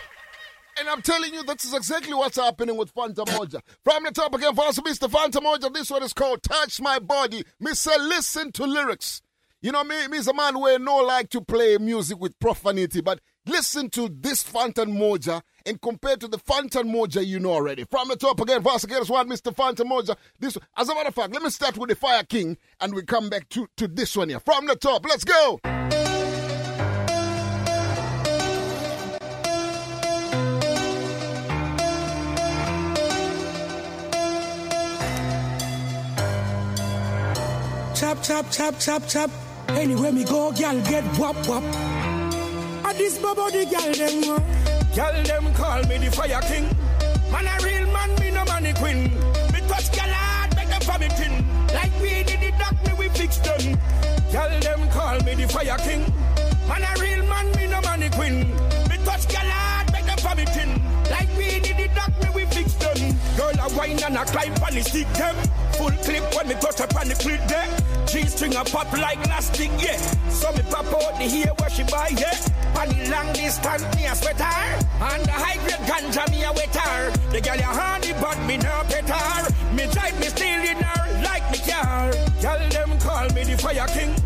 And 0.80 0.88
I'm 0.90 1.02
telling 1.02 1.34
you, 1.34 1.44
this 1.44 1.66
is 1.66 1.74
exactly 1.74 2.14
what's 2.14 2.38
happening 2.38 2.78
with 2.78 2.94
Fantan 2.96 3.26
Mojah. 3.26 3.62
From 3.84 4.04
the 4.04 4.12
top 4.12 4.34
again, 4.34 4.56
for 4.56 4.66
us, 4.66 4.80
Mr. 4.80 5.10
Fantan 5.10 5.44
Mojah, 5.44 5.72
this 5.74 5.92
one 5.92 6.02
is 6.02 6.14
called 6.14 6.42
Touch 6.42 6.80
My 6.80 6.98
Body. 6.98 7.44
Say, 7.74 7.98
listen 8.00 8.52
to 8.54 8.64
lyrics. 8.66 9.22
You 9.64 9.72
know, 9.72 9.84
me, 9.84 10.08
me's 10.08 10.28
a 10.28 10.34
man 10.34 10.60
where 10.60 10.80
no 10.80 10.98
like 10.98 11.30
to 11.30 11.42
play 11.42 11.78
music 11.78 12.20
with 12.20 12.40
profanity, 12.40 13.00
but 13.00 13.20
listen 13.46 13.92
to 13.92 14.10
this 14.10 14.44
Fantan 14.44 14.98
Mojah 14.98 15.44
and 15.68 15.80
compare 15.80 16.18
to 16.18 16.28
the 16.28 16.40
Fantan 16.40 16.92
Mojah 16.92 17.24
you 17.24 17.40
know 17.40 17.52
already. 17.52 17.84
From 17.84 18.08
the 18.08 18.16
top 18.16 18.42
again, 18.42 18.64
for 18.64 18.72
us 18.72 18.84
again, 18.86 19.04
one, 19.06 19.30
Mr. 19.30 19.56
Fantan 19.56 19.86
Mojah. 19.86 20.18
This, 20.40 20.58
as 20.76 20.90
a 20.90 20.96
matter 20.96 21.10
of 21.10 21.14
fact, 21.14 21.34
let 21.34 21.44
me 21.44 21.52
start 21.52 21.78
with 21.78 21.90
the 21.90 21.96
Fire 21.96 22.24
King 22.24 22.58
and 22.80 22.96
we 22.96 23.04
come 23.04 23.30
back 23.30 23.50
to, 23.50 23.68
to 23.78 23.88
this 23.88 24.18
one 24.18 24.30
here. 24.30 24.40
From 24.40 24.66
the 24.66 24.76
top, 24.76 25.06
let's 25.06 25.24
go. 25.24 25.60
Chop, 37.94 38.24
chop, 38.24 38.50
chop, 38.50 38.80
chop, 38.80 39.08
chop. 39.08 39.51
Anywhere 39.78 40.12
me 40.12 40.24
go, 40.24 40.52
gal 40.52 40.80
get 40.82 41.04
wop 41.18 41.36
wop. 41.48 41.64
And 41.64 42.98
this 42.98 43.18
body 43.18 43.66
gal 43.66 43.92
them, 43.94 44.30
uh, 44.30 44.40
gal 44.96 45.24
them 45.24 45.54
call 45.54 45.84
me 45.84 45.98
the 45.98 46.12
fire 46.12 46.42
king. 46.42 46.68
Man 47.32 47.48
a 47.48 47.64
real 47.64 47.88
man, 47.92 48.14
me 48.20 48.32
no 48.32 48.44
money 48.46 48.74
queen. 48.74 49.04
Me 49.54 49.60
touch 49.68 49.92
gal 49.92 50.10
hard, 50.10 50.56
make 50.56 50.70
them 50.70 51.00
me. 51.00 51.46
Like 51.74 51.94
we 52.02 52.24
did 52.24 52.44
it, 52.44 52.58
doc 52.60 52.76
me 52.86 52.94
we 53.00 53.10
fix 53.10 53.38
them. 53.38 53.80
Gal 54.32 54.60
them 54.60 54.90
call 54.90 55.20
me 55.22 55.36
the 55.36 55.48
fire 55.48 55.78
king. 55.78 56.04
Man 56.68 56.84
a 56.84 57.02
real 57.02 57.26
man, 57.28 57.52
me 57.56 57.68
no 57.68 57.82
money 57.82 58.10
queen. 58.10 58.50
Me 58.90 58.98
touch 59.06 59.28
gal 59.30 59.46
hard, 59.46 59.71
Girl 63.38 63.56
I 63.60 63.68
wine 63.78 64.04
and 64.04 64.18
I 64.18 64.24
climb 64.26 64.54
on 64.64 64.74
the 64.74 64.84
stick 64.84 65.08
them. 65.14 65.36
Full 65.78 65.92
clip 66.04 66.24
when 66.36 66.48
me 66.48 66.56
touch 66.56 66.82
up 66.82 66.96
on 66.96 67.08
the 67.08 67.16
clit 67.16 67.42
there. 67.48 67.68
G-string 68.06 68.56
a 68.56 68.64
pop 68.64 68.92
like 68.94 69.24
elastic, 69.26 69.72
yeah. 69.80 69.98
So 70.30 70.52
me 70.52 70.64
pop 70.70 70.86
out 70.86 71.18
the 71.18 71.28
hair 71.28 71.54
where 71.58 71.70
she 71.70 71.84
buy, 71.84 72.10
yeah. 72.18 72.36
On 72.80 72.88
the 72.90 73.10
long 73.10 73.32
distance, 73.34 73.84
me 73.96 74.06
a 74.06 74.16
sweat 74.16 74.40
her. 74.40 74.80
And 75.00 75.26
the 75.26 75.32
high 75.32 75.58
grade 75.64 75.86
ganja, 75.88 76.30
me 76.32 76.44
a 76.44 76.52
wet 76.52 76.76
her. 76.76 77.12
The 77.32 77.42
girl 77.42 77.60
a 77.60 77.64
honey, 77.64 78.14
but 78.20 78.40
me 78.46 78.58
no 78.58 78.84
pet 78.90 79.10
her. 79.10 79.74
Me 79.76 79.88
drive 79.92 80.20
me 80.20 80.28
still 80.28 80.62
in 80.62 80.78
her 80.78 81.24
like 81.24 81.50
me 81.52 81.60
car. 81.60 82.12
Girl 82.42 82.70
them 82.70 83.00
call 83.00 83.30
me 83.30 83.44
the 83.44 83.58
fire 83.58 83.88
king. 83.88 84.21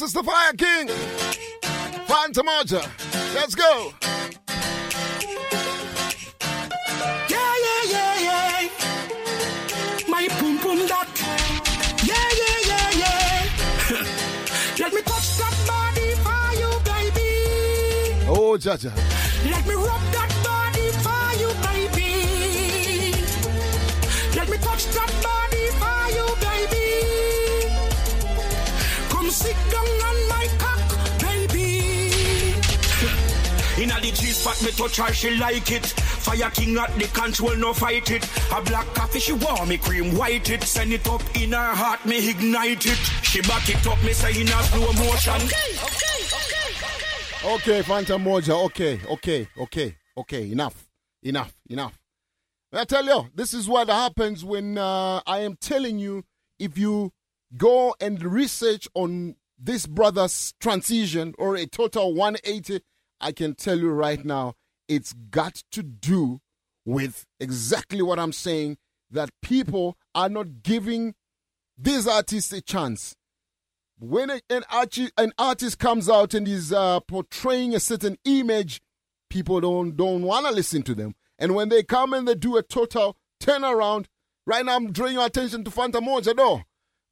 Yes, 0.00 0.04
it's 0.04 0.12
the 0.12 0.22
Fire 0.22 0.52
King. 0.52 0.86
Fantan 2.06 2.44
Mojah. 2.44 2.86
Let's 3.34 3.56
go. 3.56 3.92
Yeah, 7.28 7.52
yeah, 7.64 7.82
yeah, 7.94 8.14
yeah. 8.28 8.68
My 10.08 10.28
pum 10.38 10.58
pum 10.58 10.86
dot. 10.86 11.08
Yeah, 12.04 12.14
yeah, 12.40 12.58
yeah, 12.70 12.90
yeah. 13.02 14.06
Let 14.78 14.92
me 14.94 15.02
touch 15.02 15.36
that 15.38 15.56
body 15.66 16.14
for 16.24 16.46
you, 16.60 16.70
baby. 16.84 17.30
Oh, 18.28 18.56
Jaja. 18.56 18.92
Let 19.50 19.66
me 19.66 19.74
rub 19.74 20.02
that 20.12 20.27
Inna 33.80 34.00
the 34.00 34.10
G 34.10 34.26
spot, 34.32 34.60
me 34.62 34.70
touch 34.72 34.96
her, 34.96 35.12
she 35.12 35.30
like 35.36 35.70
it. 35.70 35.86
Fire 35.86 36.50
king 36.50 36.76
at 36.76 36.92
the 36.98 37.06
control, 37.08 37.54
no 37.56 37.72
fight 37.72 38.10
it. 38.10 38.24
A 38.52 38.60
black 38.62 38.86
coffee, 38.94 39.20
she 39.20 39.32
want 39.32 39.68
me 39.68 39.78
cream 39.78 40.16
white 40.16 40.50
it. 40.50 40.64
Send 40.64 40.92
it 40.92 41.06
up 41.06 41.22
in 41.36 41.52
her 41.52 41.74
heart, 41.74 42.04
me 42.04 42.28
ignite 42.30 42.86
it. 42.86 42.98
She 43.22 43.40
back 43.42 43.68
it 43.68 43.86
up, 43.86 44.02
me 44.02 44.12
say 44.12 44.40
in 44.40 44.48
a 44.48 44.62
slow 44.64 44.92
motion. 44.94 45.34
Okay, 45.34 45.78
okay, 45.86 46.18
okay. 47.44 47.78
Okay, 47.78 47.82
Fantan 47.82 48.24
Mojah. 48.24 48.64
Okay, 48.66 49.00
okay, 49.08 49.48
okay, 49.56 49.96
okay. 50.16 50.50
Enough, 50.50 50.88
enough, 51.22 51.54
enough. 51.70 51.98
I 52.72 52.84
tell 52.84 53.04
you, 53.04 53.28
this 53.34 53.54
is 53.54 53.68
what 53.68 53.88
happens 53.88 54.44
when 54.44 54.76
uh, 54.76 55.20
I 55.24 55.38
am 55.40 55.56
telling 55.56 55.98
you 55.98 56.24
if 56.58 56.76
you 56.76 57.12
go 57.56 57.94
and 58.00 58.22
research 58.22 58.88
on 58.94 59.36
this 59.58 59.86
brother's 59.86 60.52
transition 60.60 61.34
or 61.38 61.56
a 61.56 61.66
total 61.66 62.12
180, 62.14 62.80
I 63.20 63.32
can 63.32 63.54
tell 63.54 63.78
you 63.78 63.90
right 63.90 64.24
now, 64.24 64.54
it's 64.88 65.12
got 65.12 65.62
to 65.72 65.82
do 65.82 66.40
with 66.84 67.26
exactly 67.38 68.02
what 68.02 68.18
I'm 68.18 68.32
saying 68.32 68.78
that 69.10 69.30
people 69.42 69.96
are 70.14 70.28
not 70.28 70.62
giving 70.62 71.14
these 71.76 72.06
artists 72.06 72.52
a 72.52 72.60
chance. 72.60 73.14
When 73.98 74.30
an, 74.30 74.64
archi- 74.70 75.10
an 75.16 75.32
artist 75.38 75.78
comes 75.78 76.08
out 76.08 76.34
and 76.34 76.46
is 76.46 76.72
uh, 76.72 77.00
portraying 77.00 77.74
a 77.74 77.80
certain 77.80 78.16
image, 78.24 78.80
people 79.28 79.60
don't 79.60 79.96
don't 79.96 80.22
want 80.22 80.46
to 80.46 80.52
listen 80.52 80.82
to 80.82 80.94
them. 80.94 81.14
And 81.38 81.54
when 81.54 81.68
they 81.68 81.82
come 81.82 82.12
and 82.12 82.26
they 82.26 82.34
do 82.34 82.56
a 82.56 82.62
total 82.62 83.16
turnaround, 83.42 84.06
right 84.46 84.64
now 84.64 84.76
I'm 84.76 84.92
drawing 84.92 85.14
your 85.14 85.26
attention 85.26 85.64
to 85.64 85.70
Fantan 85.70 86.06
Mojah 86.06 86.36
though. 86.36 86.62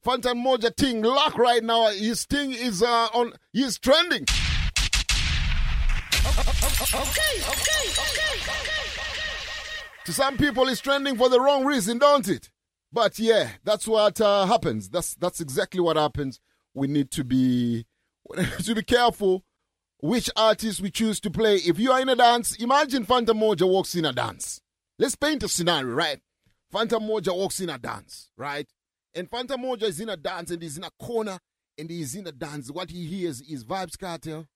Fantan 0.04 0.44
Mojah 0.44 0.76
thing 0.76 1.02
lock 1.02 1.36
right 1.36 1.62
now. 1.62 1.90
His 1.90 2.24
thing 2.24 2.52
is 2.52 2.82
uh, 2.82 3.08
on. 3.12 3.32
He's 3.52 3.78
trending. 3.78 4.26
Okay, 6.26 7.40
okay, 7.40 7.84
okay. 7.88 8.26
To 10.04 10.12
some 10.12 10.36
people, 10.36 10.68
it's 10.68 10.80
trending 10.80 11.16
for 11.16 11.28
the 11.28 11.40
wrong 11.40 11.64
reason, 11.64 11.98
don't 11.98 12.28
it? 12.28 12.50
But 12.92 13.18
yeah, 13.18 13.50
that's 13.64 13.88
what 13.88 14.20
uh, 14.20 14.46
happens. 14.46 14.88
That's 14.88 15.14
that's 15.14 15.40
exactly 15.40 15.80
what 15.80 15.96
happens. 15.96 16.40
We 16.74 16.86
need 16.86 17.10
to 17.12 17.24
be 17.24 17.86
to 18.64 18.74
be 18.74 18.82
careful 18.82 19.44
which 20.00 20.30
artists 20.36 20.80
we 20.80 20.90
choose 20.90 21.20
to 21.20 21.30
play. 21.30 21.56
If 21.56 21.78
you 21.78 21.90
are 21.92 22.00
in 22.00 22.08
a 22.08 22.16
dance, 22.16 22.56
imagine 22.56 23.04
Fantan 23.06 23.40
Mojah 23.40 23.68
walks 23.68 23.94
in 23.94 24.04
a 24.04 24.12
dance. 24.12 24.60
Let's 24.98 25.16
paint 25.16 25.42
a 25.42 25.48
scenario, 25.48 25.92
right? 25.92 26.20
Fantan 26.72 27.08
Mojah 27.08 27.34
walks 27.34 27.60
in 27.60 27.70
a 27.70 27.78
dance, 27.78 28.30
right? 28.36 28.68
And 29.14 29.30
Fantan 29.30 29.58
Mojah 29.58 29.84
is 29.84 30.00
in 30.00 30.08
a 30.08 30.16
dance 30.16 30.50
and 30.50 30.62
he's 30.62 30.76
in 30.76 30.84
a 30.84 30.90
corner 31.00 31.38
and 31.78 31.90
he's 31.90 32.14
in 32.14 32.26
a 32.26 32.32
dance. 32.32 32.70
What 32.70 32.90
he 32.90 33.06
hears 33.06 33.40
is 33.40 33.64
Vybz 33.64 33.96
Kartel, 33.96 34.46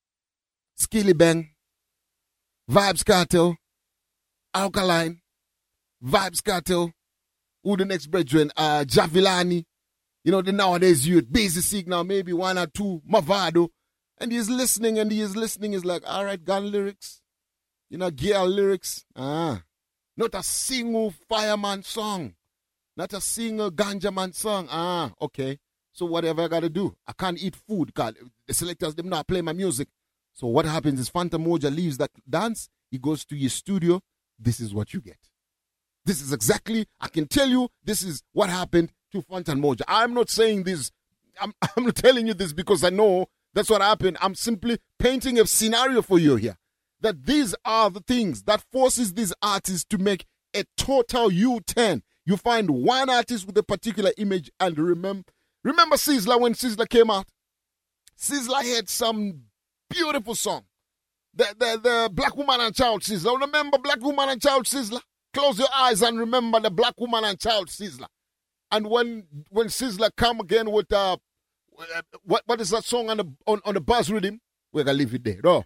Skilly 0.77 1.15
Bang, 1.15 1.51
Vybz 2.71 3.05
Kartel, 3.05 3.57
Alkaline, 4.55 5.21
Vybz 6.05 6.41
Kartel, 6.41 6.93
who 7.65 7.77
the 7.77 7.85
next 7.85 8.07
brethren, 8.07 8.53
uh, 8.57 8.85
Jahvillani, 8.87 9.65
you 10.23 10.31
know, 10.31 10.41
the 10.41 10.53
nowadays 10.53 11.05
youth, 11.05 11.27
Basic 11.33 11.65
Signal, 11.65 12.05
maybe 12.05 12.33
one 12.33 12.59
or 12.59 12.69
two, 12.69 13.03
Mavado, 13.11 13.71
and 14.19 14.31
he's 14.31 14.49
listening 14.49 15.01
and 15.01 15.11
he 15.11 15.21
is 15.21 15.35
listening, 15.35 15.73
he's 15.73 15.85
like, 15.85 16.05
all 16.07 16.25
right, 16.25 16.45
gun 16.45 16.71
lyrics, 16.71 17.21
you 17.89 17.99
know, 17.99 18.09
gear 18.09 18.45
lyrics, 18.45 19.05
ah, 19.17 19.65
not 20.17 20.33
a 20.37 20.43
single 20.45 21.13
fireman 21.29 21.83
song, 21.83 22.35
not 22.97 23.13
a 23.13 23.21
single 23.21 23.73
ganja 23.73 24.15
man 24.15 24.33
song, 24.33 24.69
ah, 24.71 25.11
okay, 25.21 25.59
so 25.91 26.07
whatever 26.07 26.43
I 26.43 26.47
gotta 26.47 26.69
do, 26.69 26.95
I 27.05 27.15
can't 27.15 27.43
eat 27.43 27.57
food, 27.57 27.95
God, 27.95 28.15
the 28.47 28.55
selectors, 28.55 28.95
them 28.95 29.09
not 29.09 29.27
play 29.27 29.43
my 29.43 29.55
music, 29.55 29.89
so 30.41 30.47
what 30.47 30.65
happens 30.65 30.99
is 30.99 31.11
Fantan 31.11 31.45
Mojah 31.47 31.75
leaves 31.75 31.99
that 31.99 32.11
dance, 32.29 32.71
he 32.91 32.97
goes 32.97 33.27
to 33.27 33.37
his 33.37 33.53
studio, 33.53 34.01
this 34.39 34.59
is 34.59 34.73
what 34.73 34.95
you 34.95 35.03
get. 35.03 35.19
This 36.07 36.23
is 36.23 36.33
exactly, 36.33 36.87
I 36.99 37.09
can 37.09 37.29
tell 37.29 37.47
you, 37.47 37.69
this 37.85 38.03
is 38.03 38.23
what 38.33 38.49
happened 38.49 38.91
to 39.13 39.21
Fantan 39.21 39.61
Mojah. 39.61 39.83
I'm 39.87 40.15
not 40.15 40.31
saying 40.31 40.63
this, 40.63 40.93
I'm, 41.39 41.53
I'm 41.77 41.85
not 41.85 41.97
telling 41.97 42.27
you 42.27 42.33
this 42.33 42.55
because 42.55 42.83
I 42.83 42.89
know 42.89 43.27
that's 43.53 43.69
what 43.69 43.83
happened. 43.83 44.17
I'm 44.23 44.35
simply 44.35 44.79
painting 44.99 45.39
a 45.39 45.47
scenario 45.47 46.01
for 46.01 46.19
you 46.19 46.37
here. 46.37 46.57
That 47.03 47.27
these 47.27 47.55
are 47.67 47.91
the 47.91 48.01
things 48.01 48.45
that 48.45 48.65
forces 48.73 49.13
these 49.13 49.35
artists 49.43 49.85
to 49.91 49.99
make 49.99 50.25
a 50.57 50.65
total 50.79 51.31
U-turn. 51.31 52.03
You 52.25 52.39
find 52.39 52.71
one 52.71 53.11
artist 53.11 53.47
with 53.47 53.59
a 53.59 53.63
particular 53.63 54.13
image 54.17 54.51
and 54.59 54.79
remember, 54.79 55.33
remember 55.63 55.97
Sizzla 55.97 56.41
when 56.41 56.55
Sizzla 56.55 56.89
came 56.89 57.11
out? 57.11 57.27
Sizzla 58.19 58.63
had 58.75 58.89
some 58.89 59.50
beautiful 59.91 60.35
song. 60.35 60.63
The, 61.35 61.47
the, 61.59 61.81
the 61.83 62.11
Black 62.13 62.37
Woman 62.37 62.61
and 62.61 62.75
Child 62.75 63.03
Sizzla. 63.03 63.39
Remember 63.41 63.79
Black 63.79 64.01
Woman 64.01 64.31
and 64.31 64.41
Child 64.41 64.65
Sizzla? 64.65 65.01
Close 65.35 65.59
your 65.59 65.69
eyes 65.75 66.03
and 66.03 66.19
remember 66.19 66.59
the 66.61 66.71
Black 66.71 66.95
Woman 66.99 67.25
and 67.25 67.39
Child 67.39 67.69
Sizzla. 67.69 68.07
And 68.73 68.89
when 68.89 69.27
when 69.51 69.67
Sizzla 69.67 70.11
come 70.17 70.41
again 70.41 70.71
with 70.71 70.93
uh, 70.93 71.17
what 72.25 72.43
what 72.47 72.61
is 72.61 72.71
that 72.71 72.85
song 72.85 73.11
on 73.11 73.17
the 73.17 73.25
on, 73.47 73.61
on 73.65 73.75
the 73.75 73.81
buzz 73.81 74.11
rhythm? 74.11 74.41
We're 74.73 74.85
gonna 74.85 74.99
leave 74.99 75.15
it 75.15 75.25
there. 75.25 75.41
No. 75.43 75.65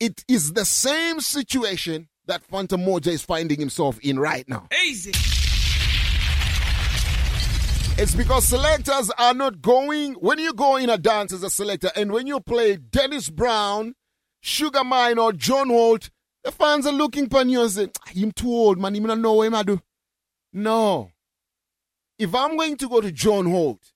It 0.00 0.24
is 0.28 0.52
the 0.52 0.64
same 0.64 1.20
situation 1.20 2.08
that 2.26 2.46
Fantan 2.46 2.86
Mojah 2.86 3.08
is 3.08 3.22
finding 3.22 3.58
himself 3.58 3.98
in 4.00 4.18
right 4.18 4.48
now. 4.48 4.68
Easy. 4.84 5.12
It's 8.00 8.14
because 8.14 8.44
selectors 8.44 9.10
are 9.18 9.34
not 9.34 9.60
going 9.60 10.14
when 10.14 10.38
you 10.38 10.54
go 10.54 10.76
in 10.76 10.88
a 10.88 10.96
dance 10.96 11.32
as 11.32 11.42
a 11.42 11.50
selector 11.50 11.90
and 11.96 12.12
when 12.12 12.28
you 12.28 12.38
play 12.38 12.76
Dennis 12.76 13.28
Brown, 13.28 13.96
Sugar 14.40 14.84
Minott 14.84 15.18
or 15.20 15.32
John 15.32 15.68
Holt, 15.68 16.08
the 16.44 16.52
fans 16.52 16.86
are 16.86 16.92
looking 16.92 17.24
upon 17.24 17.48
you 17.48 17.60
and 17.60 17.70
say, 17.72 17.88
him 18.10 18.30
too 18.30 18.50
old, 18.50 18.78
man, 18.78 18.94
him 18.94 19.02
not 19.02 19.18
know 19.18 19.32
what 19.32 19.52
I 19.52 19.64
do. 19.64 19.80
No. 20.52 21.10
If 22.20 22.36
I'm 22.36 22.56
going 22.56 22.76
to 22.76 22.88
go 22.88 23.00
to 23.00 23.10
John 23.10 23.46
Holt 23.46 23.92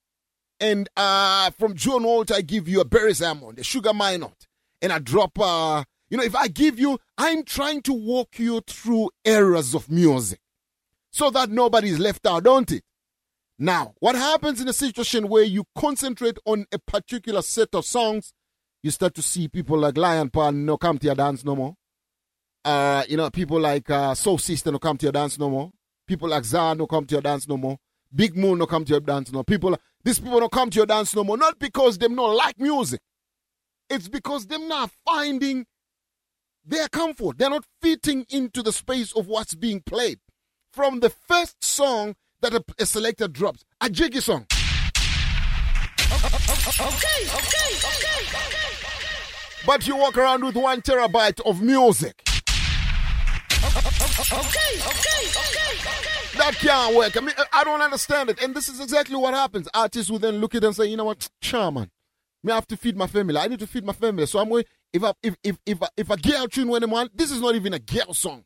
and 0.59 0.89
uh, 0.97 1.51
from 1.53 1.77
John 1.77 2.03
Holt 2.03 2.33
I 2.33 2.41
give 2.41 2.67
you 2.67 2.81
a 2.81 2.85
Berry 2.85 3.15
Salmon, 3.15 3.55
a 3.57 3.63
Sugar 3.63 3.93
Minott, 3.93 4.49
and 4.81 4.93
I 4.93 4.99
drop 4.99 5.39
uh, 5.39 5.85
you 6.11 6.17
know, 6.17 6.25
if 6.25 6.35
I 6.35 6.49
give 6.49 6.77
you, 6.81 6.99
I'm 7.17 7.45
trying 7.45 7.83
to 7.83 7.93
walk 7.93 8.41
you 8.41 8.63
through 8.67 9.11
eras 9.25 9.77
of 9.77 9.89
music 9.89 10.41
so 11.13 11.31
that 11.31 11.51
nobody's 11.51 12.01
left 12.01 12.27
out, 12.27 12.43
don't 12.43 12.73
it? 12.73 12.83
Now, 13.63 13.95
what 14.01 14.17
happens 14.17 14.61
in 14.61 14.67
a 14.67 14.73
situation 14.73 15.29
where 15.29 15.45
you 15.45 15.63
concentrate 15.79 16.37
on 16.47 16.67
a 16.73 16.81
particular 16.81 17.43
set 17.43 17.69
of 17.77 17.85
songs, 17.85 18.33
you 18.83 18.91
start 18.91 19.15
to 19.15 19.23
see 19.23 19.47
people 19.47 19.79
like 19.79 19.97
Lion 19.97 20.31
Paw 20.31 20.51
no 20.51 20.77
come 20.77 20.99
to 20.99 21.07
your 21.07 21.15
dance 21.15 21.45
no 21.45 21.55
more. 21.55 21.77
Uh, 22.65 23.05
you 23.09 23.17
know, 23.17 23.31
people 23.31 23.61
like 23.61 23.89
uh, 23.89 24.17
Soul 24.17 24.39
Sister 24.39 24.73
no 24.73 24.81
come 24.81 24.99
to 24.99 25.07
your 25.07 25.13
dance 25.13 25.39
no 25.39 25.49
more. 25.49 25.71
People 26.09 26.29
like 26.29 26.45
Zan 26.45 26.79
no 26.79 26.89
come 26.89 27.07
to 27.07 27.15
your 27.15 27.23
dance 27.23 27.47
no 27.47 27.57
more. 27.57 27.77
Big 28.13 28.37
Moon 28.37 28.59
no 28.59 28.67
come 28.67 28.85
to 28.85 28.91
your 28.95 29.01
dance 29.01 29.31
no 29.31 29.37
more. 29.37 29.45
People, 29.45 29.79
these 30.03 30.19
people 30.19 30.41
don't 30.41 30.51
come 30.51 30.69
to 30.69 30.79
your 30.79 30.87
dance 30.87 31.15
no 31.15 31.23
more. 31.23 31.37
Not 31.37 31.61
because 31.61 31.99
them 31.99 32.17
not 32.17 32.35
like 32.35 32.59
music. 32.59 33.01
It's 33.89 34.09
because 34.09 34.49
them 34.49 34.67
not 34.67 34.91
finding 35.07 35.67
their 36.65 36.89
comfort. 36.89 37.39
They're 37.39 37.49
not 37.49 37.65
fitting 37.81 38.27
into 38.29 38.61
the 38.61 38.73
space 38.73 39.13
of 39.13 39.29
what's 39.29 39.55
being 39.55 39.83
played. 39.87 40.19
From 40.73 40.99
the 40.99 41.11
first 41.11 41.63
song 41.63 42.17
that 42.43 42.55
a, 42.55 42.63
a 42.79 42.87
selector 42.87 43.29
drops, 43.29 43.65
a 43.81 43.89
jiggy 43.89 44.21
song. 44.21 44.47
Okay, 46.13 46.29
okay, 46.81 47.71
okay, 47.75 48.09
okay. 48.09 48.63
But 49.65 49.87
you 49.87 49.97
walk 49.97 50.19
around 50.19 50.45
with 50.45 50.57
one 50.57 50.83
terabyte 50.83 51.41
of 51.47 51.63
music. 51.63 52.23
Okay, 52.25 52.39
okay, 54.29 54.73
okay, 54.91 55.23
okay. 55.29 56.39
That 56.39 56.55
can't 56.55 56.97
work. 56.97 57.17
I 57.17 57.21
mean, 57.21 57.35
I 57.53 57.63
don't 57.63 57.81
understand 57.81 58.31
it. 58.31 58.43
And 58.43 58.55
this 58.55 58.69
is 58.69 58.81
exactly 58.81 59.17
what 59.17 59.35
happens. 59.35 59.69
Artists 59.73 60.11
will 60.11 60.19
then 60.19 60.37
look 60.39 60.55
at 60.55 60.65
it 60.65 60.67
and 60.67 60.75
say, 60.75 60.87
you 60.87 60.97
know 60.97 61.05
what, 61.05 61.29
Charman, 61.41 61.91
me 62.43 62.53
have 62.53 62.67
to 62.69 62.77
feed 62.77 62.97
my 62.97 63.07
family. 63.07 63.37
I 63.39 63.47
need 63.47 63.61
to 63.61 63.67
feed 63.67 63.85
my 63.85 63.93
family. 63.93 64.27
So 64.27 64.41
I'm 64.41 64.49
going, 64.49 64.65
if 64.93 65.05
I, 65.05 65.13
if, 65.23 65.37
if, 65.45 65.59
if, 65.65 65.79
if 65.97 66.11
a 66.11 66.17
girl 66.17 66.49
tune 66.49 66.69
when 66.69 66.81
them 66.81 66.91
want, 66.91 67.17
this 67.17 67.31
is 67.31 67.41
not 67.41 67.55
even 67.55 67.75
a 67.75 67.79
girl 67.79 68.15
song. 68.15 68.45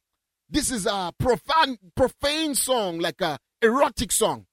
This 0.49 0.71
is 0.71 0.87
a 0.87 1.13
profane, 1.19 1.79
profane 1.95 2.55
song, 2.55 2.99
like 2.99 3.21
a 3.21 3.39
erotic 3.63 4.13
song. 4.13 4.47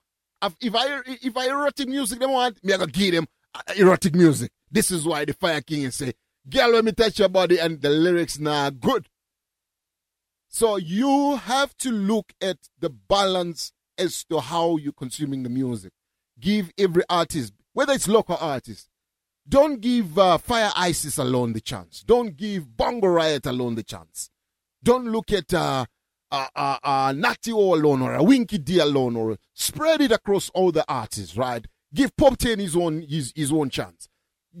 If 0.60 0.74
I, 0.74 1.00
if 1.06 1.36
I 1.36 1.46
erotic 1.46 1.88
music 1.88 2.18
them 2.18 2.32
want, 2.32 2.62
me 2.62 2.74
I 2.74 2.76
gotta 2.76 2.90
give 2.90 3.14
them 3.14 3.26
erotic 3.76 4.14
music. 4.14 4.50
This 4.70 4.90
is 4.90 5.06
why 5.06 5.24
the 5.24 5.32
Fire 5.32 5.60
King 5.60 5.90
say, 5.90 6.14
girl, 6.48 6.70
let 6.72 6.84
me 6.84 6.92
touch 6.92 7.18
your 7.18 7.28
body 7.28 7.58
and 7.58 7.80
the 7.80 7.90
lyrics 7.90 8.38
now 8.38 8.70
good. 8.70 9.08
So 10.48 10.76
you 10.76 11.36
have 11.36 11.76
to 11.78 11.90
look 11.90 12.32
at 12.40 12.58
the 12.78 12.90
balance 12.90 13.72
as 13.96 14.24
to 14.24 14.40
how 14.40 14.76
you're 14.76 14.92
consuming 14.92 15.42
the 15.42 15.48
music. 15.48 15.92
Give 16.38 16.70
every 16.76 17.04
artist, 17.08 17.52
whether 17.72 17.92
it's 17.92 18.08
local 18.08 18.36
artists, 18.40 18.88
don't 19.48 19.80
give 19.80 20.18
uh, 20.18 20.38
Fire 20.38 20.72
Isis 20.74 21.18
alone 21.18 21.52
the 21.52 21.60
chance. 21.60 22.02
Don't 22.02 22.36
give 22.36 22.76
Bongo 22.76 23.08
Riot 23.08 23.46
alone 23.46 23.74
the 23.74 23.82
chance. 23.82 24.30
Don't 24.84 25.06
look 25.06 25.32
at 25.32 25.52
uh, 25.54 25.86
uh, 26.30 26.48
uh, 26.54 26.78
uh, 26.84 27.14
Natty 27.16 27.52
O 27.52 27.74
alone 27.74 28.02
or 28.02 28.14
a 28.14 28.22
Winky 28.22 28.58
D 28.58 28.78
alone 28.78 29.16
or 29.16 29.38
spread 29.54 30.02
it 30.02 30.12
across 30.12 30.50
all 30.50 30.70
the 30.70 30.84
artists, 30.86 31.36
right? 31.36 31.66
Give 31.92 32.14
Poptain 32.14 32.60
his 32.60 32.76
own, 32.76 33.00
his, 33.02 33.32
his 33.34 33.50
own 33.50 33.70
chance. 33.70 34.08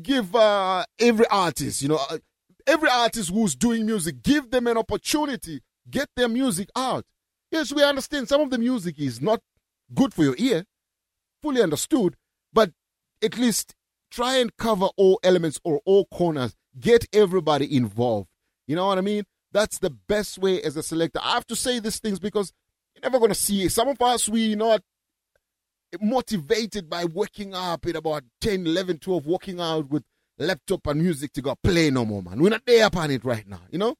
Give 0.02 0.34
uh, 0.34 0.84
every 0.98 1.26
artist, 1.26 1.82
you 1.82 1.88
know, 1.88 2.00
uh, 2.10 2.18
every 2.66 2.88
artist 2.88 3.30
who's 3.30 3.54
doing 3.54 3.84
music, 3.84 4.22
give 4.22 4.50
them 4.50 4.66
an 4.66 4.78
opportunity. 4.78 5.60
Get 5.90 6.08
their 6.16 6.28
music 6.28 6.70
out. 6.74 7.04
Yes, 7.50 7.72
we 7.72 7.82
understand 7.82 8.28
some 8.28 8.40
of 8.40 8.50
the 8.50 8.58
music 8.58 8.98
is 8.98 9.20
not 9.20 9.40
good 9.92 10.14
for 10.14 10.24
your 10.24 10.34
ear, 10.38 10.64
fully 11.42 11.60
understood, 11.60 12.16
but 12.52 12.70
at 13.22 13.36
least 13.36 13.74
try 14.10 14.36
and 14.36 14.56
cover 14.56 14.88
all 14.96 15.20
elements 15.22 15.60
or 15.64 15.80
all 15.84 16.06
corners. 16.06 16.54
Get 16.80 17.06
everybody 17.12 17.76
involved. 17.76 18.28
You 18.66 18.76
know 18.76 18.86
what 18.86 18.96
I 18.96 19.02
mean? 19.02 19.24
That's 19.54 19.78
the 19.78 19.90
best 19.90 20.38
way 20.38 20.60
as 20.60 20.76
a 20.76 20.82
selector. 20.82 21.20
I 21.22 21.34
have 21.34 21.46
to 21.46 21.56
say 21.56 21.78
these 21.78 22.00
things 22.00 22.18
because 22.18 22.52
you're 22.94 23.08
never 23.08 23.18
going 23.18 23.30
to 23.30 23.36
see 23.36 23.62
it. 23.62 23.70
Some 23.70 23.88
of 23.88 24.02
us, 24.02 24.28
we 24.28 24.56
not 24.56 24.82
motivated 26.00 26.90
by 26.90 27.04
waking 27.04 27.54
up 27.54 27.86
at 27.86 27.94
about 27.94 28.24
10, 28.40 28.66
11, 28.66 28.98
12, 28.98 29.26
walking 29.26 29.60
out 29.60 29.88
with 29.88 30.02
laptop 30.38 30.88
and 30.88 31.00
music 31.00 31.32
to 31.34 31.40
go 31.40 31.54
play 31.62 31.88
no 31.88 32.04
more, 32.04 32.20
man. 32.20 32.42
We're 32.42 32.50
not 32.50 32.66
there 32.66 32.84
upon 32.84 33.12
it 33.12 33.24
right 33.24 33.46
now, 33.48 33.60
you 33.70 33.78
know? 33.78 33.94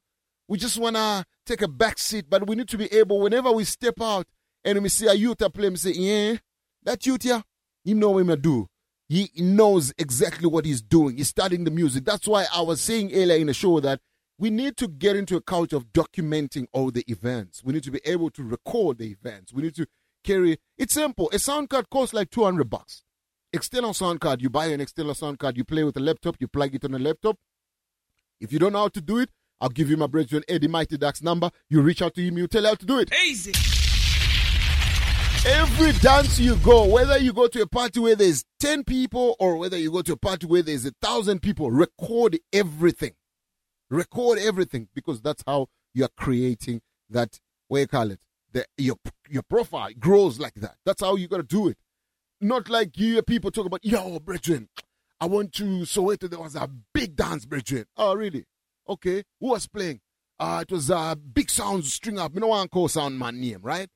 We 0.48 0.59
just 0.59 0.76
want 0.76 0.97
to 0.97 1.24
take 1.47 1.62
a 1.62 1.68
back 1.68 1.98
seat, 1.98 2.26
but 2.28 2.48
we 2.48 2.56
need 2.56 2.68
to 2.68 2.76
be 2.76 2.93
able, 2.93 3.20
whenever 3.20 3.52
we 3.52 3.62
step 3.62 4.02
out 4.02 4.26
and 4.64 4.82
we 4.82 4.89
see 4.89 5.06
a 5.06 5.14
youth 5.14 5.39
play, 5.55 5.68
we 5.68 5.76
say, 5.76 5.93
yeah, 5.93 6.36
that 6.82 7.06
youth 7.06 7.22
here, 7.22 7.44
he 7.85 7.94
know 7.94 8.10
what 8.10 8.26
he 8.26 8.36
do. 8.36 8.66
He 9.09 9.31
knows 9.36 9.93
exactly 9.97 10.48
what 10.48 10.64
he's 10.64 10.82
doing. 10.82 11.16
He's 11.16 11.28
studying 11.28 11.62
the 11.62 11.70
music. 11.70 12.05
That's 12.05 12.26
why 12.26 12.47
I 12.52 12.62
was 12.62 12.81
saying 12.81 13.12
earlier 13.14 13.36
in 13.36 13.47
the 13.47 13.55
show 13.55 13.78
that 13.78 14.01
we 14.39 14.51
need 14.51 14.77
to 14.78 14.89
get 14.89 15.16
into 15.16 15.36
a 15.36 15.40
culture 15.40 15.77
of 15.77 15.93
documenting 15.93 16.66
all 16.73 16.90
the 16.90 17.05
events. 17.06 17.62
We 17.65 17.73
need 17.73 17.85
to 17.85 17.90
be 17.90 18.01
able 18.05 18.31
to 18.31 18.43
record 18.43 18.98
the 18.98 19.11
events. 19.11 19.52
We 19.52 19.62
need 19.62 19.77
to 19.77 19.86
carry. 20.24 20.59
It's 20.77 20.94
simple. 20.94 21.31
A 21.32 21.39
sound 21.39 21.70
card 21.70 21.89
costs 21.90 22.15
like 22.15 22.31
200 22.31 22.69
bucks. 22.69 23.05
External 23.52 23.94
sound 23.94 24.20
card, 24.20 24.43
you 24.43 24.51
buy 24.51 24.66
an 24.66 24.81
external 24.81 25.15
sound 25.15 25.39
card, 25.39 25.56
you 25.56 25.62
play 25.62 25.85
with 25.85 25.97
a 25.97 26.01
laptop, 26.01 26.36
you 26.40 26.48
plug 26.48 26.74
it 26.74 26.85
on 26.85 26.94
a 26.94 26.98
laptop. 26.98 27.39
If 28.40 28.52
you 28.52 28.59
don't 28.59 28.73
know 28.73 28.81
how 28.81 28.89
to 28.89 29.01
do 29.01 29.19
it, 29.19 29.31
I'll 29.61 29.69
give 29.69 29.89
you 29.89 29.97
my 29.97 30.09
brethren 30.09 30.43
Eddie 30.48 30.66
Mighty 30.66 30.98
Ducks 30.98 31.23
number. 31.23 31.51
You 31.70 31.81
reach 31.81 32.02
out 32.02 32.15
to 32.15 32.23
him, 32.23 32.36
you 32.36 32.48
tell 32.48 32.65
him 32.65 32.70
how 32.70 32.74
to 32.74 32.86
do 32.86 32.98
it. 32.98 33.12
Easy. 33.24 33.52
Every 35.47 35.93
dance 35.93 36.40
you 36.40 36.56
go, 36.56 36.86
whether 36.86 37.19
you 37.19 37.32
go 37.32 37.47
to 37.47 37.62
a 37.62 37.66
party 37.66 38.01
where 38.01 38.16
there's 38.16 38.44
10 38.59 38.82
people 38.82 39.36
or 39.39 39.56
whether 39.56 39.78
you 39.78 39.93
go 39.93 40.02
to 40.02 40.15
a 40.15 40.16
party 40.16 40.47
where 40.47 40.62
there's 40.62 40.85
a 40.85 40.93
thousand 41.01 41.40
people, 41.40 41.70
record 41.70 42.39
everything. 42.52 43.12
Record 43.90 44.39
everything 44.39 44.89
because 44.94 45.20
that's 45.20 45.43
how 45.47 45.69
you're 45.93 46.09
creating 46.16 46.81
that, 47.11 47.39
what 47.69 47.81
you 47.81 47.86
call 47.86 48.11
it, 48.11 48.20
the, 48.52 48.65
your, 48.77 48.97
your 49.28 49.43
profile 49.43 49.90
grows 49.98 50.39
like 50.39 50.55
that. 50.55 50.77
That's 50.85 51.02
how 51.02 51.16
you 51.16 51.28
got 51.28 51.39
to 51.39 51.43
do 51.43 51.69
it. 51.69 51.78
Not 52.40 52.69
like 52.69 52.98
you 52.98 53.15
hear 53.15 53.23
people 53.23 53.51
talk 53.51 53.66
about, 53.66 53.85
yo, 53.85 54.19
brethren, 54.20 54.69
I 55.20 55.27
went 55.27 55.52
to 55.55 55.85
so 55.85 56.02
Soweto, 56.02 56.28
there 56.28 56.40
was 56.40 56.56
a 56.56 56.69
big 56.93 57.16
dance, 57.16 57.47
brethren. 57.47 57.86
Oh, 57.97 58.15
really? 58.15 58.44
Okay. 58.89 59.24
Who 59.40 59.48
was 59.48 59.66
playing? 59.66 60.01
Uh, 60.39 60.65
it 60.66 60.73
was 60.73 60.90
uh, 60.90 61.15
Big 61.15 61.48
Sound 61.48 61.85
String 61.85 62.19
Up. 62.19 62.35
You 62.35 62.40
know 62.40 62.48
one 62.48 62.69
call 62.69 62.89
sound 62.89 63.19
man 63.19 63.40
name, 63.40 63.61
right? 63.62 63.89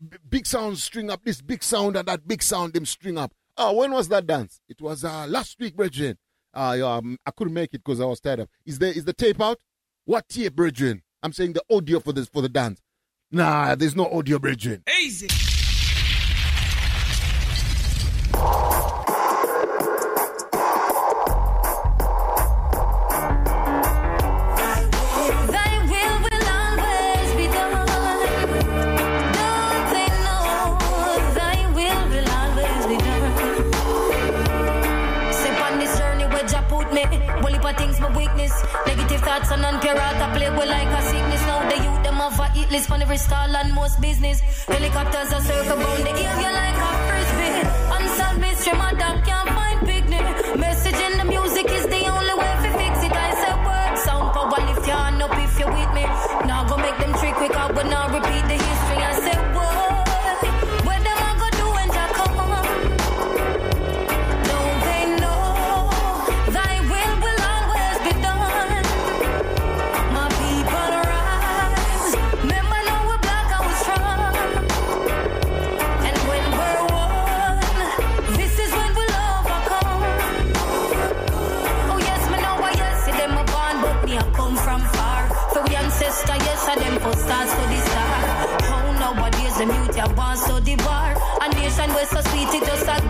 B- 0.00 0.16
big 0.28 0.46
Sound 0.46 0.78
String 0.78 1.10
Up, 1.10 1.22
this 1.24 1.42
Big 1.42 1.62
Sound 1.62 1.96
and 1.96 2.08
that 2.08 2.26
Big 2.26 2.42
Sound 2.42 2.72
them 2.72 2.86
string 2.86 3.18
up. 3.18 3.32
Oh, 3.56 3.74
when 3.74 3.92
was 3.92 4.08
that 4.08 4.26
dance? 4.26 4.60
It 4.68 4.80
was 4.80 5.04
uh, 5.04 5.26
last 5.28 5.58
week, 5.60 5.76
brethren. 5.76 6.16
Uh, 6.54 6.98
um, 6.98 7.18
I 7.26 7.30
couldn't 7.30 7.54
make 7.54 7.74
it 7.74 7.82
because 7.84 8.00
I 8.00 8.04
was 8.04 8.20
tired 8.20 8.40
of. 8.40 8.48
Is 8.64 8.78
the 8.78 8.88
is 8.88 9.04
the 9.04 9.12
tape 9.12 9.40
out? 9.40 9.58
What 10.04 10.28
tape, 10.28 10.54
brethren? 10.54 11.02
I'm 11.22 11.32
saying 11.32 11.54
the 11.54 11.62
audio 11.70 12.00
for 12.00 12.12
this 12.12 12.28
for 12.28 12.42
the 12.42 12.48
dance. 12.48 12.80
Nah, 13.30 13.74
there's 13.74 13.96
no 13.96 14.06
audio, 14.10 14.38
brethren. 14.38 14.84
Easy. 15.00 15.28
On 43.14 43.54
and 43.54 43.72
most 43.72 44.00
business. 44.00 44.40
Helicopters 44.66 45.32
are 45.32 45.40
circle 45.40 45.78
They 46.02 46.14
give 46.20 46.36
you 46.42 46.50
like 46.60 46.78
a 46.86 46.90
frisbee. 47.06 47.62
Unsolved 47.96 48.40
mystery, 48.40 48.76
my 48.76 48.92
dog 48.94 49.24
can't 49.24 49.48
find 49.50 49.63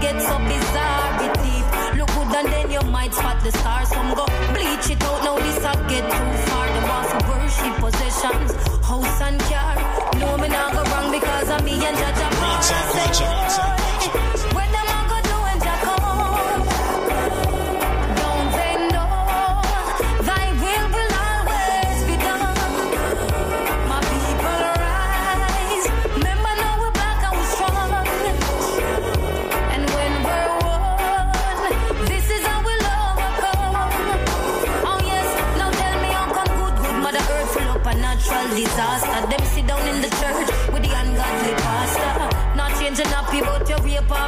get 0.05 0.21
so 0.29 0.37
bizarre. 0.51 1.11
It 1.25 1.35
deep, 1.45 1.67
look 1.99 2.11
good 2.17 2.37
and 2.39 2.49
then 2.53 2.67
you 2.75 2.83
might 2.97 3.13
spot 3.15 3.39
the 3.43 3.53
stars. 3.53 3.89
Some 3.89 4.11
go 4.19 4.27
bleach 4.55 4.89
it 4.93 5.03
out 5.09 5.21
now 5.27 5.37
this 5.45 5.65
a 5.71 5.73
get 5.91 6.05
too 6.17 6.31
far. 6.47 6.67
The 6.75 6.81
want 6.91 7.07
to 7.13 7.19
worship 7.31 7.75
possessions, 7.85 8.51
house 8.89 9.21
and 9.27 9.41
car. 9.49 9.75
No 10.21 10.29
me 10.43 10.49
not 10.49 10.71
go 10.77 10.83
wrong 10.91 11.09
because 11.17 11.49
I'm 11.55 11.65
me 11.65 11.75
and 11.89 11.97
Jaja. 12.01 12.29
When 12.41 13.94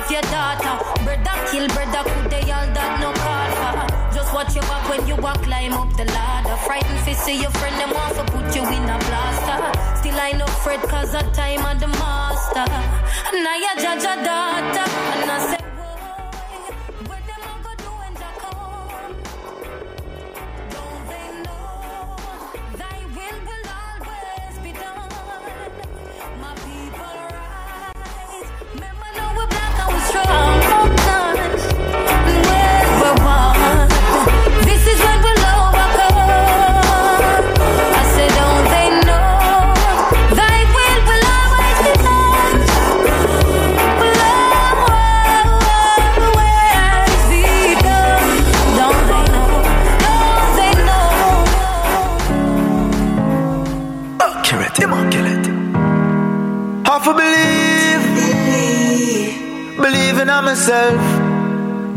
off 0.06 0.12
your 0.12 0.22
daughter. 0.22 1.04
Brother 1.04 1.36
kill 1.50 1.68
brother, 1.68 2.02
could 2.10 2.30
they 2.30 2.50
all 2.50 2.66
that 2.74 3.00
no 3.00 3.12
call 3.12 3.50
for? 3.58 4.14
Just 4.14 4.32
watch 4.34 4.54
your 4.54 4.64
back 4.64 4.88
when 4.88 5.06
you 5.06 5.16
walk, 5.16 5.42
climb 5.42 5.72
up 5.72 5.90
the 5.96 6.04
ladder. 6.04 6.56
Frightened 6.64 7.04
to 7.06 7.14
see 7.14 7.40
your 7.40 7.50
friend, 7.50 7.74
them 7.76 7.90
want 7.92 8.14
to 8.16 8.24
put 8.32 8.54
you 8.54 8.62
in 8.62 8.84
a 8.84 8.98
blaster. 9.06 9.58
Still 9.98 10.20
I 10.20 10.32
no 10.32 10.46
fret 10.46 10.82
cause 10.82 11.14
of 11.14 11.32
time 11.32 11.64
of 11.64 11.80
the 11.80 11.88
master. 11.88 12.66
And 13.32 13.46
I 13.46 13.72
a 13.72 13.82
judge 13.82 14.04
a 14.04 14.14
daughter. 14.24 14.86
And 15.20 15.30
I 15.30 15.50
say, 15.50 15.55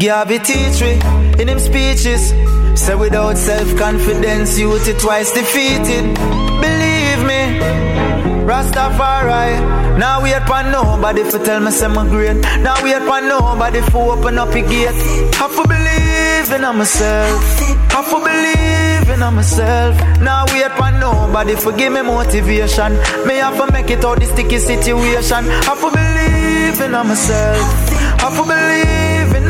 Garvey 0.10 0.40
teach 0.40 0.82
me 0.82 0.94
in 1.40 1.48
him 1.48 1.60
speeches. 1.60 2.34
Say 2.74 2.96
without 2.96 3.38
self-confidence, 3.38 4.58
youth 4.58 4.88
it 4.88 4.98
twice 5.00 5.32
defeated. 5.32 6.04
Believe 6.66 7.22
me, 7.30 7.42
Rastafari. 8.50 10.00
Now 10.00 10.24
wait 10.24 10.42
for 10.50 10.64
nobody 10.64 11.24
for 11.30 11.38
tell 11.46 11.60
me 11.60 11.70
some 11.70 11.94
great. 12.10 12.38
Now 12.66 12.82
wait 12.84 13.04
for 13.04 13.22
nobody 13.22 13.82
for 13.92 14.14
open 14.14 14.40
up 14.40 14.50
a 14.50 14.62
gate. 14.62 15.00
Have 15.36 15.56
to 15.56 15.64
believe 15.68 16.52
in 16.58 16.62
myself. 16.76 17.60
Have 17.94 18.10
to 18.10 18.18
believe 18.18 19.10
in 19.14 19.20
myself. 19.36 19.96
Now 20.22 20.46
wait 20.48 20.72
for 20.72 20.92
nobody 20.98 21.56
for 21.56 21.72
give 21.74 21.94
me 21.94 22.02
motivation. 22.02 22.94
Me 23.28 23.36
have 23.36 23.58
to 23.58 23.72
make 23.72 23.92
it 23.92 24.04
out 24.04 24.20
the 24.20 24.26
sticky 24.26 24.58
situation. 24.58 25.46
Have 25.70 25.80
to 25.82 25.92
believe 25.92 26.82
in 26.82 26.94
myself. 26.94 27.90
Have 28.22 28.36
to 28.38 28.44
believe 28.44 28.99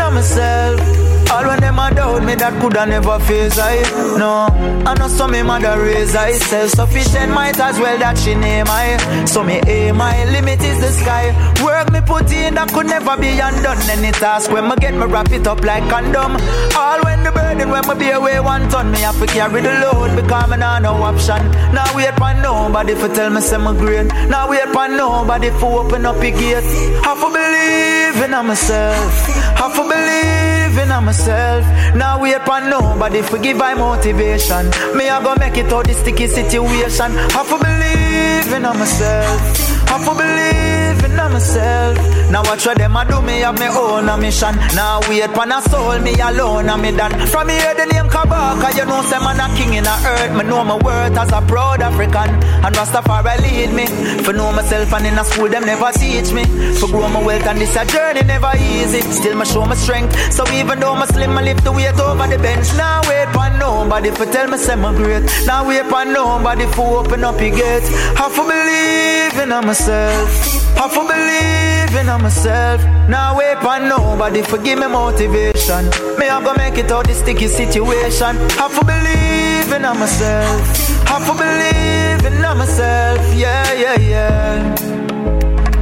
in 0.02 0.14
myself. 0.14 1.10
All 1.32 1.46
when 1.46 1.60
them 1.60 1.78
a 1.78 1.94
doubt 1.94 2.24
me 2.24 2.34
that 2.36 2.60
coulda 2.60 2.86
never 2.88 3.20
face 3.20 3.60
I. 3.60 3.86
No, 4.18 4.50
I 4.84 4.98
know 4.98 5.08
so 5.08 5.28
me 5.28 5.44
mother 5.44 5.78
raise 5.78 6.16
I 6.16 6.32
Self-sufficient 6.32 7.32
might 7.32 7.60
as 7.60 7.78
well 7.80 7.98
that 8.00 8.18
she 8.18 8.34
name 8.34 8.66
I. 8.68 8.98
So 9.26 9.44
me 9.44 9.62
aim 9.68 9.98
my 9.98 10.26
limit 10.34 10.60
is 10.62 10.80
the 10.82 10.90
sky. 10.90 11.30
Work 11.64 11.92
me 11.92 12.02
put 12.02 12.32
in 12.32 12.56
that 12.56 12.74
could 12.74 12.88
never 12.88 13.16
be 13.16 13.30
undone. 13.40 13.78
Any 13.94 14.12
task 14.12 14.52
when 14.52 14.70
me 14.70 14.76
get 14.82 14.96
me 14.96 15.06
wrap 15.06 15.30
it 15.32 15.46
up 15.46 15.62
like 15.62 15.88
condom. 15.88 16.34
All 16.74 17.00
when 17.06 17.24
the 17.24 17.32
burden 17.32 17.70
when 17.70 17.86
me 17.88 17.94
be 17.94 18.10
away 18.10 18.40
one 18.40 18.68
ton 18.70 18.92
Me 18.92 19.00
have 19.06 19.20
to 19.20 19.28
carry 19.28 19.62
the 19.62 19.74
load 19.86 20.16
because 20.16 20.50
me 20.50 20.58
nah 20.58 20.80
no 20.80 20.98
option. 21.04 21.46
Now 21.78 21.86
wait 21.96 22.18
for 22.18 22.34
nobody 22.42 22.96
for 22.96 23.08
tell 23.08 23.30
me 23.30 23.42
say 23.42 23.58
me 23.62 23.78
great. 23.78 24.08
Now 24.34 24.50
wait 24.50 24.66
for 24.74 24.88
nobody 24.90 25.52
for 25.52 25.86
open 25.86 26.08
up 26.08 26.18
a 26.18 26.32
gate. 26.32 26.66
Have 27.06 27.22
to 27.22 27.30
believe 27.30 28.18
in 28.18 28.32
myself 28.48 29.39
Have 29.60 29.76
to 29.76 29.84
believe 29.84 30.78
in 30.78 30.90
myself. 31.04 31.66
Now 31.96 32.22
wait 32.22 32.42
for 32.46 32.62
nobody 32.62 33.22
forgive 33.22 33.58
my 33.58 33.74
motivation. 33.74 34.70
Me 34.96 35.10
I 35.10 35.22
go 35.24 35.36
make 35.36 35.58
it 35.58 35.72
out 35.74 35.86
the 35.86 35.94
sticky 35.94 36.28
situation. 36.28 37.12
Have 37.36 37.50
to 37.50 37.58
believe 37.58 38.54
in 38.54 38.64
myself. 38.64 39.42
Have 39.90 40.06
to 40.06 40.14
believe 40.16 41.04
in 41.04 41.16
myself. 41.16 42.19
Now 42.30 42.44
watch 42.44 42.66
what 42.66 42.78
them 42.78 42.96
a 42.96 43.04
do 43.06 43.22
me 43.22 43.40
have 43.42 43.58
me 43.58 43.68
own 43.68 44.08
a 44.08 44.16
mission. 44.18 44.56
Now 44.78 45.02
wait 45.10 45.32
for 45.34 45.50
a 45.50 45.62
soul 45.70 45.98
me 46.00 46.14
alone 46.22 46.70
and 46.70 46.82
me 46.82 46.92
done. 46.92 47.12
From 47.28 47.50
here 47.50 47.74
the 47.74 47.86
name 47.90 48.06
Kabaka, 48.08 48.70
you 48.78 48.86
know 48.86 49.02
say 49.02 49.18
man 49.18 49.42
a 49.42 49.50
king 49.58 49.74
in 49.74 49.84
the 49.84 49.96
earth. 50.06 50.38
Me 50.38 50.44
know 50.44 50.64
my 50.64 50.78
worth 50.78 51.18
as 51.18 51.32
a 51.32 51.42
proud 51.42 51.82
African. 51.82 52.30
And 52.64 52.76
Rastafari 52.76 53.42
lead 53.42 53.74
me. 53.74 53.86
For 54.24 54.34
know 54.34 54.52
myself 54.52 54.94
and 54.94 55.08
in 55.08 55.18
a 55.18 55.26
school 55.26 55.50
them 55.50 55.66
never 55.66 55.92
teach 55.92 56.32
me. 56.32 56.44
For 56.78 56.88
grow 56.88 57.10
my 57.10 57.24
wealth 57.24 57.48
and 57.48 57.60
this 57.60 57.76
a 57.76 57.84
journey 57.86 58.22
never 58.22 58.52
easy. 58.58 59.02
Still 59.02 59.36
me 59.36 59.46
show 59.46 59.66
my 59.66 59.76
strength. 59.76 60.14
So 60.32 60.48
even 60.54 60.80
though 60.80 60.96
my 60.96 61.08
slim, 61.08 61.38
I 61.38 61.42
lift 61.42 61.64
the 61.64 61.72
weight 61.72 62.00
over 62.00 62.28
the 62.28 62.38
bench. 62.38 62.68
Now 62.78 63.02
wait 63.10 63.30
for 63.34 63.50
nobody 63.58 64.12
for 64.12 64.26
tell 64.26 64.48
me 64.48 64.58
say 64.58 64.76
me 64.76 64.94
great. 64.96 65.26
Now 65.48 65.68
wait 65.68 65.86
for 65.88 66.06
nobody 66.06 66.66
for 66.78 67.00
open 67.00 67.24
up 67.24 67.42
your 67.42 67.56
gate. 67.58 67.88
Have 68.22 68.36
to 68.36 68.44
believe 68.46 69.36
in 69.42 69.50
myself. 69.50 70.30
Have 70.78 70.94
to 70.94 71.02
believe 71.02 71.69
in 71.96 72.08
myself. 72.22 72.84
Now 73.10 73.38
wait 73.38 73.58
for 73.60 73.80
nobody 73.80 74.42
for 74.42 74.58
give 74.58 74.80
me 74.80 74.88
motivation. 74.88 75.86
Me 76.20 76.28
I 76.28 76.42
go 76.44 76.54
make 76.56 76.78
it 76.78 76.92
out 76.92 77.08
the 77.08 77.14
sticky 77.14 77.48
situation. 77.48 78.36
Have 78.60 78.74
to 78.78 78.86
believe 78.86 79.72
in 79.72 79.82
myself. 79.82 80.62
Have 81.08 81.26
to 81.28 81.34
believe 81.34 82.26
in 82.32 82.42
myself. 82.42 83.20
Yeah, 83.36 83.74
yeah, 83.74 84.00
yeah. 84.00 84.76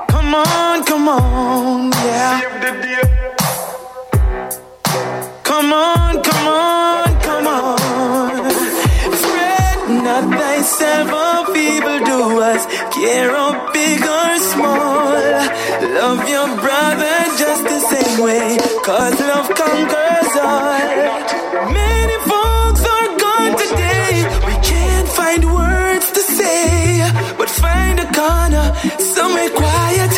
Come 0.09 0.35
on, 0.35 0.85
come 0.85 1.09
on, 1.09 1.91
yeah. 1.93 2.44
Come 6.45 6.53
on, 6.53 7.21
come 7.23 7.47
on. 7.47 8.51
Fret 9.25 9.81
not 10.05 10.25
thyself 10.39 11.11
of 11.11 11.57
evil 11.57 11.99
doers, 12.05 12.65
care 12.93 13.35
of 13.37 13.73
big 13.73 14.03
or 14.03 14.37
small. 14.53 15.15
Love 15.99 16.29
your 16.29 16.49
brother 16.65 17.17
just 17.41 17.65
the 17.65 17.81
same 17.93 18.25
way, 18.25 18.59
cause 18.85 19.19
love 19.21 19.49
conquers 19.61 20.33
all. 20.37 21.73
Many 21.73 22.17
folks 22.31 22.83
are 22.95 23.11
gone 23.25 23.55
today, 23.65 24.13
we 24.49 24.55
can't 24.71 25.09
find 25.09 25.43
words 25.55 26.11
to 26.13 26.21
say, 26.21 27.11
but 27.39 27.49
find 27.49 28.01
a 28.01 28.09
corner, 28.13 28.67
somewhere 28.99 29.51
quiet, 29.51 30.13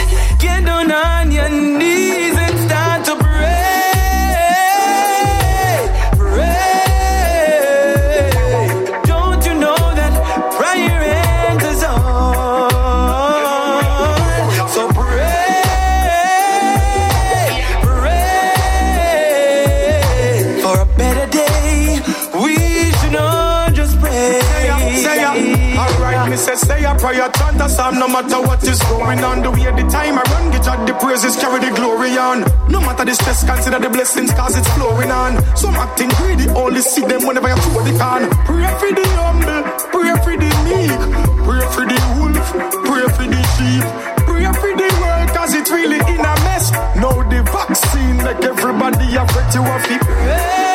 no 27.94 28.08
matter 28.08 28.40
what 28.40 28.62
is 28.64 28.80
going 28.90 29.22
on. 29.22 29.42
The 29.42 29.50
way 29.50 29.70
the 29.70 29.86
time 29.88 30.18
I 30.18 30.22
run, 30.32 30.50
get 30.50 30.66
out 30.66 30.86
the 30.86 30.94
praises, 30.94 31.36
carry 31.36 31.60
the 31.60 31.70
glory 31.76 32.18
on. 32.18 32.40
No 32.70 32.80
matter 32.80 33.04
the 33.04 33.14
stress, 33.14 33.44
consider 33.44 33.78
the 33.78 33.90
blessings, 33.90 34.32
cause 34.32 34.56
it's 34.56 34.68
flowing 34.74 35.10
on. 35.10 35.38
Some 35.56 35.74
acting 35.74 36.08
greedy, 36.18 36.48
only 36.50 36.80
see 36.80 37.02
them 37.02 37.26
whenever 37.26 37.48
you 37.48 37.56
throw 37.56 37.82
the 37.84 37.94
can. 37.98 38.30
Pray 38.46 38.66
for 38.80 38.90
the 38.90 39.06
humble, 39.14 39.62
pray 39.94 40.12
for 40.24 40.34
the 40.34 40.50
meek, 40.66 41.00
pray 41.46 41.62
for 41.74 41.84
the 41.86 41.98
wolf, 42.18 42.46
pray 42.88 43.06
for 43.14 43.26
the 43.30 43.40
sheep, 43.54 43.84
pray 44.26 44.46
for 44.50 44.72
the 44.74 44.88
world, 45.00 45.28
cause 45.36 45.54
it's 45.54 45.70
really 45.70 46.00
in 46.12 46.20
a 46.20 46.34
mess. 46.46 46.72
Now 46.98 47.22
the 47.28 47.42
vaccine 47.44 48.16
make 48.18 48.42
everybody 48.42 49.14
afraid 49.14 49.48
to 49.52 49.60
have 49.62 49.86
it. 49.90 50.02
Don't 50.02 50.65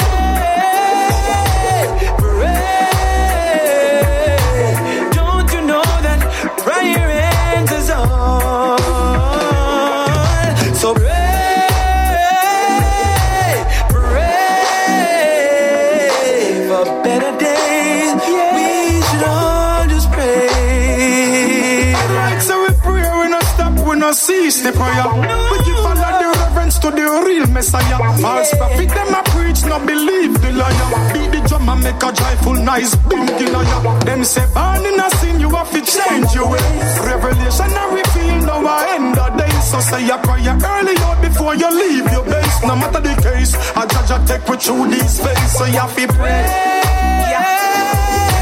no 24.42 24.50
cease 24.50 24.62
the 24.64 24.72
prayer. 24.72 25.06
We 25.52 25.58
give 25.66 25.86
of 25.86 25.98
the 25.98 26.30
reverence 26.40 26.80
to 26.80 26.92
the 26.92 27.06
real 27.26 27.48
Messiah. 27.48 27.98
False 28.22 28.54
prophet, 28.56 28.90
them 28.90 29.14
a 29.14 29.24
preach, 29.30 29.64
no 29.66 29.80
believe 29.86 30.42
the 30.42 30.52
liar. 30.52 31.14
Beat 31.14 31.32
the 31.32 31.48
drum 31.48 31.70
and 31.70 31.84
make 31.84 32.04
a 32.04 32.12
joyful 32.12 32.54
noise, 32.54 32.96
big 33.10 33.50
liar. 33.54 34.00
Them 34.06 34.24
say, 34.24 34.46
born 34.54 34.86
in 34.86 35.00
a 35.00 35.10
sin, 35.18 35.40
you 35.40 35.50
have 35.50 35.72
to 35.72 35.82
change 35.82 36.34
your 36.34 36.50
ways. 36.50 37.00
Revelation 37.06 37.72
and 37.72 37.94
reveal, 37.94 38.46
now 38.46 38.66
I 38.66 38.96
end 38.96 39.16
the 39.16 39.30
day. 39.38 39.52
So 39.62 39.80
say 39.80 40.10
a 40.10 40.18
prayer 40.18 40.58
early 40.58 40.98
out 40.98 41.22
before 41.22 41.56
you 41.56 41.70
leave 41.70 42.12
your 42.12 42.26
base. 42.26 42.62
No 42.64 42.76
matter 42.76 43.02
the 43.02 43.16
case, 43.22 43.54
a 43.76 43.86
judge 43.88 44.12
a 44.12 44.20
take 44.26 44.48
you 44.48 44.58
through 44.58 44.88
these 44.90 45.20
phase. 45.20 45.52
So 45.58 45.66
you 45.66 45.80
have 45.80 45.96
to 45.96 46.08
pray. 46.08 46.46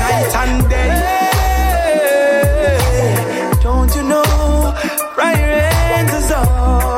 Night 0.10 0.36
and 0.36 0.70
day. 0.70 1.20
Don't 3.62 3.96
you 3.96 4.04
know 4.04 4.39
answers 6.40 6.89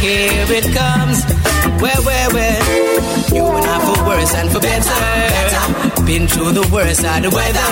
here 0.00 0.46
it 0.58 0.64
comes. 0.74 1.24
Where, 1.82 2.00
where, 2.08 2.28
where? 2.30 2.60
You 3.34 3.44
and 3.44 3.66
I 3.66 3.78
for 3.84 3.98
worse 4.08 4.34
and 4.34 4.50
for 4.50 4.60
better. 4.60 6.04
Been 6.06 6.26
through 6.28 6.52
the 6.52 6.66
worst 6.72 7.04
of 7.04 7.22
the 7.22 7.30
weather. 7.30 7.68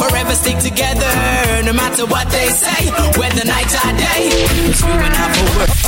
Forever 0.00 0.32
stick 0.34 0.58
together, 0.58 1.62
no 1.64 1.72
matter 1.72 2.06
what 2.06 2.28
they 2.30 2.48
say, 2.48 2.90
whether 3.18 3.44
night 3.44 3.72
or 3.84 3.92
day. 3.96 4.30
'Cause 4.66 4.82
you 4.82 4.92
and 5.06 5.14
I 5.14 5.26
for 5.34 5.46
worse. 5.58 5.78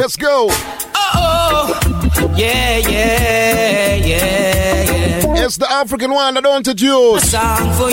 Let's 0.00 0.16
go. 0.16 0.48
Oh, 0.50 1.80
oh. 1.84 2.34
yeah, 2.36 2.78
yeah, 2.78 3.94
yeah, 3.94 3.94
yeah. 3.96 4.59
It's 4.59 4.59
the 5.60 5.70
African 5.70 6.10
one 6.10 6.34
that 6.34 6.42
don't 6.42 6.56
introduce. 6.56 7.30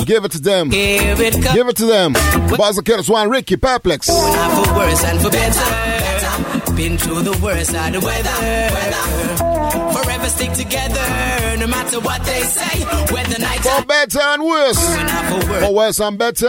Give 0.06 0.26
it 0.26 0.32
to 0.32 0.40
them. 0.42 0.72
Here 0.72 1.16
it. 1.22 1.34
Give 1.54 1.68
it 1.68 1.76
to 1.78 1.86
them. 1.86 2.14
Basil 2.14 2.82
Kellis 2.82 3.10
one, 3.10 3.30
Ricky 3.30 3.58
Perplex. 3.58 4.08
For 4.08 4.16
worse 4.76 5.04
and 5.04 5.22
for 5.22 5.30
better. 5.30 6.74
Been 6.76 6.98
through 6.98 7.22
the 7.24 7.38
worst 7.44 7.76
of 7.76 7.92
the 7.94 8.00
weather. 8.00 8.38
Forever 9.94 10.30
stick 10.30 10.54
together, 10.54 11.58
no 11.58 11.68
matter 11.68 12.00
what 12.00 12.24
they 12.24 12.42
say. 12.42 12.86
Whether 13.14 13.40
night 13.40 13.57
For 13.62 13.86
better 13.86 14.20
and 14.22 14.44
worse. 14.44 14.80
For 15.62 15.74
worse 15.74 16.00
and 16.00 16.18
better. 16.18 16.48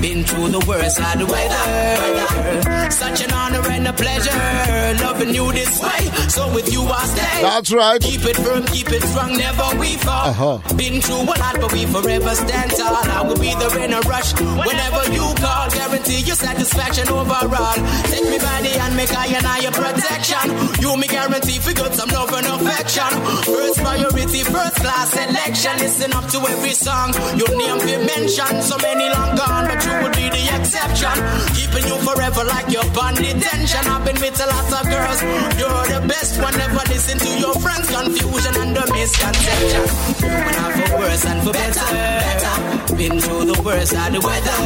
Been 0.00 0.24
through 0.24 0.48
the 0.48 0.64
worst 0.66 1.00
of 1.00 1.18
the 1.18 1.26
weather. 1.26 2.90
Such 2.90 3.24
an 3.24 3.32
honor 3.32 3.62
and 3.68 3.88
a 3.88 3.92
pleasure. 3.92 5.04
Loving 5.04 5.34
you 5.34 5.52
this 5.52 5.82
way. 5.82 6.06
So 6.28 6.52
with 6.54 6.72
you 6.72 6.82
I 6.82 7.04
stay. 7.06 7.42
That's 7.42 7.72
right. 7.72 8.00
Keep 8.00 8.24
it 8.24 8.36
firm, 8.36 8.64
keep 8.66 8.88
it 8.90 9.02
strong, 9.02 9.36
never 9.36 9.66
we 9.78 9.96
fall. 9.96 10.28
Uh-huh. 10.30 10.74
Been 10.76 11.00
through 11.00 11.24
a 11.24 11.34
lot, 11.36 11.56
but 11.60 11.72
we 11.72 11.86
forever 11.86 12.34
stand 12.34 12.70
tall. 12.72 12.96
I 12.96 13.22
will 13.26 13.38
be 13.38 13.52
there 13.54 13.78
in 13.84 13.92
a 13.92 14.00
rush 14.06 14.32
whenever 14.40 15.02
you 15.12 15.26
call. 15.36 15.68
Guarantee 15.70 16.20
your 16.22 16.36
satisfaction 16.36 17.08
overall. 17.08 17.76
Take 18.08 18.24
me 18.24 18.38
by 18.38 18.62
the 18.62 18.72
hand, 18.78 18.96
make 18.96 19.12
I 19.12 19.26
and 19.26 19.46
I 19.46 19.58
your 19.58 19.72
protection. 19.72 20.44
You 20.80 20.96
me 20.96 21.08
guarantee 21.08 21.58
for 21.58 21.74
good 21.74 21.94
some 21.94 22.08
love 22.10 22.32
and 22.32 22.46
affection. 22.46 23.10
First 23.44 23.80
priority, 23.80 24.42
first 24.44 24.76
class 24.76 25.10
selection. 25.10 25.78
Listen 25.96 26.12
up 26.12 26.28
to 26.28 26.38
every 26.52 26.74
song. 26.76 27.08
Your 27.40 27.48
name 27.56 27.80
be 27.80 27.96
mentioned. 27.96 28.60
So 28.60 28.76
many 28.84 29.08
long 29.08 29.34
gone, 29.34 29.64
but 29.64 29.80
you 29.80 29.96
would 30.04 30.12
be 30.12 30.28
the 30.28 30.44
exception. 30.52 31.16
Keeping 31.56 31.88
you 31.88 31.96
forever 32.04 32.44
like 32.44 32.68
your 32.68 32.84
bond 32.92 33.16
detention. 33.16 33.80
I've 33.88 34.04
been 34.04 34.20
with 34.20 34.36
a 34.36 34.44
lot 34.44 34.68
of 34.76 34.84
girls. 34.92 35.22
You're 35.56 35.86
the 35.88 36.04
best 36.06 36.36
one. 36.38 36.52
Never 36.52 36.84
listen 36.92 37.16
to 37.16 37.30
your 37.40 37.54
friends' 37.64 37.88
confusion 37.88 38.54
and 38.60 38.76
the 38.76 38.84
misconception. 38.92 39.84
When 40.20 40.56
I 40.60 40.68
for 40.84 40.98
worse 40.98 41.24
and 41.24 41.40
for 41.40 41.52
better. 41.56 41.88
Been 42.94 43.18
through 43.18 43.44
the 43.56 43.62
worst 43.64 43.96
of 43.96 44.12
the 44.12 44.20
weather. 44.20 44.56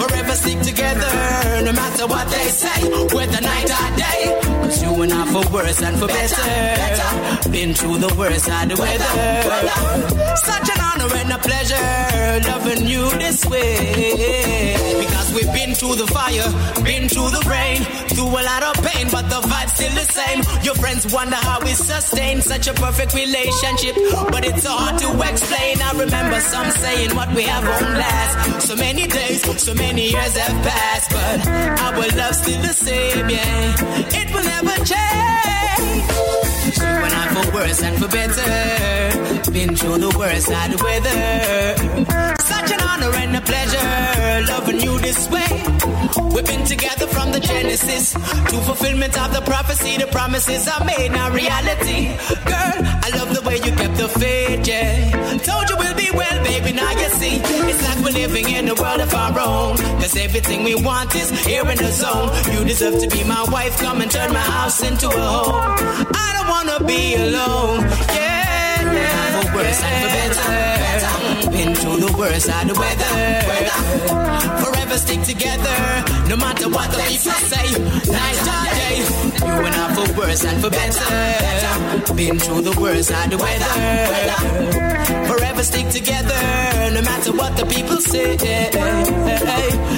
Forever 0.00 0.32
stick 0.32 0.60
together, 0.62 1.12
no 1.60 1.72
matter 1.72 2.06
what 2.06 2.26
they 2.30 2.48
say. 2.48 2.88
Whether 3.12 3.40
night 3.42 3.68
or 3.68 3.96
day. 4.00 4.53
Cause 4.64 4.82
you 4.82 5.02
and 5.02 5.12
I 5.12 5.26
for 5.26 5.52
worse 5.52 5.82
and 5.82 5.98
for 5.98 6.06
better. 6.06 7.50
Been 7.50 7.74
through 7.74 7.98
the 7.98 8.14
worst 8.16 8.48
of 8.48 8.68
the 8.70 8.76
weather. 8.80 10.36
Such 10.36 10.70
an 10.74 10.80
honor 10.80 11.14
and 11.16 11.32
a 11.32 11.38
pleasure 11.38 12.48
loving 12.48 12.86
you 12.86 13.10
this 13.18 13.44
way. 13.44 15.03
We've 15.34 15.52
been 15.52 15.74
through 15.74 15.96
the 15.96 16.06
fire, 16.06 16.46
been 16.84 17.08
through 17.08 17.30
the 17.30 17.42
rain, 17.50 17.82
through 18.14 18.28
a 18.28 18.42
lot 18.46 18.62
of 18.62 18.74
pain, 18.84 19.08
but 19.10 19.28
the 19.28 19.40
vibe's 19.42 19.72
still 19.72 19.90
the 19.90 20.06
same. 20.06 20.38
Your 20.62 20.76
friends 20.76 21.12
wonder 21.12 21.36
how 21.36 21.58
we 21.60 21.72
sustain 21.74 22.40
such 22.40 22.68
a 22.68 22.74
perfect 22.74 23.14
relationship, 23.14 23.96
but 24.30 24.44
it's 24.44 24.64
hard 24.64 24.98
to 25.02 25.08
explain. 25.28 25.82
I 25.82 25.90
remember 25.98 26.40
some 26.40 26.70
saying 26.70 27.16
what 27.16 27.34
we 27.34 27.42
have 27.42 27.64
won't 27.64 27.94
last. 27.98 28.68
So 28.68 28.76
many 28.76 29.06
days, 29.08 29.42
so 29.60 29.74
many 29.74 30.10
years 30.10 30.36
have 30.36 30.62
passed, 30.62 31.10
but 31.10 31.48
our 31.82 32.16
love's 32.16 32.38
still 32.42 32.62
the 32.62 32.72
same, 32.72 33.28
yeah. 33.28 33.74
It 34.20 34.32
will 34.32 34.44
never 34.44 34.84
change. 34.84 36.43
You 36.78 36.84
and 37.06 37.14
I 37.14 37.24
for 37.34 37.54
worse 37.54 37.82
and 37.82 37.96
for 38.00 38.08
better. 38.08 39.50
Been 39.52 39.76
through 39.76 39.98
the 39.98 40.12
worst 40.18 40.50
of 40.50 40.66
the 40.72 40.78
weather. 40.84 42.34
Such 42.42 42.72
an 42.72 42.80
honor 42.80 43.12
and 43.16 43.36
a 43.36 43.40
pleasure 43.40 44.52
loving 44.52 44.80
you 44.80 44.98
this 44.98 45.28
way. 45.30 45.50
We've 46.34 46.46
been 46.46 46.64
together 46.64 47.06
from 47.06 47.32
the 47.32 47.40
Genesis 47.40 48.12
to 48.12 48.56
fulfillment 48.68 49.16
of 49.18 49.32
the 49.32 49.42
prophecy. 49.42 49.96
The 49.98 50.06
promises 50.08 50.66
are 50.68 50.84
made 50.84 51.12
now 51.12 51.30
reality. 51.30 52.08
Girl, 52.44 52.78
I 53.06 53.10
love 53.18 53.34
the 53.34 53.42
way 53.46 53.56
you 53.56 53.72
kept 53.72 53.96
the 53.96 54.08
faith, 54.08 54.66
yeah. 54.66 55.10
Told 55.38 55.70
you 55.70 55.76
we'll 55.76 55.94
be 55.96 56.10
well, 56.12 56.44
baby, 56.44 56.72
now 56.72 56.90
you 56.90 57.08
see. 57.20 57.36
It's 57.70 57.82
like 57.86 57.98
we're 58.04 58.18
living 58.22 58.48
in 58.48 58.68
a 58.68 58.74
world 58.74 59.00
of 59.00 59.14
our 59.14 59.38
own. 59.38 59.76
Cause 60.00 60.16
everything 60.16 60.64
we 60.64 60.74
want 60.74 61.14
is 61.14 61.30
here 61.46 61.66
in 61.68 61.78
the 61.78 61.92
zone. 61.92 62.30
You 62.52 62.64
deserve 62.64 62.98
to 63.00 63.08
be 63.08 63.22
my 63.24 63.44
wife, 63.50 63.78
come 63.78 64.00
and 64.00 64.10
turn 64.10 64.32
my 64.32 64.46
house 64.58 64.82
into 64.82 65.08
a 65.08 65.26
home. 65.34 65.76
I 66.14 66.30
don't 66.34 66.48
wanna 66.66 66.84
be 66.84 67.14
alone, 67.14 67.80
yeah. 68.08 69.42
For 69.42 69.56
worse 69.56 69.82
and 69.82 70.02
for 70.02 70.16
better. 70.16 70.50
better. 70.80 71.50
Been 71.50 71.74
through 71.74 71.98
the 71.98 72.16
worst 72.16 72.48
of 72.48 72.68
the 72.68 72.74
weather. 72.74 73.12
Forever 74.64 74.98
stick 74.98 75.22
together, 75.22 75.78
no 76.28 76.36
matter 76.36 76.68
what 76.68 76.90
the 76.90 76.98
people 77.08 77.32
say. 77.32 77.66
Night 78.12 78.40
or 78.40 78.64
day. 78.64 78.73
You 79.44 79.56
and 79.66 79.74
I 79.74 79.94
for 79.94 80.08
worse 80.18 80.44
and 80.44 80.60
for 80.62 80.70
better. 80.70 82.14
Been 82.14 82.38
through 82.38 82.62
the 82.62 82.80
worst 82.80 83.10
of 83.10 83.30
the 83.30 83.38
weather. 83.38 83.72
Forever 85.28 85.62
stick 85.62 85.88
together, 85.88 86.40
no 86.94 87.02
matter 87.02 87.32
what 87.32 87.56
the 87.56 87.66
people 87.66 87.96
say. 87.98 88.36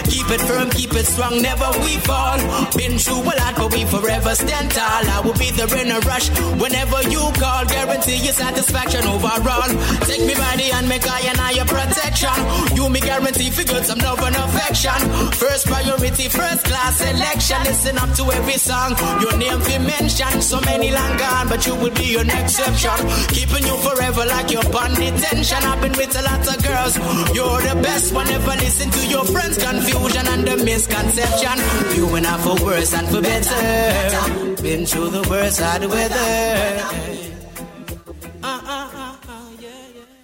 Keep 0.04 0.30
it 0.30 0.40
firm, 0.48 0.70
keep 0.70 0.92
it 0.94 1.06
strong, 1.06 1.42
never 1.42 1.68
we 1.84 1.96
fall. 2.08 2.38
Been 2.76 2.98
through 2.98 3.22
a 3.22 3.34
lot, 3.36 3.54
but 3.56 3.72
we 3.72 3.84
forever 3.84 4.34
stand 4.34 4.70
tall. 4.70 5.04
I 5.06 5.20
will 5.24 5.34
be 5.34 5.50
there 5.50 5.70
in 5.78 5.90
a 5.90 6.00
rush 6.00 6.28
whenever 6.58 7.02
you 7.10 7.20
call. 7.38 7.64
Guarantee 7.66 8.16
your 8.24 8.32
satisfaction 8.32 9.04
overall. 9.06 9.70
Take 10.08 10.24
me 10.26 10.34
by 10.34 10.56
the 10.56 10.66
hand, 10.72 10.88
make 10.88 11.06
I 11.06 11.20
and 11.30 11.38
I 11.38 11.50
your 11.52 11.66
protection. 11.66 12.34
You 12.74 12.88
me 12.88 13.00
guarantee 13.00 13.50
for 13.50 13.64
good, 13.64 13.84
some 13.84 13.98
love 13.98 14.22
and 14.22 14.36
affection. 14.36 14.98
First 15.32 15.66
priority, 15.66 16.28
first 16.28 16.64
class 16.64 16.98
selection. 16.98 17.62
Listen 17.64 17.98
up 17.98 18.10
to 18.16 18.24
every 18.32 18.58
song. 18.58 18.96
Your 19.20 19.35
name 19.38 19.58
be 19.60 19.78
mentioned. 19.78 20.42
So 20.42 20.60
many 20.60 20.90
long 20.90 21.16
gone, 21.16 21.48
but 21.48 21.66
you 21.66 21.74
will 21.74 21.94
be 21.94 22.16
an 22.16 22.30
exception. 22.30 22.98
Keeping 23.28 23.64
you 23.66 23.76
forever 23.78 24.24
like 24.26 24.50
your 24.50 24.64
bond 24.70 24.96
detention. 24.96 25.58
I've 25.62 25.80
been 25.80 25.92
with 25.92 26.18
a 26.18 26.22
lot 26.22 26.46
of 26.46 26.58
girls. 26.62 26.96
You're 27.34 27.62
the 27.62 27.80
best 27.82 28.12
one. 28.12 28.26
Never 28.26 28.56
listen 28.56 28.90
to 28.90 29.06
your 29.06 29.24
friends' 29.24 29.58
confusion 29.58 30.26
and 30.26 30.46
the 30.46 30.56
misconception. 30.64 31.56
You 31.96 32.06
went 32.12 32.26
out 32.26 32.40
for 32.40 32.56
worse 32.64 32.92
and 32.94 33.08
for 33.08 33.20
better. 33.20 34.62
Been 34.62 34.86
through 34.86 35.10
the 35.10 35.26
worst 35.28 35.60
of 35.60 35.80
the 35.80 35.88
weather. 35.88 37.15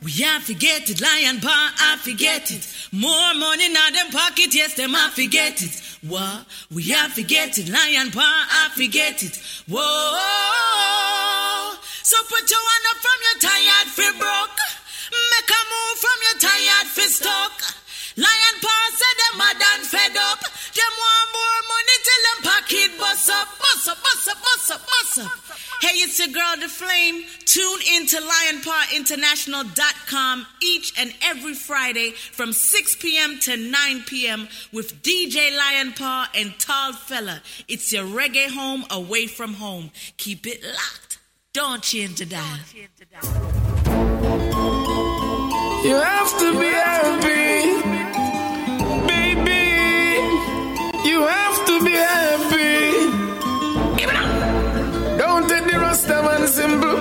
We 0.03 0.11
have 0.23 0.43
forget 0.43 0.91
it, 0.91 1.01
lion 1.01 1.39
paw, 1.41 1.71
I 1.79 1.97
forget 2.03 2.51
it. 2.51 2.67
More 2.91 3.35
money 3.35 3.69
now 3.69 3.89
them 3.91 4.11
pocket, 4.11 4.53
yes, 4.53 4.75
them 4.75 4.97
I 4.97 5.11
forget 5.15 5.63
it. 5.63 5.81
What? 6.03 6.45
We 6.75 6.91
have 6.91 7.13
forget 7.13 7.57
it, 7.57 7.69
lion 7.69 8.11
paw, 8.11 8.47
I 8.51 8.71
forget 8.75 9.23
it. 9.23 9.39
Whoa. 9.71 9.79
So 12.03 12.17
put 12.27 12.51
your 12.51 12.59
hand 12.59 12.87
up 12.91 12.99
from 12.99 13.19
your 13.23 13.39
tired 13.47 13.89
fi 13.95 14.11
broke. 14.19 14.59
Make 15.15 15.51
a 15.55 15.63
move 15.71 15.99
from 16.03 16.19
your 16.27 16.39
tired 16.51 16.89
fi 16.91 17.07
stuck. 17.07 17.63
Lion 18.19 18.57
paw 18.61 18.83
said 18.91 19.17
them 19.23 19.39
mad 19.39 19.63
and 19.79 19.87
fed 19.87 20.17
up. 20.19 20.43
Them 20.75 20.93
want 21.03 21.29
more 21.37 21.61
money 21.69 21.97
till 22.07 22.23
them 22.27 22.39
pocket 22.51 22.91
bust 22.99 23.29
up, 23.31 23.49
bust 23.59 23.89
up, 23.89 23.99
bust 24.03 24.29
up, 24.29 24.39
bust 24.43 24.71
up, 24.71 24.81
bust 24.87 25.19
up. 25.19 25.31
Hey, 25.83 25.99
it's 25.99 26.19
your 26.19 26.29
girl, 26.29 26.57
The 26.61 26.69
Flame. 26.69 27.25
Tune 27.45 27.81
into 27.97 28.17
lionpawinternational.com 28.17 30.47
each 30.63 30.93
and 30.99 31.13
every 31.23 31.55
Friday 31.55 32.13
from 32.13 32.53
6 32.53 32.97
p.m. 32.97 33.39
to 33.41 33.57
9 33.57 34.03
p.m. 34.07 34.49
with 34.73 35.03
DJ 35.03 35.57
Lion 35.57 35.93
Paw 35.93 36.29
and 36.35 36.55
Tall 36.59 36.93
Fella. 36.93 37.43
It's 37.69 37.93
your 37.93 38.05
reggae 38.05 38.49
home 38.49 38.85
away 38.91 39.27
from 39.27 39.55
home. 39.55 39.91
Keep 40.17 40.47
it 40.47 40.63
locked. 40.65 41.19
Don't 41.53 41.83
change 41.83 42.19
the 42.19 42.27
dial. 42.27 42.59
You 45.85 45.97
have 45.97 46.39
to 46.39 46.59
be 46.59 46.67
happy, 46.69 47.83
You 51.05 51.27
have 51.27 51.67
to 51.67 51.85
be 51.85 51.91
happy. 51.91 52.81
Give 53.99 54.09
it 54.09 54.17
up. 54.17 55.19
Don't 55.19 55.49
take 55.49 55.65
the 55.65 55.79
rasta 55.81 56.23
man 56.23 56.47
simple. 56.47 56.99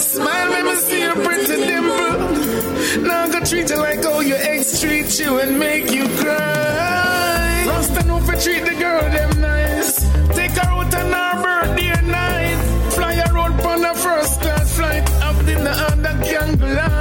Smile, 0.00 0.50
let 0.50 0.64
me 0.64 0.74
see 0.86 1.00
your 1.00 1.14
pretty 1.14 1.56
dimple. 1.70 3.02
Now 3.06 3.28
go 3.28 3.40
treat 3.44 3.70
you 3.70 3.76
like 3.76 4.02
how 4.02 4.18
your 4.20 4.38
ex 4.38 4.80
treat 4.80 5.18
you 5.20 5.38
and 5.38 5.58
make 5.60 5.92
you 5.92 6.08
cry. 6.18 7.64
Rasta 7.68 8.06
know 8.08 8.20
for 8.20 8.34
treat 8.34 8.64
the 8.64 8.74
girl 8.74 9.02
them 9.16 9.40
nice. 9.40 9.94
Take 10.34 10.50
her 10.50 10.68
out 10.68 10.94
on 10.94 11.12
her 11.12 11.42
birthday 11.44 12.02
night. 12.02 12.58
Fly 12.94 13.14
her 13.14 13.38
out 13.38 13.64
on 13.64 13.84
a 13.84 13.94
first 13.94 14.40
class 14.40 14.76
flight. 14.76 15.04
Up 15.22 15.38
in 15.46 15.62
the 15.62 15.74
under 15.92 16.24
candlelight. 16.24 16.95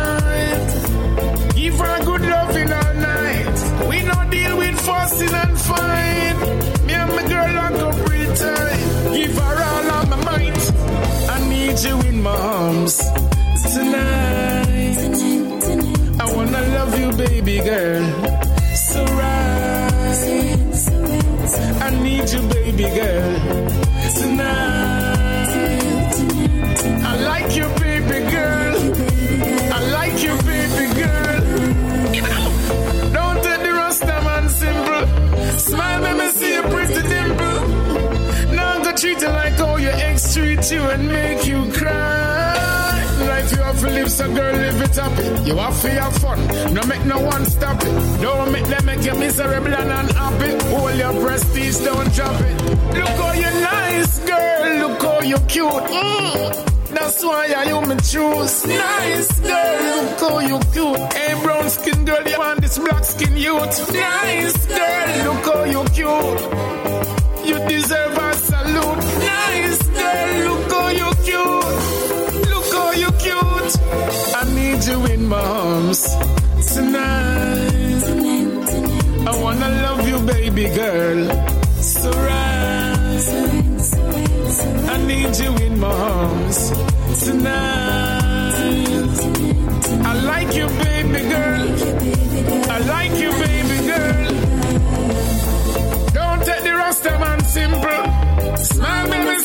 Deal 5.14 5.36
and 5.36 5.60
fight. 5.60 6.36
Me 6.86 6.94
and 6.94 7.12
my 7.16 7.24
girl 7.28 7.54
lock 7.54 7.74
up 7.86 8.10
real 8.10 8.34
tight. 8.36 8.80
Give 9.14 9.36
her 9.38 9.58
all 9.70 9.92
of 9.98 10.10
my 10.10 10.18
might. 10.28 10.66
I 11.30 11.50
need 11.50 11.78
you 11.80 11.96
in 12.10 12.22
my 12.22 12.36
arms 12.36 12.98
tonight. 13.74 14.66
I 16.20 16.26
wanna 16.36 16.62
love 16.78 17.00
you, 17.00 17.12
baby 17.14 17.58
girl. 17.60 18.06
So 18.76 19.04
right. 19.06 19.86
I 21.82 21.90
need 22.04 22.30
you, 22.30 22.42
baby 22.50 22.88
girl. 23.00 23.34
Tonight. 24.20 24.75
treat 38.96 39.22
you 39.22 39.28
like 39.28 39.54
how 39.54 39.76
your 39.78 39.92
ex 39.92 40.34
treat 40.34 40.72
you 40.72 40.82
and 40.82 41.08
make 41.08 41.46
you 41.46 41.72
cry. 41.74 42.56
Life 43.28 43.52
you 43.52 43.58
have 43.58 43.80
to 43.80 43.90
live, 43.90 44.12
so 44.12 44.34
girl, 44.34 44.54
live 44.54 44.82
it 44.82 44.98
up. 45.00 45.46
You 45.46 45.56
have 45.56 45.82
to 45.82 45.90
have 45.90 46.18
fun, 46.18 46.74
no 46.74 46.82
make 46.86 47.06
no 47.06 47.20
one 47.20 47.46
stop 47.46 47.82
it. 47.82 48.22
Don't 48.22 48.52
make 48.52 48.66
them 48.66 48.86
make 48.86 49.04
you 49.04 49.16
miserable 49.16 49.74
and 49.74 49.92
unhappy. 49.92 50.66
Hold 50.70 50.96
your 50.96 51.14
prestige, 51.24 51.78
don't 51.80 52.14
drop 52.14 52.42
it. 52.42 52.64
Look 52.98 53.08
how 53.08 53.34
you 53.34 53.52
nice, 53.62 54.20
girl. 54.26 54.88
Look 54.88 55.02
how 55.02 55.20
you 55.22 55.38
cute. 55.48 55.66
Mm. 55.68 56.72
That's 56.96 57.24
why 57.24 57.54
I 57.58 57.64
you 57.66 57.82
me 57.82 57.96
choose. 57.98 58.66
Nice 58.66 59.40
girl, 59.40 59.84
look 59.84 60.20
how 60.20 60.40
you 60.40 60.60
cute. 60.74 61.14
Hey, 61.14 61.42
brown 61.44 61.70
skin 61.70 62.06
girl, 62.06 62.28
you 62.28 62.40
want 62.40 62.62
this 62.62 62.78
black 62.80 63.04
skin 63.04 63.36
youth. 63.36 63.94
Nice 63.94 64.66
girl, 64.68 65.34
look 65.34 65.46
how 65.46 65.64
you 65.66 65.84
cute. 65.94 66.85
You 67.46 67.58
deserve 67.70 68.18
a 68.18 68.34
salute. 68.34 69.04
Nice 69.20 69.84
girl, 69.98 70.30
look 70.48 70.72
how 70.72 70.90
you 71.02 71.10
cute. 71.28 72.50
Look 72.52 72.68
how 72.74 72.92
you 72.92 73.12
cute. 73.24 73.74
I 74.36 74.44
need 74.58 74.84
you 74.90 75.06
in 75.14 75.28
my 75.28 75.40
arms 75.40 76.02
tonight. 76.74 78.04
I 79.28 79.42
wanna 79.44 79.70
love 79.86 80.08
you, 80.08 80.20
baby 80.26 80.66
girl. 80.76 81.22
So 81.82 82.10
right. 82.12 83.26
I 84.94 84.98
need 85.06 85.34
you 85.38 85.52
in 85.66 85.80
my 85.80 85.94
arms 85.94 86.60
tonight. 87.24 88.56
I 90.10 90.14
like 90.32 90.52
you, 90.56 90.68
baby 90.86 91.22
girl. 91.30 91.66
I 92.72 92.78
like 92.80 93.16
you, 93.22 93.32
baby 93.32 93.55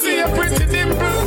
see 0.00 0.16
your 0.16 0.30
pretty 0.36 0.66
dimple. 0.66 1.20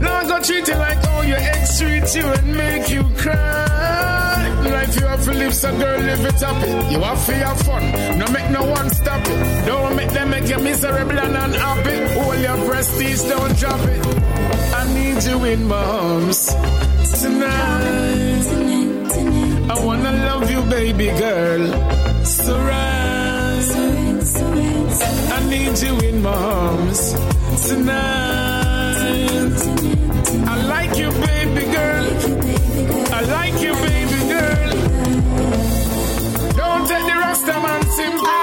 Now 0.00 0.20
I 0.20 0.26
go 0.26 0.36
treat 0.40 0.66
you 0.68 0.76
like 0.86 1.00
how 1.04 1.20
your 1.22 1.42
ex 1.52 1.78
treat 1.78 2.08
you 2.16 2.26
and 2.36 2.56
make 2.56 2.88
you 2.90 3.02
cry. 3.22 4.40
Life 4.74 4.94
you 4.98 5.06
have 5.06 5.24
to 5.24 5.32
live, 5.32 5.54
so 5.54 5.70
girl, 5.78 6.00
live 6.00 6.24
it 6.24 6.42
up. 6.42 6.58
You 6.92 7.00
have 7.00 7.26
to 7.26 7.34
have 7.46 7.60
fun, 7.68 7.84
no 8.18 8.26
make 8.36 8.50
no 8.50 8.64
one 8.78 8.88
stop 8.90 9.22
it. 9.26 9.66
Don't 9.66 9.96
make 9.96 10.10
them 10.10 10.30
make 10.30 10.48
you 10.48 10.58
miserable 10.58 11.18
and 11.18 11.36
unhappy. 11.36 11.98
Hold 12.14 12.40
your 12.46 12.58
prestige, 12.68 13.22
don't 13.32 13.54
drop 13.58 13.80
it. 13.94 14.00
I 14.80 14.82
need 14.98 15.22
you 15.24 15.44
in 15.44 15.68
my 15.68 15.84
arms 15.84 16.40
tonight. 17.20 18.44
I 19.72 19.74
wanna 19.86 20.12
love 20.28 20.50
you, 20.50 20.60
baby 20.78 21.08
girl. 21.18 21.64
So 22.24 22.58
right. 22.58 23.34
I 25.36 25.38
need 25.48 25.78
you 25.78 25.98
in 26.08 26.22
my 26.22 26.32
arms 26.32 27.33
tonight. 27.56 29.04
I 30.46 30.54
like 30.66 30.96
you, 30.98 31.10
baby 31.10 31.64
girl. 31.72 32.06
I 33.12 33.20
like 33.36 33.60
you, 33.62 33.74
baby 33.74 34.20
girl. 34.28 34.70
Don't 36.58 36.86
take 36.88 37.06
the 37.06 37.16
Rasta 37.22 37.54
man 37.64 37.82
ah, 37.82 37.96
simple. 37.98 38.34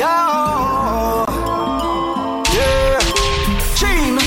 Yo, 0.00 0.14
yeah, 2.56 3.00
Gene, 3.78 4.18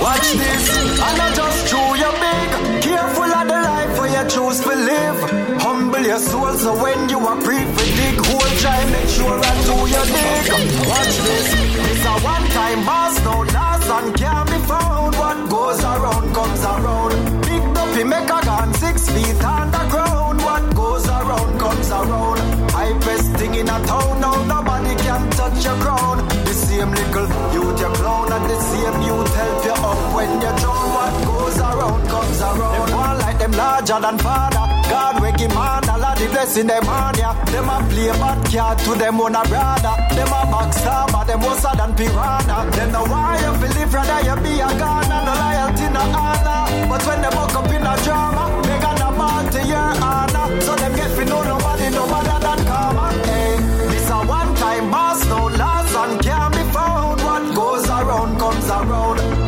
watch 0.00 0.28
this. 0.40 0.64
I 1.00 1.10
not 1.16 1.32
just 1.34 1.68
chew 1.68 1.88
your 2.02 2.14
big. 2.22 2.48
Careful 2.82 3.32
of 3.32 3.46
the 3.48 3.58
life 3.70 3.98
where 3.98 4.12
you 4.16 4.24
choose 4.28 4.60
to 4.60 4.74
live. 4.74 5.18
Humble 5.62 6.02
your 6.02 6.18
soul 6.18 6.52
so 6.54 6.72
when 6.82 7.08
you 7.08 7.18
are 7.18 7.40
for 7.40 7.84
dig 7.96 8.18
hole, 8.26 8.50
try 8.60 8.84
make 8.90 9.08
sure 9.08 9.38
I 9.40 9.52
do 9.66 9.76
your 9.94 10.06
dig. 10.06 10.88
Watch 10.88 11.16
this. 11.26 11.71
A 12.12 12.20
one-time 12.20 12.84
boss, 12.84 13.24
no 13.24 13.40
last 13.56 13.88
and 13.88 14.14
can't 14.14 14.46
be 14.50 14.58
found. 14.68 15.14
What 15.16 15.48
goes 15.48 15.82
around 15.82 16.34
comes 16.34 16.62
around. 16.62 17.40
Big 17.40 17.64
dumpy 17.74 18.04
make 18.04 18.28
a 18.28 18.40
gun 18.44 18.74
six 18.74 19.08
feet 19.08 19.42
underground. 19.42 20.38
What 20.44 20.74
goes 20.74 21.06
around 21.08 21.58
comes 21.58 21.88
around. 21.90 22.38
I 22.76 22.92
best 23.00 23.32
thing 23.38 23.54
in 23.54 23.66
a 23.66 23.78
town 23.86 24.20
now, 24.20 24.44
nobody 24.44 24.94
can 24.96 25.30
touch 25.30 25.64
your 25.64 25.78
crown. 25.80 26.18
The 26.44 26.52
same 26.52 26.90
little 26.90 27.28
youth 27.54 27.80
you 27.80 27.92
clown 27.96 28.30
and 28.30 28.44
the 28.44 28.60
same 28.60 28.98
youth 29.08 29.34
help 29.34 29.64
you 29.64 29.76
up 29.90 30.14
when 30.14 30.32
you 30.44 30.52
drown. 30.60 30.88
What 30.96 31.31
around 31.72 32.02
comes 32.08 32.40
around. 32.40 32.88
Them 32.88 32.96
one 32.96 33.18
like 33.18 33.38
them 33.38 33.52
larger 33.52 34.00
than 34.00 34.18
father. 34.18 34.64
God 34.90 35.22
wake 35.22 35.40
him 35.40 35.54
man, 35.54 35.88
Allah 35.88 36.14
the 36.18 36.26
blessing 36.28 36.66
them 36.66 36.88
on 36.88 37.14
ya. 37.16 37.32
Them 37.52 37.68
a 37.68 37.76
play 37.88 38.12
bad 38.20 38.38
card 38.52 38.78
to 38.84 38.92
them 38.94 39.20
own 39.20 39.34
a 39.34 39.42
brother. 39.48 39.94
Them 40.16 40.32
a 40.38 40.40
backstabber, 40.52 41.26
them 41.26 41.40
worse 41.40 41.66
than 41.78 41.92
piranha. 41.96 42.56
Them 42.76 42.92
no 42.92 43.02
why 43.10 43.40
you 43.42 43.52
feel 43.60 43.72
live 43.76 43.94
rather 43.94 44.20
you 44.26 44.36
be 44.44 44.52
a 44.60 44.68
Ghana, 44.80 45.18
no 45.26 45.32
loyalty, 45.42 45.86
no 45.96 46.02
honor. 46.20 46.88
But 46.90 47.02
when 47.06 47.18
they 47.22 47.30
buck 47.36 47.54
up 47.54 47.70
in 47.72 47.86
a 47.92 47.94
drama, 48.04 48.44
they 48.66 48.78
gonna 48.84 49.10
ball 49.18 49.44
to 49.54 49.60
your 49.72 49.90
honor. 50.08 50.46
So 50.60 50.72
them 50.76 50.92
get 50.94 51.10
fi 51.16 51.24
know 51.24 51.42
nobody 51.42 51.88
no 51.90 52.04
better 52.12 52.38
than 52.46 52.60
karma. 52.68 53.06
Hey, 53.28 53.56
this 53.90 54.10
a 54.10 54.18
one 54.26 54.54
time 54.56 54.90
boss, 54.90 55.24
no 55.26 55.46
last 55.46 55.94
and 55.96 56.20
can't 56.22 56.52
be 56.54 56.62
found. 56.72 57.20
What 57.22 57.54
goes 57.54 57.88
around 57.88 58.38
comes 58.38 58.68
around. 58.68 59.41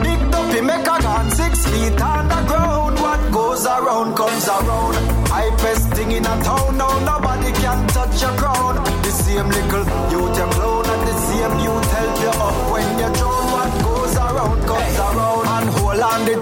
Goes 4.04 4.12
around 4.12 4.14
comes 4.14 4.48
around. 4.48 5.13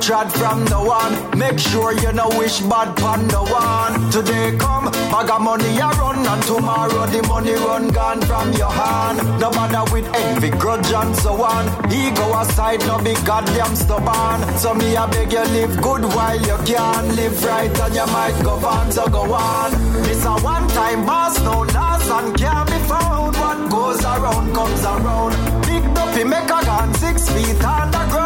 Trad 0.03 0.29
from 0.33 0.65
the 0.65 0.81
one. 0.83 1.15
Make 1.39 1.59
sure 1.61 1.93
you 1.93 2.13
know 2.13 2.29
wish 2.37 2.59
bad 2.61 2.97
pan 2.97 3.29
the 3.29 3.39
one. 3.39 4.11
Today 4.11 4.57
come, 4.59 4.91
bag 5.13 5.31
of 5.31 5.41
money 5.41 5.71
you 5.75 5.91
run, 6.03 6.27
and 6.27 6.43
tomorrow 6.43 7.07
the 7.07 7.23
money 7.29 7.55
run 7.55 7.89
gone 7.89 8.21
from 8.23 8.53
your 8.55 8.73
hand. 8.73 9.19
No 9.39 9.51
bother 9.51 9.85
with 9.93 10.09
envy, 10.13 10.51
grudge 10.51 10.91
and 10.93 11.15
so 11.15 11.41
on. 11.43 11.65
Ego 11.93 12.27
aside, 12.41 12.81
no 12.81 12.99
be 12.99 13.15
goddamn 13.25 13.77
stubborn. 13.77 14.41
So 14.59 14.75
me 14.75 14.97
I 14.97 15.07
beg 15.07 15.33
you 15.33 15.45
live 15.57 15.75
good 15.81 16.05
while 16.15 16.41
you 16.49 16.59
can. 16.67 17.03
Live 17.15 17.45
right 17.45 17.81
and 17.85 17.95
you 17.95 18.07
might 18.07 18.39
go 18.43 18.55
on, 18.75 18.91
so 18.91 19.07
go 19.07 19.23
on. 19.33 19.71
It's 20.11 20.25
a 20.25 20.35
one 20.43 20.67
time 20.69 21.07
boss, 21.07 21.39
no 21.43 21.61
last 21.79 22.11
and 22.11 22.37
can't 22.37 22.67
be 22.69 22.79
found. 22.91 23.37
What 23.37 23.71
goes 23.71 24.03
around 24.05 24.53
comes 24.53 24.83
around. 24.85 25.33
Big 25.63 25.85
dumpy 25.95 26.25
make 26.25 26.51
a 26.59 26.61
gun 26.67 26.93
six 26.95 27.29
feet 27.31 27.65
underground. 27.65 28.22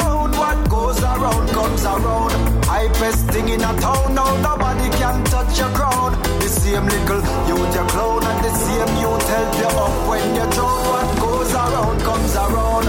Goes 0.97 1.05
around 1.05 1.49
comes 1.51 1.85
around. 1.85 2.33
I 2.71 2.89
best 3.01 3.27
thing 3.29 3.49
in 3.51 3.61
a 3.61 3.81
town 3.81 4.15
now, 4.15 4.35
nobody 4.41 4.89
can 4.97 5.25
touch 5.25 5.59
your 5.59 5.69
crown. 5.77 6.13
The 6.41 6.49
same 6.49 6.87
little 6.87 7.21
youth 7.49 7.75
you 7.77 7.85
clown 7.93 8.25
and 8.25 8.45
the 8.45 8.51
same 8.55 8.97
youth 9.03 9.29
help 9.29 9.55
you 9.61 9.79
up 9.85 10.09
when 10.09 10.35
you're 10.35 10.51
drown. 10.57 10.87
What 10.93 11.19
goes 11.21 11.53
around 11.53 12.01
comes 12.01 12.35
around. 12.45 12.87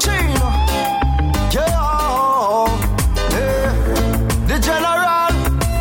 Chino, 0.00 0.48
yeah. 1.56 2.66
The 4.46 4.56
General 4.68 5.32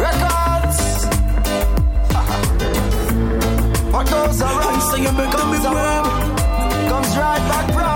Records. 0.02 0.80
what 3.94 4.06
goes 4.10 4.42
around 4.42 4.82
comes 5.32 5.66
around. 5.66 6.38
Comes 6.90 7.12
right 7.16 7.44
back 7.52 7.68
round, 7.76 7.95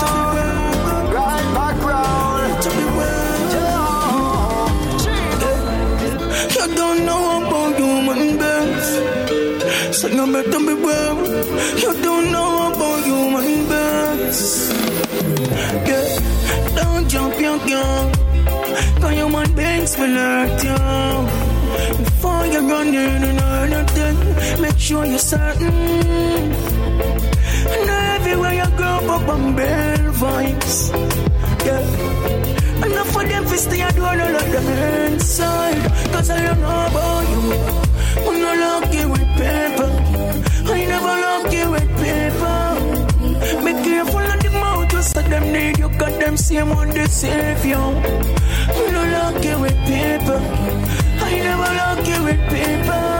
So 10.00 10.08
you 10.08 10.32
better 10.32 10.58
beware. 10.60 11.12
You 11.76 11.92
don't 12.02 12.32
know 12.32 12.72
about 12.72 13.04
human 13.04 13.68
beings. 13.68 14.72
Yeah, 15.88 16.08
don't 16.74 17.06
jump 17.06 17.38
your 17.38 17.58
gun. 17.58 18.10
Cause 18.98 19.12
human 19.12 19.54
beings 19.54 19.98
will 19.98 20.16
hurt 20.16 20.64
you. 20.64 22.02
Before 22.02 22.46
you 22.46 22.60
run 22.66 22.88
in 22.88 23.24
and 23.28 23.40
earn 23.42 23.72
anything, 23.74 24.62
make 24.62 24.78
sure 24.78 25.04
you're 25.04 25.18
certain. 25.18 25.68
And 27.74 27.90
everywhere 28.16 28.54
you 28.54 28.70
go, 28.78 28.92
up 29.16 29.28
on 29.28 29.54
bell 29.54 29.98
vibes. 30.22 30.76
Yeah. 31.66 32.86
Enough 32.86 33.10
for 33.12 33.24
them 33.24 33.44
to 33.44 33.58
stay 33.58 33.80
door, 33.90 34.16
no 34.16 34.26
let 34.32 34.50
them 34.50 35.12
inside. 35.12 35.82
Cause 36.10 36.30
I 36.30 36.40
don't 36.40 36.60
know 36.62 36.86
about 36.88 37.28
you. 37.28 37.89
I'm 38.16 38.40
not 38.40 38.56
lucky 38.58 39.04
with 39.06 39.28
paper. 39.38 39.90
I 40.72 40.84
never 40.92 41.14
lucky 41.26 41.62
with 41.72 41.90
paper. 42.02 42.60
Be 43.64 43.72
careful 43.84 44.20
of 44.20 44.42
the 44.42 44.50
mouth, 44.52 44.88
just 44.90 45.14
so 45.14 45.22
them 45.22 45.52
need 45.52 45.78
you. 45.78 45.88
Got 45.98 46.18
them 46.20 46.36
same 46.36 46.70
one 46.70 46.90
they 46.90 47.06
save 47.06 47.64
you. 47.64 47.76
I'm 47.76 48.92
not 48.92 49.08
lucky 49.16 49.54
with 49.62 49.78
paper. 49.86 50.40
I 51.28 51.32
never 51.48 51.70
lucky 51.82 52.16
with 52.26 52.42
paper. 52.50 53.10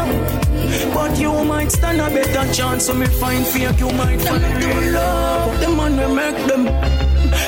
But 0.94 1.18
you 1.18 1.44
might 1.44 1.70
stand 1.72 2.00
a 2.00 2.08
better 2.08 2.52
chance, 2.52 2.86
so 2.86 2.94
me 2.94 3.06
find 3.06 3.46
fake, 3.46 3.78
you 3.78 3.90
might 3.92 4.20
find 4.20 4.42
real 4.64 4.92
love. 4.92 5.60
The 5.60 5.68
man 5.68 5.96
will 5.96 6.14
make 6.14 6.46
them 6.46 6.64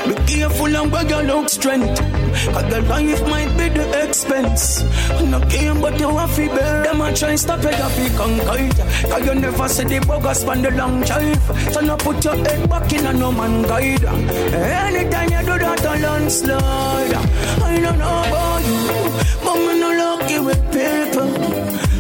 Be 0.08 0.14
careful 0.32 0.76
and 0.76 0.92
where 0.92 1.06
you 1.08 1.20
look 1.26 1.48
strength. 1.48 2.21
Cause 2.52 2.68
the 2.70 2.80
life 2.82 3.22
might 3.28 3.56
be 3.58 3.68
the 3.68 4.04
expense. 4.08 4.82
No 5.22 5.40
game, 5.48 5.80
but 5.80 5.98
you 6.00 6.08
have 6.16 6.34
to 6.36 6.46
bear. 6.48 6.82
Them 6.84 7.00
a 7.00 7.12
try 7.14 7.34
stop 7.36 7.62
you 7.62 7.68
have 7.70 7.94
to 7.94 8.16
conquer 8.16 8.58
it. 8.64 8.76
Cause 9.10 9.26
you 9.26 9.34
never 9.34 9.68
see 9.68 9.84
the 9.84 10.00
bogus 10.06 10.40
span 10.40 10.62
the 10.62 10.70
long 10.72 11.02
drive. 11.02 11.42
So 11.72 11.80
now 11.80 11.96
put 11.96 12.24
your 12.24 12.36
head 12.36 12.68
back 12.68 12.92
in 12.92 13.06
a 13.06 13.12
no 13.12 13.32
man 13.32 13.62
guide. 13.62 14.04
Anytime 14.04 15.30
you 15.30 15.40
do 15.40 15.58
that, 15.58 15.84
a 15.84 15.94
landslide. 16.00 17.14
I 17.62 17.80
don't 17.80 17.98
know 17.98 18.22
about 18.26 18.62
you, 18.66 19.10
but 19.44 19.56
me 19.56 19.80
no 19.80 19.90
lucky 20.02 20.38
with 20.40 20.62
people. 20.72 21.30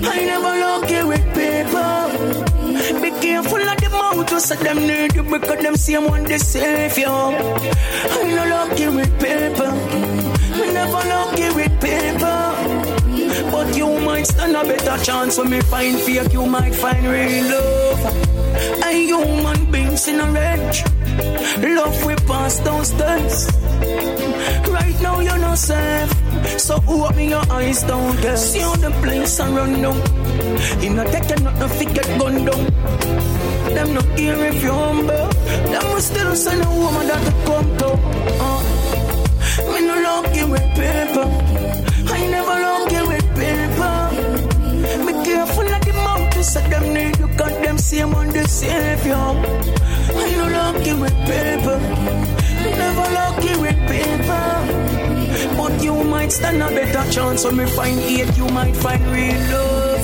I 0.04 0.24
never 0.24 0.54
lucky 0.64 1.02
with 1.04 1.26
people. 1.34 3.00
Be 3.00 3.10
careful 3.20 3.68
of 3.68 3.76
the 3.80 3.88
mouth, 3.90 4.26
to 4.26 4.40
say 4.40 4.56
them 4.56 4.86
need 4.86 5.14
you 5.14 5.22
because 5.22 5.62
them 5.62 5.76
same 5.76 6.04
one 6.08 6.24
they 6.24 6.38
save 6.38 6.98
you. 6.98 7.06
I 7.06 8.22
no 8.36 8.44
lucky 8.48 8.88
with 8.88 9.12
people. 9.20 10.11
Me 10.58 10.72
never 10.72 11.02
lucky 11.14 11.48
with 11.56 11.74
people. 11.80 13.50
But 13.50 13.76
you 13.76 14.00
might 14.00 14.26
stand 14.26 14.56
a 14.56 14.62
better 14.64 15.02
chance 15.04 15.38
when 15.38 15.50
me 15.50 15.60
find 15.60 15.98
fake, 16.00 16.32
you 16.32 16.46
might 16.46 16.74
find 16.74 17.06
real 17.06 17.44
love. 17.50 18.82
A 18.84 18.92
human 18.92 19.70
beings 19.70 20.08
in 20.08 20.20
a 20.20 20.26
range. 20.30 20.84
Love 21.76 22.04
we 22.04 22.14
pass 22.26 22.58
downstairs. 22.60 23.46
Right 24.68 24.98
now 25.00 25.20
you're 25.20 25.38
not 25.38 25.58
safe. 25.58 26.12
So 26.58 26.74
open 26.86 27.28
your 27.28 27.44
eyes 27.50 27.82
down 27.82 28.16
there. 28.16 28.36
See 28.36 28.60
how 28.60 28.76
the 28.76 28.90
place 29.02 29.40
and 29.40 29.56
run 29.56 29.82
down. 29.82 29.98
In 30.82 30.98
a 30.98 31.04
tech 31.04 31.30
and 31.30 31.44
not 31.44 31.58
no 31.58 31.68
get 31.68 32.18
gun 32.18 32.44
down. 32.44 32.64
Them 33.74 33.94
not 33.94 34.08
care 34.16 34.44
if 34.46 34.62
you're 34.62 34.72
humble. 34.72 35.28
Them 35.72 35.84
will 35.92 36.00
still 36.00 36.34
send 36.36 36.62
a 36.64 36.70
woman 36.70 37.06
that 37.06 37.24
to 37.24 37.32
come 37.46 37.76
to. 37.78 37.88
Uh. 38.44 38.91
Lucky 40.22 40.44
with 40.44 40.68
people. 40.78 41.30
I 42.14 42.26
never 42.30 42.56
lucky 42.66 43.02
with 43.10 43.26
people. 43.34 44.06
Be 45.06 45.12
careful 45.24 45.68
of 45.74 45.80
the 45.84 45.92
mouth 45.94 46.30
to 46.34 46.44
say 46.44 46.68
them 46.70 46.94
need 46.94 47.18
you 47.18 47.28
got 47.36 47.62
them 47.62 47.78
same 47.78 48.14
on 48.14 48.28
the 48.28 48.46
savior. 48.46 49.14
I 49.14 50.34
no 50.36 50.46
lucky 50.48 50.94
with 50.94 51.16
people. 51.26 51.80
Never 52.78 53.06
lucky 53.18 53.54
with 53.60 53.80
people. 53.90 54.60
But 55.56 55.82
you 55.82 56.04
might 56.04 56.30
stand 56.30 56.62
a 56.62 56.68
better 56.68 57.10
chance 57.10 57.44
when 57.44 57.56
me 57.56 57.66
find 57.66 57.98
hate, 57.98 58.36
you 58.36 58.46
might 58.48 58.76
find 58.76 59.02
real 59.06 59.40
love. 59.50 60.00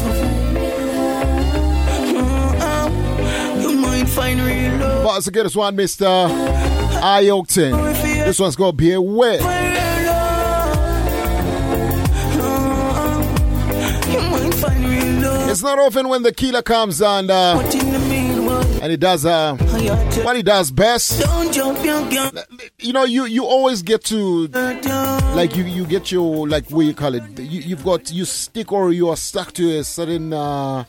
Mm-hmm. 3.63 3.81
Might 3.81 4.09
find 4.09 4.41
real 4.41 4.77
love. 4.79 5.05
But 5.05 5.21
to 5.23 5.31
get 5.31 5.45
this 5.45 5.55
one, 5.55 5.77
Mr. 5.77 6.29
Iokton. 7.01 8.25
This 8.25 8.41
one's 8.41 8.57
gonna 8.57 8.73
be 8.73 8.93
a 8.93 9.01
wet. 9.01 9.88
It's 15.51 15.63
not 15.63 15.79
often 15.79 16.09
when 16.09 16.23
the 16.23 16.33
killer 16.33 16.63
comes 16.63 17.01
and 17.01 17.31
uh, 17.31 17.59
and 18.83 18.91
he 18.91 18.97
does 18.97 19.25
uh, 19.25 19.57
what 20.23 20.37
he 20.37 20.43
does 20.43 20.71
best. 20.71 21.21
Don't 21.21 21.53
jump, 21.53 21.85
young 21.85 22.09
girl. 22.11 22.31
You 22.79 22.93
know, 22.93 23.05
you 23.05 23.25
you 23.25 23.45
always 23.45 23.83
get 23.83 24.05
to 24.05 24.47
like 25.35 25.57
you 25.57 25.65
you 25.65 25.87
get 25.87 26.13
your 26.13 26.47
like 26.47 26.71
what 26.71 26.83
you 26.83 26.95
call 26.95 27.15
it. 27.15 27.39
You, 27.39 27.61
you've 27.63 27.85
got 27.85 28.13
you 28.13 28.25
stick 28.25 28.73
or 28.73 28.93
you 28.93 29.09
are 29.09 29.17
stuck 29.17 29.53
to 29.55 29.79
a 29.79 29.85
certain 29.85 30.33
uh, 30.33 30.85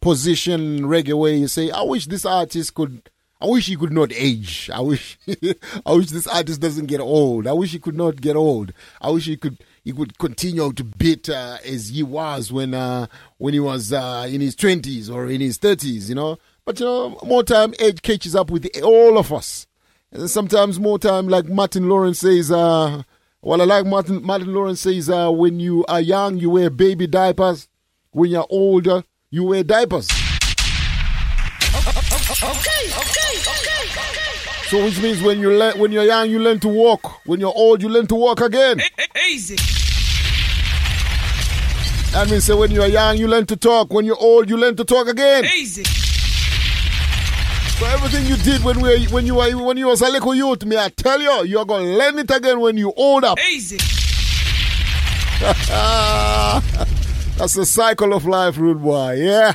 position 0.00 0.80
reggae 0.82 1.16
where 1.18 1.34
you 1.34 1.48
say, 1.48 1.70
I 1.70 1.82
wish 1.82 2.06
this 2.06 2.24
artist 2.24 2.74
could. 2.74 3.10
I 3.40 3.46
wish 3.46 3.66
he 3.66 3.76
could 3.76 3.92
not 3.92 4.12
age. 4.12 4.68
I 4.72 4.80
wish, 4.80 5.16
I 5.86 5.92
wish 5.92 6.08
this 6.08 6.26
artist 6.26 6.60
doesn't 6.60 6.86
get 6.86 7.00
old. 7.00 7.46
I 7.46 7.52
wish 7.52 7.70
he 7.70 7.78
could 7.78 7.96
not 7.96 8.20
get 8.20 8.34
old. 8.34 8.72
I 9.00 9.10
wish 9.10 9.26
he 9.26 9.36
could, 9.36 9.58
he 9.88 9.94
could 9.94 10.18
continue 10.18 10.70
to 10.70 10.84
beat 10.84 11.30
uh, 11.30 11.56
as 11.64 11.88
he 11.88 12.02
was 12.02 12.52
when, 12.52 12.74
uh, 12.74 13.06
when 13.38 13.54
he 13.54 13.60
was 13.60 13.90
uh, 13.90 14.28
in 14.28 14.42
his 14.42 14.54
twenties 14.54 15.08
or 15.08 15.28
in 15.28 15.40
his 15.40 15.56
thirties. 15.56 16.10
You 16.10 16.14
know, 16.14 16.38
but 16.66 16.78
you 16.78 16.84
know, 16.84 17.18
more 17.24 17.42
time 17.42 17.72
age 17.80 18.02
catches 18.02 18.36
up 18.36 18.50
with 18.50 18.68
all 18.82 19.16
of 19.16 19.32
us. 19.32 19.66
And 20.12 20.28
sometimes 20.28 20.78
more 20.78 20.98
time, 20.98 21.26
like 21.26 21.46
Martin 21.46 21.88
Lawrence 21.88 22.18
says. 22.18 22.52
Uh, 22.52 23.02
well, 23.40 23.62
I 23.62 23.64
like 23.64 23.86
Martin. 23.86 24.22
Martin 24.22 24.52
Lawrence 24.52 24.82
says, 24.82 25.08
uh, 25.08 25.30
when 25.30 25.58
you 25.58 25.86
are 25.86 26.02
young, 26.02 26.36
you 26.36 26.50
wear 26.50 26.68
baby 26.68 27.06
diapers. 27.06 27.66
When 28.10 28.30
you're 28.30 28.46
older, 28.50 29.04
you 29.30 29.44
wear 29.44 29.64
diapers. 29.64 30.10
Okay, 31.70 32.92
okay, 32.92 33.38
okay. 33.38 33.78
So 34.68 34.84
which 34.84 35.00
means 35.00 35.22
when 35.22 35.40
you 35.40 35.56
le- 35.56 35.78
when 35.78 35.92
you're 35.92 36.04
young 36.04 36.28
you 36.28 36.40
learn 36.40 36.60
to 36.60 36.68
walk. 36.68 37.26
When 37.26 37.40
you're 37.40 37.54
old 37.56 37.80
you 37.80 37.88
learn 37.88 38.06
to 38.08 38.14
walk 38.14 38.42
again. 38.42 38.82
Easy. 39.30 39.56
That 42.12 42.28
means 42.30 42.44
say 42.44 42.54
when 42.54 42.70
you're 42.70 42.86
young 42.86 43.16
you 43.16 43.28
learn 43.28 43.46
to 43.46 43.56
talk. 43.56 43.92
When 43.92 44.04
you're 44.04 44.18
old 44.18 44.48
you 44.48 44.56
learn 44.56 44.76
to 44.76 44.84
talk 44.84 45.08
again. 45.08 45.44
Easy. 45.44 45.84
So 45.84 47.86
everything 47.86 48.26
you 48.26 48.36
did 48.36 48.64
when 48.64 48.80
we 48.80 49.06
when 49.06 49.26
you 49.26 49.36
were 49.36 49.56
when 49.62 49.76
you 49.76 49.86
was 49.86 50.00
a 50.00 50.08
little 50.08 50.34
youth, 50.34 50.64
me 50.64 50.76
I 50.76 50.88
tell 50.88 51.20
you, 51.20 51.44
you're 51.44 51.64
gonna 51.64 51.84
learn 51.84 52.18
it 52.18 52.30
again 52.30 52.60
when 52.60 52.76
you 52.76 52.92
old 52.96 53.24
up. 53.24 53.38
Easy. 53.38 53.76
That's 57.38 57.54
the 57.54 57.64
cycle 57.64 58.12
of 58.12 58.26
life, 58.26 58.58
rude 58.58 58.82
boy. 58.82 59.12
Yeah. 59.12 59.54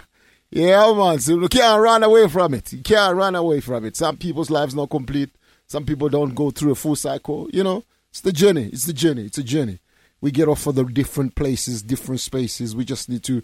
Yeah, 0.49 0.83
oh, 0.85 0.95
man. 0.95 1.19
So 1.19 1.39
you 1.39 1.47
can't 1.49 1.81
run 1.81 2.03
away 2.03 2.29
from 2.29 2.53
it. 2.53 2.71
You 2.71 2.83
can't 2.83 3.17
run 3.17 3.35
away 3.35 3.59
from 3.59 3.83
it. 3.85 3.97
Some 3.97 4.17
people's 4.17 4.51
lives 4.51 4.75
not 4.75 4.91
complete. 4.91 5.31
Some 5.67 5.83
people 5.83 6.07
don't 6.09 6.35
go 6.35 6.51
through 6.51 6.71
a 6.71 6.75
full 6.75 6.95
cycle. 6.95 7.49
You 7.51 7.63
know, 7.63 7.83
it's 8.11 8.21
the 8.21 8.31
journey. 8.31 8.69
It's 8.71 8.85
the 8.85 8.93
journey. 8.93 9.25
It's 9.25 9.39
a 9.39 9.43
journey. 9.43 9.79
We 10.23 10.31
get 10.31 10.47
off 10.47 10.61
for 10.61 10.71
the 10.71 10.85
different 10.85 11.35
places, 11.35 11.81
different 11.81 12.21
spaces. 12.21 12.73
We 12.77 12.85
just 12.85 13.09
need 13.09 13.23
to, 13.23 13.43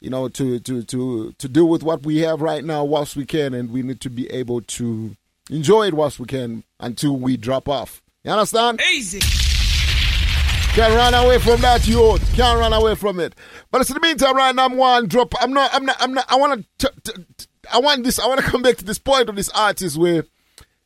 you 0.00 0.10
know, 0.10 0.28
to 0.28 0.58
to 0.58 0.82
to 0.82 1.32
to 1.32 1.48
deal 1.48 1.66
with 1.66 1.82
what 1.82 2.02
we 2.02 2.18
have 2.18 2.42
right 2.42 2.62
now 2.62 2.84
whilst 2.84 3.16
we 3.16 3.24
can, 3.24 3.54
and 3.54 3.70
we 3.70 3.82
need 3.82 4.02
to 4.02 4.10
be 4.10 4.30
able 4.30 4.60
to 4.60 5.16
enjoy 5.48 5.86
it 5.86 5.94
whilst 5.94 6.20
we 6.20 6.26
can 6.26 6.62
until 6.78 7.16
we 7.16 7.38
drop 7.38 7.70
off. 7.70 8.02
You 8.22 8.32
understand? 8.32 8.82
Easy. 8.92 9.20
Can't 10.74 10.92
run 10.94 11.14
away 11.14 11.38
from 11.38 11.62
that, 11.62 11.88
youth. 11.88 12.22
Can't 12.34 12.60
run 12.60 12.74
away 12.74 12.96
from 12.96 13.18
it. 13.18 13.34
But 13.70 13.88
in 13.88 13.94
the 13.94 14.00
meantime, 14.00 14.36
right 14.36 14.54
now, 14.54 14.66
I'm 14.66 14.76
one 14.76 15.08
drop. 15.08 15.32
I'm 15.40 15.54
not. 15.54 15.72
I'm 15.72 15.86
not. 15.86 15.96
I'm 16.00 16.12
not. 16.12 16.26
I 16.28 16.36
want 16.36 16.66
to. 16.80 16.92
I 17.72 17.78
want 17.78 18.04
this. 18.04 18.18
I 18.18 18.26
want 18.26 18.40
to 18.42 18.46
come 18.46 18.60
back 18.60 18.76
to 18.76 18.84
this 18.84 18.98
point 18.98 19.30
of 19.30 19.36
this 19.36 19.48
artist 19.48 19.96
where 19.96 20.26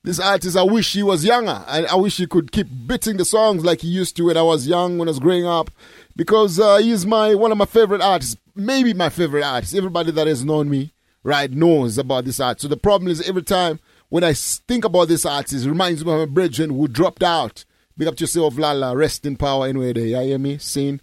this 0.04 0.20
artist. 0.20 0.56
I 0.56 0.62
wish 0.62 0.92
he 0.92 1.02
was 1.02 1.24
younger. 1.24 1.64
I, 1.66 1.86
I 1.86 1.94
wish 1.96 2.18
he 2.18 2.26
could 2.26 2.52
keep 2.52 2.68
beating 2.86 3.16
the 3.16 3.24
songs 3.24 3.64
like 3.64 3.80
he 3.80 3.88
used 3.88 4.16
to 4.18 4.26
when 4.26 4.36
I 4.36 4.42
was 4.42 4.68
young, 4.68 4.98
when 4.98 5.08
I 5.08 5.10
was 5.10 5.18
growing 5.18 5.46
up, 5.46 5.70
because 6.14 6.60
uh, 6.60 6.76
he's 6.76 7.04
my 7.04 7.34
one 7.34 7.50
of 7.50 7.58
my 7.58 7.64
favorite 7.64 8.02
artists. 8.02 8.36
Maybe 8.54 8.94
my 8.94 9.08
favorite 9.08 9.42
artist. 9.42 9.74
Everybody 9.74 10.12
that 10.12 10.28
has 10.28 10.44
known 10.44 10.70
me, 10.70 10.92
right, 11.24 11.50
knows 11.50 11.98
about 11.98 12.26
this 12.26 12.38
artist. 12.38 12.62
So 12.62 12.68
the 12.68 12.76
problem 12.76 13.10
is 13.10 13.26
every 13.28 13.42
time 13.42 13.80
when 14.10 14.22
I 14.22 14.34
think 14.34 14.84
about 14.84 15.08
this 15.08 15.26
artist, 15.26 15.64
it 15.64 15.68
reminds 15.68 16.04
me 16.04 16.12
of 16.12 16.18
my 16.20 16.26
brethren 16.26 16.70
who 16.70 16.86
dropped 16.86 17.22
out. 17.22 17.64
Big 17.96 18.06
up 18.06 18.16
to 18.16 18.24
yourself, 18.24 18.58
Lala. 18.58 18.96
Rest 18.96 19.24
in 19.24 19.36
power 19.36 19.66
anyway 19.66 19.92
there. 19.92 20.06
You 20.06 20.20
hear 20.20 20.38
me? 20.38 20.58
Sing. 20.58 21.00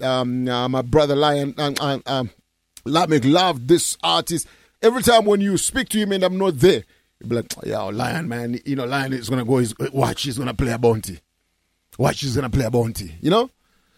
Um, 0.00 0.48
uh, 0.48 0.68
my 0.68 0.82
brother 0.82 1.14
Lion, 1.14 1.54
um, 1.58 1.74
um, 1.80 2.02
um, 2.06 2.30
Lamek 2.86 3.30
loved 3.30 3.68
this 3.68 3.96
artist. 4.02 4.48
Every 4.80 5.02
time 5.02 5.26
when 5.26 5.40
you 5.40 5.56
speak 5.58 5.90
to 5.90 5.98
him 5.98 6.10
and 6.10 6.24
I'm 6.24 6.38
not 6.38 6.58
there, 6.58 6.84
be 7.28 7.36
like, 7.36 7.46
yo, 7.64 7.88
Lion, 7.88 8.28
man, 8.28 8.60
you 8.64 8.76
know, 8.76 8.84
Lion 8.84 9.12
is 9.12 9.28
gonna 9.28 9.44
go, 9.44 9.58
he's, 9.58 9.74
watch, 9.92 10.22
he's 10.22 10.38
gonna 10.38 10.54
play 10.54 10.72
a 10.72 10.78
bounty. 10.78 11.18
Watch, 11.98 12.20
he's 12.20 12.34
gonna 12.34 12.50
play 12.50 12.64
a 12.64 12.70
bounty, 12.70 13.16
you 13.20 13.30
know? 13.30 13.50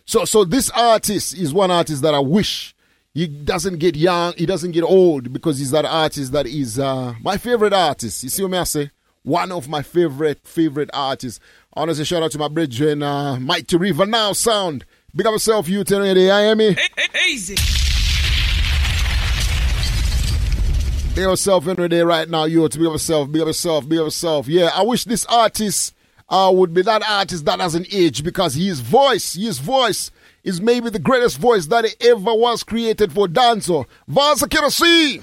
So, 0.06 0.24
so 0.24 0.44
this 0.44 0.70
artist 0.70 1.34
is 1.36 1.52
one 1.55 1.70
artist 1.70 2.02
that 2.02 2.14
I 2.14 2.18
wish 2.18 2.74
he 3.14 3.28
doesn't 3.28 3.78
get 3.78 3.96
young, 3.96 4.34
he 4.36 4.44
doesn't 4.44 4.72
get 4.72 4.82
old 4.82 5.32
because 5.32 5.59
he's 5.59 5.70
that 5.70 5.84
artist 5.84 6.32
that 6.32 6.46
is 6.46 6.78
uh, 6.78 7.14
my 7.22 7.36
favorite 7.36 7.72
artist. 7.72 8.22
You 8.24 8.28
see 8.28 8.42
what 8.42 8.55
I 8.55 8.64
say? 8.64 8.90
One 9.22 9.52
of 9.52 9.68
my 9.68 9.82
favorite, 9.82 10.40
favorite 10.44 10.90
artists. 10.92 11.40
Say 11.92 12.05
shout 12.05 12.22
out 12.22 12.32
to 12.32 12.38
my 12.38 12.48
brethren, 12.48 13.02
uh, 13.02 13.38
Mighty 13.40 13.76
River 13.76 14.05
Now 14.05 14.32
Sound. 14.32 14.84
Big 15.14 15.26
up 15.26 15.32
yourself, 15.32 15.68
you 15.68 15.84
me, 15.88 16.30
I 16.30 16.55
me? 16.55 16.76
Easy. 17.28 17.84
Up 21.15 21.19
yourself 21.19 21.69
every 21.69 21.89
day 21.89 22.03
right 22.03 22.28
now, 22.28 22.43
you 22.43 22.69
to 22.69 22.77
be 22.77 22.82
yourself, 22.82 23.31
be 23.31 23.39
yourself, 23.39 23.89
be 23.89 23.95
yourself. 23.95 24.49
Yeah, 24.49 24.73
I 24.74 24.82
wish 24.82 25.05
this 25.05 25.24
artist 25.27 25.95
uh, 26.28 26.51
would 26.53 26.74
be 26.74 26.82
that 26.82 27.09
artist 27.09 27.45
that 27.45 27.61
has 27.61 27.77
an 27.77 27.86
age 27.93 28.24
because 28.24 28.57
his 28.57 28.81
voice, 28.81 29.35
his 29.35 29.61
voice 29.61 30.11
is 30.43 30.61
maybe 30.61 30.91
the 30.91 30.99
greatest 30.99 31.39
voice 31.39 31.66
that 31.66 31.85
ever 32.01 32.35
was 32.35 32.65
created 32.65 33.12
for 33.12 33.28
dancer. 33.28 33.85
Vansa 34.11 34.49
Kirasi. 34.49 35.23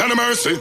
Of 0.00 0.16
mercy. 0.16 0.60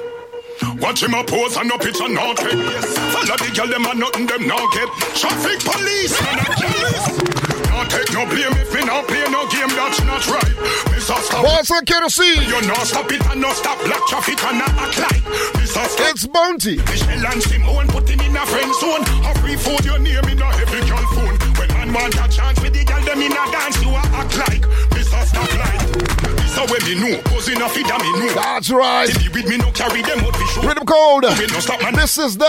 Watch 0.79 1.01
him 1.01 1.15
a 1.15 1.23
pose 1.23 1.57
and 1.57 1.67
no 1.67 1.79
picture 1.79 2.07
no 2.07 2.35
take. 2.35 2.51
Follow 2.51 3.37
the 3.37 3.53
girl 3.55 3.67
them 3.67 3.85
and 3.87 3.99
nothing 3.99 4.27
them 4.27 4.47
no 4.47 4.69
get. 4.69 4.87
Traffic 5.15 5.59
police 5.61 6.15
police. 6.21 7.34
No 7.75 7.83
take 7.83 8.07
no 8.13 8.23
blame 8.23 8.55
if 8.55 8.73
me 8.73 8.85
no 8.85 9.03
play 9.03 9.27
no 9.27 9.43
game 9.51 9.67
that's 9.75 9.99
not 10.07 10.25
right. 10.31 10.55
Mr. 10.95 11.19
Stop 11.19 11.43
What's 11.43 11.69
on 11.71 11.83
Kerosene? 11.83 12.47
You 12.47 12.61
know 12.63 12.81
stop 12.87 13.11
it 13.11 13.19
and 13.27 13.41
no 13.41 13.51
stop 13.51 13.77
black 13.83 13.99
traffic 14.07 14.41
and 14.45 14.59
not 14.59 14.69
act 14.79 14.97
like 14.97 15.23
Mr. 15.59 15.83
Stop. 15.83 16.07
It's 16.07 16.25
Bounty. 16.25 16.77
Michelle 16.77 17.27
and 17.27 17.43
Simone 17.43 17.87
put 17.89 18.07
him 18.07 18.21
in 18.21 18.33
a 18.33 18.45
friend 18.45 18.73
zone. 18.79 19.03
A 19.27 19.37
free 19.39 19.57
food 19.57 19.83
your 19.83 19.99
name 19.99 20.23
in 20.23 20.39
a 20.39 20.49
heavy 20.55 20.87
girl 20.87 21.03
phone. 21.19 21.35
When 21.59 21.67
man 21.75 21.91
want 21.91 22.15
a 22.15 22.31
chance 22.31 22.61
with 22.61 22.71
the 22.71 22.85
girl 22.85 23.03
them 23.03 23.21
in 23.21 23.33
a 23.33 23.43
dance, 23.51 23.81
you 23.83 23.91
act 23.91 24.37
like 24.37 24.63
Mr. 24.95 25.25
Stop 25.27 25.51
Light. 25.59 26.24
This 26.55 26.63
a 26.63 26.71
way 26.71 26.79
me 26.87 26.95
know, 26.95 27.21
cause 27.27 27.49
in 27.51 27.59
a 27.59 27.67
feed 27.67 27.83
me 27.83 28.11
know. 28.15 28.31
That's 28.31 28.71
right. 28.71 29.09
If 29.09 29.19
you 29.27 29.31
with 29.31 29.43
me 29.49 29.57
no 29.57 29.71
carry 29.75 29.99
them 30.01 30.23
out 30.23 30.35
for 30.39 30.47
sure. 30.55 30.63
Rhythm 30.63 30.87
code. 30.87 31.27
We 31.35 31.51
no 31.51 31.59
stop 31.59 31.83
man. 31.83 31.99
This 31.99 32.17
is 32.17 32.37
the, 32.39 32.47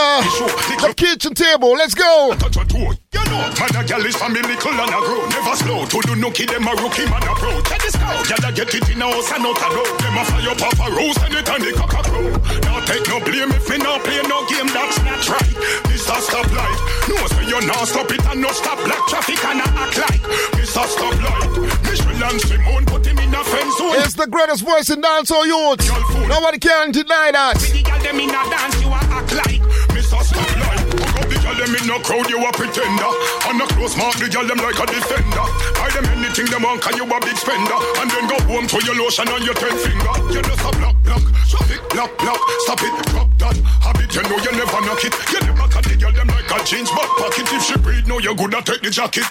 the 0.78 0.94
kitchen 0.94 1.34
table. 1.34 1.74
Let's 1.74 1.94
go. 1.94 2.30
Touch 2.38 2.54
a 2.54 2.62
toe. 2.62 2.94
You 2.94 3.24
know, 3.26 3.42
man 3.58 3.74
a 3.74 3.82
girl 3.82 4.06
is 4.06 4.14
family 4.14 4.42
little 4.46 4.78
and 4.78 4.94
a 4.94 5.00
grow. 5.02 5.26
Never 5.26 5.56
slow 5.58 5.82
to 5.90 5.98
do 6.06 6.14
no 6.14 6.30
kid 6.30 6.54
them 6.54 6.70
a 6.70 6.72
rookie 6.78 7.02
man 7.10 7.26
a 7.26 7.34
pro. 7.34 7.50
Check 7.66 7.82
this 7.82 7.98
cow. 7.98 8.14
Girl 8.22 8.46
a 8.46 8.50
get 8.54 8.70
it 8.78 8.86
in 8.94 9.02
a 9.02 9.10
house 9.10 9.32
and 9.34 9.42
out 9.42 9.58
a 9.58 9.68
door. 9.74 9.90
Them 9.98 10.18
a 10.18 10.22
fire 10.22 10.54
pop 10.54 10.78
a 10.78 10.88
roast 10.94 11.20
and 11.26 11.34
it 11.34 11.48
and 11.50 11.62
the 11.66 11.72
cock 11.74 11.98
a 11.98 12.02
crow. 12.06 12.30
Now 12.62 12.78
take 12.86 13.02
no 13.10 13.18
blame 13.18 13.50
if 13.58 13.66
me 13.66 13.82
no 13.82 13.98
play 14.06 14.22
no 14.30 14.46
game 14.46 14.70
that's 14.70 15.02
not 15.02 15.26
right. 15.34 15.54
Mr. 15.90 16.14
Stop 16.22 16.46
Light. 16.54 16.78
No 17.10 17.18
say 17.26 17.42
you 17.50 17.58
now 17.66 17.82
stop 17.82 18.06
it 18.14 18.22
and 18.22 18.38
no 18.38 18.54
stop 18.54 18.78
black 18.86 19.02
traffic 19.10 19.42
and 19.50 19.58
a 19.58 19.66
act 19.66 19.98
like 19.98 20.22
Mr. 20.54 20.86
Stop 20.86 21.10
Light. 21.18 22.05
And 22.22 22.40
Simone 22.40 22.86
put 22.86 23.06
him 23.06 23.18
in 23.18 23.34
a 23.34 23.42
friend 23.44 23.70
zone. 23.76 23.96
It's 24.00 24.14
the 24.14 24.26
greatest 24.26 24.64
voice 24.64 24.90
in 24.90 25.02
dancehall 25.02 25.44
youth. 25.44 25.80
Nobody 26.28 26.58
can 26.58 26.92
deny 26.92 27.30
that. 27.32 27.60
With 27.60 27.72
the 27.72 27.82
girl 27.82 28.00
them 28.00 28.20
in 28.20 28.30
a 28.30 28.42
dance 28.48 28.80
you 28.80 28.88
a 28.88 29.00
act 29.12 29.32
like 29.34 29.62
Mr. 29.92 30.20
Stop 30.24 30.46
Hook 30.46 31.16
up 31.20 31.28
the 31.28 31.38
girl 31.42 31.56
them 31.56 31.74
in 31.76 31.90
a 31.90 31.98
crowd 32.02 32.28
you 32.30 32.40
a 32.40 32.50
pretender. 32.52 33.10
And 33.46 33.60
a 33.60 33.66
close 33.76 33.96
mark 33.96 34.16
the 34.16 34.28
girl 34.28 34.46
them 34.46 34.58
like 34.58 34.78
a 34.80 34.86
defender. 34.86 35.46
Buy 35.76 35.88
them 35.92 36.06
anything 36.16 36.48
them 36.48 36.62
want 36.62 36.80
'cause 36.80 36.96
you 36.96 37.04
a 37.04 37.18
big 37.20 37.36
spender. 37.36 37.78
And 38.00 38.08
then 38.10 38.24
go 38.28 38.38
home 38.48 38.66
to 38.66 38.78
your 38.84 38.96
lotion 38.96 39.28
on 39.28 39.42
your 39.44 39.54
ten 39.54 39.76
finger. 39.76 40.14
You 40.32 40.40
just 40.42 40.64
a 40.64 40.70
block 40.76 40.96
block, 41.04 41.24
traffic 41.50 41.82
block 41.90 42.12
block. 42.18 42.40
Stop 42.64 42.82
it, 42.82 42.94
drop 43.12 43.28
that 43.38 43.56
habit. 43.84 44.14
You 44.14 44.22
know 44.22 44.38
you 44.40 44.52
never 44.52 44.80
knock 44.86 45.04
it. 45.04 45.12
You 45.32 45.40
never 45.46 45.68
cut 45.68 45.84
the 45.84 45.96
girl 45.96 46.12
them 46.12 46.35
like 46.50 46.60
a 46.60 46.64
jeans 46.64 46.90
back 46.90 47.10
pocket. 47.18 47.46
If 47.52 47.62
she 47.62 47.76
breathe, 47.78 48.06
know 48.06 48.18
you 48.18 48.34
good 48.34 48.54
at 48.54 48.66
take 48.66 48.82
the 48.82 48.90
jacket. 48.90 49.24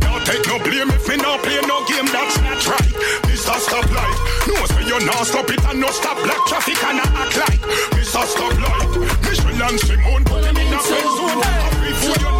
Now 0.00 0.18
take 0.24 0.46
no 0.46 0.58
blame 0.58 0.90
if 0.90 1.08
me 1.08 1.16
not 1.16 1.42
play 1.42 1.60
no 1.66 1.84
game 1.86 2.06
that's 2.06 2.38
not 2.38 2.66
right. 2.66 2.92
Mr. 3.28 3.56
Stop 3.58 3.86
Light. 3.90 4.18
No 4.46 4.66
say 4.66 4.84
you 4.86 4.98
not 5.06 5.26
stop 5.26 5.50
it 5.50 5.64
and 5.64 5.80
no 5.80 5.88
stop 5.88 6.16
black 6.22 6.40
traffic 6.46 6.82
and 6.84 7.00
I 7.00 7.06
act 7.26 7.36
like 7.36 7.60
Mr. 7.94 8.24
Stop 8.24 8.54
Light. 8.60 8.90
Michelle 9.22 9.62
and 9.68 9.80
Simone 9.80 10.24
put 10.24 10.42
them 10.42 10.56
in 10.56 10.72
a 10.72 10.78
friend 10.78 11.10
zone. 11.16 11.42
Happy 11.42 11.92
for 12.02 12.20
your 12.20 12.37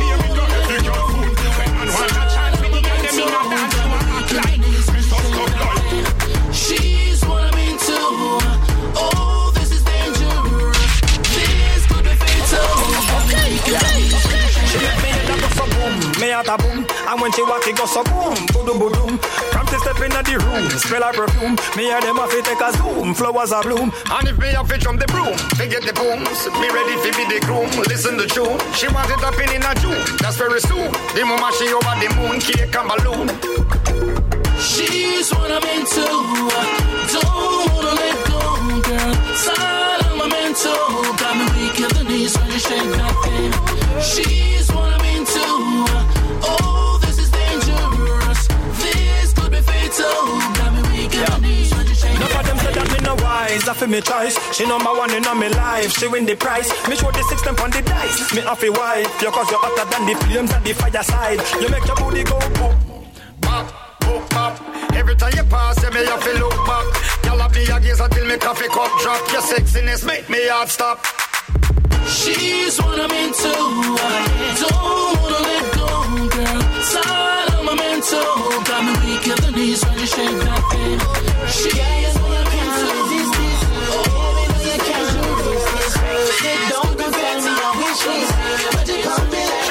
me 16.28 16.34
heart 16.34 16.48
a 16.48 16.56
boom 16.60 16.84
And 17.08 17.20
when 17.20 17.32
she 17.32 17.42
walk 17.42 17.66
it 17.66 17.76
go 17.76 17.86
so 17.86 18.04
boom, 18.04 18.36
boom 18.52 18.78
boom 18.78 18.92
boom 18.92 19.18
Practice 19.48 19.80
step 19.80 20.00
in 20.04 20.12
the 20.12 20.36
room, 20.44 20.68
smell 20.76 21.02
her 21.02 21.12
perfume 21.12 21.56
Me 21.76 21.88
hear 21.88 22.00
them 22.00 22.16
have 22.20 22.30
to 22.30 22.42
take 22.42 22.60
a 22.60 22.70
zoom, 22.76 23.14
flowers 23.14 23.52
a 23.52 23.60
bloom 23.64 23.88
And 24.12 24.28
if 24.28 24.36
me 24.36 24.48
have 24.52 24.68
to 24.68 24.76
jump 24.76 25.00
the 25.00 25.06
broom, 25.08 25.36
forget 25.56 25.82
the 25.82 25.94
booms. 25.96 26.38
Me 26.60 26.68
ready 26.68 26.94
to 27.00 27.10
be 27.16 27.24
the 27.32 27.40
groom, 27.46 27.70
listen 27.88 28.16
the 28.16 28.26
tune. 28.26 28.58
She 28.74 28.88
wanted 28.92 29.22
up 29.24 29.38
in 29.40 29.48
in 29.56 29.64
a 29.64 29.72
June, 29.80 29.96
that's 30.20 30.36
very 30.36 30.60
soon. 30.60 30.92
The 31.16 31.24
mama 31.24 31.48
she 31.56 31.72
over 31.72 31.94
the 31.96 32.08
moon, 32.18 32.36
cake 32.40 32.74
and 32.76 32.88
balloon. 32.88 33.26
She's 34.60 35.30
what 35.32 35.50
I'm 35.50 35.64
into. 35.72 36.04
Don't 37.14 37.72
wanna 37.72 37.94
let 37.96 38.18
go, 38.28 38.40
girl. 38.84 39.14
Side 39.34 40.02
of 40.04 40.12
my 40.18 40.28
mental. 40.28 40.76
Got 41.16 41.34
me 41.38 41.46
weak 41.56 41.78
in 41.80 41.90
the 41.96 42.04
knees 42.04 42.36
when 42.36 42.50
you 42.52 42.58
shake 42.58 42.90
that 42.98 43.14
thing. 43.24 43.52
She's 44.02 44.67
that 53.38 53.50
me 53.50 53.58
no 53.58 53.58
wise, 53.58 53.68
I 53.68 53.74
feel 53.74 53.88
me 53.88 54.00
choice 54.00 54.56
She 54.56 54.66
number 54.66 54.90
one 54.90 55.14
in 55.14 55.26
all 55.26 55.34
my 55.34 55.48
life, 55.48 55.92
she 55.92 56.08
win 56.08 56.26
the 56.26 56.36
prize 56.36 56.68
Me 56.88 56.96
show 56.96 57.10
the 57.10 57.22
six 57.28 57.42
them 57.42 57.56
on 57.62 57.70
the 57.70 57.82
dice, 57.82 58.34
me 58.34 58.42
off 58.42 58.62
a 58.62 58.70
wife 58.70 59.22
You 59.22 59.30
cause 59.30 59.50
you're 59.50 59.60
hotter 59.60 59.86
than 59.90 60.06
the 60.06 60.14
flames 60.24 60.52
at 60.52 60.64
the 60.64 60.72
fireside 60.74 61.40
You 61.60 61.68
make 61.68 61.86
your 61.86 61.96
booty 61.96 62.24
go 62.24 62.38
boom 62.54 62.88
Bop, 63.40 63.66
boop, 64.00 64.28
bop. 64.30 64.60
Every 64.94 65.16
time 65.16 65.32
you 65.36 65.44
pass, 65.44 65.82
you 65.82 65.90
me 65.90 66.04
have 66.04 66.22
to 66.22 66.32
look 66.34 66.66
back. 66.66 67.24
Y'all 67.24 67.38
have 67.38 67.54
me 67.54 67.62
a 67.64 67.80
gaze 67.80 68.00
until 68.00 68.26
me 68.26 68.36
coffee 68.36 68.68
cup 68.68 68.90
drop. 69.00 69.32
Your 69.32 69.40
sexiness 69.40 70.04
make 70.04 70.28
me 70.28 70.48
heart 70.48 70.68
stop. 70.68 70.98
She's 72.06 72.78
what 72.78 72.98
I'm 73.00 73.10
into. 73.10 73.48
I 73.48 74.56
Don't 74.60 75.22
wanna 75.22 75.40
let 75.48 75.64
go, 75.72 76.28
girl. 76.28 76.82
Side 76.82 77.54
of 77.54 77.64
my 77.64 77.74
mental. 77.74 78.62
Got 78.68 78.84
me 78.84 78.92
weak 79.06 79.26
in 79.28 79.38
the 79.44 79.50
knees 79.56 79.84
when 79.84 79.98
you 79.98 80.06
shake 80.06 80.38
that 80.44 80.62
thing. 80.70 80.98
She's 81.48 82.14
what 82.20 82.36
I'm 82.36 82.47
resist 86.40 86.58
this. 86.58 86.68
Say, 86.68 86.68
Don't 86.70 86.98
compare 86.98 87.40
me, 87.40 87.50
I 87.50 87.70
wish 87.78 88.02
this. 88.04 88.30
But 88.74 88.88
you 88.88 89.02
come 89.02 89.30
like 89.30 89.68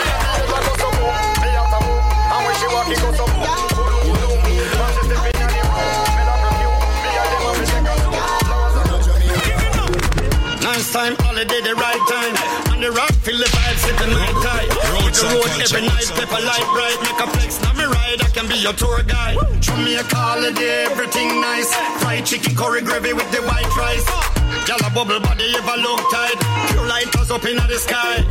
boom. 3.72 3.98
She. 3.98 4.08
Me 4.28 4.58
and 4.58 4.68
them 4.68 4.82
have 4.82 4.98
to 4.98 5.08
take 5.08 5.28
a 7.78 7.96
zoom. 8.38 8.52
Nice 10.62 10.92
time, 10.92 11.16
holiday, 11.20 11.62
the 11.62 11.76
right 11.76 12.04
time. 12.08 12.36
On 12.74 12.82
the 12.82 12.92
rock, 12.92 13.14
feel 13.24 13.38
the 13.38 13.46
vibes, 13.46 13.80
sit 13.80 13.98
the 13.98 14.08
night 14.08 14.38
time. 14.44 14.68
Road 14.94 15.14
the 15.14 15.24
road 15.34 15.50
every 15.62 15.82
night, 15.88 16.08
pepper 16.16 16.42
light 16.44 16.68
bright. 16.74 16.98
Make 17.02 17.20
a 17.20 17.28
flex, 17.32 17.62
now 17.62 17.74
me 17.74 17.86
ride, 17.86 18.22
I 18.22 18.30
can 18.34 18.48
be 18.48 18.56
your 18.56 18.74
tour 18.74 19.04
guide. 19.04 19.38
Show 19.64 19.78
me 19.78 19.96
a 19.96 20.04
holiday, 20.04 20.86
everything 20.86 21.42
nice. 21.42 21.74
Fried 22.02 22.26
chicken, 22.26 22.56
curry 22.56 22.82
gravy 22.82 23.14
with 23.14 23.30
the 23.32 23.42
white 23.44 23.76
rice. 23.78 24.37
Y'all 24.68 24.86
a 24.86 24.90
bubble 24.94 25.20
body, 25.20 25.48
ever 25.58 25.78
look 25.82 26.02
tight. 26.12 26.38
Pure 26.72 26.88
light 26.88 27.16
us 27.18 27.32
up 27.32 27.46
in 27.46 27.56
the 27.56 27.78
sky. 27.78 28.24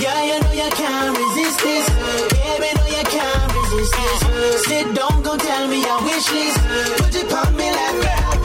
Yeah, 0.00 0.20
you 0.28 0.40
know 0.40 0.52
you 0.52 0.70
can't 0.70 1.16
resist 1.16 1.58
this. 1.60 1.86
Baby, 2.32 2.70
know 2.76 2.88
you 2.98 3.04
can't 3.16 3.52
resist 3.54 3.94
this. 3.96 4.64
Sit 4.66 4.94
down, 4.94 5.22
gon' 5.22 5.38
tell 5.38 5.68
me 5.68 5.80
your 5.82 6.00
wish 6.02 6.30
list. 6.32 6.60
Put 6.98 7.14
it 7.14 7.32
on 7.32 7.56
me 7.56 7.70
like 7.70 8.04
a 8.04 8.35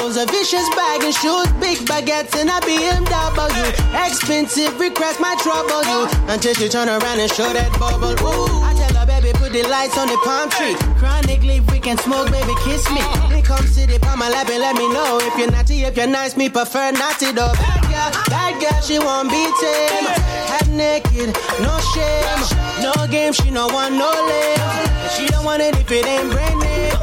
a 0.00 0.26
vicious 0.26 0.68
bag 0.70 1.04
and 1.04 1.14
shoes, 1.14 1.46
big 1.60 1.78
baguettes 1.86 2.34
and 2.34 2.48
a 2.48 2.58
BMW. 2.64 3.68
Expensive 4.06 4.80
request 4.80 5.20
might 5.20 5.38
trouble 5.38 5.84
you 5.84 6.08
until 6.32 6.54
she 6.54 6.68
turn 6.68 6.88
around 6.88 7.20
and 7.20 7.30
show 7.30 7.52
that 7.52 7.70
bubble. 7.78 8.16
Ooh, 8.24 8.64
I 8.64 8.72
tell 8.74 8.96
her, 8.96 9.06
baby, 9.06 9.30
put 9.36 9.52
the 9.52 9.62
lights 9.68 9.98
on 9.98 10.08
the 10.08 10.16
palm 10.24 10.48
tree. 10.50 10.74
Chronic 10.98 11.42
leaf, 11.42 11.70
we 11.70 11.78
can 11.78 11.98
smoke, 11.98 12.30
baby, 12.32 12.52
kiss 12.64 12.88
me. 12.90 13.00
Then 13.28 13.42
come 13.42 13.64
sit 13.66 13.92
up 13.92 14.06
on 14.10 14.18
my 14.18 14.28
lap 14.30 14.48
and 14.48 14.60
let 14.60 14.74
me 14.74 14.88
know 14.88 15.20
if 15.22 15.36
you're 15.38 15.50
naughty, 15.50 15.84
if 15.84 15.96
you're 15.96 16.06
nice, 16.06 16.36
me 16.36 16.48
prefer 16.48 16.90
naughty 16.92 17.32
though. 17.32 17.52
Bad 17.52 17.82
girl, 17.92 18.10
bad 18.32 18.52
girl, 18.60 18.80
she 18.80 18.98
won't 18.98 19.28
be 19.28 19.44
tame. 19.60 20.08
Half 20.48 20.68
naked, 20.68 21.36
no 21.60 21.76
shame, 21.92 22.40
no 22.82 22.92
game, 23.08 23.32
she 23.32 23.50
no 23.50 23.68
want 23.68 23.94
no 23.94 24.08
lame. 24.08 25.10
She 25.14 25.26
don't 25.28 25.44
want 25.44 25.62
it 25.62 25.76
if 25.76 25.90
it 25.90 26.06
ain't 26.06 26.32
brand 26.32 26.58
new. 26.58 26.99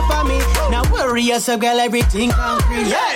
And 0.00 0.28
make 0.28 0.40
it 0.40 0.46
jiggle 0.48 0.62
for 0.62 0.68
me. 0.68 0.70
Now 0.70 0.82
worry 0.92 1.22
yourself, 1.22 1.60
girl, 1.60 1.78
everything 1.80 2.30
concrete. 2.30 2.86
Yeah, 2.86 3.14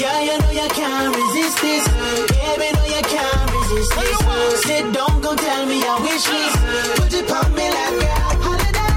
yeah, 0.00 0.20
you 0.20 0.38
know 0.40 0.50
you 0.50 0.68
can't 0.70 1.14
resist 1.14 1.60
this. 1.60 1.86
Yeah, 1.86 2.56
baby, 2.56 2.72
know 2.76 2.86
you 2.86 3.02
can't 3.02 3.50
resist 3.52 3.90
this. 3.96 4.16
Sit 4.64 4.92
down, 4.92 5.20
go 5.20 5.34
tell 5.36 5.66
me 5.66 5.78
your 5.80 6.00
wish 6.00 6.28
list. 6.28 6.56
Put 6.96 7.14
it 7.14 7.30
on 7.30 7.54
me 7.54 7.68
like 7.70 8.02
a 8.02 8.14
holiday 8.42 8.94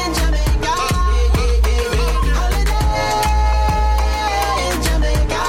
in 0.00 0.10
Jamaica. 0.18 0.74
Holiday 2.38 2.88
in 4.66 4.76
Jamaica. 4.86 5.42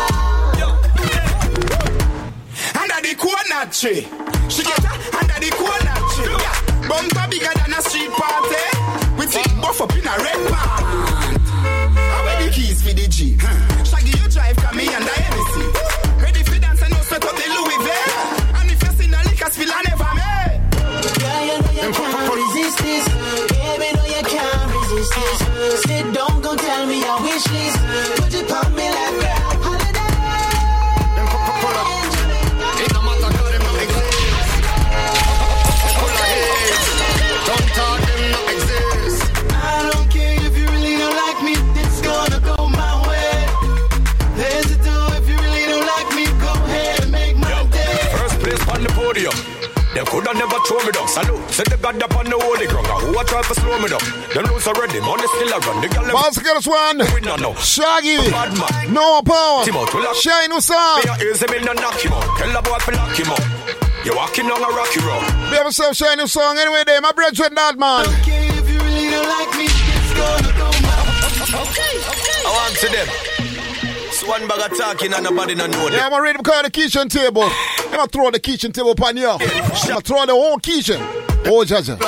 Under 2.82 3.00
the 3.08 3.14
coconut 3.16 3.70
tree. 3.74 4.02
She 4.50 4.62
get 4.64 4.84
her 4.84 4.96
under 5.20 5.40
the 5.40 5.50
coconut 5.52 6.04
tree. 6.16 6.36
Yeah. 6.44 6.58
Bumper 6.90 7.28
bigger 7.30 7.54
than 7.60 7.74
a 7.74 7.82
street 7.82 8.12
party. 8.12 8.71
Take 9.72 9.80
up 9.80 9.96
in 9.96 10.06
a 10.06 10.18
red 10.18 10.52
pant. 10.52 11.48
How 11.48 12.26
where 12.26 12.46
the 12.46 12.52
keys 12.52 12.82
for 12.82 12.94
the 12.94 13.08
Jeep? 13.08 13.40
Huh. 13.42 13.71
Me 50.92 51.00
down. 51.00 51.08
Salute, 51.08 51.50
said 51.52 51.68
the 51.68 51.78
God 51.78 52.02
up 52.04 52.16
on 52.16 52.26
the 52.26 52.38
holy 52.38 52.68
ground. 52.68 52.88
Who 52.88 53.16
a 53.18 53.24
try 53.24 53.42
to 53.42 53.54
slow 53.56 53.80
me 53.80 53.88
down? 53.88 54.04
Them 54.36 54.44
lose 54.52 54.68
already, 54.68 55.00
money 55.00 55.28
still 55.28 55.52
a 55.56 55.60
run. 55.60 55.82
The 55.82 55.88
girl 55.88 56.04
them 56.04 56.14
Once 56.14 56.38
again, 56.38 56.56
this 56.56 56.68
one. 56.68 56.98
we 57.16 57.20
no 57.22 57.36
know. 57.40 57.54
Shaggy. 57.56 58.18
Bad 58.32 58.52
man. 58.60 58.94
No 58.94 59.22
power. 59.24 59.64
Team 59.64 59.76
out, 59.80 59.94
we 59.94 60.02
lock- 60.04 60.16
Shine 60.20 60.52
who's 60.52 60.66
song. 60.66 61.00
Me 61.04 61.12
a 61.12 61.16
ears 61.24 61.42
him 61.42 61.52
in 61.56 61.68
and 61.68 61.80
knock 61.80 62.00
him 62.00 62.14
out. 62.14 62.28
Tell 62.38 62.52
the 62.52 62.62
boy 62.62 62.78
to 62.78 62.92
lock 62.92 63.16
him 63.16 63.32
up. 63.32 63.44
You 64.04 64.16
walking 64.16 64.50
on 64.50 64.60
a 64.60 64.70
rocky 64.76 65.00
road. 65.06 65.24
Be 65.50 65.56
yourself, 65.58 65.96
shine 65.96 66.18
new 66.18 66.28
song. 66.28 66.58
Anyway, 66.58 66.84
there, 66.86 67.00
my 67.02 67.12
brethren, 67.12 67.54
that 67.56 67.78
man. 67.78 68.06
Okay, 68.26 68.50
if 68.58 68.66
you 68.68 68.80
really 68.82 69.10
don't 69.14 69.30
like 69.30 69.52
me, 69.58 69.66
it's 69.70 70.12
gonna 70.18 70.52
go 70.58 70.68
my 70.82 71.00
Okay, 71.62 71.94
okay. 72.02 72.42
I 72.46 72.50
want 72.50 72.76
to 72.82 72.88
them. 72.90 73.41
So 74.32 74.40
one 74.40 74.48
bag 74.48 74.72
of 74.72 74.78
talking 74.78 75.12
and 75.14 75.24
nobody 75.26 75.56
no 75.56 75.68
know 75.68 75.90
Yeah. 75.90 76.06
I'm 76.06 76.12
gonna 76.12 76.24
read 76.24 76.36
them 76.38 76.44
call 76.44 76.64
the 76.64 76.72
kitchen 76.72 77.10
table. 77.10 77.44
I'm 77.44 77.92
gonna 77.92 78.08
throw 78.08 78.32
the 78.32 78.40
kitchen 78.40 78.72
table 78.72 78.92
upon 78.92 79.18
you. 79.18 79.30
I'm 79.30 79.40
gonna 79.40 80.00
throw 80.00 80.26
the 80.26 80.32
whole 80.32 80.58
kitchen. 80.58 81.02
Oh, 81.46 81.66
Jaja. 81.68 82.00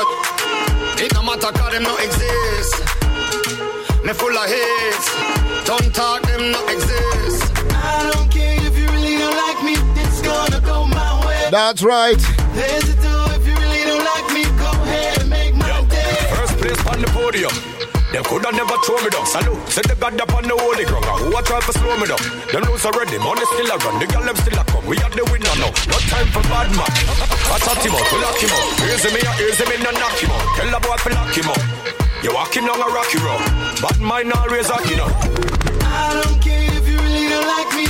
It 1.04 1.14
no 1.14 1.22
matter 1.22 1.52
'cause 1.52 1.72
them 1.74 1.84
no 1.84 1.96
exist. 1.98 2.76
Me 4.06 4.14
full 4.14 4.38
of 4.38 4.46
hate. 4.46 5.66
Don't 5.66 5.94
talk, 5.94 6.22
them 6.22 6.52
no 6.52 6.66
exist. 6.68 7.44
I 7.74 8.10
don't 8.14 8.32
care 8.32 8.56
if 8.68 8.78
you 8.78 8.88
really 8.88 9.18
don't 9.18 9.36
like 9.36 9.62
me, 9.62 9.74
it's 10.02 10.22
gonna 10.22 10.62
go 10.62 10.86
my 10.86 11.28
way. 11.28 11.50
That's 11.52 11.84
right. 11.84 12.22
There's 12.54 12.88
a 12.88 12.96
door 13.04 13.28
if 13.36 13.46
you 13.46 13.56
really 13.56 13.84
don't 13.84 14.06
like 14.06 14.32
me, 14.32 14.44
go 14.64 14.72
ahead 14.72 15.20
and 15.20 15.30
make 15.30 15.56
my 15.56 15.82
day. 15.90 16.32
First 16.38 16.58
place 16.58 16.88
on 16.88 17.02
the 17.02 17.08
podium. 17.08 17.73
Them 18.14 18.24
coulda 18.30 18.54
never 18.54 18.78
throw 18.86 19.02
me 19.02 19.10
down. 19.10 19.26
Salute, 19.26 19.58
said 19.74 19.90
the 19.90 19.96
God 19.98 20.22
up 20.22 20.30
on 20.38 20.46
the 20.46 20.54
holy 20.54 20.86
ground. 20.86 21.02
Who 21.18 21.34
a 21.34 21.42
try 21.42 21.58
to 21.58 21.74
slow 21.74 21.98
me 21.98 22.06
down? 22.06 22.22
Them 22.54 22.62
lose 22.70 22.86
already, 22.86 23.18
money 23.18 23.42
still 23.58 23.74
a 23.74 23.78
run. 23.82 23.98
The 23.98 24.06
girl 24.06 24.22
them 24.22 24.38
still 24.38 24.54
a 24.54 24.64
come. 24.70 24.86
We 24.86 25.02
are 25.02 25.10
the 25.10 25.26
winner 25.34 25.58
now. 25.58 25.74
No 25.90 25.98
time 26.14 26.30
for 26.30 26.46
bad 26.46 26.70
man. 26.78 26.94
I 27.50 27.58
shot 27.58 27.82
him 27.82 27.98
out, 27.98 28.06
we 28.14 28.22
lock 28.22 28.38
him 28.38 28.54
out. 28.54 28.70
Him 28.86 29.18
here, 29.18 29.34
here's 29.42 29.58
him 29.58 29.72
in 29.74 29.82
and 29.82 29.98
knock 29.98 30.14
him 30.22 30.30
out. 30.30 30.46
Tell 30.54 30.70
the 30.70 30.80
boy 30.86 30.94
to 30.94 31.10
lock 31.10 31.34
him 31.34 31.50
out. 31.50 31.64
You 32.22 32.32
walking 32.38 32.70
on 32.70 32.78
a 32.78 32.90
rocky 32.94 33.18
road. 33.18 33.42
Bad 33.82 33.98
mind 33.98 34.30
always 34.30 34.70
rocking 34.70 35.02
up. 35.02 35.10
I 35.82 36.22
don't 36.22 36.38
care 36.38 36.70
if 36.70 36.86
you 36.86 37.02
really 37.02 37.34
don't 37.34 37.50
like 37.50 37.74
me, 37.74 37.90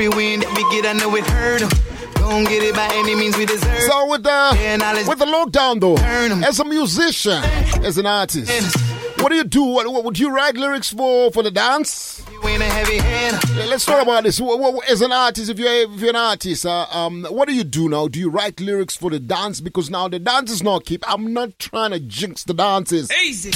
Every 0.00 0.16
win 0.16 0.40
that 0.40 0.48
we 0.56 0.62
get, 0.80 0.86
I 0.88 0.94
know 0.94 1.14
it 1.14 1.26
hurt 1.26 1.60
'em. 1.60 1.68
Don't 2.14 2.44
get 2.44 2.62
it 2.62 2.74
by 2.74 2.88
any 2.94 3.14
means 3.14 3.36
we 3.36 3.44
deserve. 3.44 3.82
So 3.82 4.06
with 4.06 4.22
the 4.22 5.04
with 5.06 5.18
the 5.18 5.26
lockdown 5.26 5.78
though, 5.78 5.96
as 6.42 6.58
a 6.58 6.64
musician, 6.64 7.42
as 7.84 7.98
an 7.98 8.06
artist, 8.06 8.50
what 9.20 9.28
do 9.28 9.34
you 9.34 9.44
do? 9.44 9.62
What, 9.62 9.92
what 9.92 10.04
would 10.04 10.18
you 10.18 10.30
write 10.34 10.56
lyrics 10.56 10.88
for 10.88 11.30
for 11.32 11.42
the 11.42 11.50
dance? 11.50 12.22
You 12.32 12.48
ain't 12.48 12.62
a 12.62 12.64
heavy 12.64 12.96
hand. 12.96 13.38
Let's 13.68 13.84
talk 13.84 14.00
about 14.02 14.22
this. 14.24 14.40
What- 14.40 14.58
what- 14.58 14.88
As 14.88 15.02
an 15.02 15.12
artist, 15.12 15.50
if 15.50 15.58
you're 15.58 15.70
if 15.70 16.00
you're 16.00 16.08
an 16.08 16.16
artist, 16.16 16.64
uh, 16.64 16.86
um, 16.90 17.26
what 17.28 17.46
do 17.46 17.52
you 17.54 17.62
do 17.64 17.90
now? 17.90 18.08
Do 18.08 18.18
you 18.18 18.30
write 18.30 18.58
lyrics 18.58 18.96
for 18.96 19.10
the 19.10 19.20
dance? 19.20 19.60
Because 19.60 19.90
now 19.90 20.08
the 20.08 20.18
dance 20.18 20.50
is 20.50 20.62
not 20.62 20.86
keep. 20.86 21.04
I'm 21.06 21.34
not 21.34 21.58
trying 21.58 21.90
to 21.90 22.00
jinx 22.00 22.44
the 22.44 22.54
dances. 22.54 23.12
Easy. 23.22 23.50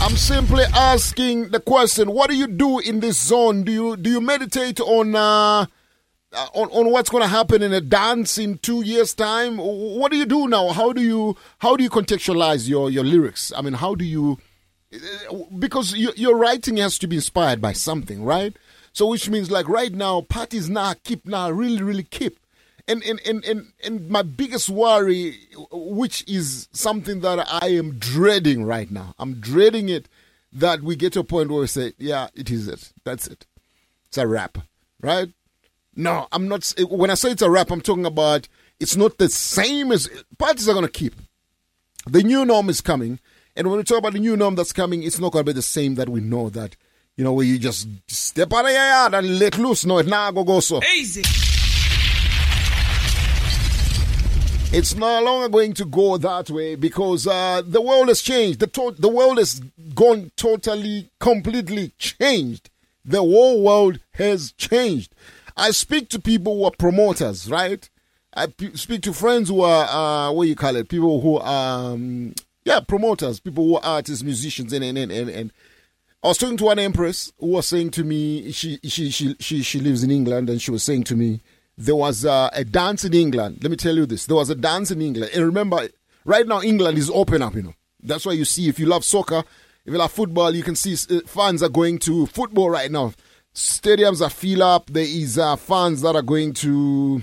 I'm 0.00 0.16
simply 0.16 0.64
asking 0.72 1.48
the 1.48 1.60
question: 1.60 2.12
What 2.12 2.30
do 2.30 2.36
you 2.36 2.46
do 2.46 2.78
in 2.78 3.00
this 3.00 3.18
zone? 3.20 3.64
Do 3.64 3.72
you 3.72 3.96
do 3.96 4.10
you 4.10 4.20
meditate 4.20 4.78
on 4.80 5.16
uh, 5.16 5.66
uh, 6.32 6.46
on 6.54 6.68
on 6.70 6.90
what's 6.92 7.10
going 7.10 7.22
to 7.22 7.28
happen 7.28 7.62
in 7.62 7.72
a 7.72 7.80
dance 7.80 8.38
in 8.38 8.58
two 8.58 8.82
years' 8.82 9.14
time? 9.14 9.56
What 9.58 10.12
do 10.12 10.18
you 10.18 10.26
do 10.26 10.48
now? 10.48 10.68
How 10.68 10.92
do 10.92 11.00
you 11.00 11.36
how 11.58 11.76
do 11.76 11.82
you 11.82 11.90
contextualize 11.90 12.68
your 12.68 12.90
your 12.90 13.04
lyrics? 13.04 13.52
I 13.56 13.62
mean, 13.62 13.72
how 13.72 13.94
do 13.94 14.04
you 14.04 14.38
because 15.58 15.94
your, 15.94 16.12
your 16.14 16.36
writing 16.36 16.76
has 16.76 16.98
to 16.98 17.06
be 17.06 17.16
inspired 17.16 17.60
by 17.60 17.72
something, 17.72 18.22
right? 18.22 18.56
So, 18.92 19.06
which 19.06 19.28
means 19.28 19.50
like 19.50 19.68
right 19.68 19.92
now, 19.92 20.20
parties 20.20 20.70
now 20.70 20.94
keep 21.04 21.26
now 21.26 21.50
really 21.50 21.82
really 21.82 22.04
keep. 22.04 22.38
And, 22.88 23.02
and, 23.02 23.20
and, 23.26 23.44
and, 23.44 23.72
and 23.84 24.08
my 24.08 24.22
biggest 24.22 24.68
worry, 24.68 25.36
which 25.72 26.24
is 26.28 26.68
something 26.72 27.20
that 27.20 27.44
I 27.62 27.68
am 27.70 27.98
dreading 27.98 28.64
right 28.64 28.90
now, 28.90 29.14
I'm 29.18 29.34
dreading 29.40 29.88
it 29.88 30.08
that 30.52 30.82
we 30.82 30.94
get 30.94 31.12
to 31.14 31.20
a 31.20 31.24
point 31.24 31.50
where 31.50 31.60
we 31.60 31.66
say, 31.66 31.94
yeah, 31.98 32.28
it 32.34 32.50
is 32.50 32.68
it. 32.68 32.92
That's 33.04 33.26
it. 33.26 33.44
It's 34.08 34.18
a 34.18 34.26
wrap, 34.26 34.58
right? 35.00 35.28
No, 35.96 36.28
I'm 36.30 36.46
not. 36.46 36.72
When 36.88 37.10
I 37.10 37.14
say 37.14 37.32
it's 37.32 37.42
a 37.42 37.50
wrap, 37.50 37.70
I'm 37.70 37.80
talking 37.80 38.06
about 38.06 38.48
it's 38.78 38.96
not 38.96 39.18
the 39.18 39.28
same 39.28 39.90
as 39.90 40.08
parties 40.38 40.68
are 40.68 40.74
going 40.74 40.84
to 40.84 40.90
keep. 40.90 41.14
The 42.06 42.22
new 42.22 42.44
norm 42.44 42.68
is 42.68 42.80
coming. 42.80 43.18
And 43.56 43.68
when 43.68 43.78
we 43.78 43.84
talk 43.84 43.98
about 43.98 44.12
the 44.12 44.18
new 44.20 44.36
norm 44.36 44.54
that's 44.54 44.72
coming, 44.72 45.02
it's 45.02 45.18
not 45.18 45.32
going 45.32 45.44
to 45.44 45.50
be 45.50 45.54
the 45.54 45.62
same 45.62 45.94
that 45.94 46.08
we 46.10 46.20
know 46.20 46.50
that, 46.50 46.76
you 47.16 47.24
know, 47.24 47.32
where 47.32 47.46
you 47.46 47.58
just 47.58 47.88
step 48.06 48.52
out 48.52 48.66
of 48.66 48.70
your 48.70 48.86
yard 48.86 49.14
and 49.14 49.38
let 49.38 49.56
loose. 49.56 49.86
No, 49.86 50.00
not 50.02 50.34
going 50.34 50.46
to 50.46 50.52
go 50.52 50.60
so. 50.60 50.82
Easy. 50.94 51.22
It's 54.72 54.94
no 54.94 55.22
longer 55.22 55.48
going 55.48 55.72
to 55.74 55.84
go 55.86 56.18
that 56.18 56.50
way 56.50 56.74
because 56.74 57.26
uh, 57.26 57.62
the 57.64 57.80
world 57.80 58.08
has 58.08 58.20
changed. 58.20 58.60
The, 58.60 58.66
to- 58.66 58.94
the 58.98 59.08
world 59.08 59.38
has 59.38 59.60
gone 59.94 60.32
totally, 60.36 61.08
completely 61.18 61.92
changed. 61.98 62.68
The 63.04 63.18
whole 63.20 63.62
world 63.62 64.00
has 64.14 64.52
changed. 64.52 65.14
I 65.56 65.70
speak 65.70 66.10
to 66.10 66.20
people 66.20 66.56
who 66.58 66.64
are 66.64 66.72
promoters, 66.72 67.50
right? 67.50 67.88
I 68.34 68.48
p- 68.48 68.76
speak 68.76 69.02
to 69.02 69.14
friends 69.14 69.48
who 69.48 69.62
are, 69.62 69.86
uh, 69.86 70.32
what 70.32 70.48
you 70.48 70.56
call 70.56 70.76
it? 70.76 70.88
People 70.90 71.20
who 71.22 71.38
are, 71.38 71.92
um, 71.92 72.34
yeah, 72.64 72.80
promoters, 72.80 73.40
people 73.40 73.64
who 73.64 73.76
are 73.76 73.84
artists, 73.84 74.22
musicians, 74.24 74.72
and, 74.74 74.84
and, 74.84 74.98
and, 74.98 75.10
and, 75.12 75.30
and 75.30 75.52
I 76.22 76.28
was 76.28 76.38
talking 76.38 76.56
to 76.58 76.68
an 76.68 76.80
empress 76.80 77.32
who 77.38 77.46
was 77.46 77.66
saying 77.68 77.92
to 77.92 78.04
me, 78.04 78.50
she, 78.52 78.78
she, 78.84 79.10
she, 79.10 79.36
she, 79.38 79.62
she 79.62 79.80
lives 79.80 80.02
in 80.02 80.10
England, 80.10 80.50
and 80.50 80.60
she 80.60 80.70
was 80.72 80.82
saying 80.82 81.04
to 81.04 81.16
me, 81.16 81.40
there 81.78 81.96
was 81.96 82.24
uh, 82.24 82.50
a 82.52 82.64
dance 82.64 83.04
in 83.04 83.14
England. 83.14 83.58
Let 83.62 83.70
me 83.70 83.76
tell 83.76 83.94
you 83.94 84.06
this. 84.06 84.26
There 84.26 84.36
was 84.36 84.50
a 84.50 84.54
dance 84.54 84.90
in 84.90 85.02
England. 85.02 85.32
And 85.34 85.44
remember, 85.44 85.88
right 86.24 86.46
now, 86.46 86.62
England 86.62 86.98
is 86.98 87.10
open 87.10 87.42
up, 87.42 87.54
you 87.54 87.62
know. 87.62 87.74
That's 88.02 88.24
why 88.24 88.32
you 88.32 88.44
see, 88.44 88.68
if 88.68 88.78
you 88.78 88.86
love 88.86 89.04
soccer, 89.04 89.42
if 89.84 89.92
you 89.92 89.98
love 89.98 90.12
football, 90.12 90.54
you 90.54 90.62
can 90.62 90.76
see 90.76 90.94
uh, 91.14 91.20
fans 91.26 91.62
are 91.62 91.68
going 91.68 91.98
to 92.00 92.26
football 92.26 92.70
right 92.70 92.90
now. 92.90 93.12
Stadiums 93.54 94.20
are 94.24 94.30
filled 94.30 94.60
up. 94.60 94.90
There 94.90 95.04
is 95.04 95.38
uh, 95.38 95.56
fans 95.56 96.02
that 96.02 96.14
are 96.14 96.22
going 96.22 96.52
to 96.54 97.22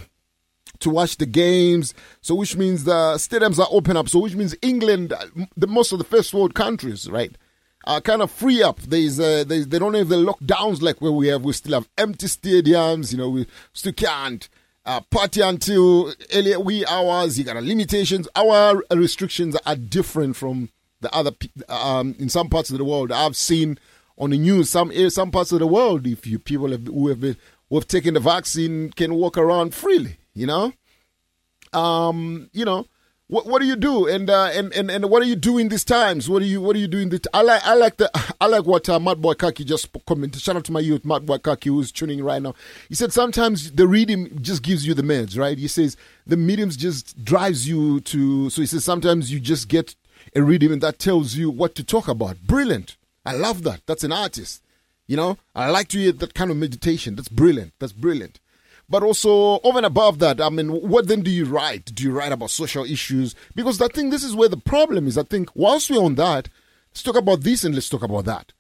to 0.80 0.90
watch 0.90 1.18
the 1.18 1.26
games. 1.26 1.94
So 2.22 2.36
which 2.36 2.56
means 2.56 2.84
the 2.84 3.16
stadiums 3.16 3.60
are 3.60 3.68
open 3.72 3.96
up. 3.96 4.10
So 4.10 4.20
which 4.20 4.36
means 4.36 4.56
England, 4.62 5.14
uh, 5.14 5.26
the 5.56 5.68
most 5.68 5.92
of 5.92 5.98
the 6.00 6.04
first 6.04 6.34
world 6.34 6.56
countries, 6.56 7.10
right, 7.10 7.36
are 7.85 8.01
kind 8.01 8.22
of 8.22 8.31
free 8.31 8.64
up. 8.64 8.80
There's 8.81 9.19
uh, 9.19 9.43
they 9.45 9.61
they 9.61 9.80
don't 9.80 9.93
have 9.93 10.10
the 10.10 10.18
lockdowns 10.18 10.81
like 10.81 11.01
where 11.01 11.11
we 11.11 11.27
have. 11.27 11.43
We 11.43 11.53
still 11.53 11.73
have 11.73 11.89
empty 11.97 12.27
stadiums. 12.27 13.11
You 13.11 13.18
know, 13.18 13.30
we 13.30 13.47
still 13.73 13.93
can't 13.93 14.47
uh, 14.85 15.01
party 15.01 15.41
until 15.41 16.14
early 16.34 16.55
wee 16.57 16.85
hours. 16.85 17.38
You 17.38 17.45
got 17.45 17.61
limitations. 17.64 18.27
Our 18.35 18.84
restrictions 18.91 19.55
are 19.65 19.76
different 19.76 20.35
from 20.35 20.69
the 21.01 21.14
other 21.14 21.31
um, 21.69 22.15
in 22.19 22.30
some 22.30 22.49
parts 22.49 22.69
of 22.69 22.77
the 22.77 22.85
world. 22.85 23.11
I've 23.11 23.35
seen 23.35 23.77
on 24.18 24.30
the 24.30 24.38
news 24.38 24.69
some 24.69 24.91
some 25.10 25.31
parts 25.31 25.51
of 25.51 25.60
the 25.60 25.68
world. 25.68 26.07
If 26.07 26.26
you 26.26 26.39
people 26.39 26.72
have, 26.72 26.88
who 26.88 27.07
have 27.10 27.19
been 27.19 27.38
who 27.69 27.76
have 27.76 27.88
taken 27.88 28.14
the 28.14 28.19
vaccine 28.19 28.91
can 28.91 29.15
walk 29.15 29.38
around 29.38 29.73
freely. 29.73 30.18
You 30.34 30.47
know, 30.47 30.73
um, 31.73 32.49
you 32.53 32.65
know. 32.65 32.88
What, 33.28 33.48
what 33.48 33.62
do 33.62 33.68
you 33.68 33.78
do 33.78 34.06
and, 34.06 34.30
uh, 34.30 34.50
and 34.54 34.74
and 34.74 34.91
and 34.91 35.10
what 35.10 35.24
do 35.24 35.30
you 35.30 35.38
do 35.38 35.58
in 35.58 35.70
these 35.70 35.86
times? 35.86 36.30
What 36.30 36.40
do 36.40 36.45
you 36.45 36.62
what 36.62 36.74
do 36.74 36.80
you 36.80 36.88
do 36.88 37.00
in? 37.00 37.10
T- 37.10 37.20
I 37.34 37.41
like 37.41 37.66
I 37.66 37.74
like 37.74 37.98
the 37.98 38.12
I 38.41 38.48
like 38.48 38.66
what 38.66 38.88
uh, 38.90 39.00
Matt 39.00 39.22
Boy 39.22 39.34
Kaki 39.34 39.64
just 39.64 39.90
commented. 40.06 40.41
Shout 40.41 40.58
out 40.58 40.66
to 40.66 40.72
my 40.74 40.82
youth, 40.82 41.06
Matt 41.06 41.26
Boy 41.26 41.38
Kaki, 41.38 41.70
who's 41.70 41.91
tuning 41.91 42.20
in 42.20 42.26
right 42.26 42.41
now. 42.41 42.54
He 42.90 42.95
said 42.95 43.14
sometimes 43.14 43.72
the 43.72 43.88
reading 43.88 44.41
just 44.41 44.62
gives 44.62 44.86
you 44.86 44.94
the 44.94 45.04
meds, 45.04 45.38
right? 45.38 45.58
He 45.58 45.70
says 45.70 45.95
the 46.28 46.36
mediums 46.36 46.76
just 46.76 47.24
drives 47.24 47.68
you 47.68 48.02
to. 48.02 48.50
So 48.50 48.62
he 48.62 48.66
says 48.66 48.84
sometimes 48.84 49.32
you 49.32 49.40
just 49.40 49.70
get 49.70 49.95
a 50.36 50.44
reading 50.44 50.72
and 50.74 50.82
that 50.82 51.00
tells 51.00 51.36
you 51.36 51.50
what 51.50 51.76
to 51.76 51.84
talk 51.84 52.08
about. 52.10 52.41
Brilliant. 52.41 52.98
I 53.26 53.34
love 53.34 53.64
that. 53.64 53.82
That's 53.86 54.04
an 54.04 54.12
artist. 54.12 54.62
You 55.08 55.18
know, 55.18 55.38
I 55.56 55.70
like 55.70 55.88
to 55.90 55.98
hear 55.98 56.12
that 56.12 56.34
kind 56.34 56.52
of 56.52 56.58
meditation. 56.58 57.16
That's 57.16 57.30
brilliant. 57.30 57.74
That's 57.80 57.94
brilliant. 57.94 58.40
But 58.89 59.03
also, 59.03 59.60
over 59.64 59.77
and 59.77 59.85
above 59.85 60.19
that, 60.19 60.39
I 60.41 60.49
mean, 60.49 60.69
what 60.69 61.07
then 61.07 61.22
do 61.22 61.31
you 61.31 61.45
write? 61.45 61.85
Do 61.95 62.03
you 62.03 62.11
write 62.11 62.31
about 62.31 62.49
social 62.51 62.84
issues? 62.84 63.34
Because 63.55 63.81
I 63.81 63.88
think 63.88 64.11
this 64.11 64.23
is 64.23 64.35
where 64.35 64.49
the 64.49 64.57
problem 64.57 65.07
is. 65.07 65.18
I 65.18 65.23
think 65.23 65.49
whilst 65.55 65.89
we're 65.89 66.03
on 66.03 66.15
that, 66.15 66.49
let's 66.91 67.01
talk 67.01 67.15
about 67.15 67.41
this 67.41 67.64
and 67.64 67.73
let's 67.73 67.89
talk 67.89 68.03
about 68.03 68.26
that. 68.26 68.51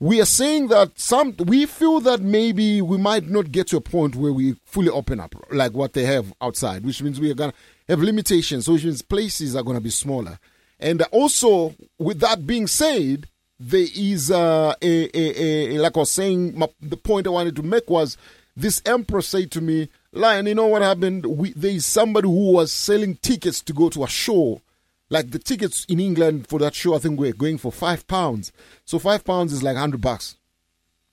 we 0.00 0.18
are 0.20 0.26
saying 0.26 0.68
that 0.68 0.98
some 0.98 1.34
we 1.44 1.66
feel 1.66 2.00
that 2.00 2.20
maybe 2.22 2.80
we 2.80 2.96
might 2.96 3.28
not 3.28 3.52
get 3.52 3.66
to 3.68 3.76
a 3.76 3.82
point 3.82 4.16
where 4.16 4.32
we 4.32 4.54
fully 4.64 4.88
open 4.88 5.20
up 5.20 5.34
like 5.52 5.72
what 5.72 5.92
they 5.92 6.04
have 6.04 6.32
outside, 6.40 6.84
which 6.84 7.02
means 7.02 7.20
we 7.20 7.30
are 7.30 7.34
gonna 7.34 7.52
have 7.86 8.00
limitations, 8.00 8.64
so 8.64 8.72
which 8.72 8.84
means 8.84 9.02
places 9.02 9.54
are 9.54 9.62
gonna 9.62 9.80
be 9.80 9.90
smaller. 9.90 10.38
And 10.78 11.02
also, 11.12 11.74
with 11.98 12.20
that 12.20 12.46
being 12.46 12.66
said, 12.66 13.28
there 13.58 13.86
is 13.94 14.30
uh, 14.30 14.74
a, 14.80 15.18
a, 15.18 15.74
a 15.74 15.78
like 15.78 15.94
I 15.94 16.00
was 16.00 16.10
saying, 16.10 16.58
my, 16.58 16.68
the 16.80 16.96
point 16.96 17.26
I 17.26 17.30
wanted 17.30 17.54
to 17.56 17.62
make 17.62 17.90
was 17.90 18.16
this 18.56 18.82
emperor 18.84 19.22
said 19.22 19.50
to 19.52 19.60
me, 19.60 19.88
Lion, 20.12 20.46
you 20.46 20.54
know 20.54 20.66
what 20.66 20.82
happened? 20.82 21.24
We, 21.26 21.52
there 21.52 21.70
is 21.70 21.86
somebody 21.86 22.28
who 22.28 22.52
was 22.52 22.72
selling 22.72 23.16
tickets 23.16 23.60
to 23.62 23.72
go 23.72 23.88
to 23.90 24.04
a 24.04 24.08
show. 24.08 24.60
Like 25.08 25.30
the 25.30 25.38
tickets 25.38 25.84
in 25.86 25.98
England 25.98 26.46
for 26.48 26.58
that 26.60 26.74
show, 26.74 26.94
I 26.94 26.98
think 26.98 27.18
we're 27.18 27.32
going 27.32 27.58
for 27.58 27.72
five 27.72 28.06
pounds. 28.06 28.52
So 28.84 28.98
five 28.98 29.24
pounds 29.24 29.52
is 29.52 29.62
like 29.62 29.76
hundred 29.76 30.00
bucks. 30.00 30.36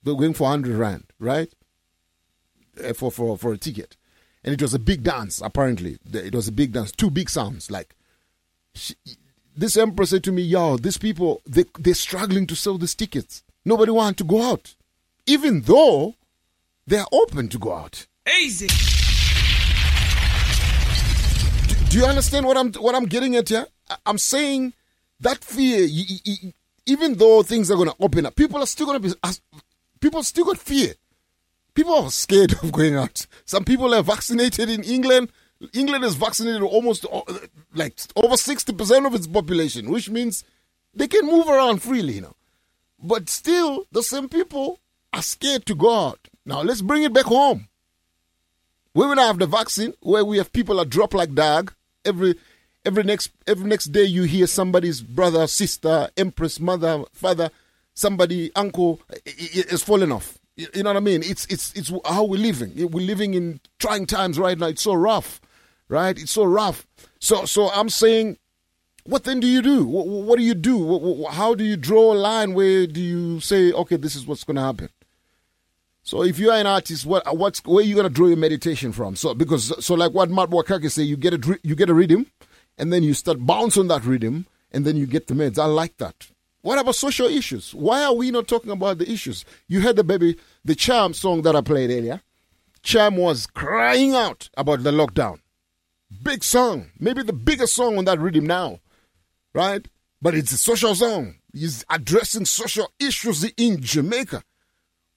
They're 0.02 0.14
going 0.14 0.34
for 0.34 0.48
hundred 0.48 0.76
rand, 0.76 1.04
right? 1.18 1.52
Uh, 2.82 2.92
For 2.92 3.10
for 3.10 3.36
for 3.36 3.52
a 3.52 3.58
ticket, 3.58 3.96
and 4.44 4.54
it 4.54 4.62
was 4.62 4.72
a 4.72 4.78
big 4.78 5.02
dance. 5.02 5.40
Apparently, 5.44 5.98
it 6.12 6.32
was 6.34 6.46
a 6.46 6.52
big 6.52 6.72
dance. 6.72 6.92
Two 6.92 7.10
big 7.10 7.28
sounds. 7.28 7.72
Like 7.72 7.96
she, 8.72 8.94
this 9.56 9.76
emperor 9.76 10.06
said 10.06 10.22
to 10.24 10.32
me, 10.32 10.42
"Yo, 10.42 10.76
these 10.76 10.98
people 10.98 11.42
they 11.44 11.64
they're 11.76 11.94
struggling 11.94 12.46
to 12.46 12.54
sell 12.54 12.78
these 12.78 12.94
tickets. 12.94 13.42
Nobody 13.64 13.90
want 13.90 14.16
to 14.18 14.24
go 14.24 14.42
out, 14.42 14.76
even 15.26 15.62
though 15.62 16.14
they 16.88 16.98
are 16.98 17.06
open 17.12 17.48
to 17.48 17.58
go 17.58 17.72
out." 17.74 18.06
Easy. 18.40 18.68
Do 21.90 21.98
you 21.98 22.04
understand 22.04 22.44
what 22.46 22.56
I'm 22.58 22.72
what 22.74 22.94
I'm 22.94 23.06
getting 23.06 23.34
at 23.36 23.48
here? 23.48 23.66
I'm 24.04 24.18
saying 24.18 24.74
that 25.20 25.42
fear, 25.42 25.80
y- 25.90 26.04
y- 26.26 26.34
y- 26.44 26.52
even 26.84 27.14
though 27.14 27.42
things 27.42 27.70
are 27.70 27.76
going 27.76 27.88
to 27.88 27.96
open 27.98 28.26
up, 28.26 28.36
people 28.36 28.60
are 28.62 28.66
still 28.66 28.86
going 28.86 29.00
to 29.00 29.08
be. 29.08 29.14
People 30.00 30.22
still 30.22 30.44
got 30.44 30.58
fear. 30.58 30.94
People 31.74 31.94
are 31.94 32.10
scared 32.10 32.52
of 32.62 32.72
going 32.72 32.94
out. 32.94 33.26
Some 33.46 33.64
people 33.64 33.94
are 33.94 34.02
vaccinated 34.02 34.68
in 34.68 34.82
England. 34.84 35.30
England 35.72 36.04
is 36.04 36.14
vaccinated 36.14 36.62
almost 36.62 37.06
uh, 37.10 37.22
like 37.74 37.98
over 38.16 38.36
sixty 38.36 38.72
percent 38.74 39.06
of 39.06 39.14
its 39.14 39.26
population, 39.26 39.88
which 39.90 40.10
means 40.10 40.44
they 40.94 41.08
can 41.08 41.24
move 41.26 41.48
around 41.48 41.82
freely, 41.82 42.14
you 42.14 42.20
know. 42.20 42.34
But 43.02 43.30
still, 43.30 43.86
the 43.92 44.02
same 44.02 44.28
people 44.28 44.78
are 45.14 45.22
scared 45.22 45.64
to 45.66 45.74
go 45.74 46.08
out. 46.08 46.28
Now 46.48 46.62
let's 46.62 46.80
bring 46.80 47.02
it 47.02 47.12
back 47.12 47.26
home. 47.26 47.68
We 48.94 49.04
don't 49.04 49.18
have 49.18 49.38
the 49.38 49.46
vaccine, 49.46 49.92
where 50.00 50.24
we 50.24 50.38
have 50.38 50.50
people 50.50 50.76
that 50.76 50.88
drop 50.88 51.12
like 51.12 51.34
dog 51.34 51.74
every 52.06 52.36
every 52.86 53.02
next 53.02 53.30
every 53.46 53.68
next 53.68 53.86
day 53.86 54.04
you 54.04 54.22
hear 54.22 54.46
somebody's 54.46 55.02
brother, 55.02 55.46
sister, 55.46 56.08
empress, 56.16 56.58
mother, 56.58 57.04
father, 57.12 57.50
somebody, 57.92 58.50
uncle 58.56 58.98
is 59.26 59.82
falling 59.82 60.10
off. 60.10 60.38
You 60.56 60.82
know 60.82 60.90
what 60.90 60.96
I 60.96 61.00
mean? 61.00 61.22
It's 61.22 61.44
it's 61.46 61.74
it's 61.74 61.92
how 62.06 62.24
we're 62.24 62.40
living. 62.40 62.72
We're 62.90 63.06
living 63.06 63.34
in 63.34 63.60
trying 63.78 64.06
times 64.06 64.38
right 64.38 64.58
now. 64.58 64.68
It's 64.68 64.82
so 64.82 64.94
rough, 64.94 65.42
right? 65.88 66.18
It's 66.18 66.32
so 66.32 66.44
rough. 66.44 66.86
So 67.20 67.44
so 67.44 67.68
I'm 67.68 67.90
saying, 67.90 68.38
what 69.04 69.24
then 69.24 69.40
do 69.40 69.46
you 69.46 69.60
do? 69.60 69.84
What, 69.84 70.06
what 70.06 70.38
do 70.38 70.44
you 70.44 70.54
do? 70.54 71.26
How 71.30 71.54
do 71.54 71.62
you 71.62 71.76
draw 71.76 72.14
a 72.14 72.16
line? 72.16 72.54
Where 72.54 72.86
do 72.86 73.02
you 73.02 73.38
say, 73.40 73.70
okay, 73.70 73.96
this 73.96 74.16
is 74.16 74.26
what's 74.26 74.44
going 74.44 74.56
to 74.56 74.62
happen? 74.62 74.88
So 76.08 76.22
if 76.22 76.38
you 76.38 76.50
are 76.50 76.56
an 76.56 76.66
artist, 76.66 77.04
what 77.04 77.36
what's 77.36 77.62
where 77.66 77.84
you 77.84 77.94
gonna 77.94 78.08
draw 78.08 78.28
your 78.28 78.38
meditation 78.38 78.92
from? 78.92 79.14
So 79.14 79.34
because 79.34 79.84
so 79.84 79.94
like 79.94 80.12
what 80.12 80.30
Matt 80.30 80.48
Wakaki 80.48 80.90
say, 80.90 81.02
you 81.02 81.18
get 81.18 81.34
a 81.34 81.60
you 81.62 81.74
get 81.74 81.90
a 81.90 81.94
rhythm, 81.94 82.24
and 82.78 82.90
then 82.90 83.02
you 83.02 83.12
start 83.12 83.44
bounce 83.44 83.76
on 83.76 83.88
that 83.88 84.06
rhythm, 84.06 84.46
and 84.72 84.86
then 84.86 84.96
you 84.96 85.06
get 85.06 85.26
the 85.26 85.34
meds. 85.34 85.58
I 85.58 85.66
like 85.66 85.98
that. 85.98 86.28
What 86.62 86.78
about 86.78 86.94
social 86.94 87.26
issues? 87.26 87.74
Why 87.74 88.04
are 88.04 88.14
we 88.14 88.30
not 88.30 88.48
talking 88.48 88.70
about 88.70 88.96
the 88.96 89.12
issues? 89.12 89.44
You 89.66 89.82
heard 89.82 89.96
the 89.96 90.02
baby 90.02 90.38
the 90.64 90.74
Cham 90.74 91.12
song 91.12 91.42
that 91.42 91.54
I 91.54 91.60
played 91.60 91.90
earlier. 91.90 92.22
Cham 92.82 93.18
was 93.18 93.46
crying 93.46 94.14
out 94.14 94.48
about 94.56 94.84
the 94.84 94.92
lockdown. 94.92 95.40
Big 96.22 96.42
song, 96.42 96.86
maybe 96.98 97.22
the 97.22 97.34
biggest 97.34 97.74
song 97.74 97.98
on 97.98 98.06
that 98.06 98.18
rhythm 98.18 98.46
now, 98.46 98.80
right? 99.54 99.86
But 100.22 100.34
it's 100.34 100.52
a 100.52 100.56
social 100.56 100.94
song. 100.94 101.34
He's 101.52 101.84
addressing 101.90 102.46
social 102.46 102.90
issues 102.98 103.44
in 103.58 103.82
Jamaica. 103.82 104.42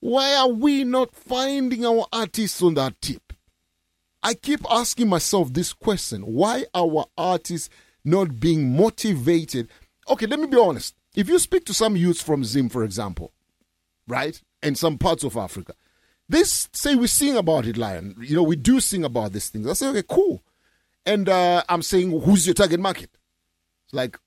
Why 0.01 0.35
are 0.35 0.49
we 0.49 0.83
not 0.83 1.15
finding 1.15 1.85
our 1.85 2.07
artists 2.11 2.61
on 2.61 2.73
that 2.73 2.99
tip? 3.01 3.33
I 4.23 4.33
keep 4.33 4.59
asking 4.69 5.09
myself 5.09 5.53
this 5.53 5.73
question 5.73 6.21
why 6.23 6.65
are 6.73 6.85
our 6.85 7.05
artists 7.17 7.69
not 8.03 8.39
being 8.39 8.75
motivated? 8.75 9.69
Okay, 10.09 10.25
let 10.25 10.39
me 10.39 10.47
be 10.47 10.57
honest. 10.57 10.95
If 11.15 11.29
you 11.29 11.39
speak 11.39 11.65
to 11.65 11.73
some 11.73 11.95
youths 11.95 12.21
from 12.21 12.43
Zim, 12.43 12.67
for 12.69 12.83
example, 12.83 13.31
right, 14.07 14.41
and 14.63 14.77
some 14.77 14.97
parts 14.97 15.23
of 15.23 15.37
Africa, 15.37 15.73
they 16.27 16.43
say 16.43 16.95
we 16.95 17.07
sing 17.07 17.37
about 17.37 17.67
it, 17.67 17.77
Lion. 17.77 18.15
You 18.21 18.35
know, 18.35 18.43
we 18.43 18.55
do 18.55 18.79
sing 18.79 19.03
about 19.03 19.33
these 19.33 19.49
things. 19.49 19.67
I 19.67 19.73
say, 19.73 19.87
okay, 19.87 20.03
cool. 20.07 20.41
And 21.05 21.27
uh, 21.29 21.63
I'm 21.67 21.81
saying, 21.81 22.21
who's 22.21 22.47
your 22.47 22.53
target 22.53 22.79
market? 22.79 23.09
It's 23.85 23.93
like, 23.93 24.17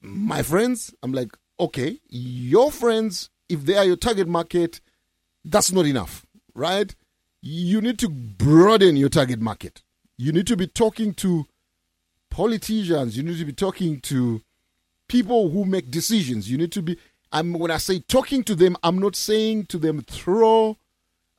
my 0.00 0.42
friends. 0.42 0.94
I'm 1.02 1.12
like, 1.12 1.30
okay, 1.58 1.98
your 2.08 2.70
friends, 2.70 3.30
if 3.48 3.64
they 3.64 3.76
are 3.76 3.84
your 3.84 3.96
target 3.96 4.28
market, 4.28 4.80
that's 5.44 5.72
not 5.72 5.86
enough, 5.86 6.24
right? 6.54 6.94
You 7.42 7.80
need 7.80 7.98
to 7.98 8.08
broaden 8.08 8.96
your 8.96 9.08
target 9.10 9.40
market. 9.40 9.82
You 10.16 10.32
need 10.32 10.46
to 10.46 10.56
be 10.56 10.66
talking 10.66 11.12
to 11.14 11.46
politicians. 12.30 13.16
You 13.16 13.22
need 13.22 13.38
to 13.38 13.44
be 13.44 13.52
talking 13.52 14.00
to 14.02 14.40
people 15.08 15.50
who 15.50 15.64
make 15.64 15.90
decisions. 15.90 16.50
You 16.50 16.56
need 16.56 16.72
to 16.72 16.82
be. 16.82 16.98
I'm 17.32 17.52
when 17.52 17.70
I 17.70 17.78
say 17.78 17.98
talking 18.00 18.44
to 18.44 18.54
them, 18.54 18.76
I'm 18.82 18.98
not 18.98 19.16
saying 19.16 19.66
to 19.66 19.78
them 19.78 20.02
throw, 20.02 20.78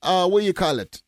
uh, 0.02 0.28
what 0.28 0.44
you 0.44 0.54
call 0.54 0.80
it, 0.80 1.02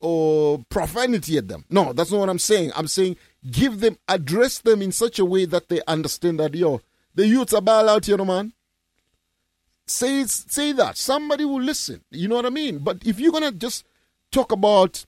or 0.00 0.64
profanity 0.70 1.36
at 1.36 1.48
them. 1.48 1.64
No, 1.70 1.92
that's 1.92 2.10
not 2.10 2.20
what 2.20 2.30
I'm 2.30 2.38
saying. 2.38 2.72
I'm 2.74 2.88
saying 2.88 3.16
give 3.48 3.80
them, 3.80 3.98
address 4.08 4.58
them 4.58 4.82
in 4.82 4.90
such 4.90 5.18
a 5.18 5.24
way 5.24 5.44
that 5.44 5.68
they 5.68 5.80
understand 5.86 6.40
that 6.40 6.54
yo, 6.54 6.80
the 7.14 7.26
youths 7.26 7.52
are 7.52 7.60
ball 7.60 7.88
out 7.88 8.06
here, 8.06 8.16
no 8.16 8.24
man 8.24 8.52
say 9.86 10.24
say 10.24 10.72
that. 10.72 10.96
Somebody 10.96 11.44
will 11.44 11.62
listen. 11.62 12.02
You 12.10 12.28
know 12.28 12.36
what 12.36 12.46
i 12.46 12.50
mean? 12.50 12.78
But 12.78 12.98
if 13.04 13.18
you're 13.20 13.32
gonna 13.32 13.52
just 13.52 13.84
talk 14.30 14.52
about 14.52 15.04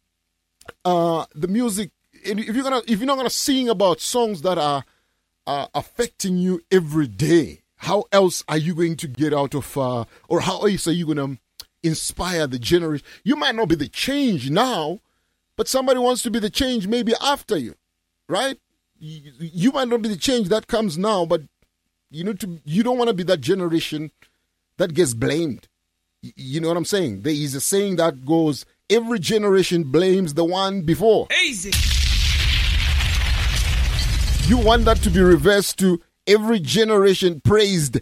uh 0.84 1.24
the 1.34 1.48
music 1.48 1.90
and 2.26 2.40
if 2.40 2.54
you're 2.54 2.64
gonna 2.64 2.82
if 2.86 2.98
you're 2.98 3.06
not 3.06 3.16
gonna 3.16 3.30
sing 3.30 3.68
about 3.68 4.00
songs 4.00 4.42
that 4.42 4.58
are 4.58 4.84
affecting 5.74 6.36
you 6.36 6.60
every 6.70 7.06
day 7.06 7.62
how 7.76 8.04
else 8.12 8.44
are 8.48 8.58
you 8.58 8.74
going 8.74 8.96
to 8.96 9.08
get 9.08 9.32
out 9.32 9.54
of 9.54 9.76
uh 9.78 10.04
or 10.28 10.40
how 10.40 10.60
else 10.60 10.86
are 10.86 10.92
you 10.92 11.06
gonna 11.06 11.38
inspire 11.82 12.46
the 12.46 12.58
generation? 12.58 13.06
You 13.24 13.36
might 13.36 13.54
not 13.54 13.68
be 13.68 13.74
the 13.76 13.88
change 13.88 14.50
now 14.50 15.00
but 15.56 15.68
somebody 15.68 15.98
wants 15.98 16.22
to 16.22 16.30
be 16.30 16.38
the 16.38 16.50
change 16.50 16.86
maybe 16.86 17.14
after 17.22 17.56
you 17.56 17.74
right? 18.28 18.58
You, 19.00 19.32
you 19.38 19.72
might 19.72 19.88
not 19.88 20.02
be 20.02 20.08
the 20.08 20.16
change 20.16 20.48
that 20.48 20.66
comes 20.66 20.98
now 20.98 21.24
but 21.24 21.42
you 22.10 22.24
need 22.24 22.40
to 22.40 22.60
you 22.64 22.82
don't 22.82 22.98
want 22.98 23.08
to 23.08 23.14
be 23.14 23.22
that 23.24 23.40
generation 23.40 24.10
that 24.78 24.94
gets 24.94 25.14
blamed. 25.14 25.68
You 26.22 26.60
know 26.60 26.68
what 26.68 26.76
I'm 26.76 26.84
saying? 26.84 27.22
There 27.22 27.32
is 27.32 27.54
a 27.54 27.60
saying 27.60 27.96
that 27.96 28.24
goes, 28.24 28.64
every 28.90 29.18
generation 29.20 29.84
blames 29.84 30.34
the 30.34 30.44
one 30.44 30.82
before. 30.82 31.28
Easy. 31.44 31.70
You 34.48 34.56
want 34.58 34.86
that 34.86 34.96
to 35.02 35.10
be 35.10 35.20
reversed 35.20 35.78
to 35.80 36.00
every 36.26 36.58
generation 36.58 37.40
praised 37.40 38.00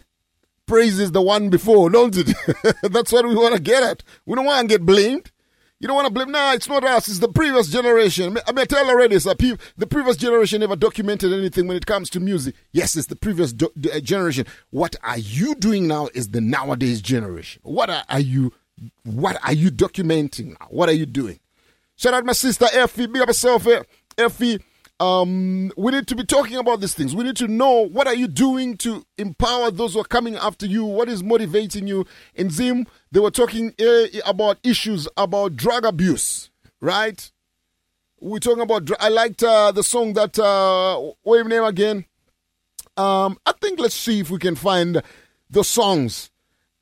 praises 0.67 1.13
the 1.13 1.23
one 1.23 1.49
before, 1.49 1.91
don't 1.91 2.17
it? 2.17 2.35
That's 2.83 3.13
what 3.13 3.27
we 3.27 3.35
want 3.35 3.55
to 3.55 3.61
get 3.61 3.83
at. 3.83 4.03
We 4.27 4.35
don't 4.35 4.45
want 4.45 4.69
to 4.69 4.75
get 4.75 4.85
blamed. 4.85 5.31
You 5.79 5.89
don't 5.89 5.97
want 5.97 6.07
to 6.07 6.13
blame. 6.13 6.31
Nah, 6.31 6.53
it's 6.55 6.69
not 6.69 6.85
us. 6.85 7.07
It's 7.07 7.19
the 7.19 7.29
previous 7.29 7.69
generation. 7.69 8.39
I 8.47 8.53
mean, 8.53 8.59
I 8.61 8.65
tell 8.65 8.89
already, 8.89 9.19
sir, 9.19 9.35
pe- 9.35 9.57
the 9.77 9.87
previous 9.87 10.17
generation 10.17 10.61
never 10.61 10.75
documented 10.75 11.33
anything 11.35 11.69
when 11.69 11.77
it 11.77 11.85
comes 11.85 12.09
to 12.11 12.21
music. 12.21 12.55
Yes, 12.73 12.97
it's 12.97 13.09
the 13.09 13.17
previous 13.17 13.53
do- 13.53 13.71
uh, 13.93 14.01
generation. 14.01 14.47
What 14.71 14.97
are 15.03 15.19
you 15.19 15.55
doing 15.55 15.87
now? 15.87 16.09
Is 16.15 16.31
the 16.31 16.41
nowadays 16.41 17.03
generation. 17.03 17.61
What 17.63 17.91
are, 17.91 18.05
are 18.09 18.21
you? 18.21 18.55
What 19.05 19.39
are 19.45 19.53
you 19.53 19.71
documenting 19.71 20.59
now? 20.59 20.67
What 20.71 20.89
are 20.89 20.93
you 20.93 21.07
doing? 21.07 21.41
Shout 21.97 22.15
out 22.15 22.25
my 22.25 22.33
sister 22.33 22.67
Effie. 22.73 23.07
Big 23.07 23.23
up 23.23 23.29
yourself, 23.29 23.67
eh? 23.67 23.83
Effie. 24.17 24.61
Um, 24.99 25.73
we 25.77 25.93
need 25.93 26.07
to 26.07 26.17
be 26.17 26.25
talking 26.25 26.57
about 26.57 26.81
these 26.81 26.95
things. 26.95 27.15
We 27.15 27.25
need 27.25 27.37
to 27.37 27.49
know 27.49 27.87
what 27.87 28.07
are 28.07 28.15
you 28.15 28.29
doing 28.29 28.77
to 28.79 29.05
empower 29.19 29.71
those 29.71 29.93
who 29.95 30.01
are 30.01 30.05
coming 30.05 30.37
after 30.37 30.65
you. 30.65 30.85
What 30.85 31.09
is 31.09 31.23
motivating 31.23 31.87
you? 31.87 32.07
In 32.35 32.49
Zim, 32.51 32.87
they 33.13 33.21
were 33.21 33.31
talking 33.31 33.75
uh, 33.79 34.05
about 34.25 34.59
issues 34.63 35.07
about 35.17 35.57
drug 35.57 35.85
abuse, 35.85 36.51
right? 36.81 37.31
We're 38.21 38.39
talking 38.39 38.63
about. 38.63 38.91
I 38.99 39.11
liked 39.11 39.43
uh, 39.43 39.73
the 39.73 39.83
song 39.83 40.15
that. 40.15 40.39
Uh, 40.39 41.13
what 41.23 41.37
your 41.37 41.45
name 41.45 41.65
again? 41.65 42.07
Um, 42.97 43.39
I 43.45 43.53
think 43.61 43.79
let's 43.79 43.95
see 43.95 44.21
if 44.21 44.31
we 44.31 44.39
can 44.39 44.55
find 44.55 45.03
the 45.51 45.63
songs 45.63 46.31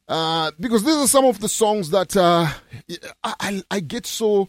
uh, 0.09 0.51
because 0.61 0.85
these 0.85 0.97
are 0.97 1.09
some 1.09 1.25
of 1.25 1.41
the 1.41 1.49
songs 1.49 1.91
that 1.91 2.17
uh, 2.17 2.47
I, 3.23 3.35
I 3.41 3.63
I 3.71 3.81
get 3.81 4.07
so. 4.07 4.49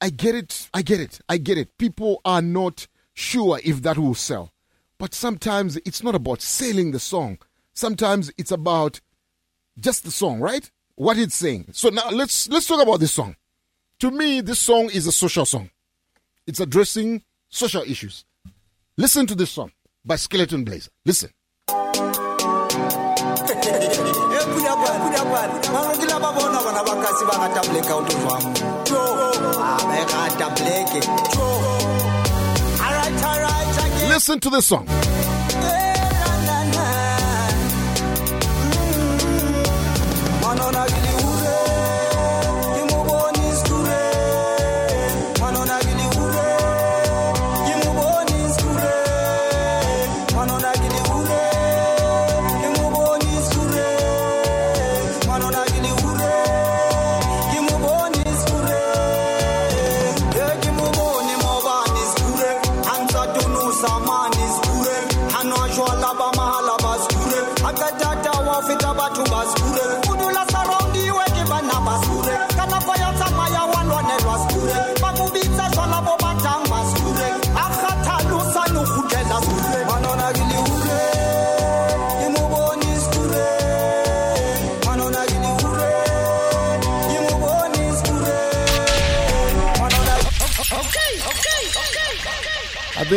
I 0.00 0.10
get 0.10 0.34
it. 0.34 0.68
I 0.74 0.82
get 0.82 1.00
it. 1.00 1.20
I 1.28 1.38
get 1.38 1.58
it. 1.58 1.76
People 1.78 2.20
are 2.24 2.42
not 2.42 2.86
sure 3.14 3.60
if 3.64 3.82
that 3.82 3.98
will 3.98 4.14
sell. 4.14 4.52
But 4.98 5.14
sometimes 5.14 5.76
it's 5.78 6.02
not 6.02 6.14
about 6.14 6.40
selling 6.42 6.92
the 6.92 7.00
song. 7.00 7.38
Sometimes 7.72 8.30
it's 8.36 8.50
about 8.50 9.00
just 9.78 10.04
the 10.04 10.10
song, 10.10 10.40
right? 10.40 10.70
What 10.96 11.18
it's 11.18 11.34
saying. 11.34 11.66
So 11.72 11.88
now 11.88 12.10
let's 12.10 12.48
let's 12.48 12.66
talk 12.66 12.82
about 12.82 13.00
this 13.00 13.12
song. 13.12 13.36
To 14.00 14.10
me, 14.10 14.40
this 14.40 14.60
song 14.60 14.90
is 14.92 15.06
a 15.06 15.12
social 15.12 15.44
song. 15.44 15.70
It's 16.46 16.60
addressing 16.60 17.22
social 17.48 17.82
issues. 17.82 18.24
Listen 18.96 19.26
to 19.26 19.34
this 19.34 19.50
song 19.50 19.72
by 20.04 20.16
Skeleton 20.16 20.64
Blazer. 20.64 20.90
Listen. 21.04 21.30
Listen 34.08 34.40
to 34.40 34.50
this 34.50 34.66
song. 34.66 34.86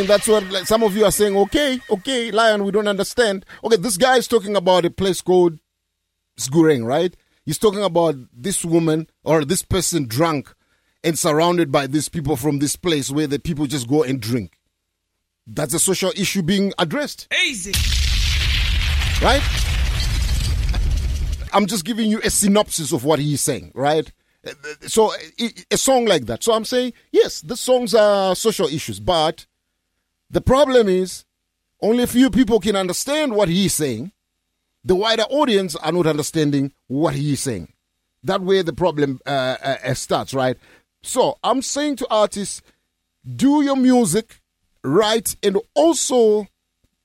That's 0.07 0.27
what 0.27 0.43
like, 0.49 0.65
some 0.65 0.83
of 0.83 0.95
you 0.95 1.05
are 1.05 1.11
saying. 1.11 1.35
Okay, 1.37 1.79
okay, 1.89 2.31
Lion, 2.31 2.63
we 2.63 2.71
don't 2.71 2.87
understand. 2.87 3.45
Okay, 3.63 3.77
this 3.77 3.97
guy 3.97 4.17
is 4.17 4.27
talking 4.27 4.55
about 4.55 4.85
a 4.85 4.89
place 4.89 5.21
called 5.21 5.59
Sgureng, 6.39 6.85
right? 6.85 7.15
He's 7.45 7.57
talking 7.57 7.83
about 7.83 8.15
this 8.33 8.65
woman 8.65 9.09
or 9.23 9.45
this 9.45 9.61
person 9.61 10.07
drunk 10.07 10.53
and 11.03 11.17
surrounded 11.17 11.71
by 11.71 11.87
these 11.87 12.09
people 12.09 12.35
from 12.35 12.59
this 12.59 12.75
place 12.75 13.11
where 13.11 13.27
the 13.27 13.39
people 13.39 13.65
just 13.65 13.87
go 13.87 14.03
and 14.03 14.19
drink. 14.19 14.57
That's 15.45 15.73
a 15.73 15.79
social 15.79 16.11
issue 16.15 16.41
being 16.41 16.73
addressed. 16.77 17.31
Easy. 17.45 17.71
Right? 19.23 19.41
I'm 21.53 21.65
just 21.65 21.85
giving 21.85 22.09
you 22.09 22.19
a 22.23 22.29
synopsis 22.29 22.91
of 22.91 23.05
what 23.05 23.19
he's 23.19 23.41
saying, 23.41 23.71
right? 23.73 24.11
So, 24.81 25.13
a 25.71 25.77
song 25.77 26.05
like 26.05 26.25
that. 26.25 26.43
So, 26.43 26.53
I'm 26.53 26.65
saying, 26.65 26.93
yes, 27.11 27.41
the 27.41 27.55
songs 27.55 27.95
are 27.95 28.35
social 28.35 28.67
issues, 28.67 28.99
but 28.99 29.45
the 30.29 30.41
problem 30.41 30.87
is 30.87 31.25
only 31.81 32.03
a 32.03 32.07
few 32.07 32.29
people 32.29 32.59
can 32.59 32.75
understand 32.75 33.33
what 33.33 33.49
he's 33.49 33.73
saying. 33.73 34.11
The 34.83 34.95
wider 34.95 35.23
audience 35.23 35.75
are 35.75 35.91
not 35.91 36.07
understanding 36.07 36.73
what 36.87 37.13
he's 37.13 37.41
saying. 37.41 37.73
That 38.23 38.41
way, 38.41 38.61
the 38.61 38.73
problem 38.73 39.19
uh, 39.25 39.57
uh, 39.61 39.93
starts, 39.93 40.33
right? 40.33 40.57
So, 41.03 41.37
I'm 41.43 41.61
saying 41.61 41.97
to 41.97 42.07
artists, 42.09 42.61
do 43.35 43.61
your 43.61 43.75
music 43.75 44.41
right 44.83 45.35
and 45.43 45.57
also 45.73 46.47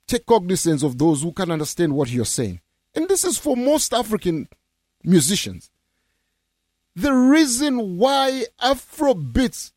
take 0.07 0.25
cognizance 0.25 0.83
of 0.83 0.97
those 0.97 1.21
who 1.21 1.31
can 1.31 1.51
understand 1.51 1.93
what 1.93 2.09
you're 2.09 2.25
saying. 2.25 2.61
And 2.95 3.07
this 3.07 3.23
is 3.23 3.37
for 3.37 3.55
most 3.55 3.93
African 3.93 4.47
musicians. 5.03 5.69
The 6.95 7.11
reason 7.11 7.97
why 7.97 8.45
Afrobeats 8.61 9.71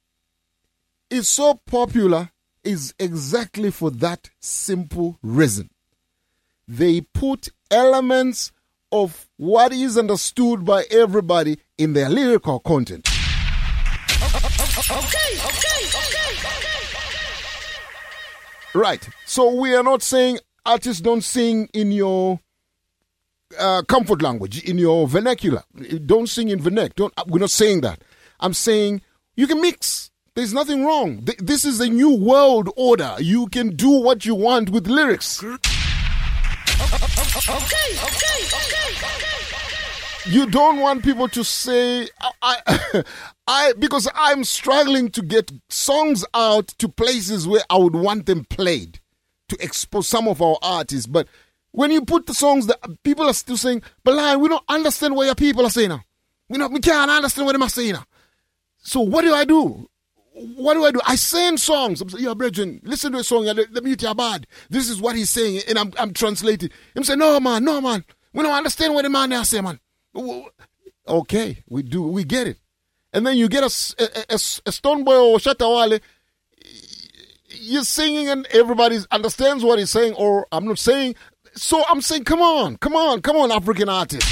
is 1.11 1.29
so 1.29 1.55
popular 1.67 2.31
is 2.67 2.95
exactly 2.99 3.71
for 3.71 3.91
that 3.91 4.31
simple 4.41 5.19
reason. 5.23 5.71
They 6.69 7.01
put 7.01 7.49
elements 7.71 8.53
of 8.93 9.27
what 9.37 9.73
is 9.73 9.97
understood 9.97 10.65
by 10.65 10.85
everybody 10.91 11.59
in 11.79 11.93
their 11.93 12.09
lyrical 12.09 12.59
content. 12.61 13.09
Okay, 14.89 15.39
okay, 15.39 15.87
okay. 15.87 16.37
Right. 18.75 19.09
So 19.25 19.55
we 19.55 19.75
are 19.75 19.83
not 19.83 20.03
saying 20.03 20.39
artists 20.65 21.01
don't 21.01 21.23
sing 21.23 21.69
in 21.73 21.93
your 21.93 22.41
uh, 23.59 23.83
comfort 23.83 24.21
language, 24.23 24.63
in 24.65 24.77
your 24.79 25.09
vernacular. 25.09 25.63
Don't 26.05 26.29
sing 26.29 26.49
in 26.51 26.59
vernac. 26.61 26.95
Don't. 26.95 27.15
We're 27.27 27.39
not 27.39 27.51
saying 27.51 27.81
that. 27.83 28.03
I'm 28.39 28.53
saying 28.53 29.03
you 29.35 29.47
can 29.47 29.61
mix. 29.61 30.11
There's 30.37 30.53
nothing 30.53 30.85
wrong. 30.85 31.25
Th- 31.25 31.39
This 31.39 31.65
is 31.65 31.81
a 31.81 31.89
new 31.89 32.15
world 32.15 32.69
order. 32.77 33.17
You 33.19 33.47
can 33.49 33.75
do 33.75 33.89
what 33.89 34.27
you 34.27 34.35
want 34.35 34.69
with 34.69 34.87
lyrics. 34.87 35.43
Okay, 35.43 35.55
okay, 35.57 35.65
okay, 38.05 38.45
okay. 38.55 40.31
You 40.31 40.47
don't 40.51 40.81
want 40.81 41.03
people 41.05 41.29
to 41.29 41.43
say 41.43 42.09
I, 42.43 43.03
I, 43.49 43.73
because 43.79 44.09
I'm 44.15 44.45
struggling 44.45 45.09
to 45.13 45.23
get 45.23 45.51
songs 45.71 46.23
out 46.35 46.69
to 46.79 46.89
places 46.89 47.49
where 47.49 47.63
I 47.71 47.79
would 47.79 47.95
want 47.97 48.27
them 48.27 48.45
played 48.45 49.01
to 49.49 49.57
expose 49.61 50.07
some 50.07 50.29
of 50.29 50.43
our 50.43 50.59
artists. 50.61 51.07
But 51.07 51.29
when 51.71 51.91
you 51.93 52.05
put 52.05 52.27
the 52.27 52.35
songs 52.35 52.67
that 52.67 52.79
people 53.05 53.25
are 53.27 53.33
still 53.33 53.57
saying, 53.57 53.83
but 54.05 54.15
lie, 54.15 54.37
we 54.37 54.49
don't 54.51 54.65
understand 54.69 55.15
what 55.17 55.25
your 55.27 55.35
people 55.35 55.65
are 55.65 55.71
saying 55.71 55.89
now. 55.91 56.03
We 56.51 56.59
not 56.59 56.73
we 56.73 56.81
can't 56.81 57.11
understand 57.11 57.47
what 57.47 57.57
they 57.57 57.65
are 57.65 57.71
saying 57.71 57.93
now. 57.95 58.05
So 58.79 59.01
what 59.01 59.23
do 59.23 59.33
I 59.33 59.45
do? 59.47 59.89
What 60.39 60.75
do 60.75 60.85
I 60.85 60.91
do? 60.91 61.01
I 61.07 61.17
sing 61.17 61.57
songs. 61.57 62.03
I'm 62.03 62.11
saying, 62.11 62.23
yeah, 62.23 62.35
brethren, 62.35 62.81
listen 62.85 63.13
to 63.13 63.19
a 63.19 63.25
song. 63.25 63.47
yeah, 63.47 63.53
Let, 63.53 63.83
me 63.83 63.91
hear 63.91 63.97
your 64.01 64.15
bad. 64.15 64.47
This 64.69 64.91
is 64.91 65.01
what 65.01 65.17
he's 65.17 65.31
saying, 65.31 65.63
and 65.67 65.79
I'm 65.79 65.93
I'm 65.99 66.13
translating. 66.13 66.69
I'm 66.95 67.05
saying, 67.05 67.19
no 67.19 67.41
man, 67.41 67.65
no 67.65 67.81
man. 67.81 68.05
We 68.35 68.43
don't 68.43 68.53
understand 68.53 68.93
what 68.93 69.03
the 69.03 69.09
man 69.09 69.31
there 69.31 69.43
say, 69.45 69.63
man. 69.63 69.81
Okay, 71.09 71.63
we 71.69 71.83
do. 71.83 72.03
We 72.03 72.25
get 72.25 72.49
it. 72.49 72.59
And 73.15 73.27
then 73.27 73.39
you 73.39 73.49
get 73.49 73.63
a 73.63 73.67
a 73.67 74.39
Stonebwoy 74.39 75.07
or 75.07 75.39
Shatta 75.39 75.75
Wale. 75.75 76.01
You're 77.49 77.85
singing 77.85 78.29
and 78.29 78.47
everybody 78.51 78.99
understands 79.11 79.65
what 79.65 79.79
he's 79.79 79.91
saying, 79.91 80.13
or 80.15 80.47
I'm 80.53 80.67
not 80.67 80.79
saying. 80.79 81.15
So 81.55 81.83
I'm 81.89 82.03
saying, 82.03 82.25
come 82.25 82.43
on, 82.43 82.77
come 82.77 82.95
on, 82.95 83.23
come 83.23 83.37
on, 83.37 83.51
African 83.51 83.89
artist. 83.89 84.29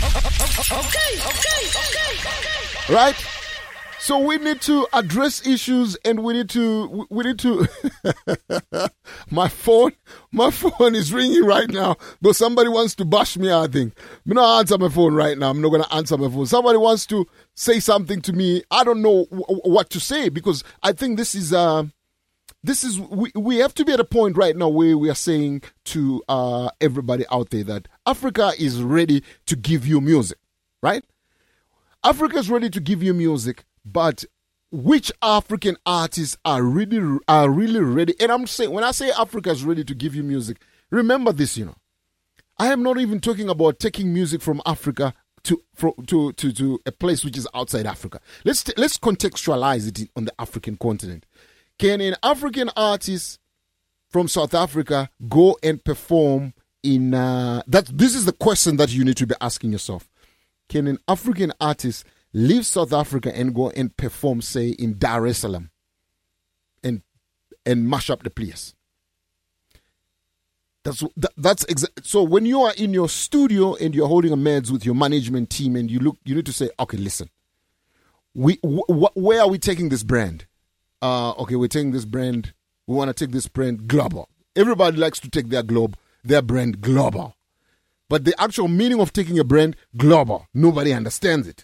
Okay, 0.00 0.78
okay, 0.78 1.60
okay, 1.74 2.14
okay. 2.86 2.94
right? 2.94 3.41
So 4.02 4.18
we 4.18 4.36
need 4.38 4.60
to 4.62 4.84
address 4.92 5.46
issues, 5.46 5.94
and 6.04 6.24
we 6.24 6.32
need 6.32 6.48
to 6.50 7.06
we- 7.08 7.22
need 7.22 7.38
to. 7.38 7.68
my 9.30 9.46
phone, 9.46 9.92
my 10.32 10.50
phone 10.50 10.96
is 10.96 11.12
ringing 11.12 11.44
right 11.44 11.70
now, 11.70 11.94
but 12.20 12.34
somebody 12.34 12.68
wants 12.68 12.96
to 12.96 13.04
bash 13.04 13.36
me. 13.36 13.52
I 13.52 13.68
think 13.68 13.96
I'm 14.26 14.34
not 14.34 14.58
answer 14.58 14.76
my 14.76 14.88
phone 14.88 15.14
right 15.14 15.38
now. 15.38 15.50
I'm 15.50 15.60
not 15.60 15.68
gonna 15.68 15.86
answer 15.92 16.18
my 16.18 16.28
phone. 16.28 16.46
Somebody 16.46 16.78
wants 16.78 17.06
to 17.06 17.28
say 17.54 17.78
something 17.78 18.20
to 18.22 18.32
me. 18.32 18.64
I 18.72 18.82
don't 18.82 19.02
know 19.02 19.26
w- 19.30 19.60
what 19.62 19.88
to 19.90 20.00
say 20.00 20.28
because 20.30 20.64
I 20.82 20.92
think 20.92 21.16
this 21.16 21.36
is 21.36 21.52
uh 21.52 21.84
this 22.64 22.82
is 22.82 22.98
we, 22.98 23.30
we 23.36 23.58
have 23.58 23.72
to 23.74 23.84
be 23.84 23.92
at 23.92 24.00
a 24.00 24.04
point 24.04 24.36
right 24.36 24.56
now 24.56 24.68
where 24.68 24.98
we 24.98 25.10
are 25.10 25.14
saying 25.14 25.62
to 25.84 26.24
uh, 26.28 26.70
everybody 26.80 27.24
out 27.30 27.50
there 27.50 27.62
that 27.64 27.86
Africa 28.04 28.50
is 28.58 28.82
ready 28.82 29.22
to 29.46 29.54
give 29.54 29.86
you 29.86 30.00
music, 30.00 30.38
right? 30.82 31.04
Africa 32.02 32.38
is 32.38 32.50
ready 32.50 32.68
to 32.68 32.80
give 32.80 33.00
you 33.00 33.14
music, 33.14 33.64
but 33.84 34.24
which 34.70 35.12
African 35.22 35.76
artists 35.84 36.36
are 36.44 36.62
really 36.62 37.18
are 37.28 37.50
really 37.50 37.80
ready? 37.80 38.14
And 38.20 38.32
I'm 38.32 38.46
saying 38.46 38.70
when 38.70 38.84
I 38.84 38.92
say 38.92 39.10
Africa 39.10 39.50
is 39.50 39.64
ready 39.64 39.84
to 39.84 39.94
give 39.94 40.14
you 40.14 40.22
music, 40.22 40.58
remember 40.90 41.32
this, 41.32 41.56
you 41.56 41.66
know. 41.66 41.76
I 42.58 42.68
am 42.68 42.82
not 42.82 42.98
even 42.98 43.20
talking 43.20 43.48
about 43.48 43.78
taking 43.78 44.12
music 44.12 44.40
from 44.40 44.62
Africa 44.64 45.14
to 45.44 45.60
fro- 45.74 45.96
to 46.06 46.32
to, 46.32 46.52
to 46.52 46.80
a 46.86 46.92
place 46.92 47.24
which 47.24 47.36
is 47.36 47.48
outside 47.54 47.86
Africa. 47.86 48.20
Let's 48.44 48.62
t- 48.62 48.74
let's 48.76 48.98
contextualize 48.98 49.88
it 49.88 50.08
on 50.16 50.24
the 50.24 50.32
African 50.38 50.76
continent. 50.76 51.26
Can 51.78 52.00
an 52.00 52.16
African 52.22 52.70
artist 52.76 53.40
from 54.08 54.28
South 54.28 54.54
Africa 54.54 55.10
go 55.28 55.58
and 55.62 55.84
perform 55.84 56.54
in 56.82 57.14
uh, 57.14 57.62
that? 57.66 57.86
This 57.86 58.14
is 58.14 58.24
the 58.24 58.32
question 58.32 58.76
that 58.76 58.92
you 58.92 59.04
need 59.04 59.16
to 59.16 59.26
be 59.26 59.34
asking 59.40 59.72
yourself. 59.72 60.08
Can 60.68 60.86
an 60.86 60.98
African 61.08 61.52
artist 61.60 62.04
leave 62.32 62.66
South 62.66 62.92
Africa 62.92 63.34
and 63.36 63.54
go 63.54 63.70
and 63.70 63.96
perform, 63.96 64.40
say, 64.42 64.68
in 64.70 64.98
Dar 64.98 65.26
es 65.26 65.38
Salaam, 65.38 65.70
and 66.82 67.02
and 67.64 67.88
mash 67.88 68.10
up 68.10 68.22
the 68.22 68.30
place? 68.30 68.74
That's 70.84 71.04
that, 71.16 71.32
that's 71.36 71.64
exa- 71.66 72.04
so 72.04 72.22
when 72.22 72.44
you 72.44 72.62
are 72.62 72.74
in 72.76 72.92
your 72.92 73.08
studio 73.08 73.74
and 73.76 73.94
you're 73.94 74.08
holding 74.08 74.32
a 74.32 74.36
meds 74.36 74.70
with 74.70 74.84
your 74.84 74.94
management 74.94 75.50
team 75.50 75.76
and 75.76 75.90
you 75.90 76.00
look 76.00 76.18
you 76.24 76.34
need 76.34 76.46
to 76.46 76.52
say 76.52 76.70
okay 76.80 76.96
listen. 76.96 77.28
We 78.34 78.58
wh- 78.64 78.90
wh- 78.90 79.16
where 79.16 79.42
are 79.42 79.48
we 79.48 79.58
taking 79.58 79.90
this 79.90 80.02
brand? 80.02 80.46
Uh 81.00 81.32
okay 81.32 81.54
we're 81.54 81.68
taking 81.68 81.92
this 81.92 82.04
brand 82.04 82.52
we 82.88 82.96
want 82.96 83.16
to 83.16 83.24
take 83.24 83.32
this 83.32 83.46
brand 83.46 83.86
global. 83.86 84.28
Everybody 84.56 84.96
likes 84.96 85.20
to 85.20 85.30
take 85.30 85.50
their 85.50 85.62
globe 85.62 85.96
their 86.24 86.42
brand 86.42 86.80
global. 86.80 87.36
But 88.08 88.24
the 88.24 88.34
actual 88.40 88.68
meaning 88.68 89.00
of 89.00 89.12
taking 89.12 89.38
a 89.38 89.44
brand 89.44 89.76
global 89.96 90.48
nobody 90.52 90.92
understands 90.92 91.46
it 91.46 91.62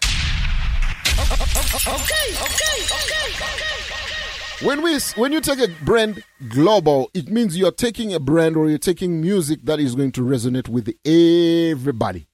Okay, 1.86 1.94
okay, 1.94 2.82
okay, 2.82 4.66
When 4.66 4.82
we 4.82 4.98
when 5.14 5.32
you 5.32 5.40
take 5.40 5.60
a 5.60 5.68
brand 5.84 6.24
global, 6.48 7.08
it 7.14 7.28
means 7.28 7.56
you're 7.56 7.70
taking 7.70 8.12
a 8.12 8.18
brand 8.18 8.56
or 8.56 8.68
you're 8.68 8.78
taking 8.78 9.20
music 9.20 9.60
that 9.62 9.78
is 9.78 9.94
going 9.94 10.10
to 10.12 10.22
resonate 10.22 10.68
with 10.68 10.92
everybody. 11.06 12.26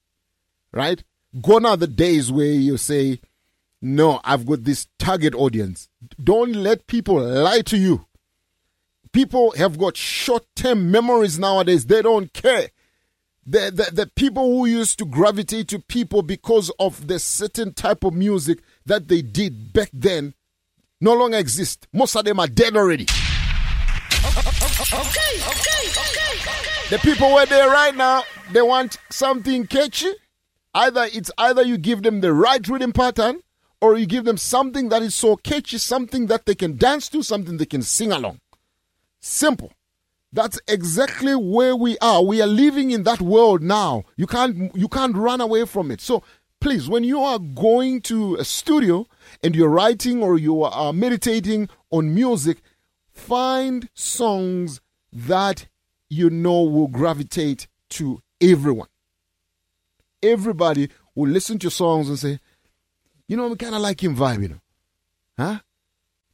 Right? 0.73 1.05
Gone 1.43 1.67
are 1.67 1.77
the 1.77 1.87
days 1.87 2.33
where 2.33 2.47
you 2.47 2.79
say, 2.79 3.21
No, 3.83 4.21
I've 4.25 4.47
got 4.47 4.65
this 4.65 4.87
target 4.99 5.35
audience. 5.35 5.91
Don't 6.23 6.55
let 6.55 6.87
people 6.87 7.21
lie 7.21 7.61
to 7.63 7.77
you. 7.77 8.07
People 9.13 9.53
have 9.59 9.77
got 9.79 9.97
short 9.99 10.47
term 10.57 10.91
memories 10.91 11.39
nowadays. 11.39 11.85
They 11.85 12.01
don't 12.01 12.33
care. 12.33 12.71
The, 13.47 13.71
the, 13.71 13.91
the 13.95 14.07
people 14.07 14.45
who 14.57 14.65
used 14.65 14.99
to 15.01 15.05
gravitate 15.05 15.69
to 15.69 15.79
people 15.79 16.23
because 16.23 16.71
of 16.81 17.09
the 17.09 17.19
certain 17.19 17.75
type 17.75 18.03
of 18.03 18.15
music 18.15 18.61
that 18.87 19.09
they 19.09 19.23
did 19.23 19.73
back 19.73 19.91
then 19.93 20.35
no 21.01 21.15
longer 21.15 21.39
exist. 21.39 21.87
Most 21.93 22.17
of 22.17 22.25
them 22.25 22.41
are 22.41 22.47
dead 22.47 22.77
already. 22.77 23.05
okay, 23.05 24.41
okay, 24.93 25.39
okay. 25.49 25.75
The 26.91 26.99
people 26.99 27.33
where 27.33 27.47
they're 27.47 27.71
right 27.71 27.95
now, 27.95 28.25
they 28.53 28.63
want 28.63 28.99
something 29.11 29.67
catchy. 29.67 30.13
Either 30.75 31.07
it's 31.13 31.31
either 31.39 31.63
you 31.63 31.79
give 31.79 32.03
them 32.03 32.21
the 32.21 32.33
right 32.33 32.67
rhythm 32.69 32.93
pattern, 32.93 33.41
or 33.81 33.97
you 33.99 34.07
give 34.07 34.25
them 34.25 34.37
something 34.37 34.89
that 34.91 35.03
is 35.03 35.15
so 35.15 35.37
catchy, 35.37 35.79
something 35.79 36.27
that 36.27 36.47
they 36.47 36.55
can 36.55 36.77
dance 36.77 37.09
to, 37.11 37.23
something 37.23 37.57
they 37.57 37.67
can 37.67 37.83
sing 37.83 38.13
along. 38.13 38.41
Simple. 39.21 39.73
That's 40.33 40.59
exactly 40.67 41.35
where 41.35 41.77
we 41.77 41.97
are. 41.99 42.23
We 42.23 42.43
are 42.43 42.47
living 42.47 42.91
in 42.91 43.05
that 43.05 43.21
world 43.21 43.63
now. 43.63 44.05
You 44.17 44.27
can't 44.27 44.75
you 44.75 44.89
can't 44.89 45.17
run 45.17 45.41
away 45.41 45.65
from 45.65 45.91
it. 45.91 46.01
So 46.01 46.23
please, 46.65 46.89
when 46.89 47.05
you 47.05 47.21
are 47.21 47.39
going 47.39 48.01
to 48.01 48.37
a 48.37 48.45
studio 48.45 49.07
and 49.43 49.55
you're 49.55 49.69
writing 49.69 50.23
or 50.23 50.39
you 50.39 50.63
are 50.63 50.95
meditating 50.95 51.69
on 51.91 52.15
music, 52.15 52.63
find 53.13 53.87
songs 53.93 54.81
that 55.13 55.67
you 56.09 56.31
know 56.31 56.63
will 56.63 56.89
gravitate 56.89 57.67
to 57.91 58.19
everyone. 58.41 58.89
Everybody 60.23 60.89
will 61.15 61.29
listen 61.29 61.59
to 61.59 61.65
your 61.65 61.71
songs 61.71 62.09
and 62.09 62.19
say, 62.19 62.39
you 63.29 63.37
know, 63.37 63.49
we 63.49 63.57
kind 63.57 63.75
of 63.75 63.83
like 63.83 64.03
him 64.03 64.17
vibe, 64.17 64.41
you 64.41 64.49
know. 64.49 64.61
Huh? 65.37 65.59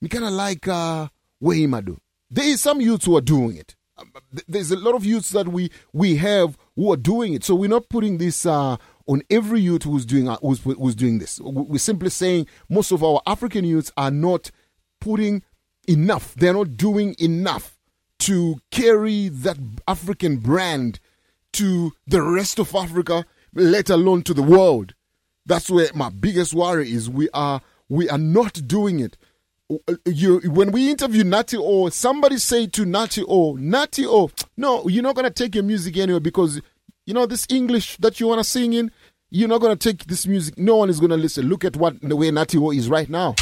We 0.01 0.07
kind 0.09 0.27
of 0.27 0.31
like 0.31 0.69
uh, 0.69 1.09
he 1.43 1.67
do. 1.67 2.01
There 2.31 2.45
is 2.47 2.61
some 2.61 2.81
youths 2.81 3.05
who 3.05 3.17
are 3.17 3.21
doing 3.21 3.57
it. 3.57 3.75
Um, 3.99 4.13
There's 4.47 4.71
a 4.71 4.77
lot 4.77 4.95
of 4.95 5.05
youths 5.05 5.31
that 5.31 5.49
we 5.49 5.73
we 5.93 6.17
have 6.17 6.57
who 6.77 6.93
are 6.93 6.97
doing 6.97 7.35
it. 7.35 7.43
So 7.43 7.57
we're 7.57 7.69
not 7.69 7.89
putting 7.89 8.19
this 8.19 8.47
uh, 8.47 8.77
on 9.11 9.23
every 9.29 9.61
youth 9.61 9.83
who's 9.83 10.07
doing 10.07 10.29
uh, 10.29 10.37
who's, 10.41 10.61
who's 10.61 10.95
doing 10.95 11.19
this. 11.19 11.41
We- 11.41 11.63
We're 11.73 11.79
simply 11.79 12.11
saying 12.11 12.47
most 12.69 12.93
of 12.93 13.03
our 13.03 13.21
African 13.27 13.65
youths 13.65 13.91
are 13.97 14.11
not 14.11 14.51
putting 15.01 15.43
enough. 15.89 16.35
They're 16.37 16.55
not 16.55 16.77
doing 16.77 17.17
enough 17.19 17.77
to 18.21 18.61
carry 18.71 19.29
that 19.29 19.59
African 19.89 20.37
brand 20.37 21.01
to 21.55 21.93
the 22.07 22.23
rest 22.23 22.59
of 22.61 22.73
Africa, 22.75 23.25
let 23.55 23.91
alone 23.91 24.23
to 24.23 24.35
the 24.35 24.43
world. 24.43 24.95
That's 25.47 25.69
where 25.71 25.89
my 25.95 26.11
biggest 26.11 26.55
worry 26.55 26.93
is. 26.93 27.11
We 27.11 27.29
are 27.35 27.61
we 27.89 28.09
are 28.09 28.19
not 28.19 28.69
doing 28.69 29.01
it. 29.01 29.17
You 30.07 30.39
when 30.51 30.71
we 30.71 30.91
interview 30.91 31.25
Natty 31.25 31.57
O, 31.57 31.89
somebody 31.89 32.39
say 32.39 32.67
to 32.69 32.85
Natty 32.85 33.25
O, 33.27 33.55
Natty 33.57 34.07
O, 34.07 34.31
no, 34.57 34.87
you're 34.87 35.03
not 35.03 35.17
gonna 35.17 35.31
take 35.31 35.55
your 35.57 35.65
music 35.65 35.97
anywhere 35.97 36.21
because 36.21 36.61
you 37.07 37.15
know 37.15 37.27
this 37.27 37.47
English 37.51 37.97
that 37.97 38.21
you 38.21 38.29
wanna 38.29 38.45
sing 38.45 38.73
in. 38.75 38.93
You're 39.33 39.49
not 39.49 39.61
gonna 39.61 39.77
take 39.77 40.07
this 40.07 40.27
music. 40.27 40.59
No 40.59 40.75
one 40.77 40.91
is 40.91 40.99
gonna 40.99 41.17
listen. 41.17 41.49
Look 41.49 41.65
at 41.65 41.77
what 41.77 42.01
the 42.01 42.17
way 42.17 42.33
Natty 42.33 42.59
O 42.59 42.73
is 42.73 42.89
right 42.89 43.09
now. 43.09 43.37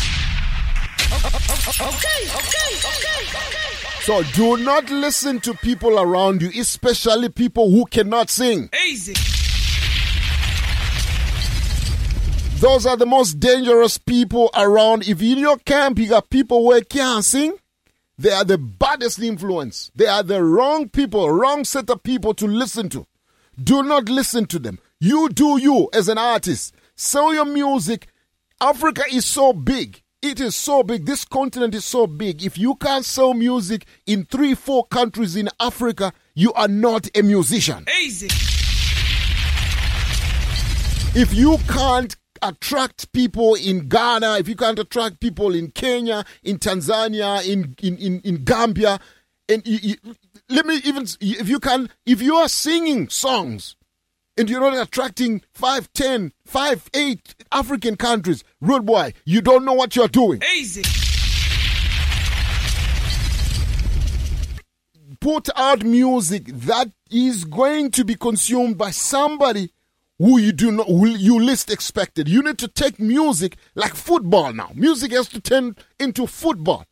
Okay, 1.08 2.28
okay, 2.28 2.76
okay. 2.76 3.18
So 4.02 4.23
do 4.34 4.58
not 4.58 4.91
listen 4.91 5.41
to 5.41 5.55
people 5.55 5.99
around 5.99 6.42
you, 6.42 6.50
especially 6.60 7.31
people 7.31 7.70
who 7.70 7.86
cannot 7.86 8.28
sing. 8.28 8.68
Easy. 8.86 9.15
Those 12.58 12.84
are 12.84 12.97
the 12.97 13.07
most 13.07 13.41
dangerous 13.41 13.97
people 13.97 14.50
around. 14.55 15.08
If 15.08 15.23
in 15.23 15.39
your 15.39 15.57
camp 15.58 15.99
you 15.99 16.08
got 16.08 16.28
people 16.28 16.70
who 16.70 16.81
can't 16.83 17.25
sing, 17.25 17.55
they 18.18 18.33
are 18.33 18.44
the 18.44 18.58
baddest 18.58 19.20
influence. 19.20 19.91
They 19.94 20.07
are 20.07 20.23
the 20.23 20.42
wrong 20.42 20.89
people, 20.91 21.31
wrong 21.31 21.65
set 21.65 21.89
of 21.89 22.02
people 22.02 22.34
to 22.34 22.47
listen 22.47 22.89
to. 22.91 23.07
Do 23.62 23.83
not 23.83 24.08
listen 24.08 24.44
to 24.47 24.58
them. 24.58 24.81
You 25.01 25.28
do 25.28 25.59
you 25.60 25.89
as 25.93 26.09
an 26.09 26.18
artist. 26.18 26.75
Sell 26.97 27.33
your 27.33 27.44
music. 27.44 28.09
Africa 28.60 29.02
is 29.12 29.25
so 29.25 29.52
big. 29.52 30.02
It 30.20 30.41
is 30.41 30.57
so 30.57 30.83
big. 30.83 31.07
This 31.07 31.25
continent 31.25 31.75
is 31.77 31.85
so 31.85 32.09
big. 32.09 32.43
If 32.43 32.59
you 32.59 32.75
can't 32.75 33.05
sell 33.05 33.33
music 33.35 33.86
in 34.07 34.25
three, 34.25 34.55
four 34.55 34.85
countries 34.86 35.36
in 35.36 35.49
Africa, 35.60 36.12
you 36.35 36.52
are 36.55 36.67
not 36.67 37.09
a 37.17 37.23
musician. 37.23 37.86
Easy. 38.02 38.27
If 41.18 41.33
you 41.33 41.59
can't 41.68 42.17
attract 42.43 43.12
people 43.12 43.55
in 43.55 43.89
Ghana, 43.89 44.39
if 44.39 44.49
you 44.49 44.57
can't 44.57 44.78
attract 44.81 45.20
people 45.20 45.55
in 45.55 45.70
Kenya, 45.70 46.25
in 46.43 46.59
Tanzania, 46.59 47.47
in 47.49 47.77
in 47.81 47.97
in, 47.99 48.20
in 48.23 48.44
Gambia, 48.44 48.99
and 49.49 49.65
you, 49.67 49.78
you- 50.05 50.15
let 50.49 50.67
me 50.67 50.81
even 50.85 51.07
if 51.20 51.49
you 51.49 51.60
can 51.60 51.89
if 52.07 52.20
you 52.20 52.35
are 52.36 52.49
singing 52.49 53.09
songs 53.09 53.77
and 54.39 54.49
you're 54.49 54.60
not 54.60 54.81
attracting 54.81 55.42
five, 55.52 55.92
ten, 55.92 56.33
five, 56.47 56.89
eight 56.94 57.34
African 57.50 57.97
countries, 57.97 58.44
rude 58.60 58.86
boy, 58.86 59.12
you 59.25 59.41
don't 59.41 59.65
know 59.65 59.73
what 59.73 59.97
you're 59.97 60.08
doing. 60.08 60.42
Easy. 60.57 60.83
Put 65.20 65.49
out 65.57 65.83
music 65.84 66.47
that 66.47 66.92
is 67.10 67.44
going 67.44 67.91
to 67.91 68.05
be 68.05 68.15
consumed 68.15 68.78
by 68.78 68.92
somebody 68.92 69.70
who 70.18 70.39
you 70.39 70.52
do 70.52 70.70
not 70.70 70.86
who 70.86 71.07
you 71.07 71.41
least 71.41 71.70
expected. 71.70 72.28
You 72.28 72.42
need 72.42 72.58
to 72.58 72.68
take 72.68 73.00
music 73.00 73.57
like 73.75 73.94
football 73.94 74.52
now. 74.52 74.70
Music 74.75 75.10
has 75.12 75.28
to 75.31 75.41
turn 75.41 75.76
into 75.99 76.26
football. 76.26 76.86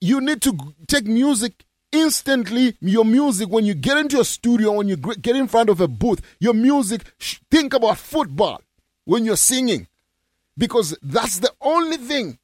You 0.00 0.20
need 0.20 0.40
to 0.42 0.56
take 0.86 1.06
music 1.06 1.64
instantly. 1.92 2.76
Your 2.80 3.04
music 3.04 3.48
when 3.48 3.64
you 3.64 3.74
get 3.74 3.96
into 3.98 4.20
a 4.20 4.24
studio, 4.24 4.72
when 4.72 4.88
you 4.88 4.96
get 4.96 5.36
in 5.36 5.48
front 5.48 5.70
of 5.70 5.80
a 5.80 5.88
booth, 5.88 6.20
your 6.40 6.54
music. 6.54 7.02
Think 7.50 7.74
about 7.74 7.98
football 7.98 8.60
when 9.04 9.24
you're 9.24 9.36
singing, 9.36 9.86
because 10.56 10.96
that's 11.02 11.38
the 11.38 11.52
only 11.60 11.96
thing. 11.96 12.38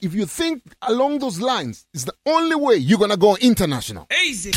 If 0.00 0.14
you 0.14 0.24
think 0.26 0.62
along 0.82 1.18
those 1.18 1.40
lines, 1.40 1.86
it's 1.92 2.04
the 2.04 2.14
only 2.26 2.56
way 2.56 2.76
you're 2.76 2.98
gonna 2.98 3.16
go 3.16 3.36
international. 3.36 4.06
Easy. 4.24 4.52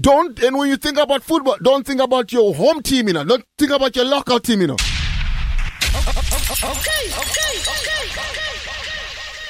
Don't 0.00 0.42
and 0.42 0.56
when 0.56 0.68
you 0.70 0.76
think 0.76 0.98
about 0.98 1.22
football, 1.22 1.56
don't 1.62 1.86
think 1.86 2.00
about 2.00 2.32
your 2.32 2.54
home 2.54 2.82
team, 2.82 3.08
you 3.08 3.14
know. 3.14 3.24
Don't 3.24 3.44
think 3.58 3.70
about 3.70 3.94
your 3.94 4.06
local 4.06 4.40
team, 4.40 4.62
you 4.62 4.66
know. 4.68 4.74
okay 4.74 4.88
Okay, 6.64 7.10
okay, 7.18 7.58
okay. 7.68 8.42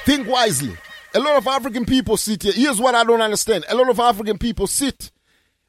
Think 0.04 0.28
wisely. 0.28 0.76
A 1.14 1.20
lot 1.20 1.36
of 1.36 1.46
African 1.46 1.84
people 1.84 2.16
sit 2.16 2.42
here. 2.42 2.52
Here's 2.52 2.80
what 2.80 2.94
I 2.94 3.04
don't 3.04 3.20
understand. 3.20 3.64
A 3.68 3.74
lot 3.74 3.88
of 3.90 4.00
African 4.00 4.38
people 4.38 4.66
sit. 4.66 5.10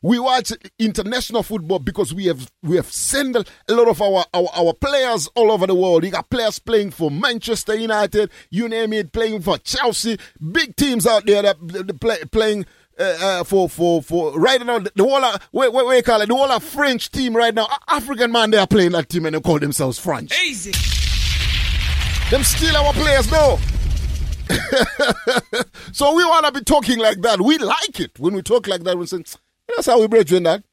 We 0.02 0.20
watch 0.20 0.52
international 0.80 1.44
football 1.44 1.80
because 1.80 2.14
we 2.14 2.26
have 2.26 2.52
we 2.62 2.76
have 2.76 2.92
sent 2.92 3.36
a 3.38 3.46
lot 3.74 3.88
of 3.88 4.02
our, 4.02 4.26
our, 4.34 4.48
our 4.54 4.74
players 4.74 5.30
all 5.36 5.50
over 5.50 5.66
the 5.66 5.76
world. 5.76 6.04
You 6.04 6.12
got 6.12 6.30
players 6.30 6.60
playing 6.60 6.92
for 6.92 7.10
Manchester 7.10 7.74
United, 7.74 8.30
you 8.50 8.68
name 8.68 8.92
it, 8.94 9.14
playing 9.14 9.42
for 9.42 9.58
Chelsea, 9.60 10.18
big 10.52 10.76
teams 10.76 11.08
out 11.08 11.26
there 11.26 11.42
that, 11.42 11.56
that 11.70 12.02
play, 12.02 12.18
playing 12.32 12.66
uh, 13.00 13.18
uh, 13.22 13.44
for 13.46 13.70
for 13.70 14.02
for 14.02 14.38
right 14.38 14.64
now. 14.66 14.80
The, 14.80 14.92
the 14.94 15.04
whole 15.04 15.24
uh, 15.24 15.38
wait 15.54 15.72
wait 15.72 15.86
wait 15.88 16.04
call 16.06 16.20
it 16.20 16.28
the 16.28 16.36
whole 16.36 16.52
uh, 16.52 16.60
French 16.60 17.10
team 17.10 17.34
right 17.34 17.54
now. 17.54 17.68
African 17.88 18.32
man 18.32 18.52
they 18.52 18.58
are 18.58 18.68
playing 18.68 18.92
that 18.92 19.08
team 19.08 19.26
and 19.26 19.36
they 19.36 19.40
call 19.40 19.60
themselves 19.60 19.98
French. 20.00 20.34
Easy. 20.46 20.72
Them 22.30 22.44
steal 22.44 22.76
our 22.76 22.92
players, 22.94 23.32
no. 23.32 23.58
so 25.92 26.16
we 26.16 26.24
want 26.26 26.46
to 26.46 26.52
be 26.52 26.64
talking 26.64 27.00
like 27.00 27.22
that. 27.22 27.42
We 27.42 27.58
like 27.58 28.00
it 28.00 28.20
when 28.20 28.34
we 28.34 28.42
talk 28.42 28.68
like 28.68 28.84
that. 28.84 28.98
We 28.98 29.06
say, 29.06 29.24
that's 29.68 29.88
how 29.88 30.00
we 30.00 30.08
brethren 30.08 30.44
that. 30.44 30.64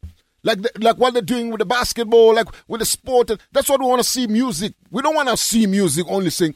Like, 0.43 0.63
the, 0.63 0.71
like 0.79 0.97
what 0.97 1.13
they're 1.13 1.23
doing 1.23 1.51
with 1.51 1.59
the 1.59 1.67
basketball, 1.67 2.35
like 2.35 2.49
with 2.67 2.81
the 2.81 2.87
sport. 2.87 3.31
That's 3.53 3.69
what 3.69 3.81
we 3.81 3.87
want 3.87 4.03
to 4.03 4.09
see 4.09 4.27
music. 4.27 4.75
We 4.91 5.03
don't 5.03 5.15
want 5.15 5.29
to 5.29 5.37
see 5.37 5.67
music 5.67 6.07
only 6.09 6.31
saying, 6.31 6.55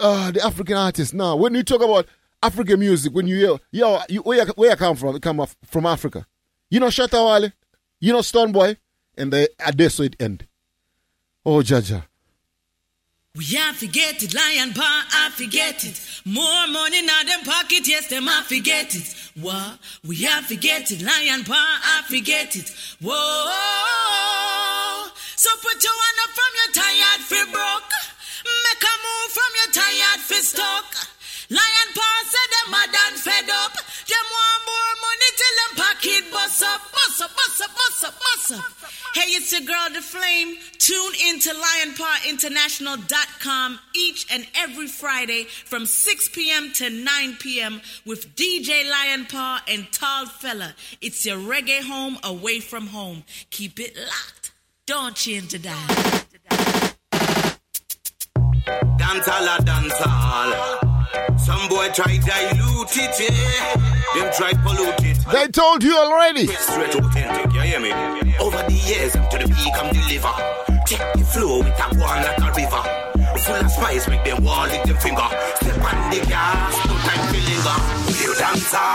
uh, 0.00 0.30
the 0.30 0.44
African 0.44 0.76
artists. 0.76 1.12
Now, 1.12 1.36
when 1.36 1.54
you 1.54 1.62
talk 1.62 1.82
about 1.82 2.06
African 2.42 2.80
music, 2.80 3.12
when 3.12 3.26
you 3.26 3.36
hear, 3.36 3.58
yo, 3.72 4.00
you, 4.08 4.20
where, 4.22 4.46
where 4.46 4.70
you 4.70 4.76
come 4.76 4.96
from? 4.96 5.14
You 5.14 5.20
come 5.20 5.44
from 5.64 5.86
Africa. 5.86 6.26
You 6.70 6.80
know 6.80 6.86
Shatta 6.86 7.24
Wale? 7.24 7.52
You 8.00 8.12
know 8.12 8.20
Stonebwoy? 8.20 8.76
And 9.16 9.32
they, 9.32 9.48
uh, 9.64 9.72
there 9.74 9.90
so 9.90 10.04
it 10.04 10.14
end. 10.20 10.46
Oh, 11.44 11.58
Jaja. 11.62 12.04
We 13.36 13.44
I 13.56 13.72
forget 13.72 14.22
it, 14.22 14.34
lion 14.34 14.72
paw, 14.72 15.04
I 15.12 15.30
forget 15.30 15.84
it. 15.84 16.00
More 16.24 16.66
money 16.66 17.02
now 17.02 17.22
them 17.24 17.44
pocket, 17.44 17.86
yes, 17.86 18.08
them 18.08 18.28
I 18.28 18.42
forget 18.42 18.94
it. 18.94 19.14
What? 19.40 19.78
We 20.06 20.26
I 20.26 20.42
forget 20.42 20.90
it, 20.90 21.02
lion 21.02 21.44
paw, 21.44 21.54
I 21.54 22.02
forget 22.08 22.56
it. 22.56 22.72
Whoa. 23.00 24.28
So 25.36 25.50
put 25.62 25.84
your 25.84 25.92
hand 25.92 26.18
up 26.24 26.30
from 26.34 26.52
your 26.58 26.72
tired 26.82 27.22
fi 27.30 27.44
broke. 27.52 27.92
Make 28.42 28.82
a 28.82 28.94
move 29.06 29.30
from 29.36 29.52
your 29.60 29.72
tired 29.72 30.20
fi 30.20 30.40
stuck. 30.40 31.17
Lion 31.50 31.88
paw 31.94 32.22
said 32.28 32.50
them 32.52 32.70
mad 32.72 32.94
and 33.08 33.16
fed 33.16 33.48
up. 33.48 33.72
Them 33.72 34.26
want 34.36 34.62
more 34.68 34.94
money 35.00 35.30
till 35.40 35.54
them 35.58 35.72
pocket 35.80 36.28
bust 36.30 36.60
up, 36.62 36.82
bust 36.92 37.22
up, 37.22 37.30
bust 37.34 37.62
up, 37.62 37.70
bust 37.74 38.04
up, 38.04 38.14
bust 38.20 38.52
up. 38.52 38.64
Hey, 39.14 39.30
it's 39.32 39.50
your 39.52 39.62
girl, 39.62 39.88
The 39.92 40.02
Flame. 40.02 40.58
Tune 40.78 41.14
in 41.26 41.40
to 41.40 41.48
lionpawinternational.com 41.50 43.78
each 43.96 44.26
and 44.30 44.46
every 44.54 44.88
Friday 44.88 45.44
from 45.44 45.86
6 45.86 46.28
p.m. 46.30 46.70
to 46.74 46.90
9 46.90 47.36
p.m. 47.40 47.80
with 48.04 48.36
DJ 48.36 48.86
Lion 48.90 49.24
Paw 49.24 49.62
and 49.68 49.90
Tall 49.90 50.26
Fella. 50.26 50.74
It's 51.00 51.24
your 51.24 51.38
reggae 51.38 51.80
home 51.82 52.18
away 52.22 52.60
from 52.60 52.88
home. 52.88 53.24
Keep 53.50 53.80
it 53.80 53.96
locked. 53.96 54.52
Don't 54.86 55.16
change 55.16 55.52
the 55.52 55.58
dial. 55.58 55.88
Dance 58.98 59.28
all 59.28 59.58
dance 59.64 59.94
all. 60.04 60.87
Some 61.48 61.66
boy 61.70 61.88
try 61.96 62.20
dilute 62.20 62.92
it, 62.92 63.16
yeah. 63.24 63.72
Them 64.20 64.28
try 64.36 64.52
pollute 64.52 65.00
it. 65.00 65.16
They 65.32 65.48
told 65.48 65.82
you 65.82 65.96
already. 65.96 66.46
Straight 66.46 66.94
authentic, 66.94 67.54
you 67.54 67.60
hear 67.62 67.80
me? 67.80 67.88
Over 68.36 68.60
the 68.68 68.76
years, 68.76 69.12
to 69.16 69.36
the 69.40 69.48
peak 69.48 69.72
I'm 69.80 69.88
deliver. 69.88 70.28
Check 70.84 71.00
the 71.16 71.24
flow 71.24 71.64
with 71.64 71.72
a 71.72 71.88
one 71.96 72.20
like 72.20 72.36
a 72.36 72.52
river. 72.52 72.84
Full 73.48 73.64
of 73.64 73.70
spice, 73.72 74.06
make 74.12 74.24
them 74.28 74.44
wall 74.44 74.68
lick 74.68 74.84
them 74.84 75.00
finger. 75.00 75.24
Step 75.56 75.80
on 75.88 75.96
the 76.12 76.20
gas, 76.28 76.68
no 76.84 76.94
time 77.08 77.24
to 77.32 77.40
linger. 77.40 77.78
You 78.20 78.30
dancer, 78.36 78.88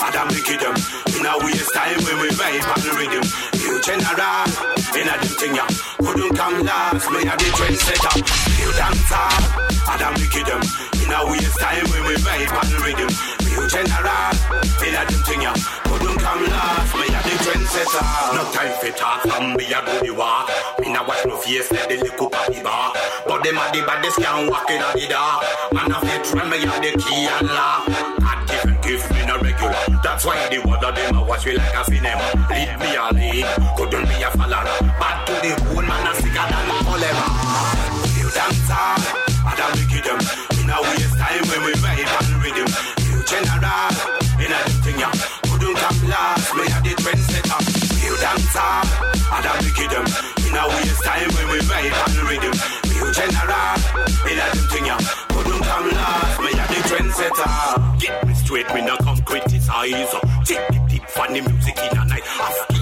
Adam 0.00 0.28
wicked 0.32 0.56
them. 0.56 0.76
In 1.20 1.28
a 1.28 1.36
waste 1.44 1.68
time 1.76 2.00
when 2.00 2.16
we 2.24 2.32
vibe 2.32 2.64
on 2.64 2.80
the 2.80 2.92
rhythm. 2.96 3.24
You 3.60 3.76
general, 3.84 4.48
in 4.96 5.04
a 5.04 5.14
them 5.20 5.32
thing 5.36 5.52
ya. 5.52 5.68
Couldn't 6.00 6.32
come 6.32 6.64
last, 6.64 7.12
me 7.12 7.28
a 7.28 7.34
the 7.36 7.48
trendsetter. 7.60 8.24
You 8.56 8.72
dancer, 8.72 9.28
Adam 9.84 10.16
wicked 10.16 10.48
them. 10.48 10.64
A 11.10 11.26
waste 11.26 11.58
time 11.58 11.84
when 11.90 12.06
we 12.06 12.14
vibe 12.22 12.54
the 12.70 12.78
rhythm. 12.86 13.10
You 13.50 13.66
general, 13.66 14.30
in 14.86 14.94
a 14.94 15.02
them 15.10 15.22
thing 15.26 15.42
ya. 15.42 15.52
Couldn't 15.90 16.18
come 16.22 16.44
last, 16.46 16.94
me 16.94 17.06
a 17.10 17.20
the 17.26 17.34
trendsetter. 17.42 18.06
No 18.34 18.46
time 18.54 18.72
for 18.78 18.94
talk, 18.96 19.20
from 19.26 19.54
me 19.58 19.66
a 19.74 19.82
do 19.82 20.06
the 20.06 20.14
walk. 20.14 20.48
Me 20.78 20.92
na 20.92 21.02
watch 21.06 21.26
no 21.26 21.36
face, 21.36 21.70
let 21.72 21.88
the 21.90 21.98
up 21.98 22.30
the 22.46 22.62
bar. 22.62 22.94
But 23.26 23.42
them 23.42 23.58
a 23.58 23.66
the 23.74 23.82
baddest 23.82 24.22
can 24.22 24.46
walk 24.48 24.70
in 24.70 24.80
a 24.80 24.88
the 24.94 25.06
dark. 25.10 25.42
Man 25.74 25.90
a 25.90 25.98
veteran, 25.98 26.48
me 26.48 26.62
a 26.62 26.74
the 26.78 26.90
key 27.02 27.26
and 27.26 27.48
lock. 27.48 27.90
God 28.22 28.40
given 28.46 28.78
gift, 28.80 29.10
me 29.10 29.26
no 29.26 29.34
regular. 29.42 29.82
That's 30.06 30.24
why 30.24 30.46
the 30.46 30.62
word 30.62 30.84
of 30.84 30.94
them 30.94 31.16
a 31.16 31.22
watch 31.26 31.44
me 31.44 31.58
like 31.58 31.74
a 31.74 31.84
cinema. 31.84 32.22
Lead 32.54 32.70
me 32.78 32.94
a 32.94 33.10
lead, 33.10 33.46
couldn't 33.74 34.06
be 34.06 34.22
a 34.22 34.30
follower. 34.30 34.78
Bad 34.94 35.26
to 35.26 35.34
the 35.42 35.50
bone, 35.74 35.90
man 35.90 36.06
a 36.06 36.14
sicker 36.14 36.46
than 36.46 36.70
cholera. 36.86 37.26
You 38.14 38.30
dancer, 38.30 38.94
and 39.42 39.58
I 39.58 39.66
wicked 39.74 40.06
them. 40.06 40.59
A 40.70 40.78
waste 40.82 41.16
time 41.18 41.42
when 41.50 41.64
we 41.66 41.72
vibe 41.82 42.06
and 42.06 42.34
rhythm. 42.42 42.68
You 43.10 43.18
general, 43.26 43.90
in 44.38 44.52
a 44.54 44.60
thing 44.86 44.98
ya. 45.00 45.10
Couldn't 45.50 45.76
come 45.76 46.02
last, 46.08 46.54
me 46.54 46.62
a 46.62 46.78
the 46.86 46.94
trendsetter. 47.02 47.60
You 48.06 48.14
dancer, 48.22 48.74
and 49.34 49.46
I 49.46 49.52
wicked 49.66 49.90
them. 49.90 50.06
In 50.46 50.54
a 50.54 50.62
waste 50.70 51.02
time 51.02 51.30
when 51.34 51.46
we 51.50 51.58
vibe 51.66 51.98
and 52.06 52.18
rhythm. 52.22 52.54
You 52.94 53.06
general, 53.10 53.76
in 54.30 54.38
a 54.38 54.46
thing 54.70 54.86
ya. 54.86 54.96
Couldn't 55.34 55.62
come 55.62 55.90
last, 55.90 56.40
me 56.40 56.50
a 56.54 56.64
the 56.70 56.78
trendsetter. 56.86 58.00
Get 58.00 58.26
me 58.26 58.34
straight, 58.34 58.72
me 58.72 58.80
no 58.82 58.96
come 58.98 59.20
criticize. 59.22 60.14
Uh. 60.14 60.20
Take 60.44 60.66
the 60.68 60.78
tip 60.88 61.08
from 61.10 61.32
the 61.34 61.40
music 61.42 61.78
in 61.78 61.98
a 61.98 62.04
night. 62.04 62.79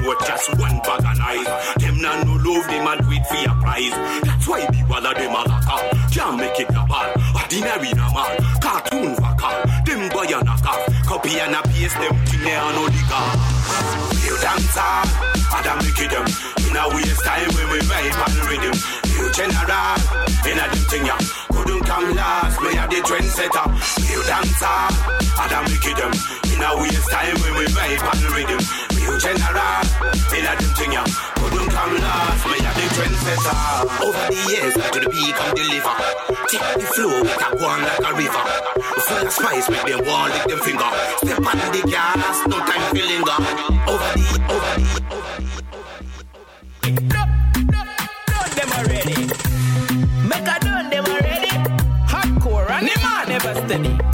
Even 0.00 0.16
just 0.26 0.48
one 0.58 0.78
bag 0.80 1.04
of 1.04 1.18
nice. 1.18 1.74
Them 1.76 2.00
nah 2.00 2.22
no 2.24 2.32
love, 2.40 2.66
them 2.66 2.86
a 2.88 2.96
do 3.02 3.12
it 3.12 3.26
for 3.28 3.36
a 3.36 3.54
prize. 3.60 3.92
That's 4.24 4.48
why 4.48 4.64
the 4.66 4.82
wall 4.88 5.06
of 5.06 5.14
them 5.14 5.30
a 5.30 5.42
lock. 5.44 6.10
Can't 6.10 6.36
make 6.38 6.58
it 6.58 6.70
a 6.70 6.82
ball. 6.88 7.12
Ordinary 7.36 7.92
na 7.92 8.08
man. 8.12 8.36
Cartoon 8.60 9.14
call. 9.36 9.60
Them 9.84 10.08
boy 10.08 10.24
a 10.24 10.42
knock. 10.42 10.64
Copy 11.04 11.38
and 11.40 11.54
a 11.54 11.62
paste 11.68 11.98
them 12.00 12.16
thing 12.26 12.40
they 12.44 12.54
are 12.54 12.72
no 12.72 12.84
liquor. 12.84 13.26
You 14.24 14.36
dancer, 14.40 14.80
ah. 14.80 15.39
Adam 15.52 15.78
wicked 15.82 16.10
them. 16.10 16.26
In 16.66 16.76
a 16.76 16.84
waste 16.94 17.24
time 17.24 17.50
when 17.54 17.68
we 17.72 17.78
vibe 17.90 18.20
and 18.22 18.40
rhythm. 18.46 18.74
You 19.14 19.26
general, 19.32 19.98
in 20.46 20.58
a 20.58 20.64
them 20.70 20.84
thing. 20.88 21.08
Couldn't 21.50 21.84
come 21.84 22.14
last, 22.14 22.56
me 22.62 22.72
a 22.78 22.84
the 22.86 22.98
trendsetter. 23.02 23.66
You 24.08 24.22
dancer, 24.24 24.80
Adam 25.38 25.64
wicked 25.66 25.96
them. 25.98 26.12
In 26.54 26.62
a 26.62 26.70
waste 26.80 27.10
time 27.10 27.36
when 27.42 27.54
we 27.58 27.66
vibe 27.74 28.06
and 28.06 28.26
rhythm. 28.32 28.62
You 29.00 29.18
general, 29.18 29.84
in 30.32 30.46
a 30.46 30.52
them 30.54 30.72
thing. 30.78 30.94
Couldn't 31.40 31.70
come 31.70 31.94
last, 31.98 32.46
me 32.46 32.58
a 32.62 32.70
the 32.70 32.86
trendsetter. 32.94 33.58
Over 34.06 34.24
the 34.30 34.40
years, 34.50 34.74
to 34.74 34.98
the 35.02 35.10
peak 35.10 35.36
I'm 35.36 35.54
deliver. 35.54 35.94
Take 36.48 36.66
the 36.78 36.86
flow, 36.94 37.22
with 37.22 37.46
a 37.46 37.48
go 37.58 37.66
on 37.66 37.82
like 37.82 38.04
a 38.06 38.12
river. 38.14 38.44
Full 39.00 39.26
of 39.26 39.32
spice, 39.32 39.68
make 39.70 39.82
them 39.84 40.06
wall 40.06 40.28
lick 40.28 40.44
them 40.46 40.60
finger. 40.60 40.90
Step 41.18 41.38
on 41.42 41.58
the 41.74 41.82
gas, 41.90 42.46
no 42.46 42.58
time 42.58 42.84
for 42.88 43.02
linger. 43.02 43.38
Over 43.90 44.10
the, 44.14 44.26
over 44.50 44.74
the, 44.80 44.99
and 52.70 52.88
the 52.88 53.00
man 53.02 53.28
never 53.28 53.54
steady. 53.66 54.10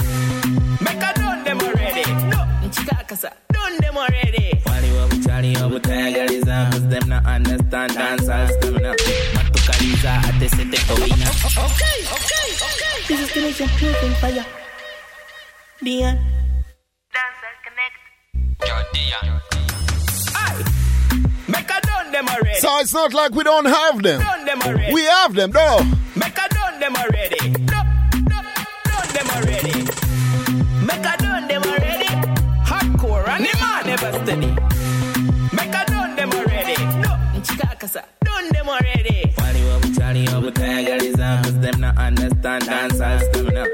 Make 21.49 21.71
a 21.71 21.86
them 22.17 22.29
already. 22.29 22.59
So 22.61 22.79
it's 22.81 22.95
not 22.95 23.13
like 23.13 23.33
we 23.33 23.45
don't 23.45 23.67
have 23.67 24.03
them. 24.03 24.21
Done 24.21 24.45
them 24.47 24.63
already. 24.63 24.93
We 24.95 25.03
have 25.05 25.35
them, 25.35 25.51
though. 25.51 25.81
Make 26.17 26.39
a 26.39 26.49
done 26.49 26.81
them 26.81 26.97
already. 26.97 27.51
Done, 27.73 27.89
done, 28.33 28.47
done 28.91 29.11
them 29.17 29.29
already. 29.37 29.77
Make 30.89 31.07
a 31.13 31.15
done 31.25 31.47
them 31.49 31.63
already. 31.73 32.11
Hardcore 32.71 33.29
and 33.29 33.45
the 33.45 33.53
man 33.61 33.87
never 33.93 34.11
steady. 34.25 34.51
Make 35.59 35.75
a 35.81 35.85
done 35.93 36.17
them 36.17 36.31
already. 36.33 36.77
No, 37.05 37.11
Chikakasa, 37.47 38.03
done 38.25 38.49
them 38.53 38.69
already. 38.69 39.35
Wally 39.39 39.61
wabu 39.69 39.89
chali 39.97 40.27
wabu 40.29 40.51
tayagaliza 40.51 41.43
Cause 41.43 41.59
them 41.61 41.81
not 41.81 41.99
understand 41.99 42.65
dancehall 42.65 43.21
stamina 43.21 43.67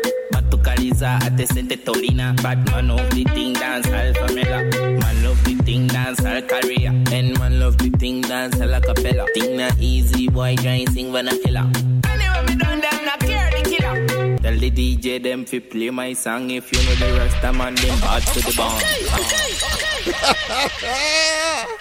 Matukaliza 0.82 1.20
ate 1.24 1.46
sete 1.46 1.76
tolina. 1.76 2.34
Bad 2.42 2.66
man 2.70 2.90
of 2.90 3.10
the 3.10 3.24
thing 3.24 3.52
dance 3.52 3.86
dancehall 3.86 4.16
formula 4.18 4.62
Man 5.00 5.24
love 5.24 5.44
the 5.44 5.54
thing 5.64 5.88
dancehall 5.88 6.48
career 6.48 6.90
And 7.12 7.38
man 7.38 7.60
love 7.60 7.78
the 7.78 7.90
thing 7.90 8.22
dancehall 8.22 8.80
acapella. 8.80 9.26
Thing 9.34 9.56
not 9.56 9.78
easy 9.78 10.28
boy 10.28 10.56
try 10.56 10.84
sing 10.86 11.12
vernacular 11.12 11.70
Anyway, 12.04 12.46
me 12.48 12.54
done 12.56 12.80
them, 12.80 13.04
not 13.04 13.20
care 13.20 13.50
the 13.50 13.62
killer. 13.70 14.06
Tell 14.38 14.58
the 14.58 14.70
DJ 14.70 15.22
them 15.22 15.44
fi 15.44 15.60
play 15.60 15.90
my 15.90 16.12
song. 16.14 16.50
If 16.50 16.72
you 16.72 16.82
know 16.84 16.94
the 16.96 17.12
rest 17.18 17.44
of 17.44 17.56
man 17.56 17.74
them 17.76 17.98
hard 18.00 18.22
to 18.24 18.40
the 18.40 18.52
bone. 18.56 18.82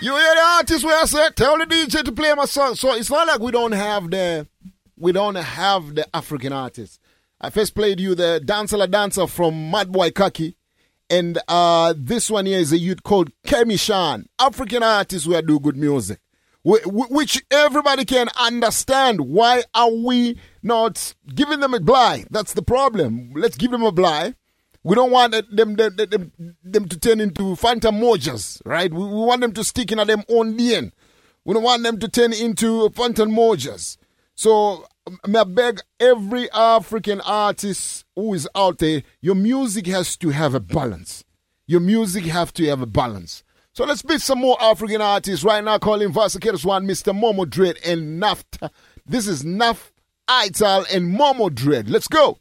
You 0.00 0.14
hear 0.14 0.34
the 0.34 0.40
artist 0.58 0.84
where 0.84 1.00
I 1.00 1.06
said, 1.06 1.34
tell 1.34 1.56
the 1.56 1.64
DJ 1.64 2.04
to 2.04 2.12
play 2.12 2.34
my 2.34 2.44
song. 2.44 2.74
So 2.74 2.92
it's 2.92 3.08
not 3.10 3.26
like 3.26 3.40
we 3.40 3.50
don't 3.50 3.72
have 3.72 4.10
the 4.10 4.46
we 4.98 5.12
don't 5.12 5.34
have 5.34 5.94
the 5.94 6.06
African 6.14 6.52
artists. 6.52 6.98
I 7.44 7.50
first 7.50 7.74
played 7.74 8.00
you 8.00 8.14
the 8.14 8.40
Dancer 8.42 8.78
La 8.78 8.86
Dancer 8.86 9.26
from 9.26 9.70
Mad 9.70 9.92
Boy 9.92 10.10
Kaki. 10.10 10.56
And 11.10 11.38
uh, 11.46 11.92
this 11.94 12.30
one 12.30 12.46
here 12.46 12.58
is 12.58 12.72
a 12.72 12.78
youth 12.78 13.02
called 13.02 13.32
Kemi 13.46 13.78
Shan. 13.78 14.24
African 14.38 14.82
artists 14.82 15.26
who 15.26 15.42
do 15.42 15.60
good 15.60 15.76
music. 15.76 16.20
wh- 16.66 16.80
wh- 16.84 17.10
Which 17.10 17.44
everybody 17.50 18.06
can 18.06 18.30
understand. 18.40 19.20
Why 19.20 19.62
are 19.74 19.92
we 19.92 20.40
not 20.62 21.14
giving 21.34 21.60
them 21.60 21.74
a 21.74 21.80
blind? 21.80 22.28
That's 22.30 22.54
the 22.54 22.62
problem. 22.62 23.32
Let's 23.36 23.58
give 23.58 23.72
them 23.72 23.82
a 23.82 23.92
blind. 23.92 24.36
We 24.82 24.94
don't 24.94 25.10
want 25.10 25.32
them, 25.32 25.76
them, 25.76 25.96
them, 25.96 26.32
them 26.62 26.88
to 26.88 26.98
turn 26.98 27.20
into 27.20 27.56
Fantan 27.56 28.00
Mojahs, 28.00 28.62
right? 28.64 28.90
We, 28.90 29.04
we 29.04 29.20
want 29.20 29.42
them 29.42 29.52
to 29.52 29.64
stick 29.64 29.92
in 29.92 29.98
them 29.98 30.22
own 30.30 30.56
lane. 30.56 30.92
We 31.44 31.52
don't 31.52 31.62
want 31.62 31.82
them 31.82 31.98
to 31.98 32.08
turn 32.08 32.32
into 32.32 32.88
Fantan 32.88 33.34
Mojahs. 33.36 33.98
So 34.34 34.86
I 35.06 35.44
beg 35.44 35.80
every 36.00 36.50
African 36.52 37.20
artist 37.20 38.06
who 38.16 38.32
is 38.32 38.48
out 38.54 38.78
there, 38.78 39.02
your 39.20 39.34
music 39.34 39.86
has 39.86 40.16
to 40.18 40.30
have 40.30 40.54
a 40.54 40.60
balance. 40.60 41.24
Your 41.66 41.80
music 41.80 42.24
have 42.24 42.54
to 42.54 42.64
have 42.66 42.80
a 42.80 42.86
balance. 42.86 43.42
So 43.74 43.84
let's 43.84 44.04
meet 44.04 44.22
some 44.22 44.38
more 44.38 44.56
African 44.62 45.02
artists 45.02 45.44
right 45.44 45.62
now. 45.62 45.78
Calling 45.78 46.12
Vasaketos 46.12 46.64
one, 46.64 46.86
Mr. 46.86 47.12
Momo 47.12 47.48
Dread 47.48 47.76
and 47.84 48.22
Nafta. 48.22 48.70
This 49.04 49.26
is 49.28 49.42
Naf 49.42 49.90
Ital 50.26 50.86
and 50.92 51.18
Momo 51.18 51.54
Dread. 51.54 51.90
Let's 51.90 52.08
go. 52.08 52.38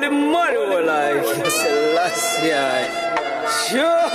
The 0.00 0.10
money 0.10 0.56
like. 0.86 1.22
Sure. 3.68 4.08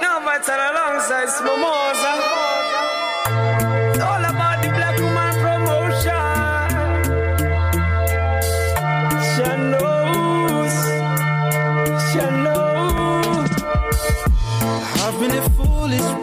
Now 0.00 0.18
alongside 0.20 1.28
Smomosa. 1.28 2.27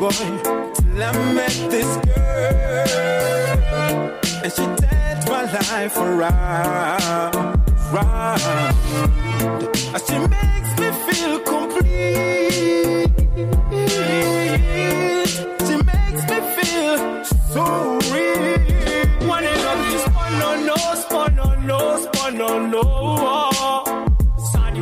Boy 0.06 0.38
till 0.76 1.04
I 1.04 1.12
met 1.34 1.58
this 1.72 1.92
girl, 2.06 3.36
and 4.44 4.52
she 4.54 4.66
turned 4.82 5.24
my 5.30 5.44
life 5.52 5.98
around, 5.98 7.36
round. 7.94 8.42
And 9.94 10.02
she 10.06 10.18
makes 10.36 10.72
me 10.80 10.88
feel 11.06 11.36
complete. 11.40 13.12
She 15.66 15.76
makes 15.92 16.24
me 16.30 16.38
feel 16.56 16.96
so 17.54 17.66
real. 18.14 19.28
One 19.28 19.44
in 19.44 19.58
love 19.66 19.84
is 19.96 20.02
spun 20.02 20.42
on 20.50 20.58
no, 20.66 20.78
spun 21.04 21.40
on 21.40 21.58
no, 21.68 21.80
spun 22.04 22.42
on 22.42 22.62
no. 22.72 22.84
Sani 24.52 24.82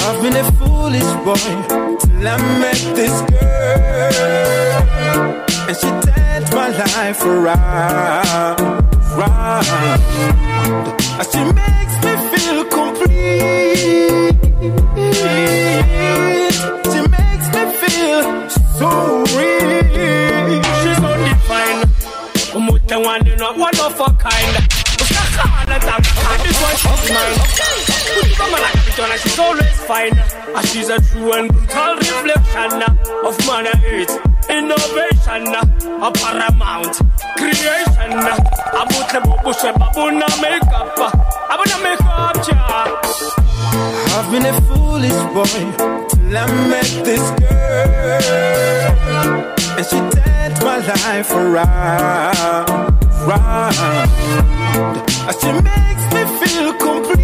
I've 0.03 0.19
been 0.23 0.37
a 0.37 0.43
foolish 0.59 1.13
boy 1.25 1.45
till 2.01 2.29
I 2.29 2.37
met 2.61 2.83
this 2.95 3.17
girl, 3.31 4.15
and 5.69 5.77
she 5.77 5.91
turned 6.07 6.49
my 6.55 6.69
life 6.69 7.23
around, 7.25 8.61
round. 9.19 9.67
And 11.19 11.27
she 11.31 11.41
makes 11.59 11.97
me 12.05 12.13
feel 12.31 12.65
complete. 12.65 14.37
Umute 22.91 23.07
wani 23.07 23.37
no 23.37 23.53
one 23.53 23.79
of 23.81 24.01
a 24.01 24.05
kind. 24.15 24.57
And 25.71 25.83
this 26.43 26.59
one 26.61 26.77
she's 26.77 27.11
mine. 27.15 27.39
Kama 28.37 28.59
like 28.59 28.79
Vitona, 28.85 29.17
she's 29.23 29.39
always 29.39 29.81
fine. 29.87 30.19
And 30.57 30.67
she's 30.69 30.89
a 30.89 31.01
true 31.01 31.33
and 31.35 31.53
brutal 31.53 31.95
reflection 31.97 32.83
uh, 32.83 33.29
of 33.29 33.39
man 33.47 33.67
and 33.67 33.85
earth. 33.85 34.19
Innovation, 34.51 35.55
uh, 35.55 35.65
a 36.03 36.11
paramount 36.11 36.97
creation. 37.37 38.11
Abutle 38.75 39.21
bubushe 39.23 39.73
babuna 39.75 40.27
makeup. 40.43 40.99
Uh, 40.99 41.11
Abuna 41.51 41.79
makeup 41.85 42.43
cha. 42.45 43.01
I've 44.19 44.31
been 44.33 44.47
a 44.47 44.61
foolish 44.63 45.21
boy 45.33 45.45
till 46.09 46.37
I 46.37 46.47
met 46.69 46.91
this 47.05 47.31
girl, 47.39 48.27
and 49.79 49.87
she 49.87 50.20
life 50.95 51.31
around, 51.33 52.69
round. 53.27 54.11
And 55.29 55.37
she 55.41 55.53
makes 55.53 56.05
me 56.15 56.23
feel 56.41 56.73
complete. 56.75 57.20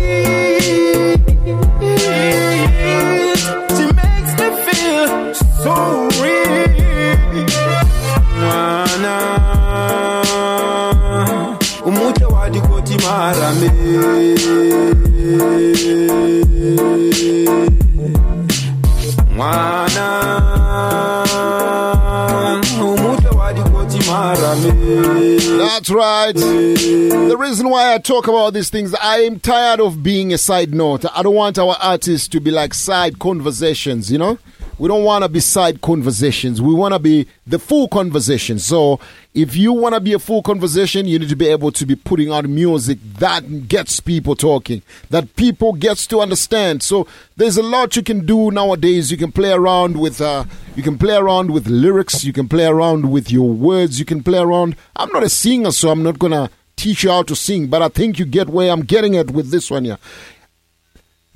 Right. 25.97 26.35
The 26.35 27.37
reason 27.39 27.71
why 27.71 27.95
I 27.95 27.99
talk 27.99 28.29
about 28.29 28.53
these 28.53 28.71
things, 28.71 28.95
I 28.95 29.19
am 29.21 29.41
tired 29.41 29.81
of 29.81 30.03
being 30.03 30.33
a 30.33 30.39
side 30.39 30.75
note. 30.75 31.05
I 31.17 31.23
don't 31.23 31.35
want 31.35 31.59
our 31.59 31.77
artists 31.81 32.29
to 32.29 32.41
be 32.41 32.51
like 32.51 32.75
side 32.75 33.19
conversations, 33.19 34.13
you 34.13 34.19
know? 34.19 34.39
We 34.79 34.89
don't 34.89 35.05
want 35.05 35.25
to 35.25 35.31
be 35.31 35.41
side 35.41 35.81
conversations. 35.81 36.61
We 36.61 36.75
want 36.75 36.93
to 36.93 36.99
be 36.99 37.27
the 37.47 37.59
full 37.59 37.89
conversation. 37.89 38.59
So, 38.59 39.01
if 39.33 39.57
you 39.57 39.73
want 39.73 39.95
to 39.95 40.01
be 40.01 40.13
a 40.13 40.19
full 40.19 40.43
conversation, 40.43 41.07
you 41.07 41.19
need 41.19 41.31
to 41.31 41.37
be 41.37 41.49
able 41.49 41.73
to 41.73 41.87
be 41.87 41.97
putting 41.97 42.31
out 42.31 42.45
music 42.45 42.99
that 43.19 43.69
gets 43.69 44.01
people 44.01 44.37
talking, 44.37 44.83
that 45.09 45.35
people 45.37 45.73
gets 45.73 46.07
to 46.09 46.21
understand. 46.21 46.83
So, 46.83 47.07
there's 47.39 47.57
a 47.57 47.63
lot 47.63 47.97
you 47.97 48.03
can 48.03 48.27
do 48.27 48.51
nowadays. 48.51 49.11
You 49.11 49.17
can 49.17 49.33
play 49.33 49.51
around 49.51 49.99
with 49.99 50.21
uh, 50.21 50.45
you 50.75 50.83
can 50.83 50.99
play 50.99 51.17
around 51.17 51.53
with 51.53 51.69
lyrics, 51.69 52.25
you 52.25 52.35
can 52.35 52.47
play 52.47 52.67
around 52.67 53.11
with 53.11 53.31
your 53.31 53.49
words, 53.49 53.99
you 53.99 54.05
can 54.05 54.23
play 54.23 54.39
around. 54.39 54.77
I'm 54.95 55.11
not 55.11 55.23
a 55.23 55.31
singer, 55.31 55.71
so 55.71 55.89
I'm 55.89 56.03
not 56.03 56.19
to 56.19 56.51
teach 56.77 57.05
you 57.05 57.11
how 57.11 57.23
to 57.23 57.35
sing, 57.35 57.69
but 57.69 57.81
I 57.81 57.89
think 57.89 58.19
you 58.19 58.27
get 58.27 58.51
where 58.51 58.71
I'm 58.71 58.83
getting 58.83 59.17
at 59.17 59.31
with 59.31 59.51
this 59.51 59.71
one 59.71 59.87
here 59.87 59.99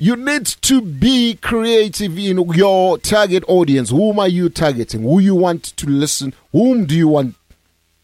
you 0.00 0.16
need 0.16 0.46
to 0.46 0.80
be 0.80 1.34
creative 1.34 2.16
in 2.18 2.38
your 2.54 2.96
target 2.96 3.44
audience. 3.46 3.90
Whom 3.90 4.18
are 4.18 4.28
you 4.28 4.48
targeting? 4.48 5.02
Who 5.02 5.18
you 5.18 5.34
want 5.34 5.62
to 5.76 5.86
listen? 5.86 6.32
Whom 6.52 6.86
do 6.86 6.94
you 6.96 7.06
want? 7.06 7.34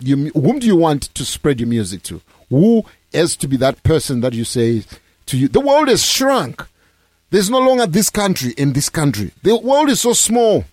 You, 0.00 0.28
whom 0.34 0.58
do 0.58 0.66
you 0.66 0.76
want 0.76 1.04
to 1.14 1.24
spread 1.24 1.58
your 1.58 1.70
music 1.70 2.02
to? 2.04 2.20
Who 2.50 2.84
has 3.14 3.34
to 3.36 3.48
be 3.48 3.56
that 3.56 3.82
person 3.82 4.20
that 4.20 4.34
you 4.34 4.44
say 4.44 4.82
to 5.24 5.38
you? 5.38 5.48
The 5.48 5.60
world 5.60 5.88
has 5.88 6.04
shrunk. 6.04 6.62
There's 7.30 7.48
no 7.48 7.60
longer 7.60 7.86
this 7.86 8.10
country 8.10 8.52
in 8.58 8.74
this 8.74 8.90
country. 8.90 9.32
The 9.42 9.56
world 9.56 9.88
is 9.88 10.02
so 10.02 10.12
small. 10.12 10.66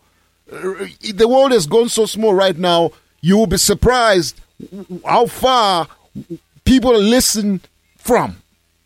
Uh, 0.52 0.88
The 1.14 1.28
world 1.28 1.54
has 1.54 1.68
gone 1.68 1.88
so 1.88 2.06
small 2.06 2.34
right 2.34 2.58
now. 2.58 2.92
You 3.22 3.38
will 3.38 3.48
be 3.48 3.58
surprised 3.58 4.42
how 5.06 5.28
far 5.28 5.88
people 6.66 7.00
listen 7.00 7.62
from. 7.98 8.43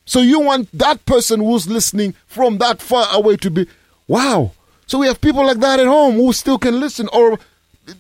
So 0.08 0.22
you 0.22 0.40
want 0.40 0.70
that 0.72 1.06
person 1.06 1.42
who's 1.42 1.68
listening 1.68 2.16
from 2.28 2.58
that 2.60 2.82
far 2.82 3.06
away 3.12 3.36
to 3.38 3.52
be, 3.52 3.68
wow. 4.08 4.54
So 4.88 5.00
we 5.00 5.08
have 5.08 5.20
people 5.20 5.46
like 5.46 5.60
that 5.60 5.82
at 5.82 5.86
home 5.86 6.16
who 6.16 6.32
still 6.32 6.58
can 6.58 6.80
listen. 6.80 7.10
Or 7.12 7.38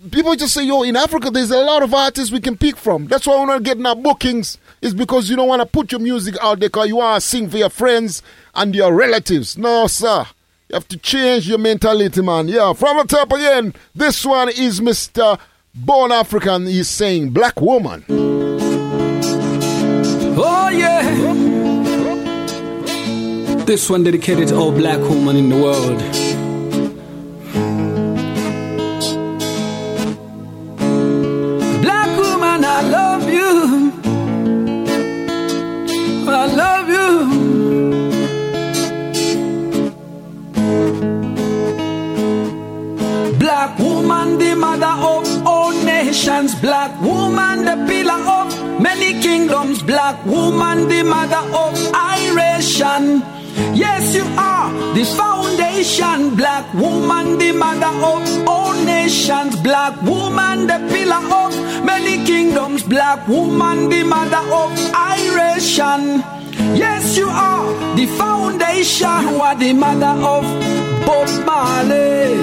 people 0.09 0.33
just 0.37 0.53
say, 0.53 0.63
yo, 0.63 0.83
in 0.83 0.95
Africa, 0.95 1.29
there's 1.29 1.51
a 1.51 1.57
lot 1.57 1.83
of 1.83 1.93
artists 1.93 2.31
we 2.31 2.39
can 2.39 2.55
pick 2.57 2.77
from. 2.77 3.07
That's 3.07 3.27
why 3.27 3.37
we're 3.37 3.47
not 3.47 3.63
getting 3.63 3.85
our 3.85 3.95
bookings, 3.95 4.57
is 4.81 4.93
because 4.93 5.29
you 5.29 5.35
don't 5.35 5.49
want 5.49 5.61
to 5.61 5.65
put 5.65 5.91
your 5.91 5.99
music 5.99 6.35
out 6.41 6.61
there 6.61 6.69
because 6.69 6.87
you 6.87 6.95
want 6.95 7.21
to 7.21 7.27
sing 7.27 7.49
for 7.49 7.57
your 7.57 7.69
friends 7.69 8.23
and 8.55 8.73
your 8.73 8.93
relatives. 8.93 9.57
No, 9.57 9.87
sir. 9.87 10.25
You 10.69 10.75
have 10.75 10.87
to 10.87 10.97
change 10.97 11.49
your 11.49 11.57
mentality, 11.57 12.21
man. 12.21 12.47
Yeah, 12.47 12.71
from 12.71 12.97
the 12.97 13.03
top 13.03 13.33
again, 13.33 13.73
this 13.93 14.25
one 14.25 14.47
is 14.47 14.79
Mr. 14.79 15.37
Born 15.75 16.13
African. 16.13 16.67
He's 16.67 16.87
saying, 16.87 17.31
Black 17.31 17.59
Woman. 17.59 18.05
Oh 20.39 20.69
yeah. 20.69 21.06
This 23.67 23.89
one 23.89 24.03
dedicated 24.05 24.47
to 24.47 24.55
all 24.55 24.71
black 24.71 25.01
women 25.01 25.35
in 25.35 25.49
the 25.49 25.57
world. 25.57 25.99
Black 31.81 32.17
woman, 32.17 32.63
I 32.63 32.81
love 32.97 33.29
you. 33.29 33.91
I 36.29 36.45
love 36.63 36.87
you. 36.87 37.09
Black 43.37 43.77
woman, 43.79 44.37
the 44.37 44.55
mother 44.55 44.85
of 44.85 45.45
all 45.45 45.73
nations. 45.83 46.55
Black 46.61 47.01
woman, 47.01 47.65
the 47.65 47.75
pillar 47.85 48.21
of 48.37 48.47
many 48.79 49.21
kingdoms. 49.21 49.83
Black 49.83 50.25
woman, 50.25 50.87
the 50.87 51.03
mother 51.03 51.43
of 51.53 51.75
Irish 51.93 52.79
and 52.79 53.21
Yes, 53.73 54.13
you 54.15 54.25
are 54.37 54.69
the 54.93 55.03
foundation, 55.03 56.35
black 56.35 56.65
woman, 56.73 57.37
the 57.39 57.51
mother 57.53 57.93
of 58.11 58.47
all 58.47 58.73
nations, 58.85 59.55
black 59.61 59.99
woman, 60.03 60.67
the 60.67 60.77
pillar 60.91 61.23
of 61.41 61.51
many 61.83 62.23
kingdoms, 62.25 62.83
black 62.83 63.27
woman, 63.27 63.89
the 63.89 64.03
mother 64.03 64.43
of 64.61 64.71
Iration. 64.93 66.23
Yes, 66.75 67.17
you 67.17 67.27
are 67.29 67.95
the 67.95 68.05
foundation, 68.21 69.21
you 69.29 69.41
are 69.41 69.55
the 69.55 69.73
mother 69.73 70.15
of 70.35 70.43
Bob 71.05 71.29
Marley, 71.45 72.37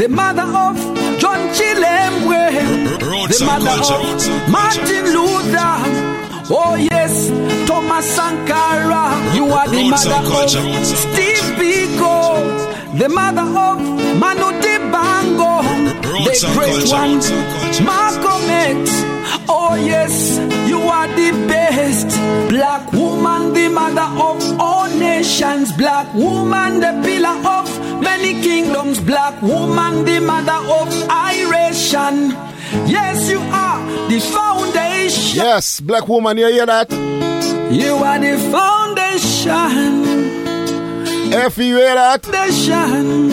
the 0.00 0.08
mother 0.08 0.48
of 0.66 0.76
John 1.20 1.40
Chilembwe, 1.56 2.42
the 3.30 3.44
mother 3.44 3.78
of 3.94 4.50
Martin 4.50 5.04
Luther. 5.14 5.74
Oh 6.48 6.74
yes, 6.76 6.95
Thomas 7.66 8.06
Sankara, 8.14 9.34
you 9.34 9.46
are 9.46 9.68
the 9.68 9.84
mother 9.90 10.14
of 10.14 10.86
Steve 10.86 11.46
Biko, 11.58 12.98
the 12.98 13.08
mother 13.08 13.42
of 13.42 13.78
Manu 14.20 14.48
Dibango, 14.62 15.62
the 16.24 16.34
great 16.54 16.88
one, 16.90 17.18
Malcolm 17.84 18.50
X. 18.50 18.90
Oh 19.48 19.74
yes, 19.74 20.38
you 20.68 20.78
are 20.80 21.08
the 21.08 21.30
best, 21.48 22.08
black 22.48 22.92
woman, 22.92 23.52
the 23.52 23.68
mother 23.68 24.08
of 24.22 24.60
all 24.60 24.88
nations, 24.88 25.72
black 25.72 26.12
woman, 26.14 26.80
the 26.80 26.92
pillar 27.04 27.36
of 27.58 27.66
many 28.00 28.34
kingdoms, 28.42 29.00
black 29.00 29.40
woman, 29.42 30.04
the 30.04 30.20
mother 30.20 30.60
of 30.78 30.88
Iration. 31.10 32.30
Yes, 32.86 33.28
you 33.30 33.40
are 33.40 34.08
the 34.08 34.20
foundation. 34.20 35.36
Yes, 35.36 35.80
black 35.80 36.06
woman, 36.08 36.36
you 36.38 36.46
hear 36.48 36.66
that? 36.66 36.90
You 37.70 37.94
are 37.96 38.18
the 38.18 38.36
foundation. 38.50 40.24
F, 41.32 41.58
you 41.58 41.76
hear 41.76 41.94
that? 41.94 42.24
Foundation. 42.24 43.30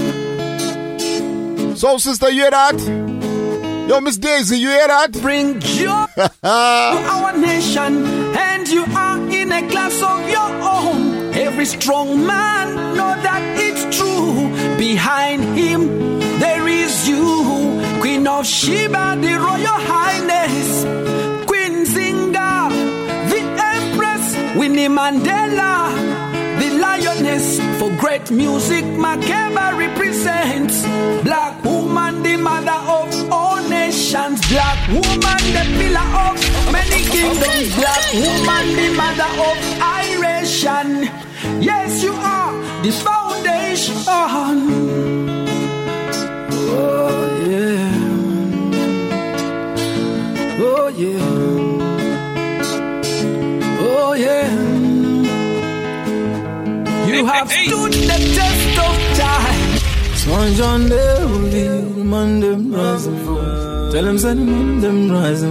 So, 1.75 1.97
sister, 1.97 2.29
you 2.29 2.41
hear 2.41 2.51
that? 2.51 2.79
Yo, 3.87 3.99
Miss 4.01 4.17
Daisy, 4.17 4.57
you 4.59 4.69
hear 4.69 4.87
that? 4.87 5.11
Bring 5.21 5.59
joy 5.59 6.05
to 6.15 6.31
our 6.41 7.37
nation, 7.37 8.05
and 8.35 8.67
you 8.67 8.85
are 8.85 9.19
in 9.29 9.51
a 9.51 9.67
class 9.69 10.01
of 10.01 10.29
your 10.29 10.51
own. 10.63 11.33
Every 11.33 11.65
strong 11.65 12.25
man 12.25 12.95
know 12.95 13.13
that 13.21 13.41
it's 13.59 13.97
true. 13.97 14.49
Behind 14.77 15.43
him, 15.57 16.19
there 16.39 16.67
is 16.67 17.07
you, 17.07 17.81
Queen 17.99 18.25
of 18.27 18.45
Sheba, 18.47 19.17
the 19.19 19.33
Royal 19.37 19.79
Highness, 19.91 20.85
Winnie 24.55 24.87
Mandela, 24.87 25.89
the 26.59 26.69
Lioness. 26.77 27.59
For 27.79 27.89
great 27.97 28.29
music, 28.31 28.85
Makeba 28.85 29.75
represents 29.77 30.83
Black 31.23 31.63
woman, 31.63 32.21
the 32.23 32.37
mother 32.37 32.79
of 32.97 33.31
all 33.31 33.61
nations. 33.67 34.39
Black 34.49 34.87
woman, 34.89 35.41
the 35.55 35.63
pillar 35.77 36.07
of 36.25 36.37
many 36.71 37.01
kingdoms. 37.13 37.75
Black 37.75 38.05
woman, 38.13 38.65
the 38.75 38.89
mother 38.95 39.31
of 39.49 39.57
Iration. 39.81 41.09
Yes, 41.61 42.03
you 42.03 42.13
are 42.13 42.53
the 42.83 42.91
foundation. 42.91 43.95
Oh, 46.75 47.27
yeah. 47.49 47.91
Oh, 50.59 50.87
yeah. 50.89 51.42
Oh, 54.13 54.15
yeah. 54.15 54.45
You 57.07 57.25
have 57.25 57.49
stood 57.51 57.93
the 57.93 58.19
test 58.37 58.77
of 58.87 58.95
time. 59.17 60.15
Swan 60.21 60.53
John 60.53 60.87
there 60.87 61.27
will 61.27 61.49
be 61.49 61.65
man 62.03 62.39
them 62.39 62.71
rising 62.71 63.15
and 63.15 63.25
fall. 63.25 63.91
Tell 63.91 64.03
them 64.03 64.19
send 64.19 64.47
them 64.47 64.81
them 64.81 65.09
rise 65.09 65.41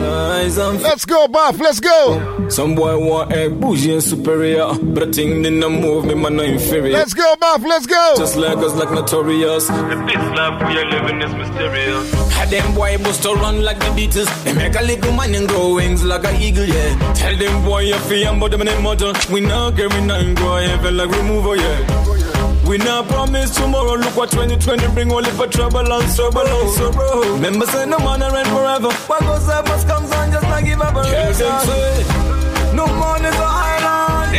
Um. 0.00 0.78
Let's 0.80 1.04
go, 1.04 1.26
Buff, 1.28 1.58
let's 1.58 1.80
go. 1.80 2.48
Some 2.48 2.74
boy 2.76 2.96
want 2.98 3.32
a 3.32 3.48
bougie 3.48 3.94
and 3.94 4.02
superior, 4.02 4.72
but 4.80 5.08
I 5.08 5.10
think 5.10 5.42
they 5.42 5.50
no 5.50 5.68
move 5.68 6.04
me 6.04 6.14
man 6.14 6.36
no 6.36 6.44
inferior. 6.44 6.92
Let's 6.92 7.14
go, 7.14 7.34
Buff, 7.40 7.62
let's 7.62 7.86
go. 7.86 8.14
Just 8.16 8.36
like 8.36 8.56
us 8.58 8.74
like 8.74 8.92
notorious. 8.92 9.66
The 9.66 9.74
best 10.06 10.36
life 10.36 10.68
we 10.68 10.78
are 10.78 10.84
living 10.86 11.20
is 11.20 11.34
mysterious. 11.34 12.32
Had 12.32 12.50
them 12.50 12.74
boy 12.74 12.96
bust 12.98 13.22
to 13.24 13.34
run 13.34 13.62
like 13.62 13.78
the 13.80 13.86
Beatles. 13.86 14.44
They 14.44 14.52
make 14.54 14.76
a 14.76 14.82
little 14.82 15.12
man 15.12 15.34
and 15.34 15.48
grow 15.48 15.74
wings 15.74 16.04
like 16.04 16.24
an 16.24 16.40
eagle, 16.40 16.64
yeah. 16.64 17.12
Tell 17.14 17.36
them 17.36 17.64
boy 17.64 17.80
you 17.80 17.96
feel 17.96 18.38
but 18.38 18.52
them 18.52 18.60
in 18.60 18.66
the 18.68 18.80
mother. 18.80 19.12
We 19.32 19.40
not 19.40 19.76
get 19.76 19.92
we 19.92 20.00
not 20.00 20.36
go 20.36 20.56
heaven 20.56 20.96
like 20.96 21.10
removal, 21.10 21.50
oh, 21.50 21.54
yeah. 21.54 22.25
We 22.66 22.78
not 22.78 23.06
promise 23.08 23.54
tomorrow. 23.54 23.94
Look 23.94 24.16
what 24.16 24.30
2020 24.30 24.88
bring 24.94 25.12
only 25.12 25.30
for 25.30 25.46
trouble 25.46 25.80
and 25.92 26.14
trouble 26.16 26.40
and 26.40 26.70
sorrow. 26.70 27.34
Remember 27.34 27.66
say 27.66 27.86
no 27.86 27.98
man 27.98 28.22
around 28.22 28.46
forever. 28.48 28.92
What 29.06 29.20
goes 29.20 29.48
up 29.48 29.66
must 29.68 29.86
comes 29.86 30.10
on 30.12 30.32
just 30.32 30.44
like 30.44 30.64
give 30.64 30.80
up 30.80 30.94
a 30.96 31.08
Yeah, 31.08 31.26
race. 31.28 31.38
them 31.38 31.60
say, 31.66 32.74
No 32.74 32.86
man 32.86 33.24
is 33.24 33.34
an 33.36 33.42
island. 33.42 34.36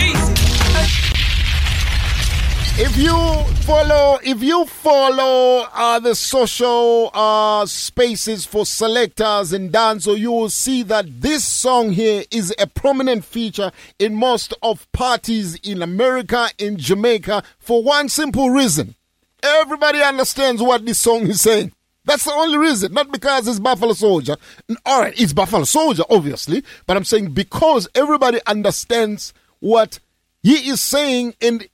If 2.79 2.95
you 2.95 3.43
follow, 3.63 4.19
if 4.23 4.43
you 4.43 4.63
follow 4.67 5.65
uh, 5.73 5.99
the 5.99 6.13
social 6.13 7.09
uh, 7.11 7.65
spaces 7.65 8.45
for 8.45 8.67
selectors 8.67 9.51
and 9.51 9.71
dancehall, 9.71 10.19
you 10.19 10.31
will 10.31 10.51
see 10.51 10.83
that 10.83 11.21
this 11.21 11.43
song 11.43 11.89
here 11.89 12.23
is 12.29 12.53
a 12.59 12.67
prominent 12.67 13.25
feature 13.25 13.71
in 13.97 14.13
most 14.13 14.53
of 14.61 14.89
parties 14.91 15.55
in 15.55 15.81
America, 15.81 16.49
in 16.59 16.77
Jamaica, 16.77 17.41
for 17.57 17.81
one 17.81 18.09
simple 18.09 18.51
reason: 18.51 18.93
everybody 19.41 20.03
understands 20.03 20.61
what 20.61 20.85
this 20.85 20.99
song 20.99 21.25
is 21.25 21.41
saying. 21.41 21.71
That's 22.05 22.25
the 22.25 22.31
only 22.33 22.59
reason, 22.59 22.93
not 22.93 23.11
because 23.11 23.47
it's 23.47 23.57
Buffalo 23.59 23.93
Soldier. 23.93 24.37
All 24.85 25.01
right, 25.01 25.19
it's 25.19 25.33
Buffalo 25.33 25.63
Soldier, 25.63 26.03
obviously, 26.11 26.63
but 26.85 26.95
I'm 26.95 27.05
saying 27.05 27.31
because 27.31 27.89
everybody 27.95 28.39
understands 28.45 29.33
what 29.61 29.99
he 30.43 30.69
is 30.69 30.79
saying 30.79 31.33
and 31.41 31.67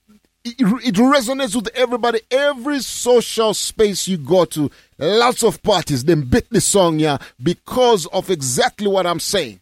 it, 0.46 0.60
it 0.60 0.96
resonates 0.96 1.56
with 1.56 1.70
everybody. 1.76 2.22
Every 2.30 2.80
social 2.82 3.54
space 3.54 4.08
you 4.08 4.18
go 4.18 4.46
to, 4.46 4.70
lots 4.98 5.44
of 5.44 5.62
parties, 5.64 6.04
then 6.04 6.22
beat 6.22 6.50
the 6.50 6.62
song, 6.62 7.00
yeah, 7.00 7.18
because 7.42 8.06
of 8.08 8.30
exactly 8.30 8.88
what 8.88 9.06
I'm 9.06 9.20
saying. 9.20 9.62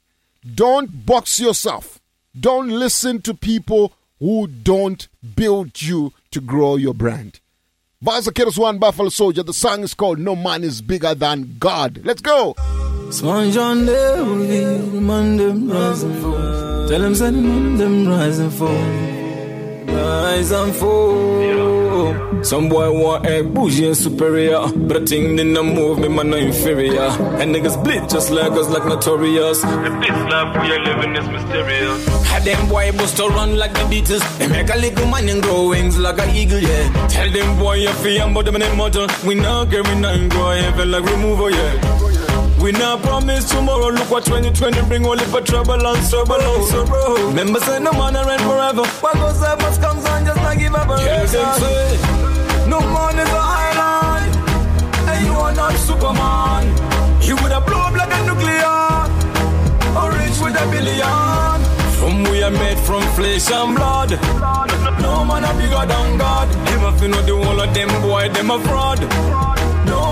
Don't 0.56 1.06
box 1.06 1.40
yourself. 1.40 2.00
Don't 2.40 2.70
listen 2.70 3.22
to 3.22 3.34
people 3.34 3.94
who 4.20 4.48
don't 4.48 5.08
build 5.36 5.82
you 5.82 6.14
to 6.32 6.42
grow 6.42 6.76
your 6.78 6.94
brand. 6.94 7.40
Vaza 8.04 8.30
Kiddos 8.32 8.58
One 8.58 8.80
Buffalo 8.80 9.10
Soldier. 9.10 9.44
The 9.44 9.54
song 9.54 9.84
is 9.84 9.94
called 9.94 10.18
No 10.18 10.36
Man 10.36 10.64
is 10.64 10.82
Bigger 10.82 11.14
Than 11.14 11.58
God. 11.60 12.02
Let's 12.04 12.22
go. 12.22 12.56
Swan 13.12 13.52
John 13.52 13.86
man 13.86 15.38
them 15.38 15.72
and 15.72 16.22
fall. 16.22 16.88
Tell 16.88 17.16
send 17.16 17.80
them 17.80 18.08
rise 18.08 18.40
and 18.40 19.21
Rise 19.94 20.52
and 20.52 20.76
fall. 20.76 21.42
Some 22.44 22.70
boy 22.70 22.92
want 22.92 23.28
egg 23.28 23.54
bougie 23.54 23.86
and 23.88 23.96
superior, 23.96 24.60
but 24.76 24.98
I 25.04 25.06
think 25.06 25.38
they 25.38 25.44
no 25.44 25.64
move 25.64 26.00
me 26.00 26.08
man 26.08 26.32
no 26.32 26.38
inferior. 26.38 27.04
And 27.40 27.54
niggas 27.54 27.82
bleed 27.84 28.10
just 28.10 28.32
like 28.32 28.52
us 28.54 28.68
like 28.70 28.84
notorious. 28.86 29.62
The 29.62 29.68
this 30.02 30.20
life 30.32 30.52
we 30.62 30.74
are 30.74 30.84
living 30.84 31.16
is 31.16 31.28
mysterious. 31.30 32.26
Had 32.28 32.44
them 32.44 32.68
boy 32.68 32.92
bust 32.94 33.18
to 33.18 33.28
run 33.28 33.58
like 33.58 33.74
the 33.74 33.86
Beatles. 33.92 34.24
They 34.40 34.48
make 34.48 34.74
a 34.74 34.78
little 34.78 35.08
man 35.08 35.30
and 35.30 35.44
grow 35.44 35.70
wings 35.70 36.00
like 36.00 36.18
an 36.20 36.36
eagle, 36.36 36.60
yeah. 36.60 37.08
Tell 37.08 37.30
them 37.32 37.60
boy 37.60 37.76
you 37.76 37.90
feel 38.02 38.34
but 38.34 38.46
them 38.46 38.56
in 38.56 38.62
the. 38.62 39.08
We 39.26 39.36
not 39.36 39.70
get 39.70 39.88
we 39.88 39.96
not 39.96 40.30
go 40.32 40.50
heaven 40.50 40.92
like 40.92 41.04
removal, 41.06 41.46
oh, 41.46 41.48
yeah. 41.50 42.11
We 42.62 42.72
not 42.74 43.02
promise 43.02 43.50
tomorrow. 43.50 43.90
Look 43.90 44.12
what 44.12 44.24
2020 44.26 44.82
bring 44.88 45.06
only 45.06 45.26
for 45.26 45.42
trouble 45.42 45.74
and 45.74 46.10
trouble 46.10 46.36
and 46.36 46.64
sorrow. 46.66 47.28
Remember 47.28 47.60
say 47.60 47.80
no 47.80 47.92
man 47.94 48.16
around 48.16 48.42
forever. 48.42 48.86
What 49.02 49.16
goes 49.16 49.42
up 49.42 49.60
must 49.62 49.82
comes 49.82 50.06
on 50.06 50.26
just 50.26 50.38
like 50.38 50.60
give 50.60 50.76
up 50.76 50.88
a 50.88 51.02
Yeah, 51.04 51.26
say, 51.26 51.98
No 52.70 52.80
man 52.80 53.18
is 53.18 53.30
an 53.30 53.46
island. 53.66 54.36
And 55.10 55.26
you 55.26 55.34
are 55.34 55.54
not 55.54 55.74
Superman. 55.74 56.68
You 57.26 57.36
would 57.42 57.52
have 57.52 57.66
blow 57.66 57.80
up 57.82 57.94
like 57.96 58.14
a 58.14 58.22
nuclear. 58.30 59.10
Or 59.98 60.12
rich 60.14 60.38
with 60.38 60.62
a 60.62 60.66
billion. 60.70 61.58
From 61.98 62.24
we 62.30 62.44
are 62.44 62.52
made 62.52 62.78
from 62.80 63.02
flesh 63.18 63.50
and 63.50 63.76
blood. 63.76 64.12
No 65.02 65.26
man 65.26 65.44
are 65.44 65.58
bigger 65.58 65.86
than 65.90 66.18
God. 66.20 66.48
Them 66.68 66.80
have 66.82 67.00
to 67.00 67.08
know 67.08 67.22
the 67.24 67.36
whole 67.44 67.60
of 67.60 67.74
them 67.74 67.90
boy, 68.04 68.30
them 68.30 68.52
a 68.52 68.60
fraud. 68.60 69.00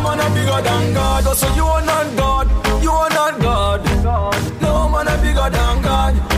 No 0.10 0.16
man 0.16 0.26
are 0.26 0.34
bigger 0.34 0.62
than 0.64 0.94
God. 0.96 1.24
Oh, 1.24 1.30
also 1.30 1.54
you 1.54 1.64
are 1.66 1.86
not 1.86 2.18
God. 2.18 2.48
You 2.82 2.90
are 2.90 3.10
not 3.12 3.40
God. 3.40 3.86
No 4.60 4.90
man 4.90 5.08
are 5.08 5.18
bigger 5.22 5.50
than 5.52 5.82
God. 5.84 6.29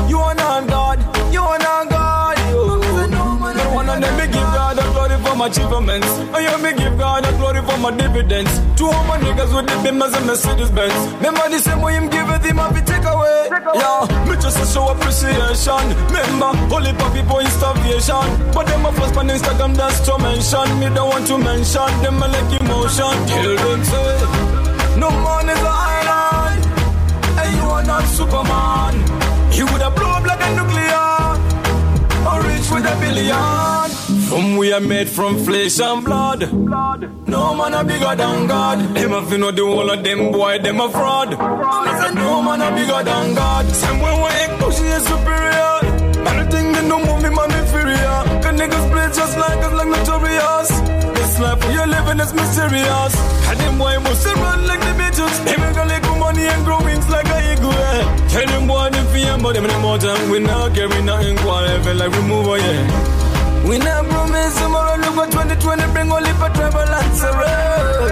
Them 5.42 5.52
achievements. 5.52 6.08
I 6.34 6.42
hear 6.42 6.58
me 6.58 6.78
give 6.78 6.98
God 6.98 7.26
a 7.26 7.32
glory 7.38 7.62
for 7.62 7.78
my 7.78 7.92
dividends. 7.96 8.52
Two 8.76 8.88
of 8.88 9.06
my 9.08 9.18
niggas 9.18 9.54
with 9.56 9.66
the 9.66 9.76
Bimmers 9.84 10.14
and 10.16 10.26
Mercedes 10.26 10.72
Benz. 10.72 10.94
Remember 11.16 11.50
the 11.50 11.60
same 11.60 11.82
way 11.82 11.94
him 11.94 12.10
give 12.10 12.30
it, 12.30 12.44
him 12.44 12.58
have 12.58 12.86
take 12.86 13.06
away. 13.06 13.50
Yeah, 13.74 14.06
me 14.28 14.36
just 14.36 14.60
a 14.62 14.66
show 14.66 14.90
appreciation. 14.90 15.84
Remember, 16.08 16.52
only 16.76 16.94
for 16.94 17.10
people 17.12 17.42
starvation. 17.58 18.28
But 18.54 18.68
them 18.68 18.86
a 18.86 18.92
first 18.94 19.18
on 19.18 19.30
Instagram, 19.30 19.76
that's 19.76 20.00
to 20.06 20.18
mention. 20.20 20.80
Me 20.80 20.88
don't 20.94 21.10
want 21.10 21.28
to 21.28 21.38
mention 21.38 21.92
them, 22.02 22.24
I 22.24 22.28
like 22.28 22.62
emotion. 22.62 23.16
Them 23.28 23.84
say, 23.84 25.00
no 25.00 25.10
man 25.10 25.50
is 25.50 25.60
an 25.60 25.78
island. 25.98 26.62
And 27.40 27.50
you 27.58 27.66
are 27.66 27.84
not 27.84 28.06
Superman. 28.06 28.94
You 29.54 29.66
would 29.66 29.82
have 29.82 29.96
blown 29.96 30.22
up 30.22 30.26
like 30.26 30.42
a 30.42 30.50
nuclear. 30.56 31.10
Or 32.30 32.38
rich 32.46 32.68
with 32.70 32.86
a 32.86 32.96
billion. 33.02 33.61
From 34.32 34.56
we 34.56 34.72
are 34.72 34.80
made 34.80 35.10
from 35.10 35.44
flesh 35.44 35.78
and 35.82 36.06
blood. 36.06 36.48
No 37.28 37.54
man 37.54 37.74
a 37.74 37.84
bigger 37.84 38.16
than 38.16 38.48
God. 38.48 38.96
Them 38.96 39.12
a 39.12 39.22
fi 39.28 39.36
know 39.36 39.52
the 39.52 39.66
whole 39.66 39.90
of 39.90 40.02
them 40.06 40.32
boy, 40.32 40.58
them 40.60 40.80
a 40.80 40.90
fraud. 40.90 41.32
Said 42.00 42.16
no 42.16 42.42
man 42.42 42.62
a 42.62 42.72
bigger 42.72 43.04
than 43.04 43.36
God. 43.36 43.68
Same 43.76 44.00
way 44.00 44.16
we 44.24 44.30
ain't 44.40 44.56
pushing 44.58 44.86
is 44.86 45.04
superior. 45.04 45.76
And 46.24 46.36
the 46.40 46.46
thing 46.48 46.72
they 46.72 46.88
don't 46.88 47.04
move 47.04 47.22
me, 47.22 47.28
man 47.28 47.52
inferior. 47.60 48.20
Cause 48.40 48.56
niggas 48.56 48.86
play 48.94 49.08
just 49.12 49.36
like 49.36 49.60
us, 49.68 49.74
like 49.76 49.90
notorious. 50.00 50.70
This 51.12 51.40
life 51.44 51.60
we 51.68 51.76
are 51.76 51.88
living 51.88 52.20
is 52.24 52.34
mysterious. 52.34 53.14
And 53.52 53.60
them 53.60 53.78
boy 53.78 54.00
must 54.00 54.26
run 54.26 54.66
like 54.66 54.80
the 54.80 54.96
bitches. 54.96 55.36
They 55.44 55.58
make 55.60 55.76
a 55.76 55.84
little 55.84 56.16
money 56.24 56.48
and 56.48 56.64
grow 56.64 56.80
wings 56.80 57.10
like 57.10 57.28
a 57.28 57.52
eagle. 57.52 57.76
Tell 58.32 58.48
them 58.48 58.66
boy 58.66 58.92
them 58.96 59.06
fear, 59.12 59.36
but 59.44 59.56
them 59.60 59.66
in 59.66 59.72
the 59.76 59.80
mountain. 59.84 60.32
We 60.32 60.40
not 60.40 60.74
carry 60.74 61.02
nothing, 61.04 61.36
whatever, 61.44 61.94
like 61.96 62.12
we 62.16 62.22
move, 62.32 62.48
yeah. 62.64 63.22
We 63.68 63.78
not 63.78 64.06
promise 64.10 64.58
tomorrow, 64.60 64.98
look 64.98 65.16
what 65.16 65.32
2020 65.32 65.94
bring 65.94 66.12
only 66.12 66.32
for 66.34 66.50
travel 66.50 66.82
and 66.82 67.14
sorrow. 67.16 68.10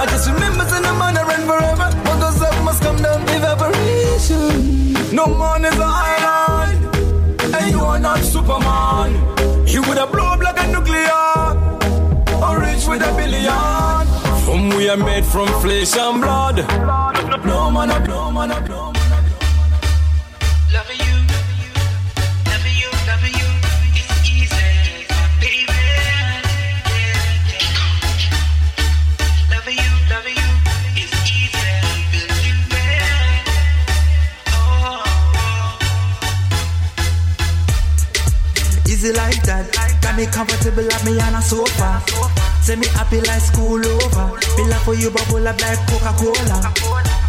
I 0.00 0.06
just 0.06 0.28
remember 0.30 0.64
saying 0.64 0.82
no 0.82 0.94
man 0.98 1.14
run 1.14 1.42
forever. 1.48 1.88
What 2.06 2.20
goes 2.20 2.42
up 2.42 2.64
must 2.64 2.82
come 2.82 2.96
down, 3.02 3.22
evaporation. 3.28 4.92
No 5.14 5.26
man 5.26 5.64
is 5.64 5.74
an 5.74 5.82
island, 5.82 7.54
and 7.54 7.70
you 7.70 7.80
are 7.80 7.98
not 7.98 8.20
Superman. 8.20 9.10
You 9.66 9.82
would 9.82 9.98
have 9.98 10.12
blow 10.12 10.26
up 10.26 10.40
like 10.40 10.60
a 10.60 10.66
nuclear, 10.70 11.10
or 12.44 12.60
rich 12.60 12.86
with 12.86 13.02
a 13.02 13.12
billion. 13.16 14.06
From 14.44 14.68
we 14.76 14.88
are 14.88 14.96
made 14.96 15.24
from 15.24 15.48
flesh 15.60 15.96
and 15.96 16.20
blood. 16.20 16.56
No 17.46 17.70
man, 17.70 17.90
up, 17.90 18.06
no 18.06 18.30
man, 18.30 18.50
up, 18.52 18.68
no. 18.68 18.99
Easy 39.00 39.16
like 39.16 39.40
that. 39.48 39.64
Got 40.04 40.12
me 40.12 40.28
comfortable 40.28 40.84
like 40.84 41.04
me 41.08 41.16
on 41.24 41.32
a 41.32 41.40
sofa. 41.40 42.04
Say 42.60 42.76
me 42.76 42.84
happy 42.92 43.16
like 43.24 43.40
school 43.40 43.80
over. 43.80 44.26
Be 44.60 44.68
like 44.68 44.84
for 44.84 44.92
you 44.92 45.08
bubble 45.08 45.40
up 45.40 45.56
like 45.56 45.80
Coca-Cola. 45.88 46.68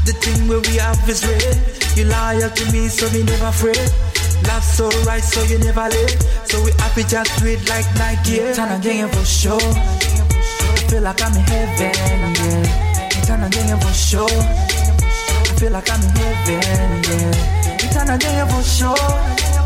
The 0.04 0.12
thing 0.20 0.52
where 0.52 0.60
we 0.60 0.84
have 0.84 1.00
is 1.08 1.24
real. 1.24 1.56
You 1.96 2.12
loyal 2.12 2.52
to 2.52 2.64
me, 2.76 2.92
so 2.92 3.08
me 3.16 3.24
never 3.24 3.48
afraid. 3.48 3.80
Love 4.52 4.68
so 4.68 4.92
right, 5.08 5.24
so 5.24 5.48
you 5.48 5.64
never 5.64 5.88
late. 5.88 6.20
So 6.44 6.60
we 6.60 6.76
happy 6.76 7.08
just 7.08 7.40
do 7.40 7.56
like 7.72 7.88
Nike. 7.96 8.44
Turn 8.52 8.76
again 8.76 9.08
for 9.08 9.24
sure. 9.24 9.56
I 9.56 10.76
feel 10.92 11.08
like 11.08 11.24
I'm 11.24 11.32
in 11.32 11.44
heaven, 11.48 12.36
yeah. 12.36 13.24
Turn 13.24 13.48
again 13.48 13.80
for 13.80 13.96
sure. 13.96 14.28
I 14.28 15.56
feel 15.56 15.72
like 15.72 15.88
I'm 15.88 16.04
in 16.04 16.12
heaven, 16.20 17.00
yeah. 17.16 17.96
Turn 17.96 18.12
again 18.12 18.44
for 18.52 18.60
sure. 18.60 19.61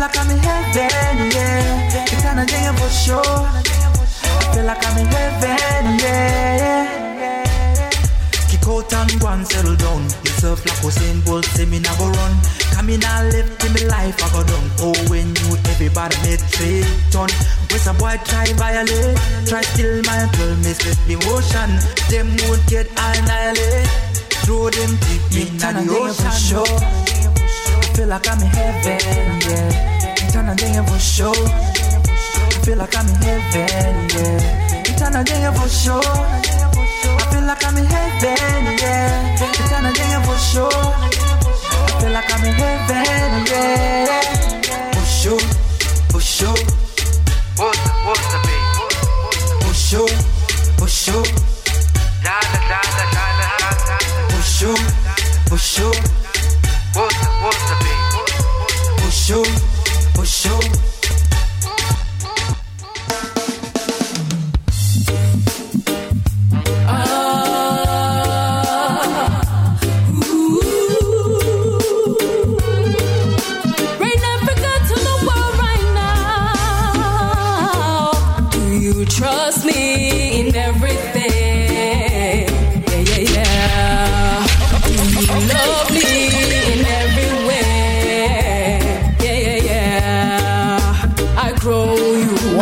Feel 0.00 0.08
like 0.08 0.18
I'm 0.18 0.30
in 0.30 0.38
heaven, 0.38 1.30
yeah. 1.30 2.04
It's 2.08 2.22
kind 2.22 2.40
of 2.40 2.46
day 2.46 2.72
for 2.72 2.88
sure. 2.88 3.20
I 3.20 4.48
feel 4.54 4.64
like 4.64 4.80
I'm 4.80 4.96
in 4.96 5.04
heaven, 5.04 5.98
yeah. 6.00 7.84
Kick 8.48 8.66
out 8.66 8.90
and 8.94 9.20
go 9.20 9.28
and 9.28 9.46
settle 9.46 9.76
down. 9.76 10.04
Yourself 10.24 10.64
like 10.64 10.80
Usain 10.80 11.22
Bolt, 11.26 11.44
say 11.44 11.66
me 11.66 11.80
now 11.80 11.94
go 11.98 12.08
run. 12.08 12.32
Come 12.72 12.88
in 12.88 13.04
and 13.04 13.28
left 13.30 13.62
in 13.62 13.74
me 13.74 13.84
life, 13.92 14.16
I 14.24 14.32
go 14.32 14.42
down. 14.42 14.70
Oh, 14.80 14.96
when 15.10 15.36
you 15.36 15.60
everybody 15.68 16.16
made 16.24 16.40
trade 16.48 16.88
turn. 17.12 17.28
Where's 17.68 17.86
a 17.86 17.92
boy 17.92 18.16
try 18.24 18.48
violate? 18.56 19.20
Try 19.44 19.60
steal 19.60 20.00
my 20.08 20.24
12 20.32 20.64
me 20.64 20.72
split 20.80 20.96
me 21.08 21.16
ocean. 21.28 21.76
Them 22.08 22.32
won't 22.48 22.64
get 22.72 22.88
annihilate. 22.96 23.84
Throw 24.48 24.70
them 24.70 24.96
deep 25.04 25.44
in 25.44 25.58
the 25.60 25.92
ocean. 25.92 26.32
Sure. 26.40 26.64
I 26.64 27.84
feel 27.92 28.08
like 28.08 28.26
I'm 28.26 28.40
in 28.40 28.48
heaven, 28.48 29.40
yeah. 29.44 29.89
Eternal 30.30 30.54
day 30.54 30.80
for 30.86 30.98
sure. 31.00 31.34
I 31.34 32.50
feel 32.62 32.78
like 32.78 32.96
I'm 32.96 33.04
in 33.08 33.14
heaven, 33.16 34.08
yeah. 34.14 34.82
Eternal 34.86 35.24
day 35.24 35.50
for 35.56 35.68
sure. 35.68 35.98
I 35.98 37.26
feel 37.32 37.42
like 37.42 37.64
I'm 37.66 37.76
in 37.76 37.84
heaven, 37.84 38.78
yeah. 38.78 39.34
Eternal 39.34 39.92
day 39.92 40.22
for 40.22 40.38
sure. 40.38 40.70
I 40.70 41.98
feel 41.98 42.12
like 42.12 42.32
I'm 42.32 42.44
in 42.46 42.54
heaven, 42.54 43.46
yeah. 43.50 44.22
For 44.94 45.04
sure, 45.04 45.42
for 46.12 46.20
sure. 46.20 46.54
What's 47.58 47.80
the, 47.82 47.90
what's 48.06 48.26
the 48.30 48.38
beat? 48.46 48.64
For 49.66 49.74
sure, 49.74 50.14
for 50.78 50.86
sure. 50.86 51.26
Dale, 52.22 52.38
dale, 52.54 52.70
dale, 52.70 53.34
dale. 53.50 53.98
For 54.30 54.42
sure, 54.46 54.78
for 55.48 55.58
sure. 55.58 55.98
What's 56.94 57.18
the, 57.18 57.28
what's 57.42 57.62
the 57.68 57.74
beat? 57.82 57.98
For 59.00 59.10
sure, 59.10 59.50
sure. 60.24 60.99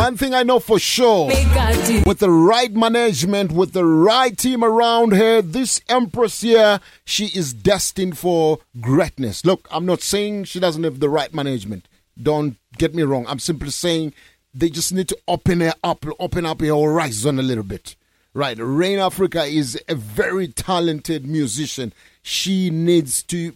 One 0.09 0.17
thing 0.17 0.33
I 0.33 0.41
know 0.41 0.57
for 0.59 0.79
sure 0.79 1.27
with 1.27 2.17
the 2.17 2.31
right 2.31 2.73
management, 2.73 3.51
with 3.51 3.73
the 3.73 3.85
right 3.85 4.35
team 4.35 4.63
around 4.63 5.11
her, 5.11 5.39
this 5.43 5.81
Empress 5.87 6.41
here, 6.41 6.79
she 7.05 7.25
is 7.25 7.53
destined 7.53 8.17
for 8.17 8.57
greatness. 8.81 9.45
Look, 9.45 9.67
I'm 9.69 9.85
not 9.85 10.01
saying 10.01 10.45
she 10.45 10.59
doesn't 10.59 10.83
have 10.83 10.99
the 10.99 11.09
right 11.09 11.31
management. 11.31 11.87
Don't 12.19 12.57
get 12.79 12.95
me 12.95 13.03
wrong. 13.03 13.27
I'm 13.27 13.37
simply 13.37 13.69
saying 13.69 14.15
they 14.51 14.71
just 14.71 14.91
need 14.91 15.09
to 15.09 15.17
open 15.27 15.59
her 15.59 15.75
up, 15.83 16.03
open 16.17 16.43
up 16.43 16.61
her 16.61 16.75
horizon 16.75 17.37
a 17.37 17.43
little 17.43 17.63
bit. 17.63 17.95
Right. 18.33 18.57
Rain 18.59 18.97
Africa 18.97 19.43
is 19.43 19.79
a 19.87 19.93
very 19.93 20.47
talented 20.47 21.27
musician. 21.27 21.93
She 22.23 22.71
needs 22.71 23.21
to 23.25 23.53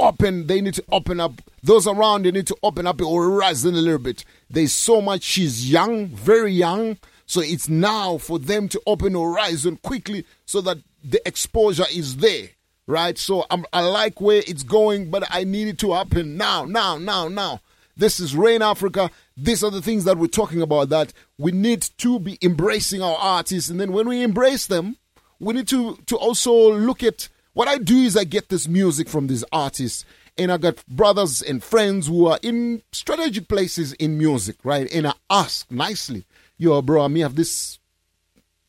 open 0.00 0.46
they 0.46 0.60
need 0.60 0.74
to 0.74 0.84
open 0.90 1.20
up. 1.20 1.32
Those 1.62 1.86
around 1.86 2.24
they 2.24 2.30
need 2.30 2.46
to 2.48 2.56
open 2.62 2.86
up 2.86 3.00
your 3.00 3.22
horizon 3.22 3.74
a 3.74 3.78
little 3.78 3.98
bit. 3.98 4.24
There's 4.50 4.72
so 4.72 5.00
much 5.00 5.22
she's 5.22 5.70
young 5.70 6.08
very 6.08 6.52
young. 6.52 6.98
So 7.26 7.40
it's 7.40 7.68
now 7.68 8.16
for 8.18 8.38
them 8.38 8.68
to 8.68 8.80
open 8.86 9.12
horizon 9.12 9.76
quickly 9.82 10.24
so 10.46 10.60
that 10.62 10.78
the 11.04 11.20
exposure 11.26 11.84
is 11.92 12.16
there 12.18 12.48
right? 12.88 13.18
So 13.18 13.44
I'm, 13.50 13.64
i 13.72 13.82
like 13.82 14.20
where 14.20 14.42
it's 14.48 14.64
going 14.64 15.10
but 15.10 15.22
i 15.30 15.44
need 15.44 15.68
it 15.68 15.78
to 15.80 15.92
happen 15.92 16.36
now 16.36 16.64
now 16.64 16.98
now 16.98 17.28
now. 17.28 17.60
This 17.96 18.18
is 18.18 18.34
rain 18.34 18.62
africa. 18.62 19.10
These 19.36 19.62
are 19.62 19.70
the 19.70 19.82
things 19.82 20.04
that 20.04 20.18
we're 20.18 20.26
talking 20.26 20.62
about 20.62 20.88
that 20.88 21.12
we 21.36 21.52
need 21.52 21.82
to 21.98 22.18
be 22.18 22.38
embracing 22.42 23.02
our 23.02 23.16
artists. 23.16 23.70
And 23.70 23.78
then 23.78 23.92
when 23.92 24.08
we 24.08 24.22
embrace 24.22 24.66
them 24.66 24.96
we 25.38 25.54
need 25.54 25.68
to 25.68 25.96
to 26.06 26.16
also 26.16 26.52
look 26.72 27.02
at 27.04 27.28
what 27.58 27.66
I 27.66 27.78
do 27.78 27.96
is 27.96 28.16
I 28.16 28.22
get 28.22 28.50
this 28.50 28.68
music 28.68 29.08
from 29.08 29.26
these 29.26 29.42
artists, 29.50 30.04
and 30.38 30.52
I 30.52 30.58
got 30.58 30.86
brothers 30.86 31.42
and 31.42 31.60
friends 31.60 32.06
who 32.06 32.28
are 32.28 32.38
in 32.40 32.82
strategic 32.92 33.48
places 33.48 33.94
in 33.94 34.16
music, 34.16 34.58
right? 34.62 34.88
And 34.94 35.08
I 35.08 35.14
ask 35.28 35.68
nicely, 35.68 36.24
yo, 36.56 36.80
bro, 36.82 37.08
me 37.08 37.18
have 37.18 37.34
this 37.34 37.80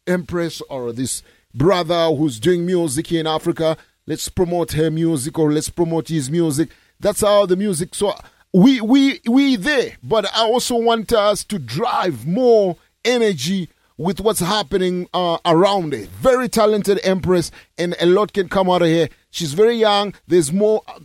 empress 0.08 0.59
or 0.72 0.92
this 0.92 1.22
brother 1.53 2.08
who's 2.16 2.40
doing 2.40 2.66
music 2.66 3.06
here 3.06 3.19
in 3.19 3.27
Africa. 3.27 3.77
Let's 4.08 4.27
promote 4.27 4.72
her 4.72 4.90
music 4.90 5.38
or 5.38 5.51
let's 5.51 5.69
promote 5.69 6.08
his 6.08 6.32
music. 6.32 6.69
That's 7.00 7.22
how 7.22 7.45
the 7.45 7.56
music. 7.56 7.93
So 7.93 8.16
we 8.53 8.82
we 8.82 9.19
we 9.30 9.56
there, 9.56 9.98
but 10.01 10.26
I 10.35 10.45
also 10.45 10.76
want 10.77 11.14
us 11.14 11.43
to 11.43 11.59
drive 11.59 12.26
more 12.26 12.76
energy 13.06 13.69
with 14.00 14.22
what's 14.22 14.40
happening 14.40 15.08
uh, 15.14 15.38
around 15.45 15.94
it. 15.94 16.08
Very 16.10 16.48
talented 16.48 17.02
empress, 17.03 17.52
and 17.78 17.95
a 18.00 18.06
lot 18.06 18.34
can 18.34 18.48
come 18.48 18.69
out 18.69 18.82
of 18.82 18.88
here. 18.88 19.10
She's 19.30 19.53
very 19.53 19.76
young. 19.76 20.16
There's 20.26 20.52
more 20.53 20.82
uh, 20.88 21.00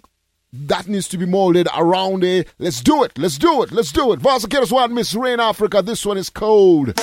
that 0.53 0.87
needs 0.87 1.09
to 1.09 1.19
be 1.19 1.27
molded 1.27 1.67
around 1.77 2.23
it. 2.23 2.49
Let's 2.61 2.81
do 2.81 3.03
it. 3.03 3.19
Let's 3.19 3.37
do 3.37 3.65
it. 3.65 3.73
Let's 3.73 3.91
do 3.91 4.13
it. 4.13 4.21
Vasa 4.21 4.47
Keros 4.47 4.71
one, 4.71 4.95
Miss 4.95 5.13
Rain 5.13 5.41
Africa. 5.41 5.83
This 5.83 6.07
one 6.07 6.17
is 6.17 6.31
cold. 6.31 6.95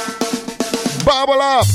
Bubble 1.03 1.41
up. 1.41 1.67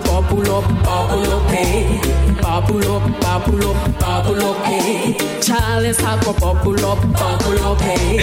Bubble 0.00 0.50
up, 0.50 0.64
bubble 0.82 1.32
up, 1.32 1.50
hey. 1.50 2.00
Bubble 2.42 2.90
up, 2.92 3.20
bubble 3.20 3.64
up, 3.70 3.98
bubble 4.00 4.44
up, 4.44 4.56
hey. 4.64 5.14
Charles 5.40 5.96
taco 5.98 6.32
bubble 6.32 6.84
up, 6.84 7.00
bubble 7.12 7.58
up, 7.64 7.80
hey. 7.80 8.18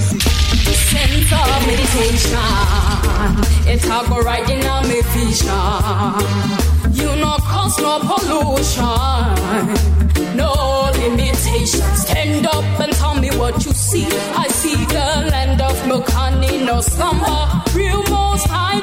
Sense 0.00 1.32
of 1.32 1.66
meditation, 1.66 2.38
it's 3.68 3.84
a 3.84 4.04
go 4.08 4.20
right 4.22 4.48
in 4.48 4.64
a 4.64 4.82
me 4.88 5.02
vision. 5.12 5.50
You 6.94 7.14
know, 7.16 7.36
cause 7.40 7.78
no 7.78 7.98
pollution, 8.00 8.86
no 10.36 10.90
limitations. 10.94 12.02
Stand 12.02 12.46
up 12.46 12.64
and 12.80 12.92
tell 12.94 13.14
me 13.14 13.30
what 13.36 13.64
you 13.64 13.72
see. 13.72 14.06
I 14.06 14.48
see 14.48 14.76
the 14.86 15.28
land 15.30 15.60
of 15.60 15.86
milk, 15.86 16.08
honey, 16.08 16.64
no 16.64 16.80
slumber. 16.80 17.62
Real 17.74 18.02
most 18.08 18.46
high 18.48 18.80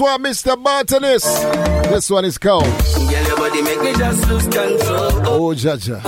One, 0.00 0.22
Mr. 0.22 0.58
Martinez. 0.58 1.22
This 1.90 2.08
one 2.08 2.24
is 2.24 2.38
called. 2.38 2.64
Girl, 2.64 3.26
your 3.26 3.36
body 3.36 3.60
make 3.60 3.82
me 3.82 3.92
just 3.92 4.28
lose 4.30 4.44
control. 4.44 5.28
Oh, 5.28 5.54
Jaja. 5.54 6.00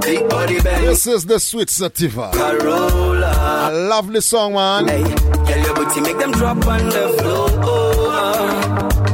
Big 0.00 0.26
body 0.26 0.58
bang. 0.62 0.86
This 0.86 1.06
is 1.06 1.26
the 1.26 1.38
sweet 1.38 1.68
sativa. 1.68 2.30
A 2.32 3.70
lovely 3.90 4.22
song, 4.22 4.54
man. 4.54 4.86
Girl, 4.86 5.58
your 5.58 5.74
booty 5.74 6.00
make 6.00 6.18
them 6.18 6.32
drop 6.32 6.66
on 6.66 6.86
the 6.86 7.08
floor. 7.18 7.48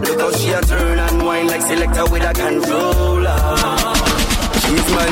Look 0.06 0.20
how 0.20 0.30
she 0.38 0.50
a 0.50 0.60
turn 0.62 0.98
and 1.00 1.26
wine 1.26 1.48
like 1.48 1.62
selector 1.62 2.04
with 2.06 2.22
a 2.22 2.32
controller. 2.32 3.36
She's 4.60 4.94
my 4.94 5.10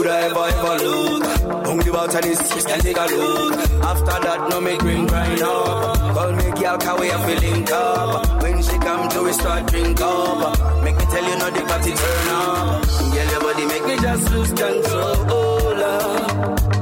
could 0.00 0.10
have 0.10 0.32
ever, 0.32 0.46
ever 0.56 0.76
look. 0.84 1.64
Don't 1.64 1.84
give 1.84 1.94
out 1.94 2.14
on 2.14 2.22
this, 2.22 2.64
can 2.64 2.80
take 2.80 2.96
a 2.96 3.06
look. 3.06 3.52
After 3.90 4.16
that, 4.24 4.48
no 4.48 4.60
make 4.60 4.82
ring 4.82 5.06
grind 5.06 5.42
up. 5.42 6.14
Call 6.14 6.32
me 6.32 6.50
girl, 6.58 6.78
cause 6.78 7.00
we 7.00 7.10
are 7.10 7.22
feeling 7.26 7.68
up. 7.70 8.42
When 8.42 8.62
she 8.62 8.78
come 8.78 9.08
to, 9.10 9.22
we 9.22 9.32
start 9.32 9.66
drink 9.66 10.00
up. 10.00 10.84
Make 10.84 10.96
me 10.96 11.04
tell 11.04 11.24
you, 11.28 11.36
no, 11.38 11.50
the 11.50 11.62
party 11.70 11.92
turn 12.00 12.28
up. 12.28 12.86
Girl, 13.12 13.28
your 13.32 13.40
body 13.40 13.64
make 13.72 13.86
me 13.90 13.96
just 14.06 14.30
lose 14.32 14.52
control. 14.60 15.20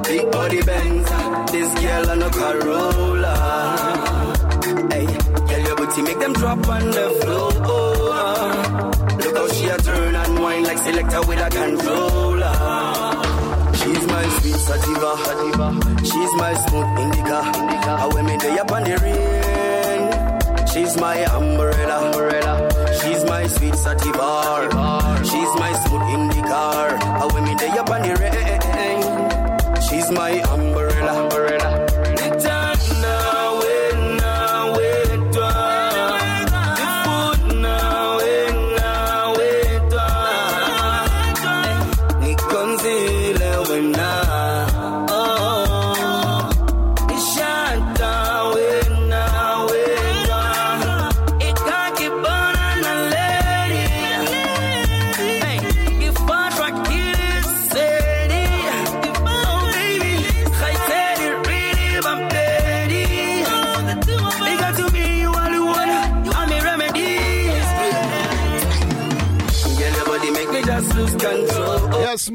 Big 0.08 0.30
body 0.30 0.62
Benz, 0.62 1.08
this 1.52 1.70
girl 1.82 2.10
on 2.10 2.22
a 2.22 2.30
Corolla. 2.30 3.34
Hey, 4.92 5.06
girl, 5.48 5.62
your 5.66 5.76
booty 5.76 6.02
make 6.02 6.18
them 6.20 6.32
drop 6.34 6.68
on 6.68 6.84
the 6.86 7.06
floor. 7.20 7.52
Look 9.22 9.36
how 9.36 9.48
she 9.48 9.66
a 9.66 9.76
turn 9.78 10.14
and 10.14 10.40
wine 10.40 10.62
like 10.64 10.78
selector 10.78 11.20
with 11.26 11.40
a 11.40 11.50
controller. 11.50 12.97
She's 13.88 14.06
my 14.06 14.28
sweet 14.40 14.56
sativa. 14.56 15.10
She's 16.04 16.32
my 16.36 16.52
smooth 16.52 16.98
indica. 17.00 17.40
indica. 17.56 17.92
I 18.02 18.06
wear 18.12 18.22
me 18.22 18.36
day 18.36 18.58
up 18.58 18.70
on 18.70 18.84
the 18.84 18.96
rain. 19.00 20.66
She's 20.68 20.94
my 21.00 21.24
umbrella, 21.24 22.10
umbrella. 22.10 22.68
She's 23.00 23.24
my 23.24 23.46
sweet 23.46 23.74
sativa. 23.76 25.24
She's 25.24 25.52
my 25.56 25.72
smooth 25.86 26.02
indica. 26.12 26.60
I 27.22 27.30
wear 27.32 27.42
me 27.42 27.54
day 27.54 27.70
up 27.80 27.88
on 27.88 28.02
the 28.02 28.14
rain. 28.20 29.80
She's 29.80 30.10
my 30.10 30.32
umbrella. 30.32 30.67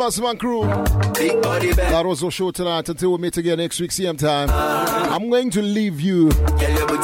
Yes, 0.04 0.20
Crew. 0.38 0.64
That 0.64 2.04
was 2.06 2.22
our 2.26 2.30
show 2.30 2.52
tonight. 2.52 2.90
Until 2.90 3.14
we 3.14 3.20
meet 3.20 3.38
again 3.38 3.58
next 3.58 3.80
week, 3.80 3.94
same 3.94 4.18
time. 4.18 4.50
I'm 4.52 5.30
going 5.30 5.50
to 5.52 5.62
leave 5.62 6.02
you 6.02 6.26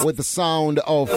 with 0.03 0.17
the 0.17 0.23
sound 0.23 0.79
of 0.79 1.07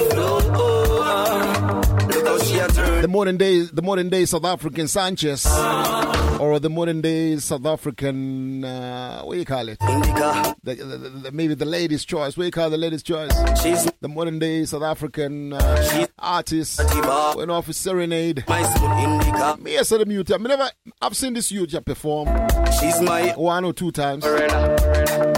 the 3.00 3.06
modern 3.08 3.36
day, 3.36 3.62
the 3.62 3.82
modern 3.82 4.10
day 4.10 4.26
South 4.26 4.44
African 4.44 4.86
Sanchez, 4.86 5.44
or 6.42 6.58
the 6.58 6.68
modern 6.68 7.00
day 7.00 7.36
South 7.36 7.64
African, 7.66 8.64
uh, 8.64 9.22
what 9.22 9.34
do 9.34 9.38
you 9.38 9.44
call 9.44 9.68
it? 9.68 9.78
The, 9.78 10.74
the, 10.74 10.96
the- 11.24 11.32
maybe 11.32 11.54
the 11.54 11.64
ladies' 11.64 12.04
choice. 12.04 12.36
What 12.36 12.42
do 12.42 12.46
you 12.46 12.50
call 12.50 12.68
the 12.70 12.76
ladies' 12.76 13.02
choice? 13.04 13.30
the 14.00 14.08
modern 14.08 14.38
day 14.40 14.64
South 14.64 14.82
African 14.82 15.52
uh, 15.52 16.06
artist 16.18 16.80
went 17.36 17.50
off 17.50 17.68
with 17.68 17.76
serenade. 17.76 18.44
Me, 19.62 19.78
I 19.78 19.82
said 19.82 20.00
the 20.00 20.06
mute. 20.06 20.32
I 20.32 20.38
mean, 20.38 20.48
never. 20.48 20.68
I've 21.00 21.16
seen 21.16 21.34
this 21.34 21.52
youth 21.52 21.72
perform. 21.84 22.28
She's 22.80 23.00
my 23.00 23.32
one 23.36 23.64
or 23.64 23.72
two 23.72 23.92
times. 23.92 24.24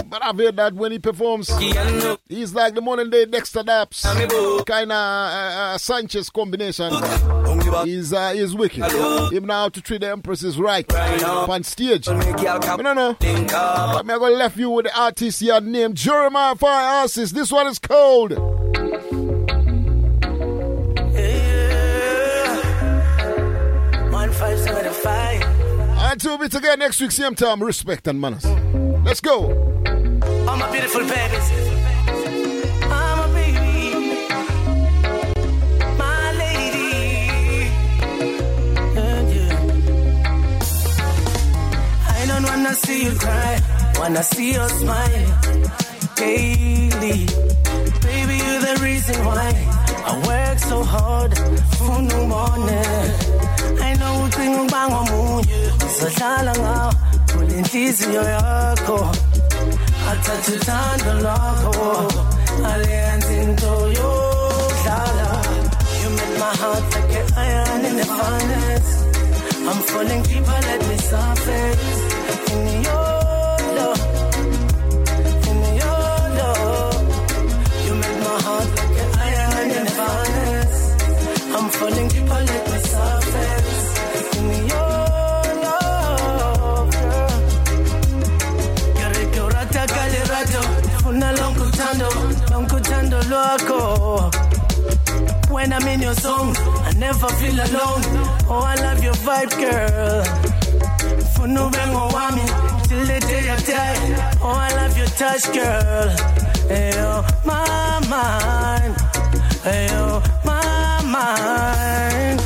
But 0.09 0.23
I've 0.23 0.37
heard 0.37 0.55
that 0.57 0.73
when 0.73 0.91
he 0.91 0.99
performs, 0.99 1.49
he's 2.27 2.53
like 2.53 2.75
the 2.75 2.81
modern 2.81 3.09
day 3.09 3.25
Dexta 3.25 3.63
Daps, 3.63 4.03
kind 4.65 4.91
of 4.91 4.95
uh, 4.95 5.73
uh, 5.73 5.77
Sanchez 5.77 6.29
combination. 6.29 6.93
He's 7.83 8.13
uh, 8.13 8.33
he's 8.33 8.53
wicked. 8.53 8.83
Even 9.33 9.47
now 9.47 9.69
to 9.69 9.81
treat 9.81 10.01
the 10.01 10.11
Empress 10.11 10.43
Empresses 10.43 10.59
right 10.59 10.91
on 10.93 11.63
stage. 11.63 12.07
I 12.07 12.77
don't 12.77 12.95
know. 12.95 13.15
But 13.19 13.99
I'm 13.99 14.07
gonna 14.07 14.29
left 14.35 14.57
you 14.57 14.69
with 14.69 14.85
the 14.85 14.99
artist 14.99 15.39
here 15.39 15.59
named 15.61 15.95
Jeremiah 15.95 16.55
Fire 16.55 17.01
Artist. 17.01 17.33
This 17.33 17.51
one 17.51 17.67
is 17.67 17.79
cold. 17.79 18.31
One 24.11 24.31
five 24.31 24.59
seven 24.59 24.93
five. 24.93 25.43
Until 26.11 26.37
we 26.37 26.43
meet 26.43 26.55
again 26.55 26.79
next 26.79 27.01
week, 27.01 27.11
same 27.11 27.35
time. 27.35 27.61
Respect 27.63 28.07
and 28.07 28.19
manners. 28.19 28.45
Let's 29.15 29.21
go. 29.21 29.47
All 30.45 30.57
my 30.57 30.69
beautiful 30.73 30.99
babies. 30.99 31.47
I'm 32.83 33.19
a 33.23 33.33
baby. 33.33 33.57
I 42.09 42.25
don't 42.27 42.43
wanna 42.43 42.73
see 42.73 43.03
you 43.05 43.15
cry. 43.15 43.61
Wanna 43.99 44.21
see 44.21 44.51
you 44.51 44.67
smile. 44.67 45.27
Daily. 46.17 47.25
Baby, 48.07 48.35
you're 48.43 48.63
the 48.67 48.79
reason 48.83 49.15
why 49.23 49.47
I 50.09 50.13
work 50.27 50.59
so 50.59 50.83
hard 50.83 51.37
for 51.77 52.01
no 52.01 52.27
morning. 52.27 53.44
Ucinga 54.25 54.61
ubangwa 54.61 55.01
munye 55.09 55.59
Uzodlala 55.85 56.51
ngawo 56.61 56.91
inhliziyo 57.57 58.23
yakho. 58.33 58.97
Athathe 60.11 60.51
uthando 60.57 61.11
into 63.41 63.71
yodlala. 63.97 65.29
You 66.01 66.09
make 66.17 66.35
my 66.43 66.51
heart 66.61 66.83
like 66.93 67.13
an 67.19 67.27
iron 67.47 67.85
in 67.89 67.95
the 67.99 68.05
furnace. 68.17 68.91
I'm 69.69 69.79
falling 69.89 70.21
deeper 70.27 70.59
let 70.67 70.81
me 70.89 70.97
surface. 71.09 72.01
In 72.53 72.63
your 72.87 73.09
love 73.77 74.03
in 75.49 75.59
your 75.81 76.03
love. 76.39 77.03
You 77.85 77.93
my 78.25 78.37
heart 78.45 78.69
like 78.77 78.97
an 79.03 79.11
iron 79.29 79.69
in 79.77 79.83
the 79.85 79.93
I'm 81.55 81.67
falling 81.77 82.07
deeper 82.13 82.41
let 82.49 82.63
me 82.71 82.74
lwako 93.35 93.79
When 95.53 95.73
I'm 95.73 95.87
in 95.93 96.01
your 96.01 96.15
song 96.15 96.55
I 96.87 96.91
never 97.05 97.27
feel 97.39 97.57
alone. 97.67 98.03
Oh 98.51 98.63
I 98.73 98.75
love 98.85 99.03
your 99.03 99.17
vibe 99.25 99.53
girl. 99.63 100.23
For 101.33 101.47
no 101.47 101.69
wami 102.15 102.45
Till 102.87 103.03
the 103.11 103.19
day 103.29 103.45
I 103.55 103.57
die. 103.73 104.01
Oh 104.45 104.57
I 104.67 104.69
love 104.79 104.97
your 104.97 105.11
touch 105.21 105.45
girl. 105.57 106.09
Ayo 106.77 107.11
my 107.51 107.99
mind. 108.13 108.93
Ayo 109.73 110.05
my 110.49 111.01
mind. 111.15 112.39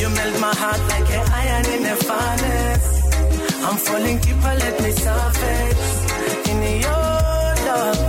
You 0.00 0.08
melt 0.16 0.36
my 0.46 0.54
heart 0.62 0.82
like 0.92 1.10
an 1.18 1.24
iron 1.42 1.66
in 1.74 1.82
a 1.94 1.96
furnace. 2.08 2.88
I'm 3.66 3.76
falling 3.86 4.18
deeper, 4.24 4.54
let 4.62 4.76
me 4.82 4.90
surface. 5.06 5.92
In 6.50 6.60
your 6.86 7.10
love, 7.68 8.01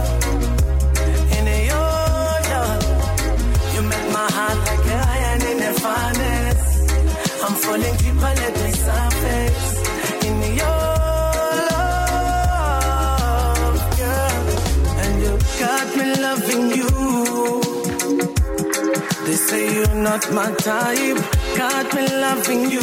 They 19.26 19.36
say 19.36 19.74
you're 19.76 19.96
not 19.96 20.32
my 20.34 20.52
type, 20.56 21.18
got 21.56 21.96
me 21.96 22.04
loving 22.26 22.64
you. 22.76 22.82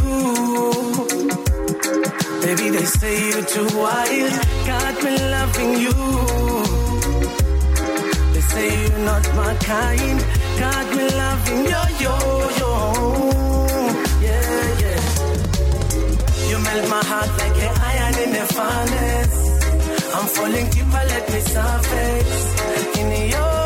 Baby, 2.42 2.70
they 2.76 2.86
say 2.86 3.28
you're 3.28 3.44
too 3.44 3.68
wild, 3.76 4.34
got 4.66 4.94
me 5.04 5.12
loving 5.36 5.72
you. 5.84 5.96
They 8.32 8.40
say 8.52 8.68
you're 8.80 9.04
not 9.10 9.24
my 9.36 9.54
kind, 9.56 10.20
got 10.58 10.86
me 10.96 11.04
loving 11.22 11.62
yo 11.72 11.82
yo 12.04 12.16
yo. 12.60 12.72
Yeah 14.26 14.80
yeah. 14.82 15.00
You 16.48 16.58
melt 16.58 16.88
my 16.88 17.02
heart 17.10 17.30
like 17.40 17.58
an 17.66 17.72
iron 17.92 18.14
in 18.24 18.30
the 18.38 18.44
furnace. 18.56 19.38
I'm 20.16 20.26
falling 20.36 20.70
deeper, 20.70 21.04
let 21.12 21.24
me 21.32 21.40
surface 21.40 22.98
in 22.98 23.30
your 23.30 23.59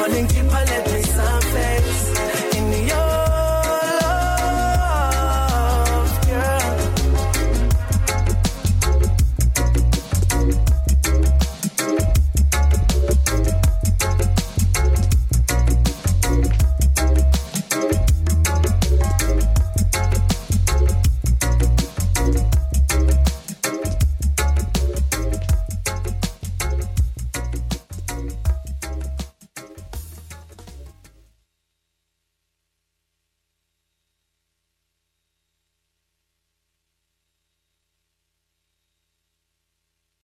running. 0.00 0.69